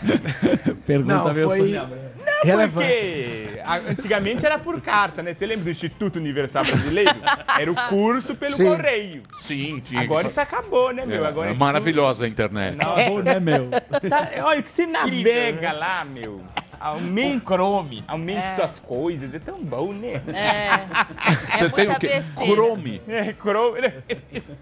Pergunta 0.86 1.14
Não, 1.16 1.34
meio 1.34 1.48
foi- 1.48 1.58
Sônia. 1.60 1.90
Não, 2.26 2.44
Relevante. 2.44 2.88
porque 2.88 3.60
a- 3.64 3.76
antigamente 3.92 4.46
era 4.46 4.58
por 4.58 4.80
carta, 4.82 5.22
né? 5.22 5.34
Você 5.34 5.46
lembra 5.46 5.66
do 5.66 5.70
Instituto 5.72 6.16
Universal 6.18 6.64
Brasileiro? 6.66 7.16
Era 7.60 7.72
o 7.72 7.76
curso 7.88 8.36
pelo 8.36 8.56
Sim. 8.56 8.66
correio. 8.70 9.24
Sim, 9.42 9.69
tinha. 9.80 10.02
Agora 10.02 10.28
isso 10.28 10.40
acabou, 10.40 10.94
né, 10.94 11.06
meu? 11.06 11.26
É, 11.26 11.28
Agora 11.28 11.50
é 11.50 11.54
é 11.54 11.56
maravilhosa 11.56 12.26
a 12.26 12.28
internet. 12.28 12.76
Nossa. 12.78 13.22
né, 13.24 13.40
meu? 13.40 13.70
Tá, 14.10 14.30
olha, 14.46 14.62
que 14.64 14.70
você 14.70 14.86
navega 14.88 15.72
lá, 15.74 16.06
meu. 16.06 16.42
Aumente, 16.80 17.44
Chrome. 17.46 18.06
Aumente 18.08 18.40
É. 18.40 18.56
suas 18.56 18.80
coisas, 18.80 19.34
é 19.34 19.40
tão 19.40 19.62
bom, 19.62 19.92
né? 19.92 20.22
É. 20.34 20.88
Você 21.60 21.66
é 21.66 21.70
tem 21.72 21.84
o 21.86 21.90
muita 21.90 22.00
quê? 22.00 22.08
besteira. 22.08 22.54
Chrome. 22.56 23.02
É, 23.06 23.34
Chrome. 23.34 23.82
né? 23.82 23.94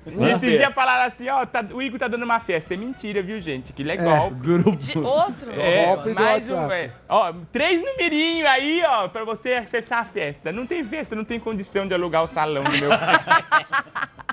E 0.08 0.24
esses 0.32 0.51
dias 0.58 0.74
falaram 0.74 1.03
assim, 1.05 1.30
ó, 1.30 1.45
tá- 1.45 1.64
o 1.72 1.80
Igor 1.80 1.99
tá 1.99 2.08
dando 2.08 2.24
uma 2.24 2.39
festa. 2.39 2.74
É 2.74 2.78
mentira, 2.78 3.22
viu, 3.22 3.39
gente? 3.39 3.72
Que 3.72 3.84
legal. 3.84 4.32
De 4.32 4.97
outro? 4.97 5.51
É, 5.62 5.86
Golpe 5.95 6.14
mais 6.14 6.49
um, 6.49 6.72
é. 6.72 6.89
Ó, 7.08 7.32
três 7.51 7.84
numerinhos 7.84 8.47
aí, 8.49 8.82
ó, 8.84 9.08
pra 9.08 9.24
você 9.24 9.53
acessar 9.53 9.99
a 9.99 10.05
festa. 10.05 10.51
Não 10.51 10.66
tem 10.66 10.84
festa, 10.84 11.16
não 11.16 11.24
tem 11.24 11.39
condição 11.39 11.88
de 11.88 11.93
alugar 11.93 12.24
o 12.24 12.28
salão 12.28 12.64
do 12.64 12.72
meu 12.80 12.89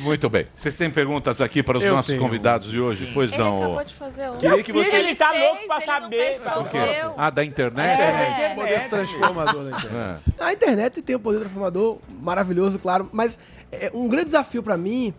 Muito 0.00 0.28
bem. 0.30 0.46
Vocês 0.54 0.76
têm 0.76 0.90
perguntas 0.90 1.40
aqui 1.40 1.62
para 1.62 1.78
os 1.78 1.84
Eu 1.84 1.94
nossos 1.94 2.10
tenho. 2.10 2.20
convidados 2.20 2.70
de 2.70 2.80
hoje? 2.80 3.10
Pois 3.14 3.32
Ele 3.32 3.42
não. 3.42 3.58
acabou 3.62 3.84
de 3.84 3.94
fazer 3.94 4.30
um. 4.30 4.36
Queria 4.38 4.62
que 4.62 4.72
você- 4.72 4.96
Ele 4.96 5.14
tá 5.14 5.30
fez, 5.30 5.42
louco 5.42 5.66
não 5.68 5.80
saber. 5.80 6.16
fez, 6.16 6.40
pra-. 6.40 7.14
Ah, 7.16 7.30
da 7.30 7.44
internet? 7.44 8.00
É, 8.00 8.54
Poder 8.54 8.88
transformador 8.88 9.64
da 9.64 9.78
internet. 9.78 10.22
É. 10.38 10.44
A 10.44 10.52
internet 10.52 11.02
tem 11.02 11.16
um 11.16 11.20
poder 11.20 11.38
transformador 11.40 11.98
maravilhoso, 12.20 12.78
claro, 12.78 13.08
mas 13.12 13.38
é, 13.72 13.90
um 13.94 14.08
grande 14.08 14.26
desafio 14.26 14.62
pra 14.62 14.76
mim 14.76 15.12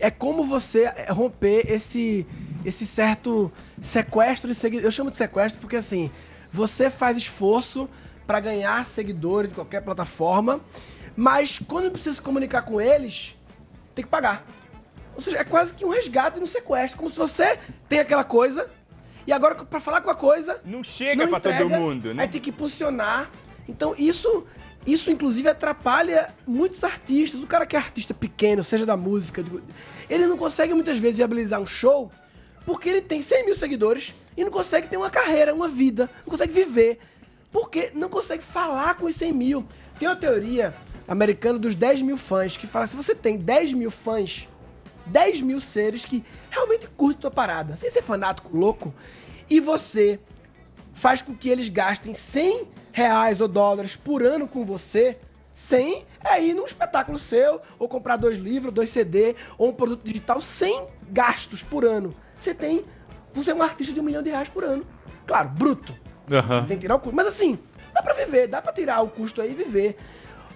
é 0.00 0.10
como 0.10 0.44
você 0.44 0.84
é, 0.96 1.06
romper 1.10 1.70
esse, 1.70 2.26
esse 2.64 2.86
certo 2.86 3.52
sequestro 3.82 4.48
de 4.48 4.54
seguidores. 4.54 4.84
Eu 4.86 4.90
chamo 4.92 5.10
de 5.10 5.16
sequestro 5.16 5.60
porque 5.60 5.76
assim, 5.76 6.10
você 6.52 6.90
faz 6.90 7.16
esforço 7.16 7.88
pra 8.26 8.40
ganhar 8.40 8.84
seguidores 8.86 9.52
em 9.52 9.54
qualquer 9.54 9.82
plataforma, 9.82 10.60
mas 11.16 11.58
quando 11.58 11.90
precisa 11.90 12.14
se 12.16 12.22
comunicar 12.22 12.62
com 12.62 12.80
eles, 12.80 13.33
tem 13.94 14.04
que 14.04 14.10
pagar. 14.10 14.44
Ou 15.14 15.20
seja, 15.20 15.38
é 15.38 15.44
quase 15.44 15.72
que 15.74 15.84
um 15.84 15.90
resgate 15.90 16.40
no 16.40 16.46
sequestro, 16.46 16.98
como 16.98 17.10
se 17.10 17.18
você 17.18 17.58
tem 17.88 18.00
aquela 18.00 18.24
coisa 18.24 18.68
e 19.26 19.32
agora 19.32 19.54
pra 19.54 19.80
falar 19.80 20.00
com 20.00 20.10
a 20.10 20.14
coisa 20.14 20.60
Não 20.64 20.84
chega 20.84 21.26
pra 21.26 21.40
todo 21.40 21.70
mundo, 21.70 22.12
né? 22.12 22.24
Aí 22.24 22.28
tem 22.28 22.40
que 22.40 22.52
posicionar. 22.52 23.30
Então 23.68 23.94
isso, 23.96 24.44
isso 24.84 25.10
inclusive 25.10 25.48
atrapalha 25.48 26.34
muitos 26.46 26.82
artistas. 26.82 27.42
O 27.42 27.46
cara 27.46 27.64
que 27.64 27.76
é 27.76 27.78
artista 27.78 28.12
pequeno, 28.12 28.64
seja 28.64 28.84
da 28.84 28.96
música, 28.96 29.44
ele 30.10 30.26
não 30.26 30.36
consegue 30.36 30.74
muitas 30.74 30.98
vezes 30.98 31.16
viabilizar 31.18 31.60
um 31.60 31.66
show 31.66 32.10
porque 32.66 32.88
ele 32.88 33.00
tem 33.00 33.20
100 33.20 33.46
mil 33.46 33.54
seguidores 33.54 34.14
e 34.36 34.42
não 34.42 34.50
consegue 34.50 34.88
ter 34.88 34.96
uma 34.96 35.10
carreira, 35.10 35.54
uma 35.54 35.68
vida, 35.68 36.10
não 36.24 36.30
consegue 36.30 36.52
viver. 36.52 36.98
Porque 37.52 37.92
não 37.94 38.08
consegue 38.08 38.42
falar 38.42 38.96
com 38.96 39.06
os 39.06 39.14
100 39.14 39.32
mil. 39.32 39.64
Tem 39.98 40.08
uma 40.08 40.16
teoria 40.16 40.74
americana 41.06 41.58
dos 41.58 41.74
10 41.74 42.02
mil 42.02 42.16
fãs 42.16 42.56
que 42.56 42.66
fala: 42.66 42.86
se 42.86 42.96
você 42.96 43.14
tem 43.14 43.36
10 43.36 43.72
mil 43.74 43.90
fãs, 43.90 44.48
10 45.06 45.40
mil 45.42 45.60
seres 45.60 46.04
que 46.04 46.24
realmente 46.50 46.86
curtem 46.88 47.20
tua 47.20 47.30
parada, 47.30 47.76
sem 47.76 47.90
ser 47.90 48.02
fanático 48.02 48.56
louco, 48.56 48.94
e 49.48 49.60
você 49.60 50.18
faz 50.92 51.20
com 51.20 51.34
que 51.34 51.48
eles 51.48 51.68
gastem 51.68 52.14
100 52.14 52.68
reais 52.92 53.40
ou 53.40 53.48
dólares 53.48 53.96
por 53.96 54.22
ano 54.22 54.46
com 54.46 54.64
você, 54.64 55.18
100 55.52 56.06
é 56.24 56.42
ir 56.42 56.54
num 56.54 56.64
espetáculo 56.64 57.18
seu, 57.18 57.60
ou 57.78 57.88
comprar 57.88 58.16
dois 58.16 58.38
livros, 58.38 58.72
dois 58.72 58.90
CD, 58.90 59.36
ou 59.58 59.68
um 59.68 59.72
produto 59.72 60.04
digital, 60.04 60.40
100 60.40 60.86
gastos 61.10 61.62
por 61.62 61.84
ano. 61.84 62.14
Você 62.38 62.54
tem, 62.54 62.84
você 63.32 63.50
é 63.50 63.54
um 63.54 63.62
artista 63.62 63.92
de 63.92 64.00
um 64.00 64.02
milhão 64.02 64.22
de 64.22 64.30
reais 64.30 64.48
por 64.48 64.64
ano. 64.64 64.86
Claro, 65.26 65.50
bruto. 65.50 65.94
Aham. 66.30 66.64
Tem 66.64 66.76
que 66.76 66.82
tirar 66.82 66.96
o 66.96 67.00
custo. 67.00 67.14
Mas 67.14 67.26
assim, 67.26 67.58
dá 67.92 68.02
pra 68.02 68.14
viver, 68.14 68.46
dá 68.46 68.62
pra 68.62 68.72
tirar 68.72 69.02
o 69.02 69.08
custo 69.08 69.40
aí 69.40 69.52
e 69.52 69.54
viver. 69.54 69.98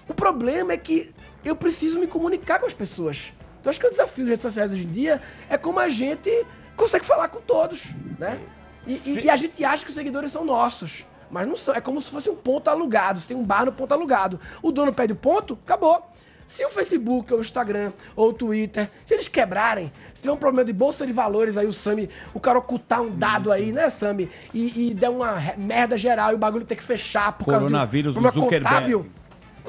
O 0.09 0.13
problema 0.13 0.73
é 0.73 0.77
que 0.77 1.13
eu 1.45 1.55
preciso 1.55 1.99
me 1.99 2.07
comunicar 2.07 2.59
com 2.59 2.65
as 2.65 2.73
pessoas. 2.73 3.31
Então 3.61 3.69
acho 3.69 3.79
que 3.79 3.87
o 3.87 3.91
desafio 3.91 4.25
das 4.25 4.29
redes 4.31 4.41
sociais 4.41 4.71
hoje 4.71 4.83
em 4.85 4.91
dia 4.91 5.21
é 5.49 5.57
como 5.57 5.79
a 5.79 5.87
gente 5.89 6.29
consegue 6.75 7.05
falar 7.05 7.27
com 7.29 7.39
todos, 7.39 7.87
né? 8.17 8.39
E, 8.87 8.93
e- 8.93 9.25
e 9.25 9.29
a 9.29 9.35
gente 9.35 9.63
acha 9.63 9.83
que 9.83 9.89
os 9.89 9.95
seguidores 9.95 10.31
são 10.31 10.43
nossos. 10.43 11.05
Mas 11.29 11.47
não 11.47 11.55
são, 11.55 11.75
é 11.75 11.79
como 11.81 12.01
se 12.01 12.09
fosse 12.09 12.27
um 12.29 12.35
ponto 12.35 12.69
alugado. 12.69 13.19
Você 13.19 13.27
tem 13.27 13.37
um 13.37 13.43
bar 13.43 13.65
no 13.65 13.71
ponto 13.71 13.91
alugado. 13.93 14.39
O 14.63 14.71
dono 14.71 14.91
pede 14.91 15.13
o 15.13 15.15
ponto, 15.15 15.59
acabou. 15.63 16.03
Se 16.47 16.65
o 16.65 16.69
Facebook, 16.71 17.31
ou 17.31 17.37
o 17.37 17.41
Instagram, 17.43 17.91
ou 18.15 18.29
o 18.29 18.33
Twitter, 18.33 18.89
se 19.05 19.13
eles 19.13 19.27
quebrarem, 19.27 19.93
se 20.15 20.23
tiver 20.23 20.33
um 20.33 20.37
problema 20.37 20.65
de 20.65 20.73
bolsa 20.73 21.05
de 21.05 21.13
valores, 21.13 21.55
aí 21.57 21.67
o 21.67 21.73
Sami, 21.73 22.09
o 22.33 22.39
cara 22.39 22.57
ocultar 22.57 23.03
um 23.03 23.15
dado 23.15 23.51
aí, 23.51 23.71
né, 23.71 23.87
Sami? 23.91 24.27
E, 24.51 24.89
e 24.89 24.93
der 24.95 25.09
uma 25.09 25.35
merda 25.55 25.95
geral 25.95 26.31
e 26.31 26.33
o 26.33 26.39
bagulho 26.39 26.65
ter 26.65 26.75
que 26.75 26.81
fechar 26.81 27.33
por 27.33 27.45
causa 27.45 27.59
Coronavírus, 27.67 28.15
do 28.15 28.21
problema 28.21 28.43
Zuckerberg. 28.45 28.73
contábil, 28.75 29.05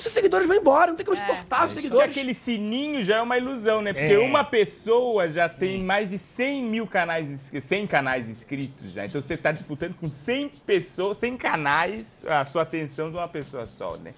os 0.00 0.04
seus 0.04 0.14
seguidores 0.14 0.46
vão 0.46 0.56
embora, 0.56 0.88
não 0.88 0.96
tem 0.96 1.04
como 1.06 1.16
exportar 1.16 1.60
os 1.66 1.74
Porque 1.74 1.82
seguidores. 1.88 2.10
aquele 2.16 2.34
sininho 2.34 3.04
já 3.04 3.16
é 3.18 3.22
uma 3.22 3.36
ilusão, 3.38 3.80
né? 3.82 3.92
Porque 3.92 4.12
É. 4.14 4.18
uma 4.18 4.42
pessoa 4.44 5.28
já 5.28 5.48
tem 5.48 5.82
mais 5.82 6.08
de 6.10 6.18
100 6.18 6.62
mil 6.64 6.86
canais, 6.86 7.30
ins- 7.30 7.64
100 7.64 7.86
canais 7.86 8.28
inscritos 8.28 8.92
já. 8.92 9.04
Então 9.06 9.20
você 9.22 9.34
está 9.34 9.52
disputando 9.52 9.94
com 9.94 10.10
100 10.10 10.48
pessoas, 10.66 11.18
100 11.18 11.36
canais, 11.36 12.24
a 12.26 12.44
sua 12.44 12.62
atenção 12.62 13.10
de 13.10 13.16
uma 13.16 13.28
pessoa 13.28 13.66
só, 13.66 13.96
né? 13.98 14.12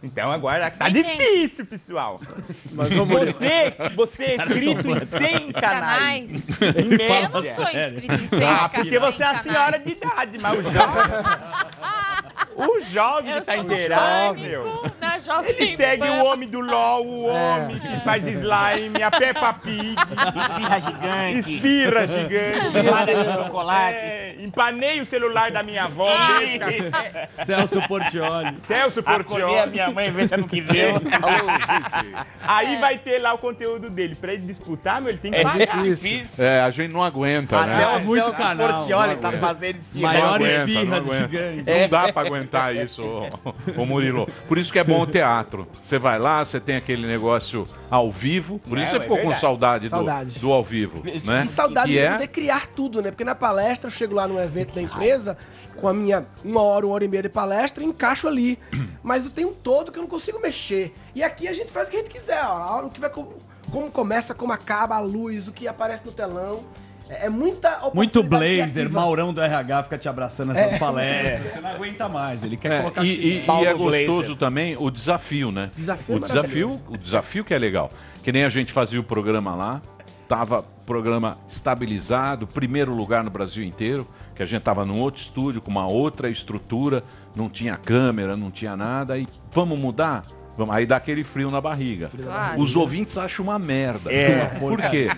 Então 0.00 0.30
agora 0.30 0.70
tá 0.70 0.88
difícil, 0.88 1.66
pessoal. 1.66 2.20
Mas 2.70 2.88
vamos 2.94 3.18
você, 3.18 3.74
você 3.96 4.24
é 4.26 4.36
inscrito 4.36 4.88
em 4.90 5.00
100 5.06 5.52
canais. 5.52 6.46
Canais? 6.46 6.48
Em 6.76 6.92
Eu 6.92 6.98
média. 6.98 7.28
não 7.30 7.42
sou 7.42 7.64
inscrito 7.68 8.14
em 8.14 8.26
100 8.28 8.42
Ah, 8.44 8.68
ca- 8.68 8.68
porque 8.68 8.90
100 8.90 8.98
você 9.00 9.22
é 9.22 9.26
a 9.26 9.28
canais. 9.30 9.42
senhora 9.42 9.78
de 9.80 9.90
idade, 9.90 10.38
mas 10.38 10.58
o 10.58 10.62
jovem... 10.62 11.02
O 12.58 12.80
jovem 12.80 13.34
que 13.34 13.40
tá 13.46 13.56
inteirado, 13.56 14.34
do 14.34 14.40
meu. 14.42 14.62
pânico, 14.62 14.92
na 15.00 15.18
Jovem 15.18 15.50
Ele 15.50 15.66
segue 15.76 16.06
Pan. 16.06 16.14
o 16.14 16.24
homem 16.26 16.48
do 16.48 16.60
LOL, 16.60 17.06
o 17.06 17.26
homem 17.26 17.78
que 17.78 18.00
faz 18.00 18.26
slime, 18.26 19.02
a 19.02 19.10
Peppa 19.10 19.52
Pig. 19.54 19.96
Esfirra 20.36 20.80
gigante. 20.80 21.38
Esfirra 21.38 22.06
gigante. 22.06 22.66
Esfirra 22.76 23.06
de 23.06 23.32
chocolate. 23.34 23.94
É, 23.96 24.34
empanei 24.40 25.00
o 25.00 25.06
celular 25.06 25.50
da 25.52 25.62
minha 25.62 25.84
avó. 25.84 26.10
Deixa- 26.38 27.28
Celso 27.44 27.80
Portioli. 27.86 28.56
Celso 28.60 29.02
Portioli. 29.02 29.58
a 29.58 29.66
minha 29.66 29.90
mãe, 29.90 30.10
ano 30.32 30.46
que 30.48 30.60
vem. 30.60 30.94
Aí 32.46 32.76
vai 32.80 32.98
ter 32.98 33.18
lá 33.20 33.32
o 33.34 33.38
conteúdo 33.38 33.88
dele. 33.90 34.14
Pra 34.14 34.32
ele 34.32 34.42
disputar, 34.42 35.00
meu, 35.00 35.10
ele 35.10 35.18
tem 35.18 35.30
que 35.30 35.38
É 35.38 35.42
pagar. 35.42 35.82
difícil. 35.82 36.44
É, 36.44 36.60
a 36.62 36.70
gente 36.70 36.92
não 36.92 37.02
aguenta, 37.02 37.58
Até 37.60 37.70
né? 37.70 37.86
o 37.86 38.00
Muito 38.04 38.24
Celso 38.24 38.42
Não 38.88 39.16
tá 39.16 39.32
fazendo 39.32 39.76
esfirra. 39.76 40.08
Maior 40.12 40.34
aguenta, 40.34 40.54
esfirra 40.70 41.00
gigante. 41.14 41.62
Não 41.66 41.72
É. 41.72 41.88
dá 41.88 42.12
pra 42.12 42.22
aguentar 42.22 42.47
isso, 42.72 43.02
ô, 43.02 43.54
ô 43.82 43.86
Murilo. 43.86 44.26
Por 44.46 44.58
isso 44.58 44.72
que 44.72 44.78
é 44.78 44.84
bom 44.84 45.00
o 45.02 45.06
teatro. 45.06 45.66
Você 45.82 45.98
vai 45.98 46.18
lá, 46.18 46.44
você 46.44 46.58
tem 46.60 46.76
aquele 46.76 47.06
negócio 47.06 47.66
ao 47.90 48.10
vivo. 48.10 48.58
Por 48.60 48.78
isso 48.78 48.88
É, 48.88 48.90
você 48.90 48.96
é 48.96 49.00
ficou 49.00 49.16
com 49.16 49.22
verdade. 49.24 49.40
saudade 49.40 49.84
do, 49.86 49.90
Saudade. 49.90 50.38
do 50.38 50.52
ao 50.52 50.62
vivo, 50.62 51.02
né? 51.24 51.44
E 51.44 51.48
saudade 51.48 51.86
que 51.88 51.92
de 51.92 51.98
é 51.98 52.12
poder 52.12 52.28
criar 52.28 52.66
tudo, 52.68 53.02
né? 53.02 53.10
Porque 53.10 53.24
na 53.24 53.34
palestra 53.34 53.88
eu 53.88 53.92
chego 53.92 54.14
lá 54.14 54.26
no 54.26 54.38
evento 54.40 54.74
da 54.74 54.82
empresa 54.82 55.36
com 55.76 55.86
a 55.88 55.94
minha 55.94 56.26
uma 56.44 56.62
hora, 56.62 56.84
uma 56.86 56.94
hora 56.94 57.04
e 57.04 57.08
meia 57.08 57.22
de 57.22 57.28
palestra 57.28 57.82
e 57.84 57.86
encaixo 57.86 58.26
ali. 58.26 58.58
Mas 59.02 59.24
eu 59.24 59.30
tenho 59.30 59.48
um 59.50 59.54
todo 59.54 59.92
que 59.92 59.98
eu 59.98 60.02
não 60.02 60.08
consigo 60.10 60.40
mexer. 60.40 60.94
E 61.14 61.22
aqui 61.22 61.46
a 61.48 61.52
gente 61.52 61.70
faz 61.70 61.88
o 61.88 61.90
que 61.90 61.96
a 61.96 62.00
gente 62.00 62.10
quiser, 62.10 62.42
ó. 62.44 62.84
O 62.86 62.90
que 62.90 63.00
vai, 63.00 63.10
como 63.10 63.90
começa, 63.90 64.34
como 64.34 64.52
acaba, 64.52 64.96
a 64.96 65.00
luz, 65.00 65.46
o 65.48 65.52
que 65.52 65.68
aparece 65.68 66.04
no 66.04 66.12
telão. 66.12 66.64
É, 67.10 67.26
é 67.26 67.28
muita 67.30 67.90
Muito 67.94 68.22
blazer, 68.22 68.70
criativa. 68.72 69.00
Maurão 69.00 69.32
do 69.32 69.40
RH 69.40 69.82
fica 69.84 69.98
te 69.98 70.08
abraçando 70.08 70.52
nessas 70.52 70.74
É. 70.74 70.78
palestras. 70.78 71.40
Você 71.52 71.60
não 71.60 71.70
aguenta 71.70 72.08
mais. 72.08 72.42
Ele 72.44 72.56
quer 72.56 72.72
É, 72.72 72.78
colocar 72.80 73.04
e, 73.04 73.38
e- 73.38 73.42
Paulo 73.44 73.64
e 73.64 73.66
é 73.66 73.74
Blazer. 73.74 74.06
gostoso 74.06 74.36
também 74.36 74.76
o 74.78 74.90
desafio, 74.90 75.50
né? 75.50 75.70
Desafio 75.76 76.14
o 76.14 76.18
é 76.18 76.20
desafio, 76.20 76.68
maravilhoso. 76.68 76.84
o 76.88 76.96
desafio 76.98 77.44
que 77.44 77.54
é 77.54 77.58
legal. 77.58 77.90
Que 78.22 78.30
nem 78.32 78.44
a 78.44 78.48
gente 78.48 78.72
fazia 78.72 79.00
o 79.00 79.04
programa 79.04 79.54
lá, 79.54 79.80
tava 80.28 80.62
programa 80.84 81.36
estabilizado, 81.48 82.46
primeiro 82.46 82.92
lugar 82.94 83.22
no 83.24 83.30
Brasil 83.30 83.62
inteiro, 83.64 84.06
que 84.34 84.42
a 84.42 84.46
gente 84.46 84.62
tava 84.62 84.84
num 84.84 85.00
outro 85.00 85.20
estúdio 85.22 85.60
com 85.62 85.70
uma 85.70 85.86
outra 85.86 86.28
estrutura, 86.28 87.02
não 87.36 87.48
tinha 87.48 87.76
câmera, 87.76 88.36
não 88.36 88.50
tinha 88.50 88.76
nada 88.76 89.16
e 89.18 89.26
vamos 89.50 89.78
mudar? 89.78 90.24
Vamos, 90.56 90.74
aí 90.74 90.84
dá 90.86 90.96
aquele 90.96 91.22
frio 91.22 91.50
na 91.52 91.60
barriga. 91.60 92.10
na 92.18 92.26
barriga. 92.26 92.60
Os 92.62 92.74
ouvintes 92.74 93.16
acham 93.16 93.44
uma 93.44 93.58
merda. 93.60 94.12
É. 94.12 94.46
Por 94.58 94.80
quê? 94.90 95.08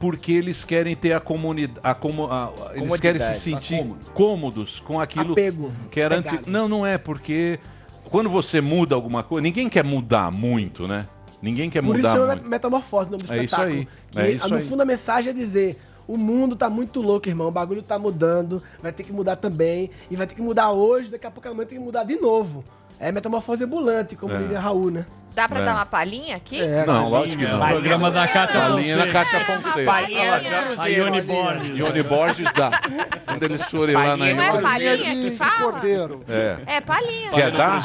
Porque 0.00 0.32
eles 0.32 0.64
querem 0.64 0.94
ter 0.94 1.12
a 1.12 1.20
comunidade. 1.20 1.80
A 1.82 1.92
comu, 1.94 2.26
a- 2.30 2.52
eles 2.74 3.00
querem 3.00 3.20
se 3.20 3.50
Comodidade, 3.52 3.66
sentir 3.66 3.94
cômodos 4.14 4.78
com 4.80 5.00
aquilo 5.00 5.32
Apego, 5.32 5.72
que 5.90 6.00
era 6.00 6.16
antes. 6.18 6.46
Não, 6.46 6.68
não 6.68 6.86
é, 6.86 6.96
porque 6.96 7.58
quando 8.04 8.30
você 8.30 8.60
muda 8.60 8.94
alguma 8.94 9.22
coisa, 9.22 9.42
ninguém 9.42 9.68
quer 9.68 9.82
mudar 9.84 10.30
muito, 10.30 10.86
né? 10.86 11.06
Ninguém 11.42 11.68
quer 11.70 11.82
Por 11.82 11.96
isso 11.96 12.08
mudar 12.08 12.20
chama 12.20 12.34
muito. 12.36 12.48
Metamorfose, 12.48 13.08
o 13.08 13.12
nome 13.12 13.24
do 13.24 13.32
É 13.32 13.36
isso 13.36 13.44
espetáculo. 13.44 13.78
aí, 13.78 13.88
Que 14.10 14.20
é 14.20 14.30
isso 14.32 14.48
no 14.48 14.56
aí. 14.56 14.62
fundo 14.62 14.82
a 14.82 14.84
mensagem 14.84 15.30
é 15.30 15.34
dizer: 15.34 15.80
o 16.06 16.16
mundo 16.16 16.54
tá 16.56 16.68
muito 16.70 17.00
louco, 17.00 17.28
irmão. 17.28 17.48
O 17.48 17.52
bagulho 17.52 17.82
tá 17.82 17.98
mudando, 17.98 18.62
vai 18.82 18.92
ter 18.92 19.02
que 19.02 19.12
mudar 19.12 19.36
também. 19.36 19.90
E 20.10 20.16
vai 20.16 20.26
ter 20.26 20.34
que 20.34 20.42
mudar 20.42 20.70
hoje, 20.72 21.10
daqui 21.10 21.26
a 21.26 21.30
pouco 21.30 21.48
amanhã 21.48 21.66
tem 21.66 21.78
que 21.78 21.84
mudar 21.84 22.04
de 22.04 22.16
novo. 22.20 22.64
É 23.00 23.12
metamorfose 23.12 23.64
ambulante, 23.64 24.16
como 24.16 24.34
É. 24.34 24.38
diria 24.38 24.58
Raul, 24.60 24.90
né? 24.90 25.06
Dá 25.34 25.46
pra 25.48 25.60
É. 25.60 25.64
dar 25.64 25.74
uma 25.76 25.86
palhinha 25.86 26.34
aqui? 26.34 26.58
não, 26.84 27.08
lógico 27.08 27.38
que 27.40 27.46
não. 27.48 27.62
O 27.62 27.68
programa 27.68 28.10
da 28.10 28.26
Kátia 28.26 28.64
A 28.64 28.68
linha 28.70 28.96
da 28.96 29.02
Fonseca. 29.06 29.24
Kátia 29.24 29.40
Fonseca. 29.46 29.84
Palhinha 29.84 30.32
Olha 30.32 30.40
do 30.42 30.50
lá, 30.50 30.62
Cruzeiro. 30.62 30.80
A 30.82 30.88
Ione 31.06 31.20
Borges. 31.22 31.78
Ione 31.78 32.02
Borges 32.02 32.52
dá. 32.52 32.70
Quando 33.24 33.42
eles 33.44 33.62
forem 33.64 33.94
lá 33.94 34.16
na 34.16 34.16
Não 34.16 34.26
é 34.26 34.30
Ione. 34.48 34.62
palhinha 34.62 34.96
que 34.96 35.30
fala? 35.36 35.70
Cordeiro. 35.72 36.24
É. 36.28 36.56
É 36.66 36.80
palhinha. 36.80 37.30
Quer 37.30 37.52
dar? 37.52 37.80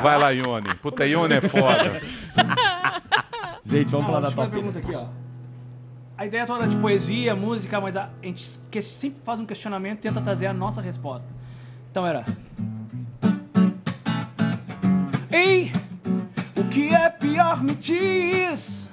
Vai 0.00 0.18
lá, 0.18 0.30
Ione. 0.30 0.74
Puta, 0.76 1.04
Ione 1.06 1.34
é 1.34 1.40
foda. 1.40 2.00
Gente, 3.64 3.90
vamos 3.90 4.06
falar 4.06 4.20
da 4.20 4.30
top. 4.30 4.50
pergunta 4.50 4.78
aqui, 4.78 4.94
ó. 4.94 5.06
A 6.16 6.26
ideia 6.26 6.46
toda 6.46 6.66
de 6.66 6.76
poesia, 6.76 7.34
música, 7.34 7.80
mas 7.80 7.96
a 7.96 8.10
gente 8.22 8.44
que- 8.70 8.82
sempre 8.82 9.20
faz 9.24 9.40
um 9.40 9.46
questionamento 9.46 9.98
e 9.98 10.02
tenta 10.02 10.20
trazer 10.20 10.46
a 10.46 10.52
nossa 10.52 10.80
resposta. 10.82 11.28
Então 11.90 12.06
era. 12.06 12.24
Ei, 15.32 15.70
o 16.56 16.64
que 16.64 16.92
é 16.92 17.08
pior 17.08 17.62
me 17.62 17.72
diz? 17.76 18.88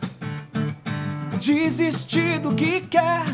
Desistir 1.40 2.40
do 2.40 2.54
que 2.54 2.82
quer 2.82 3.26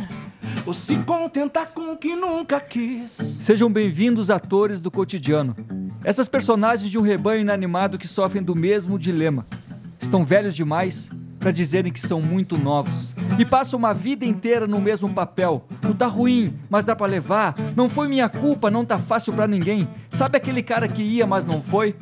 ou 0.65 0.73
se 0.73 0.95
contentar 0.99 1.67
com 1.67 1.91
o 1.91 1.97
que 1.97 2.15
nunca 2.15 2.61
quis? 2.61 3.11
Sejam 3.41 3.69
bem-vindos, 3.69 4.31
atores 4.31 4.80
do 4.80 4.89
cotidiano. 4.89 5.53
Essas 6.01 6.30
personagens 6.30 6.89
de 6.89 6.97
um 6.97 7.01
rebanho 7.01 7.41
inanimado 7.41 7.97
que 7.97 8.07
sofrem 8.07 8.41
do 8.41 8.55
mesmo 8.55 8.97
dilema. 8.97 9.45
Estão 9.99 10.23
velhos 10.23 10.55
demais 10.55 11.09
para 11.43 11.51
dizerem 11.51 11.91
que 11.91 11.99
são 11.99 12.21
muito 12.21 12.57
novos 12.57 13.13
e 13.38 13.43
passam 13.43 13.77
uma 13.77 13.93
vida 13.93 14.23
inteira 14.23 14.65
no 14.65 14.80
mesmo 14.80 15.13
papel. 15.13 15.67
Não 15.81 15.93
tá 15.93 16.07
ruim, 16.07 16.53
mas 16.69 16.85
dá 16.85 16.95
pra 16.95 17.05
levar. 17.05 17.53
Não 17.75 17.89
foi 17.89 18.07
minha 18.07 18.30
culpa, 18.30 18.71
não 18.71 18.85
tá 18.85 18.97
fácil 18.97 19.34
pra 19.34 19.45
ninguém. 19.45 19.85
Sabe 20.09 20.38
aquele 20.38 20.63
cara 20.63 20.88
que 20.88 21.01
ia, 21.01 21.27
mas 21.27 21.43
não 21.43 21.61
foi? 21.61 21.97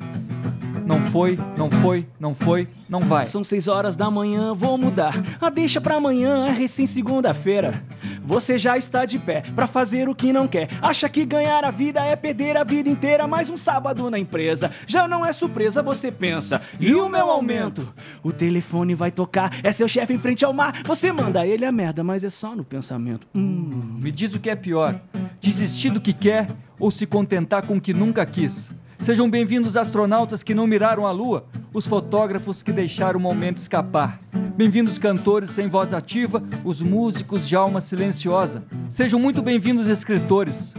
Não 0.92 1.00
foi, 1.04 1.40
não 1.58 1.72
foi, 1.72 2.06
não 2.20 2.36
foi, 2.36 2.68
não 2.90 3.00
vai. 3.00 3.24
São 3.24 3.46
seis 3.46 3.70
horas 3.70 3.96
da 3.96 4.12
manhã, 4.12 4.54
vou 4.54 4.78
mudar. 4.78 5.14
A 5.40 5.50
deixa 5.50 5.80
pra 5.80 5.96
amanhã, 5.96 6.48
é 6.48 6.52
recém 6.52 6.86
segunda-feira. 6.86 7.82
Você 8.22 8.58
já 8.58 8.78
está 8.78 9.06
de 9.06 9.18
pé 9.18 9.42
pra 9.56 9.68
fazer 9.68 10.10
o 10.10 10.14
que 10.14 10.34
não 10.34 10.50
quer. 10.50 10.68
Acha 10.82 11.08
que 11.08 11.24
ganhar 11.24 11.64
a 11.64 11.72
vida 11.72 12.02
é 12.02 12.14
perder 12.18 12.58
a 12.58 12.66
vida 12.66 12.90
inteira. 12.90 13.26
Mais 13.26 13.50
um 13.50 13.56
sábado 13.56 14.12
na 14.12 14.20
empresa. 14.20 14.70
Já 14.86 15.08
não 15.08 15.26
é 15.26 15.32
surpresa, 15.32 15.82
você 15.82 16.12
pensa. 16.12 16.62
E 16.78 16.94
o 16.94 17.08
meu 17.08 17.30
aumento? 17.30 17.88
O 18.22 18.34
telefone 18.34 18.94
vai 18.94 19.12
tocar. 19.12 19.60
É 19.64 19.72
seu 19.72 19.88
chefe 19.88 20.14
em 20.14 20.20
frente 20.20 20.44
ao 20.44 20.52
mar. 20.52 20.84
Você 20.84 21.10
manda 21.10 21.48
ele 21.48 21.64
a 21.64 21.72
merda, 21.72 22.04
mas 22.04 22.26
é 22.26 22.30
só 22.30 22.54
no 22.54 22.66
pensamento. 22.66 23.26
Hum. 23.34 23.98
Me 23.98 24.12
diz 24.12 24.36
o 24.36 24.42
que 24.42 24.50
é 24.50 24.58
pior: 24.58 25.00
desistir 25.40 25.92
do 25.92 26.02
que 26.02 26.12
quer 26.12 26.50
ou 26.78 26.92
se 26.92 27.08
contentar 27.08 27.66
com 27.66 27.78
o 27.78 27.82
que 27.82 27.94
nunca 27.94 28.26
quis. 28.26 28.74
Sejam 29.02 29.28
bem-vindos 29.30 29.76
astronautas 29.76 30.44
que 30.44 30.54
não 30.54 30.68
miraram 30.68 31.08
a 31.08 31.12
lua, 31.12 31.46
os 31.74 31.88
fotógrafos 31.88 32.62
que 32.62 32.72
deixaram 32.72 33.20
o 33.20 33.22
momento 33.22 33.58
escapar. 33.58 34.20
Bem-vindos 34.56 35.00
cantores 35.00 35.50
sem 35.50 35.68
voz 35.68 35.92
ativa, 35.94 36.44
os 36.64 36.82
músicos 36.82 37.48
de 37.48 37.56
alma 37.56 37.82
silenciosa. 37.82 38.64
Sejam 38.90 39.20
muito 39.20 39.42
bem-vindos 39.42 39.88
escritores 39.88 40.76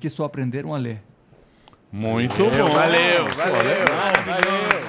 que 0.00 0.10
só 0.10 0.24
aprenderam 0.24 0.74
a 0.74 0.76
ler. 0.78 1.00
Muito 1.92 2.34
Valeu, 2.36 2.66
bom. 2.66 2.74
valeu, 2.74 3.24
valeu, 3.36 3.62
legal. 3.62 4.86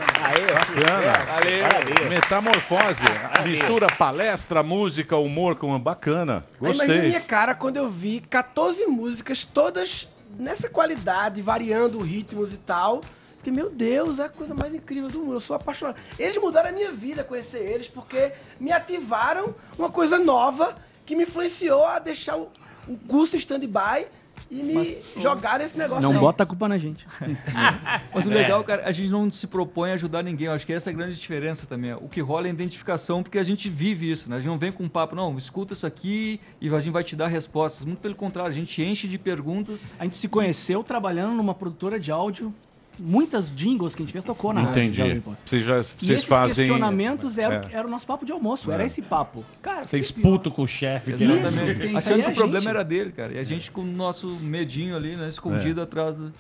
Bacana. 0.54 1.26
Valeu. 1.26 2.10
Metamorfose. 2.10 3.04
Mistura 3.46 3.88
palestra, 3.88 4.64
música, 4.64 5.16
humor 5.16 5.56
com 5.56 5.78
bacana. 5.80 6.44
Aí 6.60 6.72
imagina 6.72 6.84
a 6.84 6.88
Gostei. 6.88 7.08
minha 7.08 7.22
cara 7.22 7.54
quando 7.54 7.78
eu 7.78 7.90
vi 7.90 8.20
14 8.20 8.86
músicas, 8.88 9.46
todas 9.46 10.08
nessa 10.38 10.70
qualidade, 10.70 11.42
variando 11.42 12.00
ritmos 12.00 12.54
e 12.54 12.58
tal. 12.58 13.02
Fiquei, 13.38 13.54
meu 13.54 13.70
Deus, 13.70 14.20
é 14.20 14.26
a 14.26 14.30
coisa 14.30 14.54
mais 14.54 14.74
incrível 14.74 15.10
do 15.10 15.20
mundo. 15.20 15.34
Eu 15.34 15.40
sou 15.40 15.56
apaixonado. 15.56 15.98
Eles 16.18 16.38
mudaram 16.38 16.70
a 16.70 16.72
minha 16.72 16.92
vida, 16.92 17.24
conhecer 17.24 17.60
eles, 17.60 17.88
porque 17.88 18.32
me 18.60 18.72
ativaram 18.72 19.56
uma 19.78 19.90
coisa 19.90 20.18
nova 20.20 20.76
que 21.06 21.16
me 21.16 21.24
influenciou 21.24 21.86
a 21.86 22.00
deixar 22.00 22.38
o, 22.38 22.50
o 22.88 22.98
curso 23.08 23.38
stand-by 23.38 24.08
e 24.50 24.64
me 24.64 25.04
jogaram 25.18 25.64
esse 25.64 25.78
negócio 25.78 26.02
Não 26.02 26.12
aí. 26.12 26.18
bota 26.20 26.44
a 26.44 26.46
culpa 26.46 26.68
na 26.68 26.78
gente. 26.78 27.06
Mas 28.14 28.26
o 28.26 28.30
legal, 28.30 28.64
cara, 28.64 28.84
a 28.86 28.92
gente 28.92 29.10
não 29.10 29.30
se 29.30 29.48
propõe 29.48 29.92
a 29.92 29.94
ajudar 29.96 30.24
ninguém. 30.24 30.48
Eu 30.48 30.54
acho 30.54 30.66
que 30.66 30.74
essa 30.74 30.90
é 30.90 30.94
a 30.94 30.96
grande 30.96 31.16
diferença 31.16 31.66
também. 31.66 31.94
O 31.94 32.08
que 32.08 32.22
rola 32.22 32.48
é 32.48 32.50
a 32.50 32.54
identificação, 32.54 33.22
porque 33.22 33.38
a 33.38 33.44
gente 33.44 33.70
vive 33.70 34.10
isso, 34.10 34.30
né? 34.30 34.38
A 34.38 34.40
gente 34.40 34.50
não 34.50 34.58
vem 34.58 34.72
com 34.72 34.84
um 34.84 34.90
papo, 34.90 35.16
não, 35.16 35.38
escuta 35.38 35.74
isso 35.74 35.86
aqui 35.86 36.40
e 36.62 36.70
a 36.70 36.80
gente 36.80 36.94
vai 36.94 37.04
te 37.04 37.16
dar 37.16 37.28
respostas. 37.28 37.86
Muito 37.86 38.00
pelo 38.00 38.16
contrário, 38.16 38.50
a 38.50 38.54
gente 38.54 38.82
enche 38.82 39.08
de 39.08 39.18
perguntas. 39.18 39.88
A 40.00 40.04
gente 40.04 40.16
se 40.16 40.28
conheceu 40.28 40.84
trabalhando 40.84 41.36
numa 41.36 41.54
produtora 41.54 42.00
de 42.00 42.12
áudio. 42.12 42.54
Muitas 43.00 43.52
jingles 43.56 43.94
que 43.96 44.02
a 44.02 44.06
gente 44.06 44.12
fez 44.14 44.24
tocou 44.26 44.52
na 44.54 44.62
rádio 44.62 44.82
Entendi. 44.82 44.98
Jovem 44.98 45.20
Pan. 45.22 45.38
Vocês 45.46 45.64
já 45.64 45.80
E 45.80 45.84
vocês 45.84 46.10
esses 46.12 46.24
fazem. 46.26 46.66
questionamentos 46.66 47.38
eram, 47.38 47.56
É. 47.58 47.62
era 47.72 47.88
o 47.88 47.90
nosso 47.92 48.06
papo 48.08 48.26
de 48.26 48.32
almoço, 48.32 48.72
É. 48.72 48.74
era 48.76 48.86
esse 48.86 49.02
papo. 49.02 49.44
Cara, 49.62 49.86
Vocês 49.86 50.10
puto 50.12 50.50
com 50.52 50.64
o 50.64 50.68
chefe. 50.68 51.12
Exatamente. 51.12 51.88
Isso, 51.88 51.98
Achando 51.98 52.20
que 52.24 52.26
é 52.30 52.32
o 52.32 52.36
problema 52.36 52.60
gente. 52.62 52.70
era 52.70 52.84
dele, 52.84 53.12
cara. 53.12 53.34
E 53.34 53.40
a 53.40 53.44
gente 53.44 53.70
com 53.72 53.82
o 53.82 53.86
nosso 53.86 54.28
medinho 54.42 54.96
ali, 54.96 55.16
né? 55.16 55.28
Escondido 55.30 55.82
atrás 55.82 56.16
do, 56.16 56.32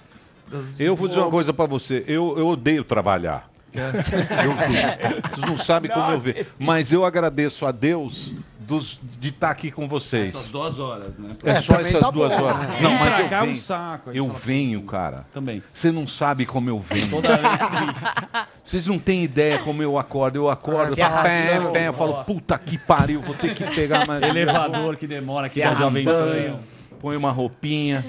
das... 0.51 0.65
Eu 0.79 0.95
vou 0.95 1.07
dizer 1.07 1.19
uma 1.19 1.29
coisa 1.31 1.53
pra 1.53 1.65
você. 1.65 2.03
Eu, 2.07 2.35
eu 2.37 2.47
odeio 2.47 2.83
trabalhar. 2.83 3.49
É. 3.73 4.45
Eu- 4.45 4.53
vocês 5.29 5.47
não 5.49 5.57
sabem 5.57 5.91
como 5.91 6.11
eu 6.11 6.19
vejo. 6.19 6.45
Mas 6.57 6.91
eu 6.91 7.05
agradeço 7.05 7.65
a 7.65 7.71
Deus 7.71 8.33
dos- 8.67 8.99
de 9.19 9.29
estar 9.29 9.49
aqui 9.49 9.71
com 9.71 9.87
vocês. 9.87 10.35
Essas 10.35 10.49
duas 10.49 10.77
horas, 10.77 11.17
né? 11.17 11.29
É, 11.43 11.51
É, 11.51 11.61
só 11.61 11.75
essas 11.75 12.01
tá 12.01 12.09
duas 12.11 12.31
bom. 12.35 12.43
horas. 12.43 12.77
É. 12.77 12.81
Não, 12.81 12.91
mas 12.97 13.19
eu 13.19 13.25
é 13.37 13.41
um 13.41 13.45
venho. 13.45 13.55
saco, 13.57 14.11
eu 14.11 14.29
venho, 14.29 14.81
cara. 14.83 15.25
Também. 15.33 15.63
Você 15.73 15.91
não 15.91 16.05
sabe 16.07 16.45
como 16.45 16.69
eu 16.69 16.79
venho. 16.79 17.09
Toda 17.09 17.37
vez 17.37 17.57
triste. 17.59 18.09
Vocês 18.63 18.85
não 18.87 18.99
têm 18.99 19.23
ideia 19.23 19.59
como 19.59 19.81
eu 19.81 19.97
acordo. 19.97 20.35
Eu 20.35 20.49
acordo, 20.49 20.91
eu 20.91 20.97
falo, 20.97 21.23
pé, 21.23 21.59
pé, 21.71 21.87
eu 21.87 21.93
falo, 21.93 22.23
puta 22.25 22.57
que 22.57 22.77
pariu, 22.77 23.21
vou 23.21 23.33
ter 23.33 23.53
que 23.55 23.63
pegar 23.73 24.05
mais. 24.05 24.21
Elevador 24.27 24.97
que 24.97 25.07
demora 25.07 25.47
aqui 25.47 25.55
Se 25.55 25.61
da 25.61 25.73
Jovem 25.73 26.03
Pan. 26.03 26.59
Põe 26.99 27.15
uma 27.15 27.31
roupinha. 27.31 28.05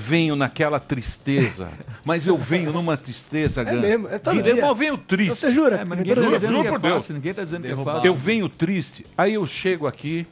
Venho 0.00 0.36
naquela 0.36 0.78
tristeza. 0.78 1.68
Mas 2.04 2.26
eu 2.26 2.36
venho 2.36 2.72
numa 2.72 2.96
tristeza, 2.96 3.64
Gan. 3.64 3.80
mesmo, 3.80 4.08
é 4.08 4.18
todo 4.18 4.40
dia. 4.42 4.54
Eu 4.56 4.74
venho 4.74 4.96
triste. 4.96 5.34
Você 5.34 5.50
jura? 5.50 5.76
É, 5.76 5.84
mas 5.84 5.98
ninguém 5.98 6.14
tá 6.14 6.20
Juro, 6.22 6.34
dizendo 6.34 6.52
juro 6.56 6.68
que 6.68 6.74
é 6.74 6.78
fácil, 6.92 7.14
ninguém 7.14 7.34
tá 7.34 7.42
dizendo 7.42 7.62
que 7.66 7.72
é 7.72 7.76
fácil. 7.84 8.06
Eu 8.06 8.14
venho 8.14 8.48
triste, 8.48 9.04
aí 9.16 9.34
eu 9.34 9.44
chego 9.46 9.88
aqui, 9.88 10.24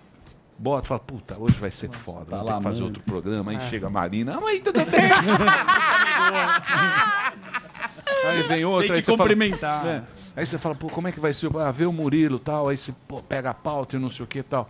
boto 0.57 0.87
e 0.87 0.89
falo, 0.89 1.01
puta, 1.01 1.37
hoje 1.37 1.57
vai 1.57 1.71
ser 1.73 1.91
foda, 1.91 2.27
Tá 2.31 2.37
vou 2.37 2.47
lá, 2.47 2.53
ter 2.53 2.59
que 2.59 2.63
fazer 2.65 2.75
mano. 2.81 2.87
outro 2.87 3.03
programa. 3.03 3.51
Aí 3.51 3.57
É. 3.57 3.61
chega 3.69 3.89
a 3.89 3.91
Marina, 3.91 4.41
mãe, 4.41 4.61
tudo 4.61 4.79
bem? 4.79 4.87
aí 8.25 8.43
vem 8.43 8.65
outra, 8.65 8.83
Tem 8.83 8.89
que 8.89 8.95
aí 8.95 9.03
você 9.03 9.07
fala- 9.07 9.19
cumprimentar. 9.19 9.87
É. 9.87 10.03
Aí 10.37 10.45
você 10.47 10.59
fala, 10.59 10.75
pô, 10.75 10.89
como 10.89 11.09
é 11.09 11.13
que 11.13 11.19
vai 11.21 11.33
ser? 11.33 11.51
Ah, 11.57 11.71
vê 11.71 11.87
o 11.87 11.93
Murilo 11.93 12.39
tal, 12.39 12.69
aí 12.69 12.77
você 12.77 12.95
pô, 13.09 13.23
pega 13.23 13.51
a 13.51 13.55
pauta 13.55 13.97
e 13.97 13.99
não 13.99 14.11
sei 14.11 14.25
o 14.25 14.27
que 14.29 14.43
tal. 14.43 14.69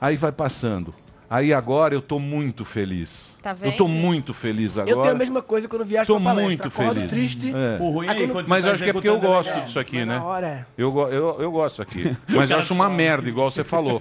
Aí 0.00 0.16
vai 0.16 0.30
passando. 0.32 0.94
Aí 1.30 1.52
agora 1.52 1.94
eu 1.94 2.00
tô 2.00 2.18
muito 2.18 2.64
feliz. 2.64 3.36
Tá 3.42 3.50
Eu 3.62 3.72
tô 3.76 3.86
vendo? 3.86 3.88
muito 3.88 4.32
feliz 4.32 4.78
agora. 4.78 4.96
Eu 4.96 5.02
tenho 5.02 5.14
a 5.14 5.18
mesma 5.18 5.42
coisa 5.42 5.68
quando 5.68 5.84
viajo 5.84 6.06
Tô 6.06 6.14
pra 6.20 6.30
palestra. 6.30 6.48
muito 6.48 6.66
Acordo 6.68 6.94
feliz. 6.94 7.10
triste. 7.10 7.52
É. 7.54 7.76
O 7.82 7.90
ruim 7.90 8.06
é 8.06 8.10
Aí 8.10 8.18
quando- 8.20 8.32
quando 8.32 8.48
Mas 8.48 8.64
eu 8.64 8.70
tá 8.70 8.74
acho 8.74 8.84
que 8.84 8.90
é 8.90 8.92
porque 8.94 9.08
eu 9.08 9.12
executando 9.16 9.34
gosto 9.44 9.60
disso 9.64 9.78
aqui, 9.78 9.98
né? 9.98 10.18
na 10.18 10.24
hora 10.24 10.46
é. 10.46 10.64
Eu, 10.76 10.98
eu, 11.10 11.36
eu 11.40 11.50
gosto 11.52 11.82
aqui. 11.82 12.16
Mas 12.26 12.50
eu 12.50 12.58
acho 12.58 12.72
uma 12.72 12.88
merda, 12.88 13.28
igual 13.28 13.50
você 13.50 13.62
falou. 13.62 14.00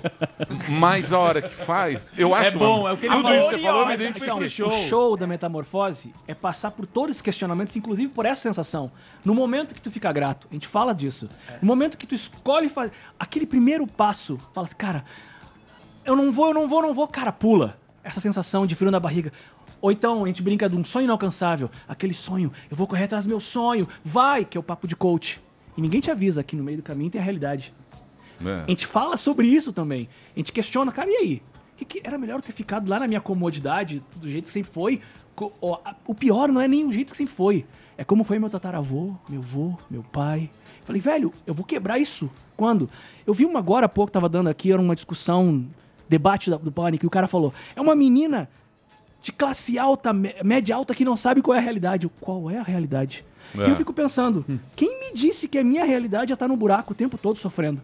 Mas 0.70 1.12
a 1.12 1.20
hora 1.20 1.42
que 1.42 1.54
faz, 1.54 2.00
eu 2.18 2.34
acho. 2.34 2.48
É 2.48 2.52
bom, 2.52 2.80
uma- 2.82 2.90
é 2.90 2.94
o 2.94 2.98
que 2.98 3.06
ele 3.06 3.16
Tudo 3.16 3.24
falou. 3.24 3.38
isso 3.40 3.50
que 3.50 3.56
você 3.58 3.62
falou, 3.64 3.80
eu 3.82 3.86
me 3.88 3.92
Mas, 3.94 4.02
identifiquei. 4.02 4.48
então, 4.48 4.68
O 4.68 4.88
show 4.88 5.18
da 5.18 5.28
metamorfose 5.28 6.14
é 6.28 6.34
passar 6.34 6.72
por 6.72 6.86
todos 6.86 7.18
os 7.18 7.22
questionamentos, 7.22 7.76
inclusive 7.76 8.08
por 8.08 8.26
essa 8.26 8.42
sensação. 8.42 8.90
No 9.26 9.36
momento 9.36 9.76
que 9.76 9.82
tu 9.82 9.92
fica 9.92 10.12
grato, 10.14 10.48
a 10.50 10.54
gente 10.54 10.68
fala 10.68 10.94
disso. 10.94 11.28
No 11.62 11.68
momento 11.68 11.98
que 11.98 12.08
tu 12.08 12.16
escolhe 12.16 12.70
fazer 12.70 12.92
aquele 13.20 13.46
primeiro 13.46 13.86
passo, 13.86 14.38
fala 14.54 14.66
assim, 14.68 14.76
cara, 14.78 15.04
eu 16.08 16.16
não 16.16 16.32
vou, 16.32 16.48
eu 16.48 16.54
não 16.54 16.68
vou, 16.68 16.82
não 16.82 16.94
vou, 16.94 17.08
cara, 17.08 17.32
pula. 17.32 17.78
Essa 18.04 18.22
sensação 18.22 18.66
de 18.66 18.74
frio 18.74 18.90
na 18.90 19.00
barriga. 19.00 19.32
Ou 19.82 19.92
então 19.92 20.24
a 20.24 20.28
gente 20.28 20.42
brinca 20.42 20.70
de 20.70 20.76
um 20.78 20.84
sonho 20.84 21.04
inalcançável. 21.04 21.70
Aquele 21.86 22.14
sonho, 22.14 22.52
eu 22.72 22.78
vou 22.78 22.88
correr 22.88 23.04
atrás 23.04 23.26
do 23.26 23.30
meu 23.30 23.42
sonho, 23.42 23.86
vai, 24.04 24.46
que 24.46 24.58
é 24.58 24.60
o 24.60 24.64
papo 24.64 24.88
de 24.88 24.96
coach. 24.96 25.42
E 25.76 25.82
ninguém 25.82 26.00
te 26.00 26.10
avisa 26.10 26.42
que 26.44 26.56
no 26.56 26.64
meio 26.64 26.78
do 26.78 26.84
caminho 26.84 27.12
tem 27.12 27.20
a 27.20 27.24
realidade. 27.24 27.74
É. 28.44 28.64
A 28.64 28.68
gente 28.68 28.88
fala 28.88 29.18
sobre 29.18 29.48
isso 29.48 29.74
também. 29.74 30.08
A 30.34 30.40
gente 30.40 30.54
questiona, 30.54 30.92
cara, 30.92 31.10
e 31.10 31.16
aí? 31.16 31.42
Que 31.76 31.84
que 31.84 32.02
era 32.04 32.18
melhor 32.18 32.42
ter 32.42 32.54
ficado 32.54 32.90
lá 32.90 33.00
na 33.00 33.08
minha 33.08 33.22
comodidade, 33.22 34.02
do 34.16 34.30
jeito 34.30 34.46
que 34.46 34.52
sempre 34.52 34.72
foi? 34.72 35.02
O 36.08 36.16
pior 36.16 36.48
não 36.48 36.62
é 36.62 36.68
nem 36.68 36.86
o 36.86 36.92
jeito 36.92 37.12
que 37.12 37.18
sempre 37.18 37.36
foi. 37.36 37.66
É 37.98 38.04
como 38.04 38.24
foi 38.24 38.40
meu 38.40 38.50
tataravô, 38.50 39.14
meu 39.28 39.42
vô, 39.42 39.78
meu 39.90 40.04
pai. 40.04 40.50
Falei, 40.86 41.02
velho, 41.02 41.34
eu 41.46 41.54
vou 41.54 41.66
quebrar 41.66 42.00
isso. 42.00 42.32
Quando? 42.56 42.90
Eu 43.26 43.34
vi 43.34 43.46
uma 43.46 43.60
agora 43.60 43.88
há 43.88 43.90
pouco, 43.90 44.12
tava 44.12 44.30
dando 44.30 44.48
aqui, 44.48 44.72
era 44.72 44.82
uma 44.82 44.96
discussão, 44.96 45.68
debate 46.10 46.50
do 46.50 46.72
Pânico, 46.72 47.06
e 47.06 47.08
o 47.08 47.10
cara 47.10 47.28
falou: 47.28 47.54
é 47.76 47.82
uma 47.82 47.96
menina 47.96 48.50
de 49.22 49.32
classe 49.32 49.78
alta, 49.80 50.14
mé- 50.14 50.36
média 50.44 50.76
alta, 50.76 50.94
que 50.96 51.04
não 51.04 51.18
sabe 51.18 51.42
qual 51.42 51.56
é 51.56 51.60
a 51.60 51.62
realidade. 51.62 52.10
Qual 52.22 52.50
é 52.52 52.58
a 52.58 52.64
realidade? 52.64 53.26
É. 53.58 53.66
E 53.68 53.70
eu 53.70 53.76
fico 53.76 53.94
pensando, 53.94 54.46
quem 54.76 55.00
me 55.00 55.14
disse 55.14 55.48
que 55.48 55.58
a 55.58 55.64
minha 55.64 55.86
realidade 55.86 56.30
já 56.30 56.36
tá 56.36 56.48
no 56.48 56.56
buraco 56.58 56.92
o 56.92 56.96
tempo 56.96 57.18
todo 57.18 57.38
sofrendo? 57.38 57.82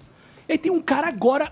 E 0.48 0.52
aí 0.54 0.58
tem 0.58 0.72
um 0.72 0.82
cara 0.82 1.08
agora 1.08 1.52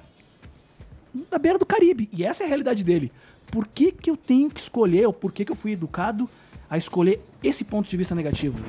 na 1.29 1.37
beira 1.37 1.57
do 1.59 1.65
Caribe, 1.65 2.09
e 2.13 2.23
essa 2.23 2.43
é 2.43 2.45
a 2.45 2.49
realidade 2.49 2.83
dele. 2.83 3.11
Por 3.47 3.67
que, 3.67 3.91
que 3.91 4.09
eu 4.09 4.15
tenho 4.15 4.49
que 4.49 4.59
escolher, 4.59 5.05
ou 5.07 5.13
por 5.13 5.31
que, 5.33 5.43
que 5.43 5.51
eu 5.51 5.55
fui 5.55 5.71
educado 5.73 6.29
a 6.69 6.77
escolher 6.77 7.21
esse 7.43 7.65
ponto 7.65 7.89
de 7.89 7.97
vista 7.97 8.15
negativo? 8.15 8.63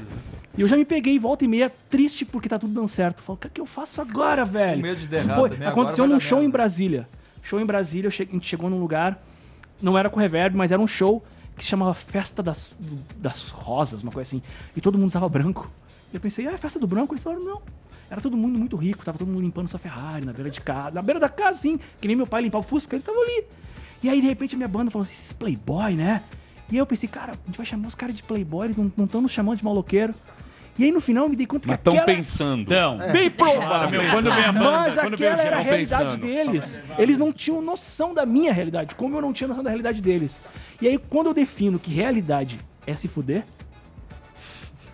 E 0.58 0.60
eu 0.60 0.68
já 0.68 0.76
me 0.76 0.84
peguei 0.84 1.18
volta 1.18 1.44
e 1.44 1.48
meia 1.48 1.70
triste 1.88 2.24
porque 2.24 2.48
tá 2.48 2.58
tudo 2.58 2.72
dando 2.74 2.88
certo. 2.88 3.22
Falo, 3.22 3.36
o 3.36 3.40
que, 3.40 3.46
é 3.46 3.50
que 3.54 3.60
eu 3.60 3.66
faço 3.66 4.00
agora, 4.00 4.44
velho? 4.44 4.76
Com 4.76 4.82
medo 4.82 5.00
de 5.00 5.06
dar 5.06 5.18
errado 5.18 5.38
Foi- 5.38 5.50
agora 5.54 5.68
Aconteceu 5.70 6.06
num 6.06 6.20
show 6.20 6.38
merda. 6.38 6.48
em 6.48 6.50
Brasília. 6.50 7.08
Show 7.43 7.60
em 7.60 7.66
Brasília, 7.66 8.10
che- 8.10 8.23
a 8.28 8.32
gente 8.32 8.47
chegou 8.47 8.70
num 8.70 8.78
lugar, 8.81 9.20
não 9.81 9.98
era 9.98 10.09
com 10.09 10.19
reverb, 10.20 10.56
mas 10.56 10.70
era 10.73 10.81
um 10.81 10.86
show 10.86 11.23
que 11.56 11.62
se 11.64 11.69
chamava 11.70 11.93
Festa 11.93 12.43
das, 12.43 12.73
das 13.19 13.48
Rosas, 13.48 14.02
uma 14.02 14.12
coisa 14.12 14.28
assim. 14.28 14.43
E 14.77 14.81
todo 14.81 14.97
mundo 14.97 15.09
usava 15.09 15.28
branco. 15.28 15.70
E 16.12 16.16
eu 16.16 16.20
pensei, 16.20 16.47
ah, 16.47 16.52
é 16.52 16.59
festa 16.59 16.78
do 16.78 16.86
branco? 16.86 17.12
Eles 17.14 17.23
falaram, 17.24 17.44
não. 17.44 17.62
Era 18.10 18.20
todo 18.20 18.36
mundo 18.36 18.59
muito 18.59 18.77
rico, 18.77 19.05
tava 19.05 19.19
todo 19.19 19.28
mundo 19.28 19.40
limpando 19.43 19.69
sua 19.69 19.78
Ferrari 19.78 20.24
na 20.24 20.32
beira 20.32 20.51
de 20.51 20.60
casa. 20.60 20.90
Na 20.93 21.02
beira 21.02 21.19
da 21.19 21.28
casa, 21.28 21.59
sim. 21.59 21.78
Que 22.01 22.06
nem 22.06 22.16
meu 22.16 22.27
pai 22.27 22.43
limpava 22.43 22.64
o 22.64 22.69
Fusca, 22.69 22.94
ele 22.94 23.02
tava 23.02 23.19
ali. 23.19 23.44
E 24.02 24.09
aí, 24.10 24.20
de 24.20 24.27
repente, 24.27 24.55
a 24.55 24.59
minha 24.59 24.69
banda 24.69 24.90
falou 24.90 25.02
assim, 25.05 25.12
esses 25.12 25.32
playboy, 25.32 25.94
né? 25.94 26.23
E 26.70 26.74
aí 26.74 26.78
eu 26.78 26.86
pensei, 26.86 27.09
cara, 27.09 27.32
a 27.32 27.47
gente 27.47 27.56
vai 27.56 27.64
chamar 27.66 27.89
os 27.89 27.94
caras 27.94 28.14
de 28.16 28.23
playboy, 28.23 28.66
eles 28.66 28.77
não 28.77 29.05
estão 29.05 29.20
nos 29.20 29.32
chamando 29.32 29.59
de 29.59 29.64
maloqueiro. 29.64 30.14
E 30.78 30.84
aí, 30.84 30.90
no 30.90 31.00
final, 31.00 31.24
eu 31.24 31.28
me 31.30 31.36
dei 31.36 31.46
conta 31.46 31.68
Mas 31.68 31.76
que 31.76 31.80
estão 31.80 31.92
aquela... 31.92 32.16
pensando. 32.16 32.62
Então, 32.62 32.98
Bem 33.12 33.30
provável. 33.30 34.00
Meu, 34.00 34.10
quando 34.10 34.32
vem 34.32 34.44
a 34.44 34.52
banda, 34.52 34.70
Mas 34.70 34.94
quando 34.94 35.14
aquela 35.14 35.42
era 35.42 35.56
a 35.58 35.60
realidade 35.60 36.04
pensando. 36.04 36.20
deles. 36.20 36.82
Eles 36.96 37.18
não 37.18 37.32
tinham 37.32 37.60
noção 37.60 38.14
da 38.14 38.24
minha 38.24 38.52
realidade, 38.52 38.94
como 38.94 39.16
eu 39.16 39.20
não 39.20 39.32
tinha 39.32 39.48
noção 39.48 39.62
da 39.62 39.70
realidade 39.70 40.00
deles. 40.00 40.42
E 40.80 40.88
aí, 40.88 40.98
quando 40.98 41.26
eu 41.26 41.34
defino 41.34 41.78
que 41.78 41.92
realidade 41.92 42.58
é 42.86 42.96
se 42.96 43.06
fuder, 43.06 43.44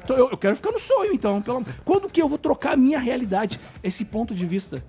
então 0.08 0.16
eu, 0.16 0.30
eu 0.30 0.38
quero 0.38 0.56
ficar 0.56 0.72
no 0.72 0.78
sonho, 0.78 1.12
então. 1.12 1.42
Pelo... 1.42 1.64
Quando 1.84 2.08
que 2.08 2.20
eu 2.20 2.28
vou 2.28 2.38
trocar 2.38 2.72
a 2.72 2.76
minha 2.76 2.98
realidade? 2.98 3.60
Esse 3.82 4.06
ponto 4.06 4.34
de 4.34 4.46
vista. 4.46 4.82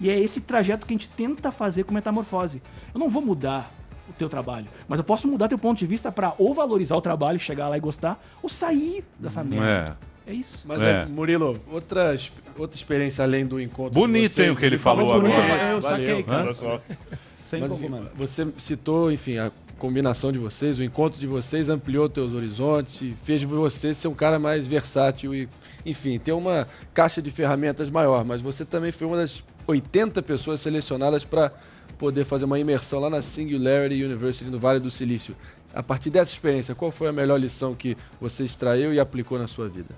E 0.00 0.10
é 0.10 0.18
esse 0.18 0.40
trajeto 0.40 0.86
que 0.86 0.92
a 0.92 0.96
gente 0.96 1.08
tenta 1.08 1.52
fazer 1.52 1.84
com 1.84 1.94
metamorfose. 1.94 2.60
Eu 2.92 2.98
não 2.98 3.08
vou 3.08 3.22
mudar 3.22 3.70
o 4.10 4.12
teu 4.12 4.28
trabalho, 4.28 4.66
mas 4.88 4.98
eu 4.98 5.04
posso 5.04 5.26
mudar 5.26 5.48
teu 5.48 5.58
ponto 5.58 5.78
de 5.78 5.86
vista 5.86 6.12
pra 6.12 6.34
ou 6.36 6.52
valorizar 6.52 6.96
o 6.96 7.00
trabalho, 7.00 7.38
chegar 7.38 7.68
lá 7.68 7.76
e 7.76 7.80
gostar, 7.80 8.20
ou 8.42 8.48
sair 8.48 9.04
dessa 9.18 9.42
merda. 9.42 9.96
É 10.26 10.32
isso. 10.32 10.66
Mas, 10.66 10.80
É. 10.82 11.02
é, 11.02 11.06
Murilo, 11.06 11.60
outra, 11.70 12.16
outra 12.58 12.76
experiência 12.76 13.22
além 13.24 13.46
do 13.46 13.60
encontro. 13.60 13.92
Bonito, 13.94 14.40
hein, 14.42 14.50
o 14.50 14.56
que 14.56 14.64
ele 14.66 14.78
falou 14.78 15.06
falou 15.06 15.22
bonito, 15.22 15.36
agora. 15.40 15.48
mas- 15.56 15.70
Eu 15.72 15.80
valeu. 15.80 16.06
saquei, 16.08 16.22
cara. 16.24 16.42
Olha 16.44 16.54
só. 16.54 16.80
Sem 17.36 17.60
Mas, 17.60 17.70
enfim, 17.72 17.90
Você 18.16 18.46
citou, 18.58 19.12
enfim, 19.12 19.38
a 19.38 19.52
combinação 19.78 20.32
de 20.32 20.38
vocês, 20.38 20.78
o 20.78 20.82
encontro 20.82 21.20
de 21.20 21.26
vocês 21.28 21.68
ampliou 21.68 22.08
teus 22.08 22.32
horizontes, 22.34 23.00
e 23.02 23.14
fez 23.22 23.40
de 23.40 23.46
você 23.46 23.94
ser 23.94 24.08
um 24.08 24.14
cara 24.14 24.38
mais 24.38 24.66
versátil 24.66 25.32
e, 25.32 25.48
enfim, 25.84 26.18
ter 26.18 26.32
uma 26.32 26.66
caixa 26.92 27.22
de 27.22 27.30
ferramentas 27.30 27.88
maior. 27.88 28.24
Mas 28.24 28.42
você 28.42 28.64
também 28.64 28.90
foi 28.90 29.06
uma 29.06 29.18
das 29.18 29.44
80 29.66 30.22
pessoas 30.22 30.60
selecionadas 30.60 31.24
para 31.24 31.52
poder 31.98 32.24
fazer 32.24 32.46
uma 32.46 32.58
imersão 32.58 32.98
lá 32.98 33.08
na 33.08 33.22
Singularity 33.22 34.02
University 34.02 34.50
no 34.50 34.58
Vale 34.58 34.80
do 34.80 34.90
Silício. 34.90 35.36
A 35.76 35.82
partir 35.82 36.08
dessa 36.08 36.32
experiência, 36.32 36.74
qual 36.74 36.90
foi 36.90 37.06
a 37.06 37.12
melhor 37.12 37.38
lição 37.38 37.74
que 37.74 37.98
você 38.18 38.44
extraiu 38.44 38.94
e 38.94 38.98
aplicou 38.98 39.38
na 39.38 39.46
sua 39.46 39.68
vida? 39.68 39.94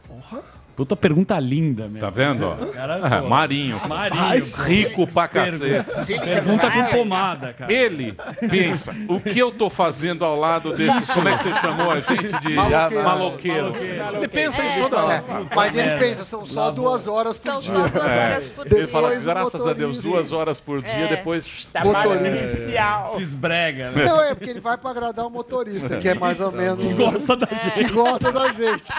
Puta 0.79 0.95
pergunta 0.95 1.39
linda, 1.41 1.89
meu. 1.89 2.01
Tá 2.01 2.09
vendo? 2.09 2.47
ó? 2.47 2.55
Cara, 2.73 3.01
Ah, 3.03 3.21
pô. 3.23 3.29
Marinho. 3.29 3.81
Marinho. 3.89 4.45
Rico 4.65 5.09
pra 5.13 5.27
Pergunta- 5.27 5.85
cacete. 5.85 6.21
Pergunta 6.25 6.71
com 6.71 6.85
pomada, 6.85 7.53
cara. 7.53 7.73
Ele 7.73 8.17
pensa, 8.49 8.95
o 9.09 9.19
que 9.21 9.37
eu 9.37 9.51
tô 9.51 9.69
fazendo 9.69 10.25
ao 10.25 10.37
lado 10.39 10.73
desse. 10.77 11.13
Como 11.13 11.29
é 11.29 11.37
que 11.37 11.43
você 11.43 11.55
chamou 11.57 11.91
a 11.91 11.97
gente 12.01 12.41
de 12.47 12.55
Maloqueiro. 12.55 13.03
maloqueiro? 13.05 13.73
Ele 14.19 14.29
pensa 14.29 14.63
isso 14.65 14.79
toda 14.83 15.03
hora. 15.05 15.15
É, 15.17 15.55
mas 15.57 15.75
ele 15.77 15.99
pensa, 15.99 16.25
são 16.25 16.47
só 16.47 16.71
duas 16.71 17.09
horas 17.09 17.37
por 17.37 17.43
São 17.45 17.59
dia. 17.59 17.73
só 17.73 17.89
duas 17.89 18.07
É. 18.07 18.25
horas 18.27 18.49
por 18.49 18.67
Ele 18.67 18.75
dia. 18.77 18.87
fala, 18.89 19.09
Depois 19.09 19.27
o 19.27 19.29
graças 19.31 19.55
a 19.67 19.73
Deus, 19.73 19.97
motorista. 19.97 20.09
duas 20.09 20.33
horas 20.33 20.61
por 20.61 20.81
dia, 20.81 20.93
É. 20.93 21.09
depois. 21.09 21.67
Motorista. 21.85 23.07
Se 23.17 23.23
esbrega, 23.23 23.91
né? 23.91 24.05
Não, 24.05 24.21
é 24.23 24.33
porque 24.33 24.51
ele 24.51 24.61
vai 24.61 24.79
pra 24.79 24.91
agradar 24.91 25.27
o 25.27 25.31
motorista, 25.31 25.97
que 25.97 26.09
é 26.09 26.15
mais 26.15 26.41
ou 26.41 26.53
menos. 26.53 26.85
Que 26.87 26.95
gosta 26.95 27.37
da 27.37 27.47
Que 27.49 27.85
gosta 27.93 28.31
da 28.31 28.47
gente. 28.53 28.93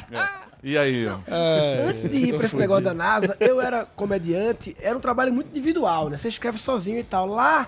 E 0.61 0.77
aí? 0.77 1.07
ó? 1.07 1.17
Antes 1.87 2.03
de 2.03 2.17
ir 2.17 2.35
pra 2.35 2.45
esse 2.45 2.55
negócio 2.55 2.83
da 2.83 2.93
NASA, 2.93 3.37
eu 3.39 3.61
era 3.61 3.85
comediante, 3.85 4.75
era 4.81 4.97
um 4.97 5.01
trabalho 5.01 5.33
muito 5.33 5.49
individual, 5.49 6.09
né? 6.09 6.17
Você 6.17 6.27
escreve 6.27 6.57
sozinho 6.57 6.99
e 6.99 7.03
tal. 7.03 7.27
Lá, 7.27 7.67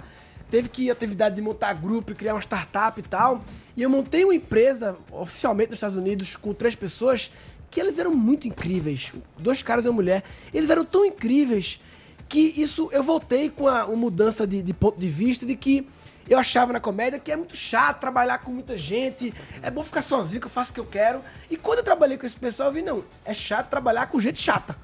teve 0.49 0.67
que 0.67 0.83
ir 0.83 0.91
atividade 0.91 1.35
de 1.35 1.41
montar 1.41 1.73
grupo 1.73 2.11
e 2.11 2.15
criar 2.15 2.33
uma 2.33 2.41
startup 2.41 2.99
e 2.99 3.03
tal. 3.03 3.41
E 3.77 3.81
eu 3.81 3.89
montei 3.89 4.25
uma 4.25 4.35
empresa 4.35 4.97
oficialmente 5.09 5.69
nos 5.69 5.77
Estados 5.77 5.95
Unidos 5.95 6.35
com 6.35 6.53
três 6.53 6.75
pessoas 6.75 7.31
que 7.69 7.79
eles 7.79 7.97
eram 7.97 8.13
muito 8.13 8.47
incríveis. 8.47 9.13
Dois 9.39 9.63
caras 9.63 9.85
e 9.85 9.87
uma 9.87 9.95
mulher. 9.95 10.23
Eles 10.53 10.69
eram 10.69 10.83
tão 10.83 11.05
incríveis 11.05 11.79
que 12.27 12.39
isso 12.61 12.89
eu 12.91 13.03
voltei 13.03 13.49
com 13.49 13.67
a, 13.67 13.85
uma 13.85 13.95
mudança 13.95 14.45
de, 14.45 14.61
de 14.61 14.73
ponto 14.73 14.99
de 14.99 15.07
vista 15.07 15.45
de 15.45 15.55
que 15.55 15.87
eu 16.29 16.37
achava 16.37 16.73
na 16.73 16.79
comédia 16.79 17.19
que 17.19 17.31
é 17.31 17.35
muito 17.35 17.55
chato 17.55 17.99
trabalhar 17.99 18.39
com 18.39 18.51
muita 18.51 18.77
gente, 18.77 19.33
é 19.61 19.69
bom 19.69 19.83
ficar 19.83 20.01
sozinho, 20.01 20.39
que 20.39 20.47
eu 20.47 20.51
faço 20.51 20.71
o 20.71 20.73
que 20.73 20.79
eu 20.79 20.85
quero. 20.85 21.21
E 21.49 21.57
quando 21.57 21.79
eu 21.79 21.83
trabalhei 21.83 22.17
com 22.17 22.25
esse 22.25 22.37
pessoal, 22.37 22.69
eu 22.69 22.73
vi, 22.73 22.81
não, 22.81 23.03
é 23.25 23.33
chato 23.33 23.69
trabalhar 23.69 24.07
com 24.07 24.19
gente 24.19 24.41
chata. 24.41 24.75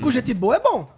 Com 0.00 0.10
gente 0.10 0.34
boa 0.34 0.56
é 0.56 0.60
bom. 0.60 0.88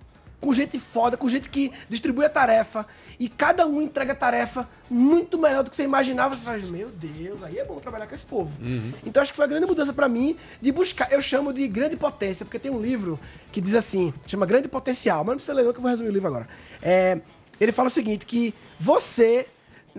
Com 0.40 0.54
gente 0.54 0.78
foda, 0.78 1.16
com 1.16 1.28
gente 1.28 1.50
que 1.50 1.70
distribui 1.88 2.24
a 2.24 2.28
tarefa. 2.28 2.86
E 3.18 3.28
cada 3.28 3.66
um 3.66 3.82
entrega 3.82 4.12
a 4.12 4.16
tarefa 4.16 4.66
muito 4.88 5.38
melhor 5.38 5.62
do 5.62 5.70
que 5.70 5.76
você 5.76 5.84
imaginava. 5.84 6.34
Você 6.34 6.44
faz, 6.44 6.64
meu 6.64 6.88
Deus, 6.88 7.42
aí 7.44 7.58
é 7.58 7.64
bom 7.64 7.78
trabalhar 7.78 8.06
com 8.06 8.14
esse 8.14 8.24
povo. 8.24 8.50
Então 9.04 9.22
acho 9.22 9.32
que 9.32 9.36
foi 9.36 9.44
a 9.44 9.48
grande 9.48 9.66
mudança 9.66 9.92
pra 9.92 10.08
mim 10.08 10.36
de 10.60 10.72
buscar. 10.72 11.12
Eu 11.12 11.20
chamo 11.20 11.52
de 11.52 11.68
grande 11.68 11.96
potência, 11.96 12.44
porque 12.44 12.58
tem 12.58 12.70
um 12.70 12.80
livro 12.80 13.20
que 13.52 13.60
diz 13.60 13.74
assim, 13.74 14.14
chama 14.26 14.46
Grande 14.46 14.68
Potencial, 14.68 15.18
mas 15.18 15.28
não 15.28 15.34
precisa 15.36 15.52
ler 15.52 15.64
não 15.64 15.72
que 15.72 15.78
eu 15.78 15.82
vou 15.82 15.90
resumir 15.90 16.08
o 16.08 16.12
livro 16.12 16.28
agora. 16.28 16.48
É, 16.82 17.20
ele 17.60 17.72
fala 17.72 17.88
o 17.88 17.90
seguinte, 17.90 18.24
que 18.24 18.54
você, 18.78 19.46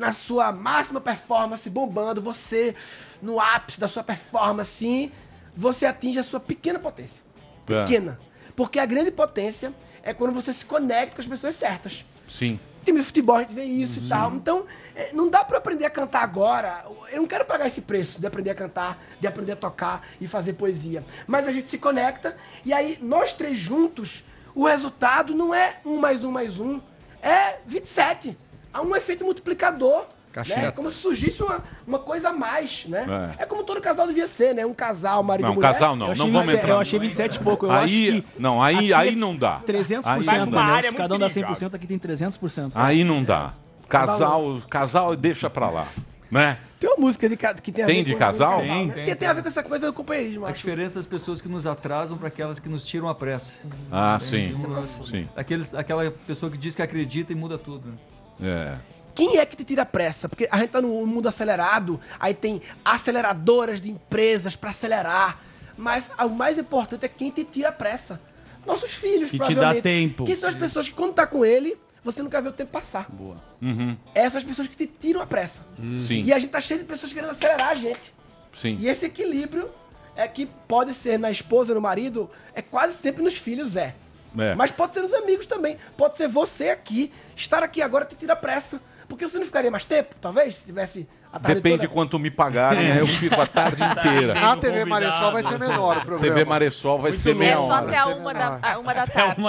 na 0.02 0.12
sua 0.12 0.52
máxima 0.52 1.00
performance, 1.00 1.70
bombando, 1.70 2.20
você 2.20 2.76
no 3.22 3.40
ápice 3.40 3.80
da 3.80 3.88
sua 3.88 4.04
performance, 4.04 4.72
sim, 4.72 5.12
você 5.56 5.86
atinge 5.86 6.18
a 6.18 6.24
sua 6.24 6.40
pequena 6.40 6.80
potência. 6.80 7.22
É. 7.68 7.84
Pequena. 7.84 8.18
Porque 8.56 8.80
a 8.80 8.86
grande 8.88 9.12
potência 9.12 9.72
é 10.02 10.12
quando 10.12 10.34
você 10.34 10.52
se 10.52 10.66
conecta 10.66 11.16
com 11.16 11.22
as 11.22 11.28
pessoas 11.28 11.56
certas. 11.56 12.04
Sim. 12.28 12.60
Time 12.84 13.00
de 13.00 13.06
futebol, 13.06 13.36
a 13.36 13.42
gente 13.42 13.54
vê 13.54 13.64
isso 13.64 14.00
e 14.00 14.08
tal. 14.10 14.34
Então, 14.34 14.66
é, 14.96 15.14
não 15.14 15.30
dá 15.30 15.44
pra 15.44 15.60
aprender 15.60 15.86
a 15.86 15.90
cantar 15.90 16.24
agora. 16.24 16.84
Eu 17.12 17.22
não 17.22 17.28
quero 17.28 17.46
pagar 17.46 17.68
esse 17.68 17.82
preço 17.82 18.20
de 18.20 18.26
aprender 18.26 18.50
a 18.50 18.56
cantar, 18.56 19.00
de 19.20 19.28
aprender 19.28 19.52
a 19.52 19.56
tocar 19.56 20.08
e 20.20 20.28
fazer 20.28 20.54
poesia. 20.54 21.06
Mas 21.28 21.48
a 21.48 21.52
gente 21.52 21.70
se 21.70 21.78
conecta 21.78 22.36
e 22.66 22.74
aí, 22.74 22.98
nós 23.00 23.34
três 23.34 23.60
juntos, 23.60 24.24
o 24.56 24.66
resultado 24.66 25.36
não 25.36 25.54
é 25.54 25.80
um 25.86 25.98
mais 26.00 26.24
um 26.24 26.32
mais 26.32 26.60
um, 26.60 26.82
é 27.22 27.60
27. 27.68 28.36
Há 28.74 28.82
um 28.82 28.96
efeito 28.96 29.24
multiplicador. 29.26 30.06
Cacheta. 30.32 30.62
Né? 30.62 30.68
É 30.68 30.72
como 30.72 30.90
se 30.90 30.98
surgisse 30.98 31.44
uma, 31.44 31.62
uma 31.86 32.00
coisa 32.00 32.30
a 32.30 32.34
mais, 32.34 32.86
né? 32.88 33.06
É. 33.38 33.44
É. 33.44 33.46
como 33.46 33.66
todo 33.66 33.82
casal 33.82 34.08
devia 34.08 34.28
ser, 34.28 34.56
né? 34.56 34.66
Um 34.66 34.74
casal, 34.74 35.22
marido 35.24 35.46
Não, 35.46 35.52
e 35.52 35.56
mulher. 35.56 35.74
casal 35.74 35.94
não, 35.94 36.06
Eu 36.08 36.12
achei 36.14 36.26
não 36.26 36.32
vamos 36.32 36.48
27 36.48 36.64
entrar. 36.64 36.74
eu 36.76 36.80
achei 36.80 37.00
27 37.00 37.36
e 37.36 37.40
pouco, 37.40 37.66
eu 37.66 37.72
aí, 37.72 37.84
acho 37.84 37.94
que 38.24 38.26
Não, 38.40 38.64
aí, 38.64 38.94
aí 38.94 39.10
é 39.10 39.16
não 39.16 39.36
dá. 39.36 39.60
300%, 39.68 40.02
Aí 40.06 40.26
né? 40.26 40.46
não 40.46 40.52
dá. 40.52 40.82
Cada 40.96 41.16
um 41.16 41.20
dá 41.20 41.28
100%, 41.28 41.74
aqui 41.74 41.86
tem 41.86 42.00
300%. 42.00 42.72
Aí 42.74 43.04
não 43.04 43.22
dá. 43.22 43.54
Casal, 43.90 44.62
casal 44.70 45.16
deixa 45.18 45.50
pra 45.50 45.70
lá. 45.70 45.86
Né? 46.32 46.58
Tem 46.80 46.90
uma 46.90 46.96
música 46.96 47.28
de, 47.28 47.36
que 47.36 47.72
tem 47.74 47.84
a 47.84 47.88
Tem 47.88 47.98
ver 47.98 48.04
de 48.06 48.14
com 48.14 48.20
casal? 48.20 48.60
né? 48.62 48.68
Tem, 48.68 48.88
Que 48.90 49.04
tem, 49.04 49.16
tem 49.18 49.28
a 49.28 49.34
ver 49.34 49.42
com 49.42 49.50
essa 49.50 49.62
coisa 49.62 49.88
do 49.88 49.92
companheirismo, 49.94 50.46
A 50.46 50.50
acho. 50.52 50.60
diferença 50.60 50.96
das 50.96 51.06
pessoas 51.06 51.42
que 51.42 51.50
nos 51.50 51.68
atrasam 51.68 52.18
para 52.18 52.30
aquelas 52.30 52.58
que 52.58 52.70
nos 52.70 52.86
tiram 52.86 53.10
a 53.10 53.14
pressa. 53.14 53.56
Ah, 53.92 54.18
Tem 54.18 54.56
sim. 54.56 54.64
Sim. 55.10 55.30
Aqueles, 55.36 55.76
aquela 55.76 56.10
pessoa 56.26 56.50
que 56.50 56.58
diz 56.58 56.74
que 56.74 56.82
acredita 56.82 57.34
e 57.34 57.36
muda 57.36 57.58
tudo. 57.58 57.94
É. 58.42 58.78
Quem 59.14 59.38
é 59.38 59.46
que 59.46 59.56
te 59.58 59.64
tira 59.64 59.86
pressa? 59.86 60.30
Porque 60.30 60.48
a 60.52 60.58
gente 60.58 60.70
tá 60.70 60.82
num 60.82 61.06
mundo 61.06 61.28
acelerado, 61.28 62.00
aí 62.20 62.34
tem 62.34 62.62
aceleradoras 62.84 63.82
de 63.82 63.90
empresas 63.92 64.56
pra 64.56 64.70
acelerar. 64.70 65.40
Mas 65.78 66.12
o 66.20 66.30
mais 66.30 66.58
importante 66.58 67.06
é 67.06 67.08
quem 67.10 67.30
te 67.32 67.44
tira 67.44 67.72
pressa. 67.72 68.20
Nossos 68.66 68.94
filhos, 68.94 69.32
Que 69.32 69.38
te 69.38 69.40
dá 69.40 69.46
provavelmente. 69.46 69.82
tempo. 69.84 70.26
Que 70.26 70.36
são 70.36 70.48
as 70.48 70.56
pessoas 70.56 70.88
que 70.88 70.94
quando 70.94 71.14
tá 71.14 71.26
com 71.26 71.44
ele, 71.44 71.76
você 72.04 72.22
nunca 72.22 72.42
vê 72.42 72.50
o 72.50 72.52
tempo 72.52 72.72
passar. 72.72 73.08
Boa. 73.10 73.36
Uhum. 73.62 73.98
Essas 74.14 74.44
pessoas 74.44 74.68
que 74.68 74.76
te 74.76 74.88
tiram 74.88 75.22
a 75.22 75.26
pressa. 75.26 75.64
Sim. 76.00 76.24
E 76.24 76.32
a 76.32 76.38
gente 76.40 76.52
tá 76.52 76.62
cheio 76.62 76.80
de 76.80 76.86
pessoas 76.86 77.12
querendo 77.12 77.32
acelerar 77.32 77.70
a 77.70 77.76
gente. 77.76 78.14
Sim. 78.56 78.78
E 78.80 78.88
esse 78.88 79.06
equilíbrio 79.06 79.68
é 80.16 80.28
que 80.28 80.46
pode 80.68 80.94
ser 80.94 81.18
na 81.18 81.32
esposa, 81.32 81.74
no 81.74 81.82
marido, 81.82 82.30
é 82.54 82.62
quase 82.62 82.96
sempre 82.98 83.24
nos 83.24 83.38
filhos, 83.38 83.76
é. 83.76 83.96
É. 84.38 84.56
Mas 84.56 84.72
pode 84.72 84.94
ser 84.94 85.02
nos 85.02 85.14
amigos 85.14 85.46
também. 85.46 85.78
Pode 85.98 86.18
ser 86.18 86.28
você 86.28 86.70
aqui, 86.70 87.12
estar 87.36 87.64
aqui 87.64 87.82
agora 87.82 88.06
te 88.06 88.16
tira 88.16 88.36
pressa. 88.36 88.82
Porque 89.08 89.28
você 89.28 89.38
não 89.38 89.46
ficaria 89.46 89.70
mais 89.70 89.84
tempo, 89.84 90.16
talvez, 90.22 90.56
se 90.56 90.66
tivesse 90.66 91.08
Depende 91.40 91.78
toda? 91.80 91.88
quanto 91.90 92.20
me 92.20 92.30
pagarem, 92.30 92.90
né? 92.90 93.00
eu 93.02 93.08
fico 93.08 93.40
a 93.40 93.46
tarde 93.48 93.78
inteira. 93.84 94.34
A 94.52 94.58
TV 94.58 94.84
Maressol 94.86 95.32
vai 95.32 95.44
ser 95.44 95.58
menor 95.58 95.98
o 95.98 96.02
programa. 96.06 96.20
TV 96.20 96.46
Maressol 96.46 97.00
vai 97.00 97.14
ser 97.14 97.32
É 97.32 97.34
meia 97.34 97.56
só 97.58 97.64
hora. 97.64 97.76
até 97.88 97.98
a 97.98 98.06
uma 98.08 98.34
da, 98.34 98.60
a 98.62 98.78
uma 98.80 98.94
da 98.94 99.08
tarde. 99.08 99.42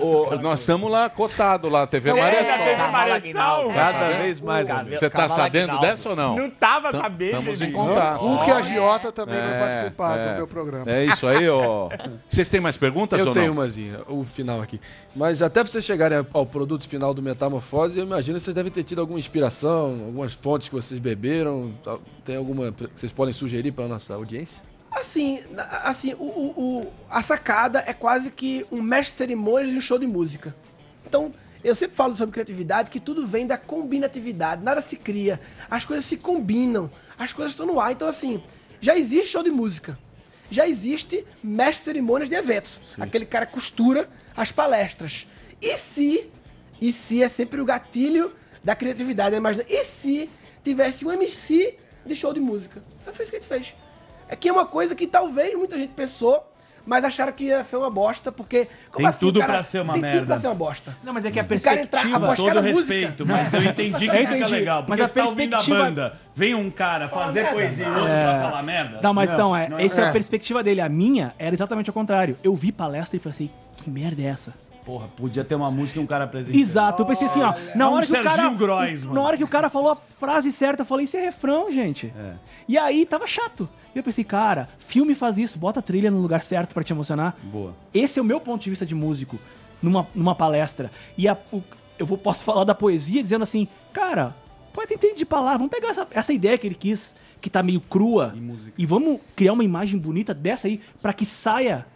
Ô, 0.00 0.34
nós 0.36 0.60
estamos 0.60 0.90
lá 0.90 1.08
cotado 1.08 1.68
lá, 1.68 1.86
TV? 1.86 2.12
Maressol. 2.12 2.58
TV 2.58 2.86
Maressol? 2.88 3.72
Cada 3.72 4.04
É. 4.06 4.22
vez 4.22 4.40
mais. 4.40 4.66
Você 4.68 5.08
tá 5.08 5.20
Cavalo 5.20 5.40
sabendo 5.40 5.62
Aguinaldo. 5.70 5.86
dessa 5.86 6.08
ou 6.10 6.16
não? 6.16 6.36
Não 6.36 6.50
tava 6.50 6.90
Tam- 6.92 7.00
sabendo, 7.00 7.38
Estamos 7.38 7.62
em 7.62 7.72
contato. 7.72 8.18
Hulk 8.20 8.48
e 8.48 8.52
a 8.52 8.62
Giota 8.62 9.12
também 9.12 9.36
É, 9.38 9.48
vão 9.50 9.58
participar 9.60 10.18
é. 10.18 10.30
do 10.30 10.36
meu 10.36 10.46
programa. 10.48 10.90
É 10.90 11.04
isso 11.04 11.26
aí, 11.28 11.48
ó. 11.48 11.88
Vocês 12.28 12.50
têm 12.50 12.60
mais 12.60 12.76
perguntas 12.76 13.20
Eu 13.20 13.28
ou 13.28 13.32
tenho 13.32 13.46
não? 13.46 13.52
umazinha, 13.54 14.00
o 14.08 14.24
final 14.24 14.60
aqui. 14.60 14.80
Mas 15.14 15.42
até 15.42 15.62
vocês 15.62 15.84
chegarem 15.84 16.24
ao 16.32 16.46
produto 16.46 16.88
final 16.88 17.12
do 17.14 17.22
Metamorfose, 17.22 17.98
eu 17.98 18.04
imagino 18.04 18.38
que 18.38 18.44
vocês 18.44 18.54
devem 18.54 18.70
ter 18.72 18.82
tido 18.84 19.00
alguma 19.00 19.18
inspiração, 19.18 20.00
algumas 20.06 20.32
fontes 20.32 20.68
que 20.68 20.74
vocês 20.74 20.98
beberam. 20.98 21.19
Tal. 21.82 22.00
Tem 22.24 22.36
alguma 22.36 22.72
que 22.72 22.88
vocês 22.96 23.12
podem 23.12 23.34
sugerir 23.34 23.72
para 23.72 23.86
nossa 23.88 24.14
audiência? 24.14 24.62
Assim, 24.92 25.40
assim 25.84 26.14
o, 26.14 26.24
o- 26.24 26.54
o- 26.82 26.92
a 27.08 27.22
sacada 27.22 27.82
é 27.86 27.92
quase 27.92 28.30
que 28.30 28.66
um 28.72 28.82
mestre 28.82 29.12
de 29.12 29.18
cerimônias 29.18 29.70
de 29.70 29.76
um 29.76 29.80
show 29.80 29.98
de 29.98 30.06
música. 30.06 30.54
Então, 31.06 31.32
eu 31.62 31.74
sempre 31.74 31.94
falo 31.96 32.14
sobre 32.16 32.32
criatividade 32.32 32.90
que 32.90 32.98
tudo 32.98 33.26
vem 33.26 33.46
da 33.46 33.56
combinatividade, 33.56 34.62
nada 34.64 34.80
se 34.80 34.96
cria, 34.96 35.40
as 35.70 35.84
coisas 35.84 36.04
se 36.04 36.16
combinam, 36.16 36.90
as 37.18 37.32
coisas 37.32 37.52
estão 37.52 37.66
no 37.66 37.78
ar. 37.78 37.92
Então, 37.92 38.08
assim, 38.08 38.42
já 38.80 38.96
existe 38.96 39.28
show 39.32 39.42
de 39.42 39.50
música, 39.50 39.98
já 40.50 40.66
existe 40.66 41.24
mestre 41.42 41.74
de 41.80 41.84
cerimônias 41.84 42.28
de 42.28 42.34
eventos, 42.34 42.80
aquele 42.98 43.26
cara 43.26 43.46
costura 43.46 44.08
as 44.36 44.50
palestras. 44.50 45.26
E 45.60 45.76
se, 45.76 46.28
e 46.80 46.90
se 46.90 47.22
é 47.22 47.28
sempre 47.28 47.60
o 47.60 47.64
gatilho 47.64 48.32
da 48.64 48.74
criatividade? 48.74 49.36
Imagina, 49.36 49.64
e 49.68 49.84
se 49.84 50.28
tivesse 50.64 51.06
um 51.06 51.12
MC 51.12 51.76
de 52.06 52.14
show 52.14 52.32
de 52.32 52.40
música? 52.40 52.82
Foi 53.04 53.22
isso 53.22 53.30
que 53.32 53.36
a 53.36 53.40
gente 53.40 53.48
fez. 53.48 53.74
É 54.28 54.36
que 54.36 54.48
é 54.48 54.52
uma 54.52 54.66
coisa 54.66 54.94
que 54.94 55.06
talvez 55.06 55.54
muita 55.56 55.76
gente 55.76 55.90
pensou, 55.92 56.46
mas 56.86 57.04
acharam 57.04 57.32
que 57.32 57.50
foi 57.64 57.78
uma 57.78 57.90
bosta, 57.90 58.30
porque. 58.32 58.66
Como 58.90 58.98
Tem 58.98 59.06
assim, 59.06 59.18
tudo 59.20 59.36
o 59.36 59.40
cara- 59.40 59.52
pra 59.54 59.62
ser 59.62 59.80
uma 59.82 59.92
tem 59.94 60.02
merda. 60.02 60.18
tudo 60.20 60.26
pra 60.28 60.36
ser 60.40 60.46
uma 60.46 60.54
bosta. 60.54 60.96
Não, 61.04 61.12
mas 61.12 61.24
é 61.24 61.30
que 61.30 61.38
a 61.38 61.42
O 61.42 61.44
entrar, 61.44 61.58
perspectiva... 61.74 62.16
apostar 62.16 62.36
Todo 62.54 62.62
música. 62.62 62.78
respeito, 62.94 63.26
mas 63.26 63.52
eu 63.52 63.62
entendi 63.64 64.08
que 64.08 64.16
fica 64.26 64.46
legal. 64.48 64.78
mas 64.80 64.86
Porque 64.86 65.02
a 65.02 65.06
você 65.08 65.14
tá 65.20 65.24
ouvindo 65.26 65.54
a 65.54 65.56
perspectiva- 65.58 65.84
banda, 65.84 66.18
vem 66.34 66.54
um 66.54 66.70
cara 66.70 67.08
fazer 67.08 67.42
merda. 67.42 67.54
poesia 67.56 67.86
e 67.86 67.90
outro 67.90 68.06
É. 68.08 68.22
pra 68.22 68.40
falar 68.50 68.62
merda. 68.62 69.00
Não, 69.02 69.12
mas 69.12 69.30
então, 69.32 69.54
é, 69.56 69.68
não 69.68 69.78
essa 69.78 70.00
é 70.00 70.04
a 70.04 70.08
É. 70.08 70.12
perspectiva 70.12 70.62
dele. 70.62 70.80
A 70.80 70.88
minha 70.88 71.34
era 71.38 71.54
exatamente 71.54 71.90
o 71.90 71.92
contrário. 71.92 72.38
Eu 72.42 72.54
vi 72.54 72.70
palestra 72.72 73.16
e 73.16 73.20
pensei, 73.20 73.50
que 73.76 73.90
merda 73.90 74.22
é 74.22 74.26
essa? 74.26 74.54
Porra, 74.90 75.06
podia 75.16 75.44
ter 75.44 75.54
uma 75.54 75.70
música 75.70 76.00
e 76.00 76.02
um 76.02 76.06
cara 76.06 76.24
apresentando. 76.24 76.60
Exato, 76.60 77.02
eu 77.02 77.06
pensei 77.06 77.26
assim, 77.28 77.40
ó, 77.42 77.54
na 77.76 77.88
hora 77.88 78.04
que 78.04 78.12
o 78.12 78.22
cara, 78.24 78.42
na 79.14 79.20
hora 79.20 79.36
que 79.36 79.44
o 79.44 79.48
cara 79.48 79.70
falou 79.70 79.92
a 79.92 79.96
frase 80.18 80.50
certa, 80.50 80.82
eu 80.82 80.86
falei, 80.86 81.04
isso 81.04 81.16
é 81.16 81.20
refrão, 81.20 81.70
gente. 81.70 82.12
E 82.66 82.76
aí 82.76 83.06
tava 83.06 83.24
chato. 83.24 83.68
E 83.94 83.98
eu 83.98 84.02
pensei, 84.02 84.24
cara, 84.24 84.68
filme 84.80 85.14
faz 85.14 85.38
isso, 85.38 85.58
bota 85.60 85.78
a 85.78 85.82
trilha 85.82 86.10
no 86.10 86.20
lugar 86.20 86.42
certo 86.42 86.74
pra 86.74 86.82
te 86.82 86.92
emocionar. 86.92 87.36
Boa. 87.44 87.72
Esse 87.94 88.18
é 88.18 88.22
o 88.22 88.24
meu 88.24 88.40
ponto 88.40 88.62
de 88.62 88.70
vista 88.70 88.84
de 88.84 88.94
músico 88.96 89.38
numa, 89.80 90.06
numa 90.12 90.34
palestra. 90.34 90.90
E 91.16 91.28
a- 91.28 91.36
o- 91.52 91.62
eu 91.96 92.04
vou, 92.04 92.18
posso 92.18 92.42
falar 92.42 92.64
da 92.64 92.74
poesia 92.74 93.22
dizendo 93.22 93.42
assim, 93.44 93.68
cara, 93.92 94.34
poeta 94.72 94.92
entende 94.94 95.18
de 95.18 95.24
palavra, 95.26 95.58
vamos 95.58 95.70
pegar 95.72 95.90
essa, 95.90 96.06
essa 96.10 96.32
ideia 96.32 96.58
que 96.58 96.66
ele 96.66 96.74
quis, 96.74 97.14
que 97.40 97.48
tá 97.48 97.62
meio 97.62 97.80
crua, 97.80 98.34
e, 98.76 98.84
vamos 98.86 99.20
criar 99.36 99.52
uma 99.52 99.62
imagem 99.64 100.00
bonita 100.00 100.34
dessa 100.34 100.66
aí, 100.66 100.80
pra 101.00 101.12
que 101.12 101.24
saia, 101.24 101.86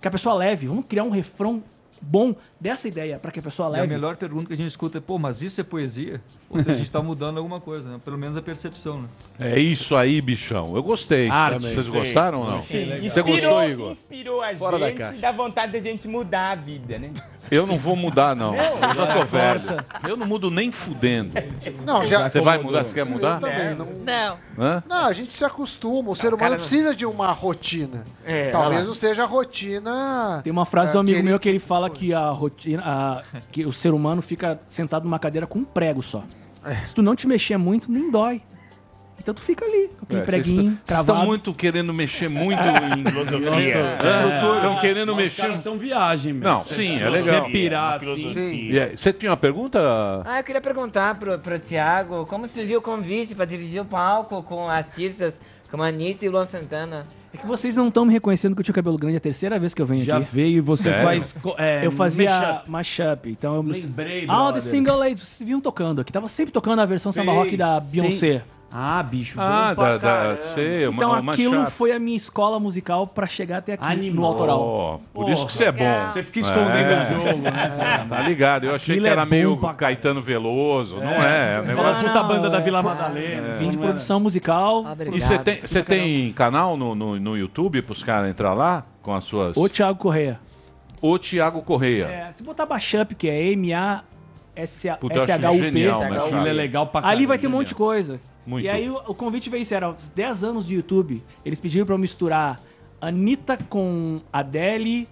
que 0.00 0.06
a 0.06 0.10
pessoa 0.12 0.34
leve. 0.34 0.66
Vamos 0.68 0.84
criar 0.86 1.02
um 1.04 1.10
refrão 1.10 1.62
bom 2.00 2.34
dessa 2.60 2.86
ideia, 2.88 3.18
pra 3.18 3.30
que 3.30 3.38
a 3.40 3.42
pessoa 3.42 3.66
E 3.68 3.68
a 3.68 3.72
leve. 3.82 3.94
melhor 3.94 4.16
pergunta 4.16 4.46
que 4.46 4.52
a 4.52 4.56
gente 4.56 4.68
escuta 4.68 4.98
é, 4.98 5.00
pô, 5.00 5.18
mas 5.18 5.42
isso 5.42 5.60
é 5.60 5.64
poesia? 5.64 6.20
Ou 6.50 6.58
seja, 6.58 6.72
a 6.72 6.74
gente 6.74 6.90
tá 6.90 7.00
mudando 7.02 7.38
alguma 7.38 7.60
coisa, 7.60 7.88
né? 7.88 8.00
Pelo 8.04 8.18
menos 8.18 8.36
a 8.36 8.42
percepção, 8.42 9.02
né? 9.02 9.08
É 9.40 9.58
isso 9.58 9.96
aí, 9.96 10.20
bichão. 10.20 10.74
Eu 10.76 10.82
gostei. 10.82 11.28
Arte. 11.28 11.62
Vocês 11.66 11.86
Sim. 11.86 11.92
gostaram 11.92 12.40
ou 12.40 12.50
não? 12.50 12.60
Sim, 12.62 12.86
Você 12.86 13.06
inspirou, 13.20 13.24
gostou, 13.32 13.64
Igor? 13.64 13.90
Inspirou 13.90 14.42
a 14.42 14.54
Fora 14.56 14.78
da 14.78 14.88
gente 14.88 14.98
caixa. 14.98 15.14
e 15.14 15.18
dá 15.18 15.32
vontade 15.32 15.72
da 15.72 15.80
gente 15.80 16.06
mudar 16.08 16.50
a 16.52 16.54
vida, 16.54 16.98
né? 16.98 17.12
Eu 17.50 17.66
não 17.66 17.78
vou 17.78 17.94
mudar, 17.94 18.34
não. 18.34 18.52
Não? 18.52 18.58
Eu 18.58 18.94
já 18.94 19.06
tô 19.06 19.18
Não 19.20 19.26
velho. 19.26 19.66
Eu 20.08 20.16
não 20.16 20.26
mudo 20.26 20.50
nem 20.50 20.72
fudendo. 20.72 21.32
Não, 21.84 22.04
já- 22.04 22.28
Você 22.28 22.40
vai 22.40 22.58
mudar? 22.58 22.84
Você 22.84 22.92
quer 22.94 23.04
mudar? 23.04 23.34
Eu 23.36 23.40
também. 23.40 23.74
Não, 23.76 23.86
Não. 24.04 24.38
Hã? 24.58 24.82
não, 24.88 25.04
a 25.06 25.12
gente 25.12 25.34
se 25.34 25.44
acostuma. 25.44 26.10
O 26.10 26.16
ser 26.16 26.34
humano 26.34 26.50
não- 26.50 26.58
precisa 26.58 26.94
de 26.94 27.06
uma 27.06 27.30
rotina. 27.32 28.02
É, 28.24 28.50
Talvez 28.50 28.86
não 28.86 28.94
seja 28.94 29.22
a 29.22 29.26
rotina. 29.26 30.40
Tem 30.42 30.52
uma 30.52 30.66
frase 30.66 30.90
é, 30.90 30.92
do 30.94 30.98
amigo 30.98 31.16
aquele 31.16 31.28
meu 31.28 31.38
que 31.40 31.48
ele 31.48 31.58
fala 31.58 31.85
que 31.90 32.12
a 32.14 32.28
rotina, 32.30 32.82
a- 32.84 33.22
que 33.52 33.64
o 33.66 33.72
ser 33.72 33.92
humano 33.94 34.20
fica 34.22 34.60
sentado 34.68 35.04
numa 35.04 35.18
cadeira 35.18 35.46
com 35.46 35.58
um 35.60 35.64
prego 35.64 36.02
só. 36.02 36.22
É. 36.64 36.74
Se 36.84 36.94
tu 36.94 37.02
não 37.02 37.14
te 37.14 37.26
mexer 37.28 37.56
muito, 37.56 37.90
nem 37.90 38.10
dói. 38.10 38.42
tanto 39.24 39.40
fica 39.40 39.64
ali, 39.64 39.88
com 39.98 40.04
aquele 40.04 40.20
É, 40.20 40.24
preguinho, 40.24 40.72
estão- 40.74 40.78
vocês 40.86 41.00
estão 41.00 41.26
muito 41.26 41.52
querendo 41.52 41.92
mexer 41.92 42.28
muito 42.28 42.60
em 42.62 43.02
Filosofia. 43.10 43.96
Estão 43.96 44.78
querendo 44.80 45.10
Os 45.10 45.16
mexer. 45.16 45.42
caras 45.42 45.60
são 45.60 45.76
viagem, 45.78 46.32
meu. 46.32 46.48
Não, 46.48 46.62
sim, 46.62 47.00
é 47.00 47.08
legal. 47.10 47.44
você 47.46 47.50
pirar 47.50 47.94
assim- 47.96 48.70
E 48.70 48.78
aí, 48.78 48.96
Você 48.96 49.12
tinha 49.12 49.30
uma 49.32 49.36
pergunta? 49.36 49.80
Ah, 50.24 50.38
eu 50.38 50.44
queria 50.44 50.60
perguntar 50.60 51.18
pro, 51.18 51.36
pro 51.40 51.58
Thiago 51.58 52.24
como 52.26 52.46
surgiu 52.46 52.78
o 52.78 52.82
convite 52.82 53.34
para 53.34 53.46
dividir 53.46 53.80
o 53.80 53.84
palco 53.84 54.44
com 54.44 54.68
artistas 54.68 55.34
como 55.72 55.82
a 55.82 55.88
Anitta 55.88 56.24
e 56.24 56.28
o 56.28 56.30
Luan 56.32 56.46
Santana. 56.46 57.04
É 57.36 57.40
que 57.42 57.46
vocês 57.46 57.76
não 57.76 57.88
estão 57.88 58.04
me 58.04 58.12
reconhecendo 58.12 58.54
que 58.54 58.60
eu 58.60 58.64
tinha 58.64 58.74
cabelo 58.74 58.96
grande, 58.96 59.14
é 59.14 59.18
a 59.18 59.20
terceira 59.20 59.58
vez 59.58 59.74
que 59.74 59.82
eu 59.82 59.86
venho 59.86 60.04
Já 60.04 60.18
aqui. 60.18 60.26
veio 60.32 60.58
e 60.58 60.60
você 60.60 60.84
Sério? 60.84 61.02
faz 61.04 61.36
é, 61.58 61.86
eu 61.86 61.90
fazia 61.92 62.62
mashup. 62.66 63.28
Então 63.30 63.54
eu 63.56 63.62
Lembrei, 63.62 64.24
Ah, 64.24 64.26
The 64.26 64.52
brother. 64.52 64.62
Single 64.62 64.96
Ladies, 64.96 65.22
vocês 65.22 65.46
vinham 65.46 65.60
tocando 65.60 66.00
aqui. 66.00 66.12
Tava 66.12 66.28
sempre 66.28 66.52
tocando 66.52 66.80
a 66.80 66.86
versão 66.86 67.12
samba 67.12 67.32
rock 67.32 67.56
da 67.56 67.80
Sim. 67.80 68.00
Beyoncé. 68.00 68.42
Ah, 68.70 69.02
bicho. 69.02 69.40
Ah, 69.40 69.68
bom 69.68 69.74
pra 69.76 69.96
da, 69.96 70.32
da, 70.34 70.42
sei, 70.54 70.86
uma, 70.86 70.96
Então 70.96 71.20
uma 71.20 71.32
aquilo 71.32 71.54
chata. 71.54 71.70
foi 71.70 71.92
a 71.92 71.98
minha 71.98 72.16
escola 72.16 72.58
musical 72.60 73.06
pra 73.06 73.26
chegar 73.26 73.58
até 73.58 73.74
aqui 73.74 73.84
Animal. 73.84 74.14
no 74.14 74.24
autoral. 74.26 74.60
Ó, 74.60 74.98
por 75.14 75.30
isso 75.30 75.46
que 75.46 75.52
você 75.52 75.64
é 75.66 75.72
bom. 75.72 76.08
Você 76.08 76.22
fica 76.22 76.40
escondendo 76.40 76.90
É. 76.90 77.00
o 77.00 77.04
jogo, 77.04 77.42
né? 77.42 78.06
Tá 78.08 78.20
ligado? 78.22 78.64
Eu 78.64 78.74
achei 78.74 78.94
Aquilo 78.94 79.04
que 79.04 79.08
é 79.08 79.12
era 79.12 79.24
bom 79.24 79.30
meio 79.30 79.56
pra 79.56 79.72
Caetano 79.74 80.20
Veloso. 80.20 80.96
Não 80.96 81.08
é. 81.08 81.58
é 81.58 81.72
um 81.72 81.76
Fala, 81.76 81.94
puta 81.94 82.22
banda 82.22 82.50
da 82.50 82.58
Vila 82.58 82.82
Madalena. 82.82 83.54
Vim 83.54 83.70
de 83.70 83.78
produção 83.78 84.20
musical. 84.20 84.84
E 85.12 85.20
você 85.20 85.38
tem, 85.38 85.60
você 85.60 85.82
tem 85.82 86.32
canal 86.32 86.76
no, 86.76 86.94
no, 86.94 87.18
no 87.18 87.36
YouTube 87.36 87.80
pros 87.82 88.02
caras 88.04 88.28
entrar 88.28 88.52
lá 88.52 88.84
com 89.00 89.14
as 89.14 89.24
suas. 89.24 89.56
O 89.56 89.68
Thiago 89.68 89.98
Correia. 89.98 90.40
O 91.00 91.18
Thiago 91.18 91.62
Correia. 91.62 92.06
É, 92.06 92.32
se 92.32 92.42
botar 92.42 92.66
Mashup, 92.66 93.14
que 93.14 93.28
é 93.28 93.40
genial, 95.58 96.00
Mashup. 96.00 96.16
Aquilo 96.26 96.46
é 96.46 96.52
legal 96.52 96.86
pra 96.86 97.06
Ali 97.06 97.26
vai 97.26 97.38
ter 97.38 97.46
um 97.46 97.50
monte 97.50 97.68
de 97.68 97.74
coisa. 97.74 98.20
Muito. 98.46 98.64
E 98.64 98.68
aí 98.68 98.88
o, 98.88 98.96
o 99.06 99.14
convite 99.14 99.50
veio 99.50 99.62
isso, 99.62 99.74
era 99.74 99.90
os 99.90 100.10
10 100.10 100.44
anos 100.44 100.66
de 100.66 100.74
YouTube. 100.74 101.22
Eles 101.44 101.58
pediram 101.58 101.84
pra 101.84 101.94
eu 101.94 101.98
misturar 101.98 102.60
Anitta 103.00 103.58
com 103.68 104.20
Adele, 104.32 105.08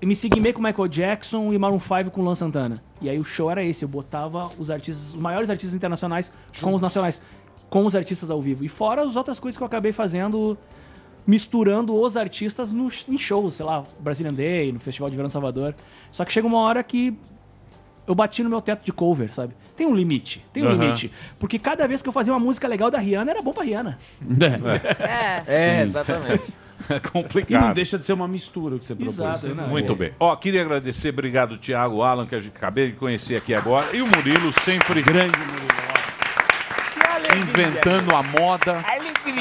MC 0.00 0.28
Guimê 0.28 0.52
com 0.52 0.62
Michael 0.62 0.88
Jackson 0.88 1.52
e 1.52 1.58
Maroon 1.58 1.80
5 1.80 2.10
com 2.10 2.22
Luan 2.22 2.34
Santana. 2.34 2.82
E 3.02 3.08
aí 3.08 3.18
o 3.18 3.24
show 3.24 3.50
era 3.50 3.62
esse, 3.62 3.84
eu 3.84 3.88
botava 3.88 4.50
os 4.58 4.70
artistas, 4.70 5.08
os 5.08 5.20
maiores 5.20 5.50
artistas 5.50 5.74
internacionais 5.74 6.32
com 6.60 6.74
os 6.74 6.80
nacionais, 6.80 7.20
com 7.68 7.84
os 7.84 7.94
artistas 7.94 8.30
ao 8.30 8.40
vivo. 8.40 8.64
E 8.64 8.68
fora 8.68 9.02
as 9.02 9.16
outras 9.16 9.38
coisas 9.38 9.56
que 9.56 9.62
eu 9.62 9.66
acabei 9.66 9.92
fazendo, 9.92 10.56
misturando 11.26 11.94
os 12.00 12.16
artistas 12.16 12.72
no, 12.72 12.90
em 13.08 13.18
shows, 13.18 13.54
sei 13.56 13.66
lá, 13.66 13.84
Brazilian 13.98 14.32
Day, 14.32 14.72
no 14.72 14.80
Festival 14.80 15.10
de 15.10 15.16
Verão 15.16 15.30
Salvador. 15.30 15.74
Só 16.10 16.24
que 16.24 16.32
chega 16.32 16.46
uma 16.46 16.60
hora 16.60 16.82
que 16.82 17.16
eu 18.10 18.14
bati 18.14 18.42
no 18.42 18.50
meu 18.50 18.60
teto 18.60 18.84
de 18.84 18.92
cover, 18.92 19.32
sabe? 19.32 19.54
Tem 19.76 19.86
um 19.86 19.94
limite, 19.94 20.44
tem 20.52 20.64
um 20.64 20.68
Aham. 20.70 20.78
limite. 20.82 21.12
Porque 21.38 21.58
cada 21.58 21.86
vez 21.86 22.02
que 22.02 22.08
eu 22.08 22.12
fazia 22.12 22.32
uma 22.32 22.40
música 22.40 22.66
legal 22.66 22.90
da 22.90 22.98
Rihanna, 22.98 23.30
era 23.30 23.40
bom 23.40 23.52
pra 23.52 23.62
Rihanna. 23.62 23.98
É. 25.46 25.78
É, 25.78 25.82
exatamente. 25.82 26.52
É 26.88 26.96
E 26.96 27.00
complicado. 27.00 27.66
não 27.66 27.74
deixa 27.74 27.98
de 27.98 28.06
ser 28.06 28.14
uma 28.14 28.26
mistura 28.26 28.74
o 28.76 28.78
que 28.78 28.86
você 28.86 28.94
propôs. 28.94 29.18
Exato, 29.18 29.54
né? 29.54 29.66
Muito 29.66 29.94
bem. 29.94 30.12
Ó, 30.18 30.34
queria 30.34 30.62
agradecer, 30.62 31.10
obrigado, 31.10 31.58
Thiago, 31.58 32.00
Alan, 32.02 32.26
que 32.26 32.34
a 32.34 32.40
gente 32.40 32.56
acabei 32.56 32.90
de 32.90 32.96
conhecer 32.96 33.36
aqui 33.36 33.54
agora. 33.54 33.94
E 33.94 34.00
o 34.00 34.06
Murilo, 34.06 34.50
sempre. 34.62 35.02
Grande 35.02 35.38
Murilo. 35.38 35.68
Inventando 37.38 38.16
a 38.16 38.22
moda. 38.22 38.82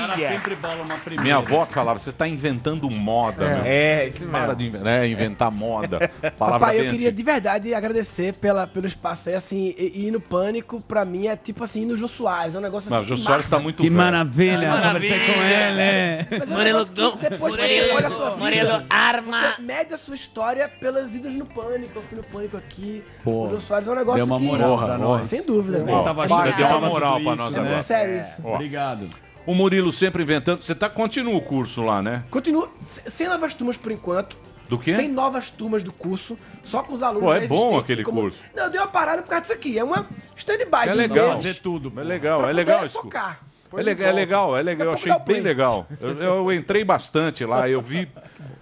O 0.06 0.08
cara 0.08 0.18
sempre 0.28 0.56
bola 0.56 0.82
uma 0.84 0.96
primeira. 0.96 1.24
Minha 1.24 1.38
avó 1.38 1.66
que 1.66 1.74
falava, 1.74 2.00
você 2.00 2.10
está 2.10 2.28
inventando 2.28 2.90
moda, 2.90 3.46
É. 3.46 3.56
meu. 3.56 3.64
É, 3.66 4.08
isso 4.08 4.20
mesmo. 4.20 4.32
Para 4.32 4.54
de 4.54 4.66
inven- 4.68 4.82
né, 4.82 5.08
inventar 5.08 5.52
moda. 5.52 6.10
Palavra 6.38 6.60
Papai, 6.60 6.80
eu 6.80 6.90
queria 6.92 7.12
de 7.12 7.24
verdade 7.24 7.74
agradecer 7.74 8.34
pela, 8.34 8.66
pelo 8.68 8.88
espaço. 8.88 9.30
É 9.30 9.36
assim, 9.36 9.74
e- 9.78 10.08
ir 10.08 10.12
no 10.12 10.20
pânico, 10.22 10.82
pra 10.82 11.04
mim, 11.06 11.28
é 11.28 11.36
tipo 11.36 11.64
assim, 11.64 11.82
ir 11.84 11.86
no 11.86 11.98
Jô 11.98 12.08
Soares. 12.08 12.56
É 12.56 12.58
um 12.58 12.62
negócio 12.62 12.90
Não, 12.90 12.98
assim. 12.98 13.06
o 13.06 13.10
Jô 13.10 13.16
que 13.16 13.22
Soares 13.22 13.50
tá 13.50 13.60
muito 13.60 13.78
Que 13.84 13.90
velho. 13.90 13.96
maravilha, 14.02 14.66
É, 14.68 14.82
conversei 14.88 15.20
com 15.20 15.42
ele. 15.42 15.82
é. 15.82 16.28
Mas 16.32 16.52
é 16.52 16.76
um 16.76 16.86
que 16.86 17.18
depois 17.30 17.56
que 17.56 17.62
você 17.62 17.92
olha 17.94 18.08
a 18.08 18.10
sua 18.10 18.30
vida, 18.32 18.38
Murilo, 18.44 18.84
arma. 18.90 19.42
você 19.56 19.62
mede 19.62 19.94
a 19.94 19.98
sua 19.98 20.16
história 20.16 20.68
pelas 20.70 21.16
idas 21.16 21.34
no 21.34 21.46
pânico. 21.46 21.92
Eu 21.98 22.04
fui 22.04 22.18
no 22.18 22.24
pânico 22.24 22.58
aqui. 22.58 23.04
Pô, 23.24 23.48
o 23.48 23.50
Jô 23.52 23.60
Soares 23.60 23.88
é 23.88 23.92
um 23.92 23.96
negócio 23.96 24.18
deu 24.18 24.26
uma 24.26 24.40
que... 24.40 24.46
moral 24.46 24.78
pra 24.78 24.98
nós. 24.98 25.28
Sem 25.28 25.46
dúvida. 25.46 25.80
Né? 25.80 25.92
tava 26.04 26.28
deu 26.28 26.36
uma 26.68 26.80
que 26.80 26.86
moral 26.88 27.22
pra 27.22 27.36
nós 27.36 27.54
né? 27.54 27.60
agora. 27.60 27.76
É 27.76 27.84
sério 27.84 28.20
isso. 28.20 28.42
Ó. 28.44 28.56
Obrigado. 28.56 29.10
O 29.50 29.56
Murilo 29.56 29.92
sempre 29.92 30.22
inventando. 30.22 30.62
Você 30.62 30.76
tá, 30.76 30.88
continua 30.88 31.36
o 31.36 31.42
curso 31.42 31.82
lá, 31.82 32.04
né? 32.04 32.24
Continua 32.30 32.70
se- 32.82 33.10
sem 33.10 33.28
novas 33.28 33.56
turmas 33.56 33.78
por 33.78 33.92
enquanto. 33.92 34.38
Do 34.70 34.78
quê? 34.78 34.96
Sem 34.96 35.10
novas 35.10 35.50
turmas 35.50 35.82
do 35.82 35.92
curso, 35.92 36.38
só 36.64 36.84
com 36.84 36.94
os 36.94 37.02
alunos 37.02 37.28
Pô, 37.28 37.34
é 37.34 37.48
bom 37.48 37.76
aquele 37.80 38.04
como- 38.04 38.22
curso. 38.22 38.38
Não, 38.56 38.66
eu 38.66 38.70
dei 38.70 38.80
uma 38.80 38.86
parada 38.86 39.24
por 39.24 39.30
causa 39.30 39.42
disso 39.42 39.54
aqui. 39.54 39.76
É 39.80 39.84
uma 39.84 40.06
stand-by 40.36 40.90
É 40.90 40.94
legal. 40.94 41.36
meses 41.38 41.58
tudo. 41.58 41.92
É 42.00 42.04
legal, 42.04 42.42
pra 42.42 42.52
é 42.52 42.54
legal 42.54 42.88
focar. 42.90 43.40
É 43.74 43.82
legal, 43.82 44.08
é 44.08 44.12
legal, 44.12 44.58
é 44.58 44.62
legal. 44.62 44.88
Eu 44.88 44.94
achei 44.94 45.14
bem 45.26 45.42
legal. 45.42 45.88
Eu, 46.00 46.18
eu 46.22 46.54
entrei 46.54 46.84
bastante 46.84 47.46
lá, 47.46 47.70
eu 47.70 47.82
vi. 47.82 48.08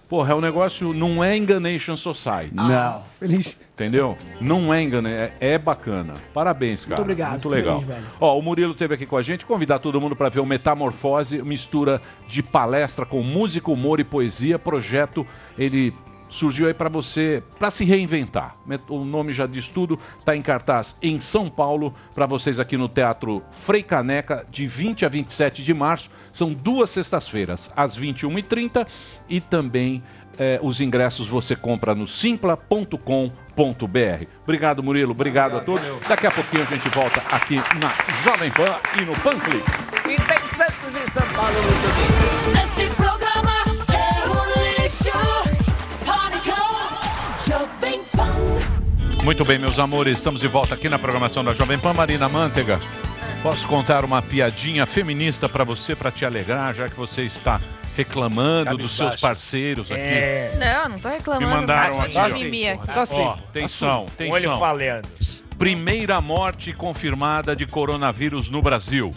Porra, 0.10 0.34
é 0.34 0.36
um 0.36 0.42
negócio. 0.42 0.94
Não 0.94 1.24
é 1.24 1.36
Enganation 1.36 1.98
Society. 1.98 2.56
Não. 2.56 3.02
Feliz. 3.20 3.58
Entendeu? 3.74 4.18
Não 4.42 4.74
é 4.74 4.82
engano, 4.82 5.08
é, 5.08 5.32
é 5.40 5.56
bacana. 5.56 6.16
Parabéns, 6.34 6.84
cara. 6.84 7.00
obrigado, 7.00 7.34
Muito 7.34 7.50
legal. 7.50 7.80
feliz. 7.80 8.06
Ó, 8.20 8.36
o 8.36 8.42
Murilo 8.42 8.72
esteve 8.72 8.96
aqui 8.96 9.06
com 9.06 9.16
a 9.16 9.22
gente. 9.22 9.46
Convidar 9.46 9.78
todo 9.78 10.02
mundo 10.02 10.16
para 10.16 10.30
ver 10.30 10.40
o 10.40 10.46
Metamorfose, 10.48 11.44
mistura 11.44 12.02
de 12.28 12.42
palestra 12.42 13.06
com 13.06 13.22
música, 13.22 13.70
humor 13.70 14.00
e 14.00 14.04
poesia. 14.04 14.58
Projeto, 14.58 15.28
ele 15.60 15.94
surgiu 16.30 16.68
aí 16.68 16.74
para 16.74 16.90
você, 16.90 17.44
para 17.58 17.72
se 17.72 17.86
reinventar. 17.86 18.56
O 18.90 19.04
nome 19.04 19.34
já 19.34 19.45
diz 19.45 19.70
tudo. 19.70 19.99
Tá 20.24 20.36
em 20.36 20.41
cartaz 20.41 20.95
em 21.02 21.20
São 21.20 21.49
Paulo 21.49 21.94
para 22.14 22.26
vocês 22.26 22.60
aqui 22.60 22.78
no 22.78 22.90
Teatro 22.90 23.44
Frei 23.52 23.84
Caneca, 23.84 24.45
de 24.49 24.68
20 24.68 25.06
a 25.06 25.10
27 25.10 25.64
de 25.64 25.74
março. 25.74 26.10
São 26.32 26.52
duas 26.52 26.90
sextas-feiras, 26.90 27.72
às 27.76 27.98
21h30 27.98 28.86
e 29.30 29.40
também 29.41 30.04
eh, 30.40 30.60
os 30.62 30.82
ingressos 30.82 31.28
você 31.28 31.56
compra 31.56 31.95
no 31.95 32.06
simpla.com.br. 32.06 33.22
Obrigado, 34.44 34.84
Murilo. 34.84 35.12
Obrigado 35.12 35.58
a 35.58 35.62
todos. 35.62 35.86
Daqui 36.08 36.28
a 36.28 36.32
pouquinho 36.32 36.64
a 36.64 36.66
gente 36.66 36.88
volta 36.90 37.22
aqui 37.32 37.56
na 37.56 38.22
Jovem 38.24 38.52
Pan 38.52 38.76
e 38.99 39.06
no 39.06 39.14
Panflix. 39.14 39.66
E 40.06 40.16
tem 40.16 40.40
Santos 40.56 40.95
em 40.95 41.12
São 41.12 41.28
Paulo 41.36 41.54
no 41.54 41.70
YouTube. 41.70 42.66
Esse 42.66 42.90
programa 42.91 43.52
é 43.94 44.28
um 44.30 44.84
lixo. 44.84 45.57
Jovem 47.48 48.02
Pan. 48.15 49.24
Muito 49.24 49.45
bem, 49.45 49.57
meus 49.57 49.80
amores, 49.80 50.18
estamos 50.18 50.41
de 50.41 50.48
volta 50.48 50.74
aqui 50.76 50.90
na 50.90 50.99
programação 50.99 51.44
da 51.44 51.53
Jovem 51.53 51.78
Pan. 51.78 51.94
Marina 51.94 52.28
Manteiga, 52.28 52.80
posso 53.41 53.68
contar 53.68 54.03
uma 54.03 54.22
piadinha 54.22 54.86
feminista 54.86 55.48
para 55.48 55.64
você, 55.64 55.95
para 55.95 56.11
te 56.11 56.26
alegrar, 56.26 56.74
já 56.74 56.90
que 56.90 56.95
você 56.95 57.24
está 57.24 57.61
reclamando 57.95 58.78
dos 58.78 58.91
seus 58.95 59.10
Cabisbaixo. 59.10 59.22
parceiros 59.22 59.91
aqui. 59.91 60.02
É. 60.02 60.56
Não, 60.60 60.90
não 60.90 60.99
tô 60.99 61.10
reclamando. 61.10 61.48
Me 61.48 61.53
mandaram 61.53 61.98
Tá 62.11 62.26
aqui. 62.28 62.78
Tá 62.94 63.06
sim. 63.06 63.15
Ó, 63.22 63.32
atenção, 63.34 64.02
Olho 64.19 64.34
atenção. 64.36 64.60
falhando. 64.60 65.07
Primeira 65.58 66.22
morte 66.22 66.72
confirmada 66.72 67.56
de 67.56 67.66
coronavírus 67.66 68.48
no 68.48 68.62
Brasil. 68.62 69.14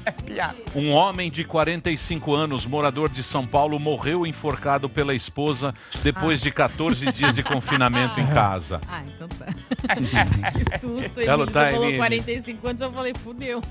Um 0.74 0.90
homem 0.90 1.30
de 1.30 1.44
45 1.44 2.34
anos, 2.34 2.64
morador 2.64 3.10
de 3.10 3.22
São 3.22 3.46
Paulo, 3.46 3.78
morreu 3.78 4.26
enforcado 4.26 4.88
pela 4.88 5.14
esposa 5.14 5.74
depois 6.02 6.40
de 6.40 6.50
14 6.50 7.12
dias 7.12 7.34
de 7.34 7.42
confinamento 7.44 8.18
em 8.18 8.26
casa. 8.28 8.80
Ah, 8.88 9.02
então 9.06 9.28
tá. 9.28 9.46
que 10.56 10.78
susto. 10.78 11.20
Ela 11.20 11.46
tá 11.46 11.70
falou 11.70 11.84
em 11.84 11.92
mim. 11.92 11.98
45 11.98 12.68
anos, 12.68 12.80
eu 12.82 12.92
falei, 12.92 13.12
fudeu. 13.22 13.62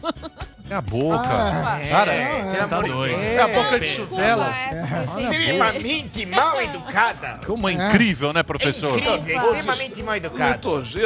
É 0.70 0.76
a 0.76 0.82
boca. 0.82 1.28
Ah, 1.28 1.80
Cara, 1.90 2.14
é, 2.14 2.68
tá 2.70 2.82
doido. 2.82 3.20
É 3.20 3.40
a 3.42 3.48
boca 3.48 3.80
de 3.80 3.88
chutela. 3.88 4.54
sem 5.02 5.24
Extremamente 5.24 6.26
mal 6.28 6.62
educada. 6.62 7.42
Como 7.48 7.68
é 7.68 7.74
incrível, 7.74 8.32
né, 8.32 8.44
professor? 8.44 9.00
Incrível, 9.00 9.56
extremamente 9.56 10.04
mal 10.04 10.16
educada. 10.16 10.60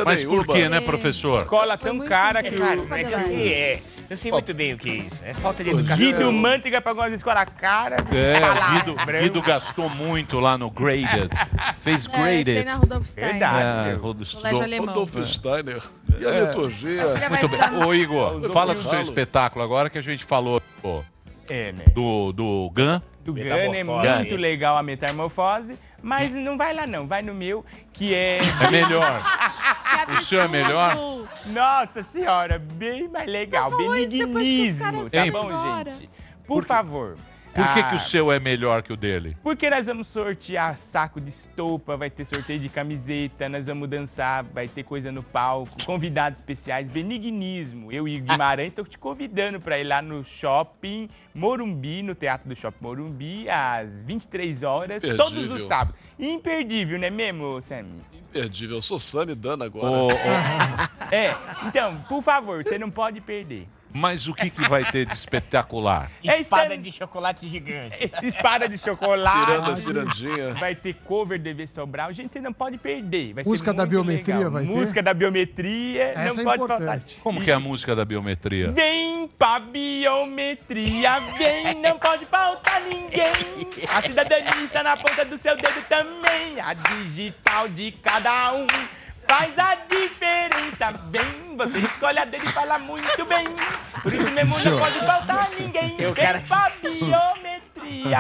Mas 0.04 0.26
por 0.26 0.46
quê, 0.46 0.68
né, 0.68 0.82
professor? 0.82 1.46
Escola 1.54 1.78
tão 1.78 2.00
cara 2.00 2.42
que 2.44 2.56
o... 2.56 2.94
É 2.96 3.04
que 3.04 3.14
assim, 3.14 3.48
é... 3.48 3.80
Eu 4.10 4.18
sei 4.18 4.32
muito 4.32 4.54
bem 4.54 4.74
o 4.74 4.78
que 4.78 4.90
é 4.90 4.94
isso. 4.96 5.22
É 5.26 5.34
falta 5.34 5.64
de 5.64 5.70
educação. 5.70 5.98
Guido 5.98 6.32
Manteiga 6.32 6.82
pagou 6.82 7.04
as 7.04 7.14
escolas 7.14 7.46
cara. 7.58 7.96
É, 8.12 8.74
Guido, 8.74 8.96
Guido 9.22 9.42
gastou 9.42 9.90
muito 9.90 10.40
lá 10.40 10.58
no 10.58 10.70
Graded. 10.70 11.30
Fez 11.80 12.06
É, 12.06 12.10
eu 12.10 12.12
sei 12.12 12.44
Graded. 12.44 12.66
na 12.66 12.76
Rudolf 12.76 13.08
Steiner. 13.08 13.32
Verdade. 13.32 13.90
É, 13.90 13.94
Rodo- 13.94 14.26
Colégio 14.26 14.62
alemão. 14.62 14.88
Rodolfo 14.88 15.26
Steiner. 15.26 15.82
E 16.20 16.26
a 16.26 16.30
É. 16.30 16.42
liturgia? 16.46 17.04
Muito 17.30 17.48
bem. 17.50 17.84
Ô, 17.86 17.94
Igor, 17.94 18.52
fala 18.52 18.76
do 18.76 18.84
seu 18.84 19.02
espetáculo 19.02 19.64
agora 19.64 19.90
que 19.90 19.98
a 19.98 20.02
gente 20.04 20.24
falou 20.26 20.62
pô, 20.82 21.02
É, 21.50 21.72
né? 21.72 21.86
do, 21.96 22.32
do 22.34 22.70
GAN. 22.74 23.02
Do 23.24 23.34
Gana 23.34 23.78
é 23.78 23.84
muito 23.86 24.36
legal 24.36 24.76
a 24.78 24.84
metamorfose, 24.84 25.78
mas 26.04 26.36
não 26.36 26.58
vai 26.58 26.74
lá 26.74 26.86
não, 26.86 27.08
vai 27.08 27.22
no 27.22 27.34
meu, 27.34 27.66
que 27.94 28.14
é... 28.14 28.40
É 28.62 28.70
melhor. 28.70 29.24
O 30.10 30.18
seu 30.18 30.42
é 30.42 30.48
melhor? 30.50 30.98
Nossa 31.46 32.04
senhora, 32.04 32.60
bem 32.60 33.08
mais 33.08 33.30
legal, 33.30 33.72
os 33.72 33.78
benignismo, 33.78 35.10
tá 35.10 35.32
bom, 35.32 35.86
gente? 35.86 36.10
Por 36.46 36.66
favor, 36.66 37.16
Por 37.54 37.64
que, 37.74 37.80
Ah. 37.82 37.84
que 37.84 37.96
o 37.96 38.00
seu 38.00 38.32
é 38.32 38.40
melhor 38.40 38.82
que 38.82 38.92
o 38.92 38.98
dele? 38.98 39.38
Porque 39.44 39.70
nós 39.70 39.86
vamos 39.86 40.08
sortear 40.08 40.76
saco 40.76 41.22
de 41.22 41.30
estopa, 41.30 41.96
vai 41.96 42.10
ter 42.10 42.26
sorteio 42.26 42.60
de 42.60 42.68
camiseta, 42.68 43.48
nós 43.48 43.68
vamos 43.68 43.88
dançar, 43.88 44.44
vai 44.44 44.68
ter 44.68 44.82
coisa 44.84 45.12
no 45.12 45.22
palco, 45.22 45.72
convidados 45.86 46.40
especiais, 46.40 46.90
benignismo. 46.90 47.92
Eu 47.92 48.08
e 48.08 48.18
o 48.20 48.24
Guimarães 48.24 48.70
estou 48.70 48.84
te 48.84 48.98
convidando 48.98 49.60
para 49.62 49.78
ir 49.78 49.84
lá 49.84 50.02
no 50.02 50.24
shopping 50.24 51.08
Morumbi, 51.34 52.02
no 52.02 52.16
Teatro 52.16 52.50
do 52.50 52.56
Shopping 52.56 52.78
Morumbi, 52.82 53.48
às 53.50 54.02
23 54.04 54.64
horas, 54.64 55.04
todos 55.04 55.34
Imperdível. 55.34 55.56
os 55.56 55.64
sábados. 55.64 56.00
Imperdível, 56.18 56.98
não 56.98 57.08
é 57.08 57.12
mesmo, 57.12 57.62
Sammy? 57.62 58.02
Imperdível. 58.14 58.78
Eu 58.78 58.82
sou 58.82 58.98
Sammy 59.00 59.36
Dana 59.36 59.66
agora. 59.66 59.88
Ô, 59.92 60.08
ô, 60.08 60.12
É, 61.14 61.36
então, 61.68 62.04
por 62.10 62.24
favor, 62.24 62.64
você 62.64 62.80
não 62.80 62.90
pode 62.90 63.22
perder. 63.22 63.68
Mas 63.94 64.28
o 64.28 64.34
que, 64.34 64.50
que 64.50 64.68
vai 64.68 64.84
ter 64.86 65.06
de 65.06 65.14
espetacular? 65.16 66.10
É 66.24 66.40
Espada 66.40 66.78
de 66.78 66.92
chocolate 66.92 67.48
gigante. 67.48 68.12
Espada 68.24 68.68
de 68.68 68.78
chocolate. 68.78 69.46
Ciranda, 69.46 69.76
cirandinha. 69.76 70.54
Vai 70.56 70.74
ter 70.76 70.94
cover 71.06 71.40
do 71.40 71.48
EV 71.48 71.68
Sobral. 71.68 72.12
Gente, 72.14 72.34
você 72.34 72.42
não 72.42 72.52
pode 72.54 72.78
perder. 72.78 73.34
Vai 73.34 73.44
Música 73.44 73.72
ser 73.72 73.78
da 73.78 73.86
biometria 73.86 74.36
legal. 74.38 74.52
vai 74.52 74.66
ter? 74.66 74.70
Música 74.72 75.04
da 75.04 75.14
biometria. 75.14 76.04
Essa 76.16 76.36
não 76.36 76.42
é 76.42 76.44
pode 76.58 76.64
importante. 76.64 77.14
faltar. 77.16 77.24
Como 77.24 77.44
que 77.44 77.52
é 77.52 77.54
a 77.54 77.60
música 77.60 77.96
da 77.96 78.04
biometria? 78.06 78.72
Vem 78.72 79.28
pra 79.38 79.60
biometria, 79.60 81.20
vem, 81.38 81.76
não 81.82 81.98
pode 82.00 82.26
faltar 82.26 82.82
ninguém. 82.82 83.68
A 83.96 84.02
cidadania 84.02 84.64
está 84.64 84.82
na 84.84 84.98
ponta 84.98 85.24
do 85.26 85.38
seu 85.38 85.56
dedo 85.56 85.82
também. 85.88 86.60
A 86.62 86.74
digital 86.74 87.68
de 87.70 87.92
cada 87.92 88.54
um 88.54 88.68
faz 89.36 89.58
a 89.60 89.76
diferença. 89.90 91.00
Vem, 91.10 91.58
você 91.58 91.80
escolhe 91.80 92.20
a 92.20 92.26
dele 92.26 92.44
e 92.46 92.50
fala 92.52 92.78
muito 92.78 93.26
bem. 93.26 93.46
Por 94.02 94.14
isso 94.14 94.30
mesmo 94.32 94.60
Show. 94.60 94.72
não 94.74 94.80
pode 94.80 95.00
faltar 95.00 95.50
ninguém. 95.58 95.96
Eu 96.00 96.14
vem 96.14 96.24
quero- 96.26 96.42
pra 96.42 96.72
biometria. 96.82 98.18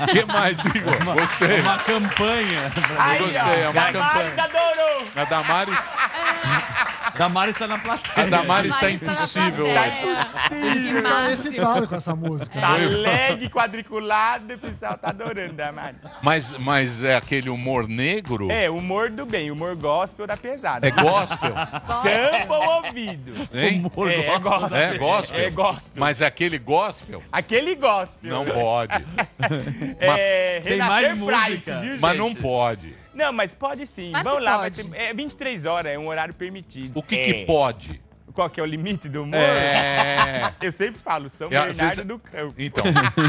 O 0.00 0.06
que 0.12 0.24
mais, 0.24 0.58
Igor? 0.64 1.04
Gostei. 1.04 1.60
Uma 1.60 1.78
campanha. 1.78 2.60
Aí, 2.98 3.18
Gostei, 3.18 3.40
ó, 3.40 3.46
é 3.54 3.68
uma 3.68 3.92
Damares 3.92 4.32
campanha. 4.34 4.44
adorou. 4.44 5.08
A 5.16 5.24
Damares, 5.24 5.78
Damares 7.18 7.54
está 7.56 7.66
na 7.66 7.78
plateia. 7.78 8.26
a 8.26 8.30
Damares 8.30 8.72
está 8.74 8.86
tá 8.86 8.90
impossível. 8.92 9.66
Ele 9.66 10.72
Que 10.72 10.86
fica 10.86 11.02
máximo. 11.02 11.30
excitado 11.32 11.88
com 11.88 11.94
essa 11.96 12.14
música. 12.14 12.60
Tá 12.60 12.76
leg, 12.76 13.48
quadriculado, 13.50 14.54
o 14.54 14.58
pessoal 14.58 14.96
tá 14.96 15.10
adorando, 15.10 15.54
Damares. 15.54 15.98
Mas, 16.22 16.56
mas 16.58 17.02
é 17.04 17.16
aquele 17.16 17.50
humor 17.50 17.88
negro? 17.88 18.50
É, 18.50 18.70
humor 18.70 19.10
do 19.10 19.26
bem, 19.26 19.50
humor 19.50 19.74
gospel 19.76 20.26
da 20.26 20.36
pesada. 20.36 20.86
É 20.86 20.90
gospel? 20.90 21.52
Tampa 21.52 22.54
o 22.54 22.76
ouvido. 22.84 23.48
Hein? 23.52 23.84
Humor 23.94 24.10
É, 24.10 24.20
é 24.26 24.38
gospel. 24.38 24.78
É 24.80 24.98
gospel? 24.98 25.40
É 25.40 25.50
gospel. 25.50 25.92
Mas 25.96 26.20
é 26.20 26.26
aquele 26.26 26.58
gospel? 26.58 27.22
Aquele 27.32 27.74
gospel. 27.74 28.30
Não 28.30 28.44
pode. 28.44 29.04
É, 30.00 30.60
Tem 30.60 30.78
mais 30.78 31.06
Price, 31.08 31.20
música. 31.50 31.80
viu, 31.80 31.98
Mas 32.00 32.18
não 32.18 32.34
pode. 32.34 32.94
Não, 33.18 33.32
mas 33.32 33.52
pode 33.52 33.84
sim. 33.86 34.10
Claro 34.12 34.24
Vamos 34.30 34.44
lá, 34.44 34.58
vai 34.58 34.70
pode. 34.70 34.82
ser 34.82 34.94
é 34.94 35.12
23 35.12 35.64
horas, 35.64 35.92
é 35.92 35.98
um 35.98 36.06
horário 36.06 36.32
permitido. 36.32 36.96
O 36.96 37.02
que 37.02 37.16
que 37.18 37.44
pode? 37.44 38.00
Qual 38.38 38.48
que 38.48 38.60
é 38.60 38.62
o 38.62 38.66
limite 38.66 39.08
do 39.08 39.24
humor? 39.24 39.34
É. 39.34 40.54
Eu 40.62 40.70
sempre 40.70 41.00
falo, 41.00 41.28
São 41.28 41.48
É, 41.50 41.56
às 41.56 41.76
Bernardo 41.76 42.04
do 42.04 42.18
Campo. 42.20 42.54
Então, 42.56 42.84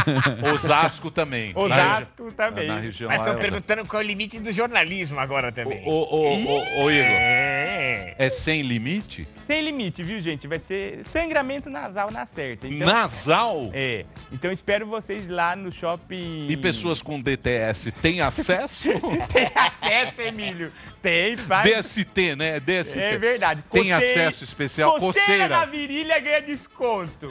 Osasco 0.53 1.09
também. 1.09 1.51
Osasco 1.55 2.25
Na 2.25 2.31
também. 2.31 2.67
Na 2.67 2.77
região 2.77 3.09
Mas 3.09 3.19
estão 3.19 3.35
perguntando 3.35 3.87
qual 3.87 4.03
é 4.03 4.05
o 4.05 4.07
limite 4.07 4.39
do 4.39 4.51
jornalismo 4.51 5.19
agora 5.19 5.51
também. 5.51 5.81
Ô, 5.83 6.03
ô, 6.03 6.35
ô, 6.35 6.83
ô, 6.83 6.91
Igor, 6.91 7.07
É. 7.07 8.13
é 8.19 8.29
sem 8.29 8.61
limite? 8.61 9.27
Sem 9.41 9.63
limite, 9.63 10.03
viu, 10.03 10.21
gente? 10.21 10.47
Vai 10.47 10.59
ser 10.59 11.03
sangramento 11.03 11.71
nasal 11.71 12.11
na 12.11 12.27
certa. 12.27 12.67
Então, 12.67 12.85
Nasal? 12.87 13.71
É. 13.73 14.05
Então 14.31 14.51
espero 14.51 14.85
vocês 14.85 15.27
lá 15.27 15.55
no 15.55 15.71
shopping. 15.71 16.45
E 16.47 16.55
pessoas 16.55 17.01
com 17.01 17.19
DTS 17.19 17.91
têm 17.93 18.21
acesso? 18.21 18.87
Tem 19.33 19.49
acesso, 19.55 20.21
Emílio. 20.21 20.71
Tem, 21.01 21.35
vai. 21.35 21.63
DST, 21.63 22.35
né? 22.35 22.59
DST. 22.59 22.99
É 22.99 23.17
verdade. 23.17 23.63
Tem 23.71 23.91
acesso 23.91 24.43
especial. 24.43 24.98
Coceira, 24.99 25.47
na 25.47 25.65
virilha 25.65 26.19
ganha 26.19 26.41
desconto. 26.41 27.27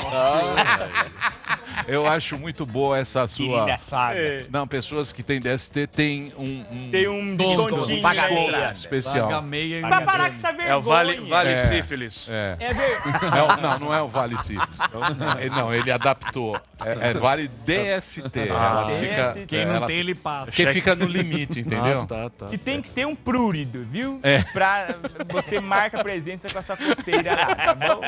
Eu 1.87 2.07
acho 2.07 2.39
muito 2.39 2.67
boa 2.67 2.99
essa 2.99 3.27
sua. 3.29 3.65
Virilha. 3.65 3.79
É. 4.15 4.45
Não, 4.51 4.67
pessoas 4.67 5.13
que 5.13 5.23
têm 5.23 5.41
DST 5.41 5.87
têm 5.87 6.33
um, 6.37 6.65
um 6.71 6.91
Tem 6.91 7.09
um 7.09 7.37
desconto 7.37 7.75
descontinho. 7.77 8.03
paga 8.03 8.73
especial. 8.75 9.29
Paga 9.29 9.43
meia 9.43 9.81
Pra 9.81 10.01
parar 10.03 10.29
com 10.29 10.35
essa 10.35 10.49
vergonha. 10.53 10.69
É 10.69 10.77
o 10.77 10.83
Vale, 10.83 11.17
vale 11.21 11.53
É. 11.53 11.57
Sífilis. 11.57 12.29
É. 12.29 12.57
É 12.59 12.75
ver... 12.75 12.93
É 12.93 13.61
não, 13.61 13.79
não 13.79 13.95
é 13.95 14.03
o 14.03 14.09
Vale 14.09 14.37
Sífilis. 14.39 14.79
É, 15.41 15.49
Não, 15.51 15.75
ele 15.75 15.91
adaptou. 15.91 16.61
É, 16.85 17.11
é 17.11 17.15
Vale 17.15 17.49
DST. 17.67 18.39
Ela 18.49 18.91
fica, 19.01 19.29
DST. 19.33 19.47
Quem 19.47 19.67
não 19.67 19.75
ela- 19.77 19.87
tem, 19.87 19.99
ele 19.99 20.15
passa. 20.15 20.51
Que 20.53 20.67
fica 20.69 20.95
no 20.95 21.07
limite, 21.07 21.61
entendeu? 21.61 22.03
Ah, 22.03 22.07
tá, 22.07 22.31
tá. 22.31 22.47
Que 22.47 22.57
tem 22.59 22.81
que 22.81 22.91
ter 22.91 23.07
um 23.07 23.15
prurido, 23.17 23.85
viu? 23.91 24.21
É. 24.23 24.43
Pra 24.43 24.95
você 25.29 25.61
marca 25.61 26.03
presença 26.03 26.49
com 26.49 26.59
a 26.59 26.63
sua 26.63 26.77
coceira 26.77 27.35
lá, 27.35 27.55
tá 27.55 27.75
bom? 27.75 28.01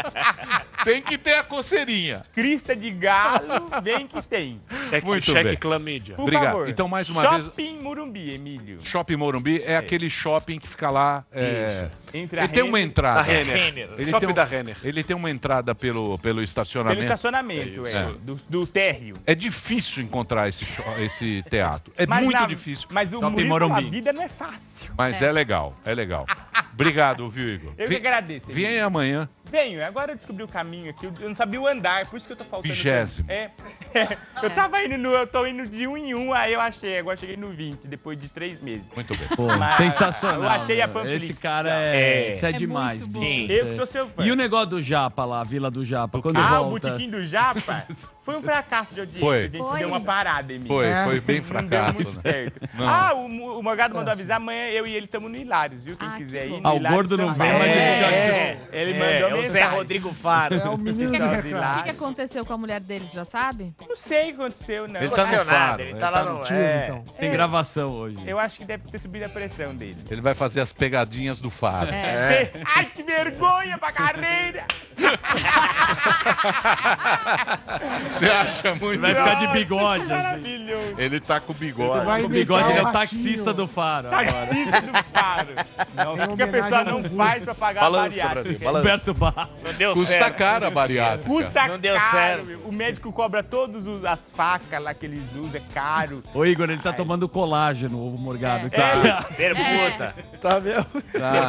Tem 0.85 1.03
que 1.03 1.19
ter 1.19 1.35
a 1.35 1.43
coceirinha. 1.43 2.23
Crista 2.35 2.75
de 2.75 2.91
galo, 2.91 3.69
vem 3.83 4.07
que 4.07 4.23
tem. 4.23 4.61
Cheque, 4.89 5.07
Muito 5.07 5.25
cheque 5.25 5.45
bem. 5.51 5.57
clamídia. 5.57 6.15
Por 6.17 6.23
Obrigado. 6.23 6.45
favor. 6.45 6.69
Então, 6.69 6.89
mais 6.89 7.09
uma 7.11 7.29
vez- 7.29 7.45
Shopping 7.47 7.79
Morumbi, 7.81 8.35
Emílio. 8.35 8.79
Shopping 8.83 9.17
Morumbi 9.17 9.63
é, 9.65 9.77
aquele 9.77 10.09
shopping 10.09 10.59
que 10.59 10.67
fica 10.69 10.91
lá. 10.91 11.25
é, 11.33 11.89
Entre 12.15 12.41
a 12.41 12.45
ele 12.45 12.53
tem 12.53 12.63
uma 12.63 12.79
Renner- 12.79 12.91
entrada. 12.91 13.15
Da 13.17 13.23
Renner. 13.23 13.91
Ele 13.99 14.11
Shopping 14.11 14.21
tem, 14.21 14.29
um- 14.29 14.33
da 14.35 14.45
Renner. 14.45 14.77
ele 14.83 15.05
tem 15.05 15.17
uma 15.17 15.31
entrada 15.31 15.75
pelo, 15.75 16.19
pelo 16.19 16.43
estacionamento. 16.43 16.97
Pelo 17.01 17.05
estacionamento, 17.07 17.87
É 17.87 17.93
é. 17.93 18.03
Do, 18.23 18.35
do 18.49 18.60
térreo. 18.67 19.17
É 19.27 19.35
difícil 19.35 20.03
encontrar 20.03 20.49
esse, 20.49 20.65
esse 21.01 21.43
teatro. 21.51 21.93
É 21.97 22.07
Mas 22.07 22.25
muito 22.25 22.39
na- 22.41 22.47
difícil. 22.47 22.89
Mas 22.91 23.13
o 23.13 23.21
Murilo 23.21 23.73
a 23.73 23.81
vida 23.81 24.13
não 24.13 24.23
é 24.23 24.29
fácil. 24.29 24.93
Mas 24.97 25.21
é, 25.21 25.31
legal, 25.33 25.75
é 25.85 25.95
legal. 25.95 26.27
Obrigado, 26.73 27.29
viu, 27.29 27.49
Igor? 27.49 27.75
Eu 27.77 27.89
que 27.89 27.97
agradeço. 27.97 28.53
Vem 28.53 28.81
amanhã. 28.81 29.29
Venho, 29.51 29.85
agora 29.85 30.13
eu 30.13 30.17
descobri 30.17 30.43
o 30.45 30.49
caminho 30.49 30.91
aqui. 30.91 31.07
Eu 31.07 31.29
não 31.29 31.35
sabia 31.35 31.61
o 31.61 31.67
andar, 31.67 32.07
por 32.07 32.17
isso 32.17 32.27
que 32.27 32.33
eu 32.33 32.37
tô 32.37 32.45
faltando. 32.45 32.73
Vigésimo. 32.73 33.29
É. 33.31 33.51
Eu 34.43 34.49
tava 34.51 34.83
indo 34.85 34.97
no. 34.97 35.11
Eu 35.11 35.27
tô 35.27 35.45
indo 35.47 35.67
de 35.67 35.87
um 35.87 35.97
em 35.97 36.15
um, 36.15 36.33
aí 36.33 36.53
eu 36.55 36.61
achei. 36.61 36.99
Agora 36.99 37.17
cheguei 37.17 37.37
no 37.37 37.49
20, 37.49 37.87
depois 37.89 38.19
de 38.19 38.29
três 38.31 38.59
meses. 38.61 38.85
Muito 38.95 39.15
bem. 39.19 39.27
Pô, 39.37 39.47
Mas 39.59 39.75
sensacional. 39.75 40.43
eu 40.45 40.49
achei 40.49 40.81
a. 40.81 40.89
Panflix. 40.89 41.23
Esse 41.25 41.35
cara 41.35 41.69
é, 41.71 42.27
É. 42.27 42.29
isso 42.31 42.47
é, 42.47 42.51
É 42.51 42.53
demais, 42.53 43.03
muito 43.07 43.13
bom. 43.15 43.21
bicho. 43.21 43.53
Eu 43.53 43.67
que 43.67 43.75
sou 43.75 43.83
é- 43.83 43.87
seu 43.87 44.07
fã. 44.09 44.23
E 44.25 44.31
o 44.33 44.37
negócio 44.37 44.69
do 44.69 44.83
Japa 44.83 45.25
lá, 45.25 45.41
a 45.41 45.45
Vila 45.45 45.71
do 45.71 45.85
Japa, 45.85 46.23
quando 46.23 46.39
Ah, 46.39 46.61
o 46.63 46.71
volta? 46.71 46.89
botequim 46.91 47.11
do 47.11 47.25
Japa 47.27 47.85
foi 48.23 48.37
um 48.37 48.43
fracasso 48.43 48.95
de 48.95 49.01
audiência. 49.01 49.21
Foi. 49.21 49.39
A 49.39 49.43
gente 49.49 49.59
Foi. 49.59 49.79
deu 49.81 49.89
uma 49.89 50.01
parada, 50.01 50.53
Emílio. 50.53 50.69
Foi, 50.73 50.87
É. 50.87 51.05
foi 51.05 51.21
bem 51.21 51.37
Não 51.41 51.43
deu 51.43 51.49
fracasso. 51.49 51.95
muito 51.95 52.15
né? 52.15 52.21
certo. 52.23 52.61
Não. 52.75 52.89
Ah, 52.89 53.13
o, 53.15 53.59
o 53.59 53.63
Morgado 53.63 53.95
mandou 53.95 54.13
avisar, 54.13 54.37
amanhã 54.39 54.69
eu 54.69 54.87
e 54.87 54.95
ele 54.95 55.07
estamos 55.07 55.31
no 55.31 55.37
Hilários, 55.37 55.83
viu? 55.85 55.97
Quem 55.97 56.09
Ah, 56.09 56.13
quiser 56.17 56.47
que 56.49 56.55
ir 56.55 56.61
Ah, 56.63 56.73
o 56.73 56.81
gordo 56.81 57.17
não 57.19 57.35
vem, 57.35 57.53
mas 57.53 57.63
ele 57.71 57.79
é, 57.79 58.01
é, 58.01 58.59
ele 58.73 58.93
É, 58.93 59.23
mandou 59.23 59.39
é 59.39 59.40
o 59.41 59.51
Zé. 59.51 59.65
Rodrigo 59.69 60.13
Faro. 60.15 60.55
É 60.57 60.69
o 60.69 60.77
menino. 60.79 61.11
O 61.13 61.83
que, 61.83 61.91
aconteceu 61.91 62.45
com 62.45 62.53
a 62.53 62.59
mulher 62.59 62.81
deles, 62.81 63.11
já 63.13 63.25
sabe? 63.25 63.75
Não 63.89 63.97
sei 63.97 64.31
o 64.31 64.35
que 64.35 64.41
aconteceu, 64.41 64.89
não. 64.89 65.01
Ele 65.01 65.11
tá 65.11 65.25
no 65.27 65.33
nada, 65.33 65.45
faro. 65.45 65.83
ele 65.83 65.95
tá 65.95 66.01
tá 66.01 66.11
lá 66.11 66.25
no 66.25 66.39
no... 66.39 66.45
Tiro, 66.45 66.59
É. 66.59 66.85
então. 66.87 67.05
Tem 67.19 67.31
gravação 67.33 67.89
hoje. 67.91 68.17
Eu 68.27 68.39
acho 68.39 68.59
que 68.59 68.65
deve 68.65 68.89
ter 68.91 68.99
subido 68.99 69.27
a 69.27 69.29
pressão 69.29 69.75
dele. 69.75 69.97
Ele 70.11 70.21
vai 70.21 70.35
fazer 70.35 70.61
as 70.61 70.73
pegadinhas 70.73 71.41
do 71.41 71.51
faro. 71.51 71.91
É. 71.91 72.51
Ai, 72.77 72.87
que 72.87 73.03
vergonha 73.03 73.79
pra 73.79 73.93
carreira! 73.93 74.65
Você 78.13 78.27
acha 78.27 78.75
muito? 78.75 79.01
Vai 79.01 79.15
ficar 79.15 79.35
de 79.35 79.45
Nossa, 79.45 79.59
bigode, 79.59 80.05
que 80.07 80.13
assim. 80.13 80.23
Maravilhoso. 80.23 80.95
Ele 80.99 81.21
tá 81.21 81.41
com 81.41 81.53
bigode. 81.53 82.25
O 82.25 82.29
bigode 82.29 82.71
ele 82.71 82.79
é 82.79 82.83
o 82.83 82.93
taxista 82.93 83.53
do 83.55 83.67
faro. 83.67 84.09
agora. 84.09 84.47
Taxista 84.47 84.81
do 84.81 85.03
faro. 85.13 85.49
Não, 85.95 86.33
o 86.33 86.37
que 86.37 86.43
a 86.43 86.49
pessoa 86.49 86.85
não 86.85 87.05
faz 87.05 87.45
pra 87.45 87.55
pagar 87.55 87.81
Balança, 87.81 88.07
a 88.07 88.09
bariátrica. 88.09 88.43
Brasil, 88.43 88.59
balança. 88.65 88.79
Roberto 88.79 89.15
Barra. 89.15 89.30
Não 89.63 89.73
deu 89.75 89.93
Custa 89.95 90.13
certo. 90.15 90.37
caro 90.37 90.67
a 90.67 90.71
bariátrica. 90.71 91.29
Custa 91.29 91.69
Não 91.69 91.79
deu 91.79 91.95
caro. 91.97 92.11
certo. 92.11 92.47
meu. 92.47 92.61
O 92.61 92.73
médico 92.73 93.13
cobra 93.13 93.43
todas 93.43 93.87
as 94.05 94.31
facas 94.31 94.83
lá 94.83 94.95
que 94.95 95.07
eles 95.07 95.23
usam, 95.37 95.61
é 95.61 95.75
caro. 95.75 96.23
Ô, 96.35 96.45
Igor, 96.45 96.71
ele 96.71 96.81
tá 96.81 96.93
tomando 96.93 97.29
colágeno, 97.29 98.15
o 98.15 98.19
Morgado. 98.19 98.69
É. 98.73 98.89
você 98.89 99.03
Tá. 99.03 99.19
acha? 99.19 99.35
Permuta. 99.35 100.15
Tá 100.41 100.59
vendo? 100.59 100.87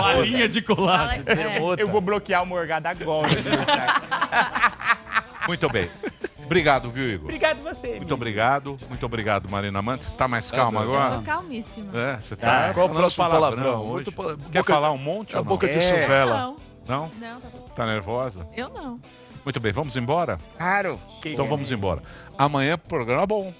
Balinha 0.01 0.49
de 0.49 0.61
colágeno. 0.61 1.25
É. 1.27 1.81
Eu 1.81 1.87
vou 1.87 2.01
bloquear 2.01 2.43
o 2.43 2.45
Morgado 2.45 2.87
agora. 2.87 3.27
Muito 5.47 5.69
bem. 5.69 5.89
Obrigado, 6.45 6.89
viu, 6.91 7.07
Igor? 7.09 7.25
Obrigado 7.25 7.63
você, 7.63 7.87
Muito 7.87 7.97
Emílio. 7.99 8.13
obrigado. 8.15 8.77
Muito 8.89 9.05
obrigado, 9.05 9.49
Marina 9.49 9.81
Mantes. 9.81 10.09
Está 10.09 10.27
mais 10.27 10.51
calma 10.51 10.81
Eu 10.81 10.87
tô 10.87 10.95
agora? 10.97 11.21
calmíssima. 11.21 11.91
É, 11.97 12.15
você 12.17 12.35
tá. 12.35 12.69
Ah, 12.69 12.73
qual 12.73 12.87
o 12.87 12.89
próximo 12.89 13.29
palavrão? 13.29 13.85
Muito 13.85 14.11
Quer 14.11 14.59
boca- 14.59 14.63
falar 14.73 14.91
um 14.91 14.97
monte 14.97 15.35
A 15.35 15.39
ou 15.39 15.45
não? 15.45 15.49
boca 15.49 15.67
de 15.67 15.77
É. 15.77 15.79
suvela. 15.79 16.37
Não, 16.41 16.55
Não? 16.87 17.09
não, 17.19 17.39
tá 17.39 17.49
bom. 17.49 17.59
Tá 17.75 17.85
nervosa? 17.85 18.47
Eu 18.55 18.69
não. 18.69 18.99
Muito 19.43 19.59
bem, 19.59 19.71
vamos 19.71 19.95
embora? 19.95 20.37
Claro. 20.57 20.99
Então 21.25 21.47
vamos 21.47 21.71
embora. 21.71 22.01
Amanhã, 22.37 22.77
programa 22.77 23.25
bom. 23.25 23.53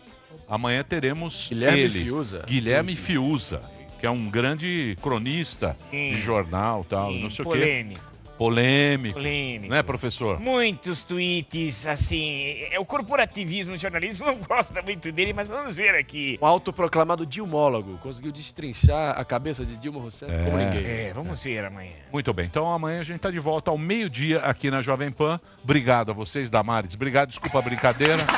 Amanhã 0.48 0.84
teremos 0.84 1.48
Guilherme 1.50 1.80
ele, 1.80 1.90
Fiuza. 2.00 2.44
Guilherme 2.46 2.96
Fiuza, 2.96 3.62
que 4.00 4.06
é 4.06 4.12
um 4.12 4.30
grande 4.30 4.98
cronista 5.02 5.76
Sim. 5.90 6.10
de 6.12 6.20
jornal 6.22 6.84
tal, 6.84 7.08
Sim, 7.08 7.22
não 7.22 7.30
sei 7.30 7.46
o 7.46 7.50
quê. 7.52 7.58
polêmico. 7.60 8.12
Polêmico. 8.38 9.14
Polêmico. 9.16 9.74
Né, 9.74 9.84
professor? 9.84 10.40
Muitos 10.40 11.04
tweets, 11.04 11.86
assim. 11.86 12.64
é, 12.72 12.80
O 12.80 12.86
corporativismo, 12.86 13.74
o 13.74 13.78
jornalismo 13.78 14.26
não 14.32 14.38
gosta 14.38 14.82
muito 14.82 15.12
dele, 15.12 15.34
mas 15.34 15.48
vamos 15.48 15.76
ver 15.76 15.96
aqui. 15.96 16.40
Um 16.42 16.46
autoproclamado 16.46 17.26
dilmólogo 17.26 17.98
conseguiu 18.00 18.32
destrinchar 18.32 19.20
a 19.20 19.24
cabeça 19.24 19.64
de 19.66 19.76
Dilma 19.78 20.00
Rousseff 20.02 20.32
como 20.44 20.58
ninguém. 20.58 20.86
É, 20.86 21.12
vamos 21.14 21.44
ver 21.44 21.66
amanhã. 21.66 21.92
Muito 22.12 22.34
bem, 22.34 22.46
então 22.46 22.72
amanhã 22.72 23.00
a 23.00 23.04
gente 23.04 23.20
tá 23.20 23.30
de 23.30 23.40
volta 23.40 23.70
ao 23.72 23.78
meio-dia 23.78 24.40
aqui 24.40 24.72
na 24.72 24.82
Jovem 24.82 25.12
Pan. 25.12 25.40
Obrigado 25.64 26.12
a 26.12 26.14
vocês, 26.14 26.50
Damares. 26.50 26.96
Obrigado, 26.96 27.30
desculpa 27.30 27.60
a 27.60 27.62
brincadeira. 27.62 28.18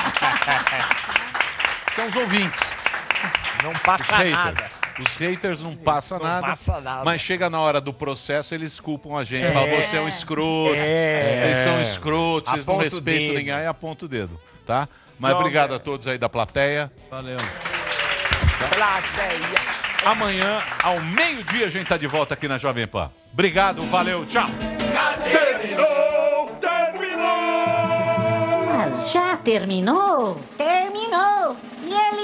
São 1.94 2.08
os 2.08 2.16
ouvintes. 2.16 2.60
Não 3.62 3.70
Os 3.70 3.78
passa 3.78 4.16
haters. 4.16 4.32
nada. 4.34 4.83
Os 5.00 5.16
haters 5.16 5.60
não 5.60 5.74
passam 5.74 6.18
Não 6.18 6.26
nada, 6.26 6.46
passa 6.46 6.80
nada. 6.80 7.04
Mas 7.04 7.20
chega 7.20 7.50
na 7.50 7.58
hora 7.60 7.80
do 7.80 7.92
processo, 7.92 8.54
eles 8.54 8.78
culpam 8.78 9.18
a 9.18 9.24
gente. 9.24 9.46
É. 9.46 9.52
Falam, 9.52 9.68
você 9.70 9.96
é 9.96 10.00
um 10.00 10.08
escroto, 10.08 10.74
É. 10.76 11.38
vocês 11.40 11.58
são 11.64 11.82
escrotos, 11.82 12.52
vocês 12.52 12.66
não 12.66 12.76
respeitam 12.76 13.26
dedo. 13.26 13.38
ninguém, 13.38 13.54
aí 13.54 13.66
aponta 13.66 14.04
o 14.04 14.08
dedo, 14.08 14.40
tá? 14.64 14.88
Mas 15.18 15.34
obrigado 15.34 15.74
a 15.74 15.78
todos 15.78 16.06
aí 16.06 16.18
da 16.18 16.28
plateia. 16.28 16.90
Valeu. 17.10 17.38
Amanhã, 20.04 20.62
ao 20.82 21.00
meio-dia, 21.00 21.66
a 21.66 21.70
gente 21.70 21.88
tá 21.88 21.96
de 21.96 22.06
volta 22.06 22.34
aqui 22.34 22.46
na 22.46 22.58
Jovem 22.58 22.86
Pan. 22.86 23.10
Obrigado, 23.32 23.82
valeu, 23.86 24.26
tchau. 24.26 24.46
Terminou! 25.32 26.50
Terminou! 26.60 27.26
Mas 28.76 29.10
já 29.10 29.36
terminou? 29.38 30.38
Terminou! 30.58 31.56
E 31.86 31.92
eles 31.92 32.23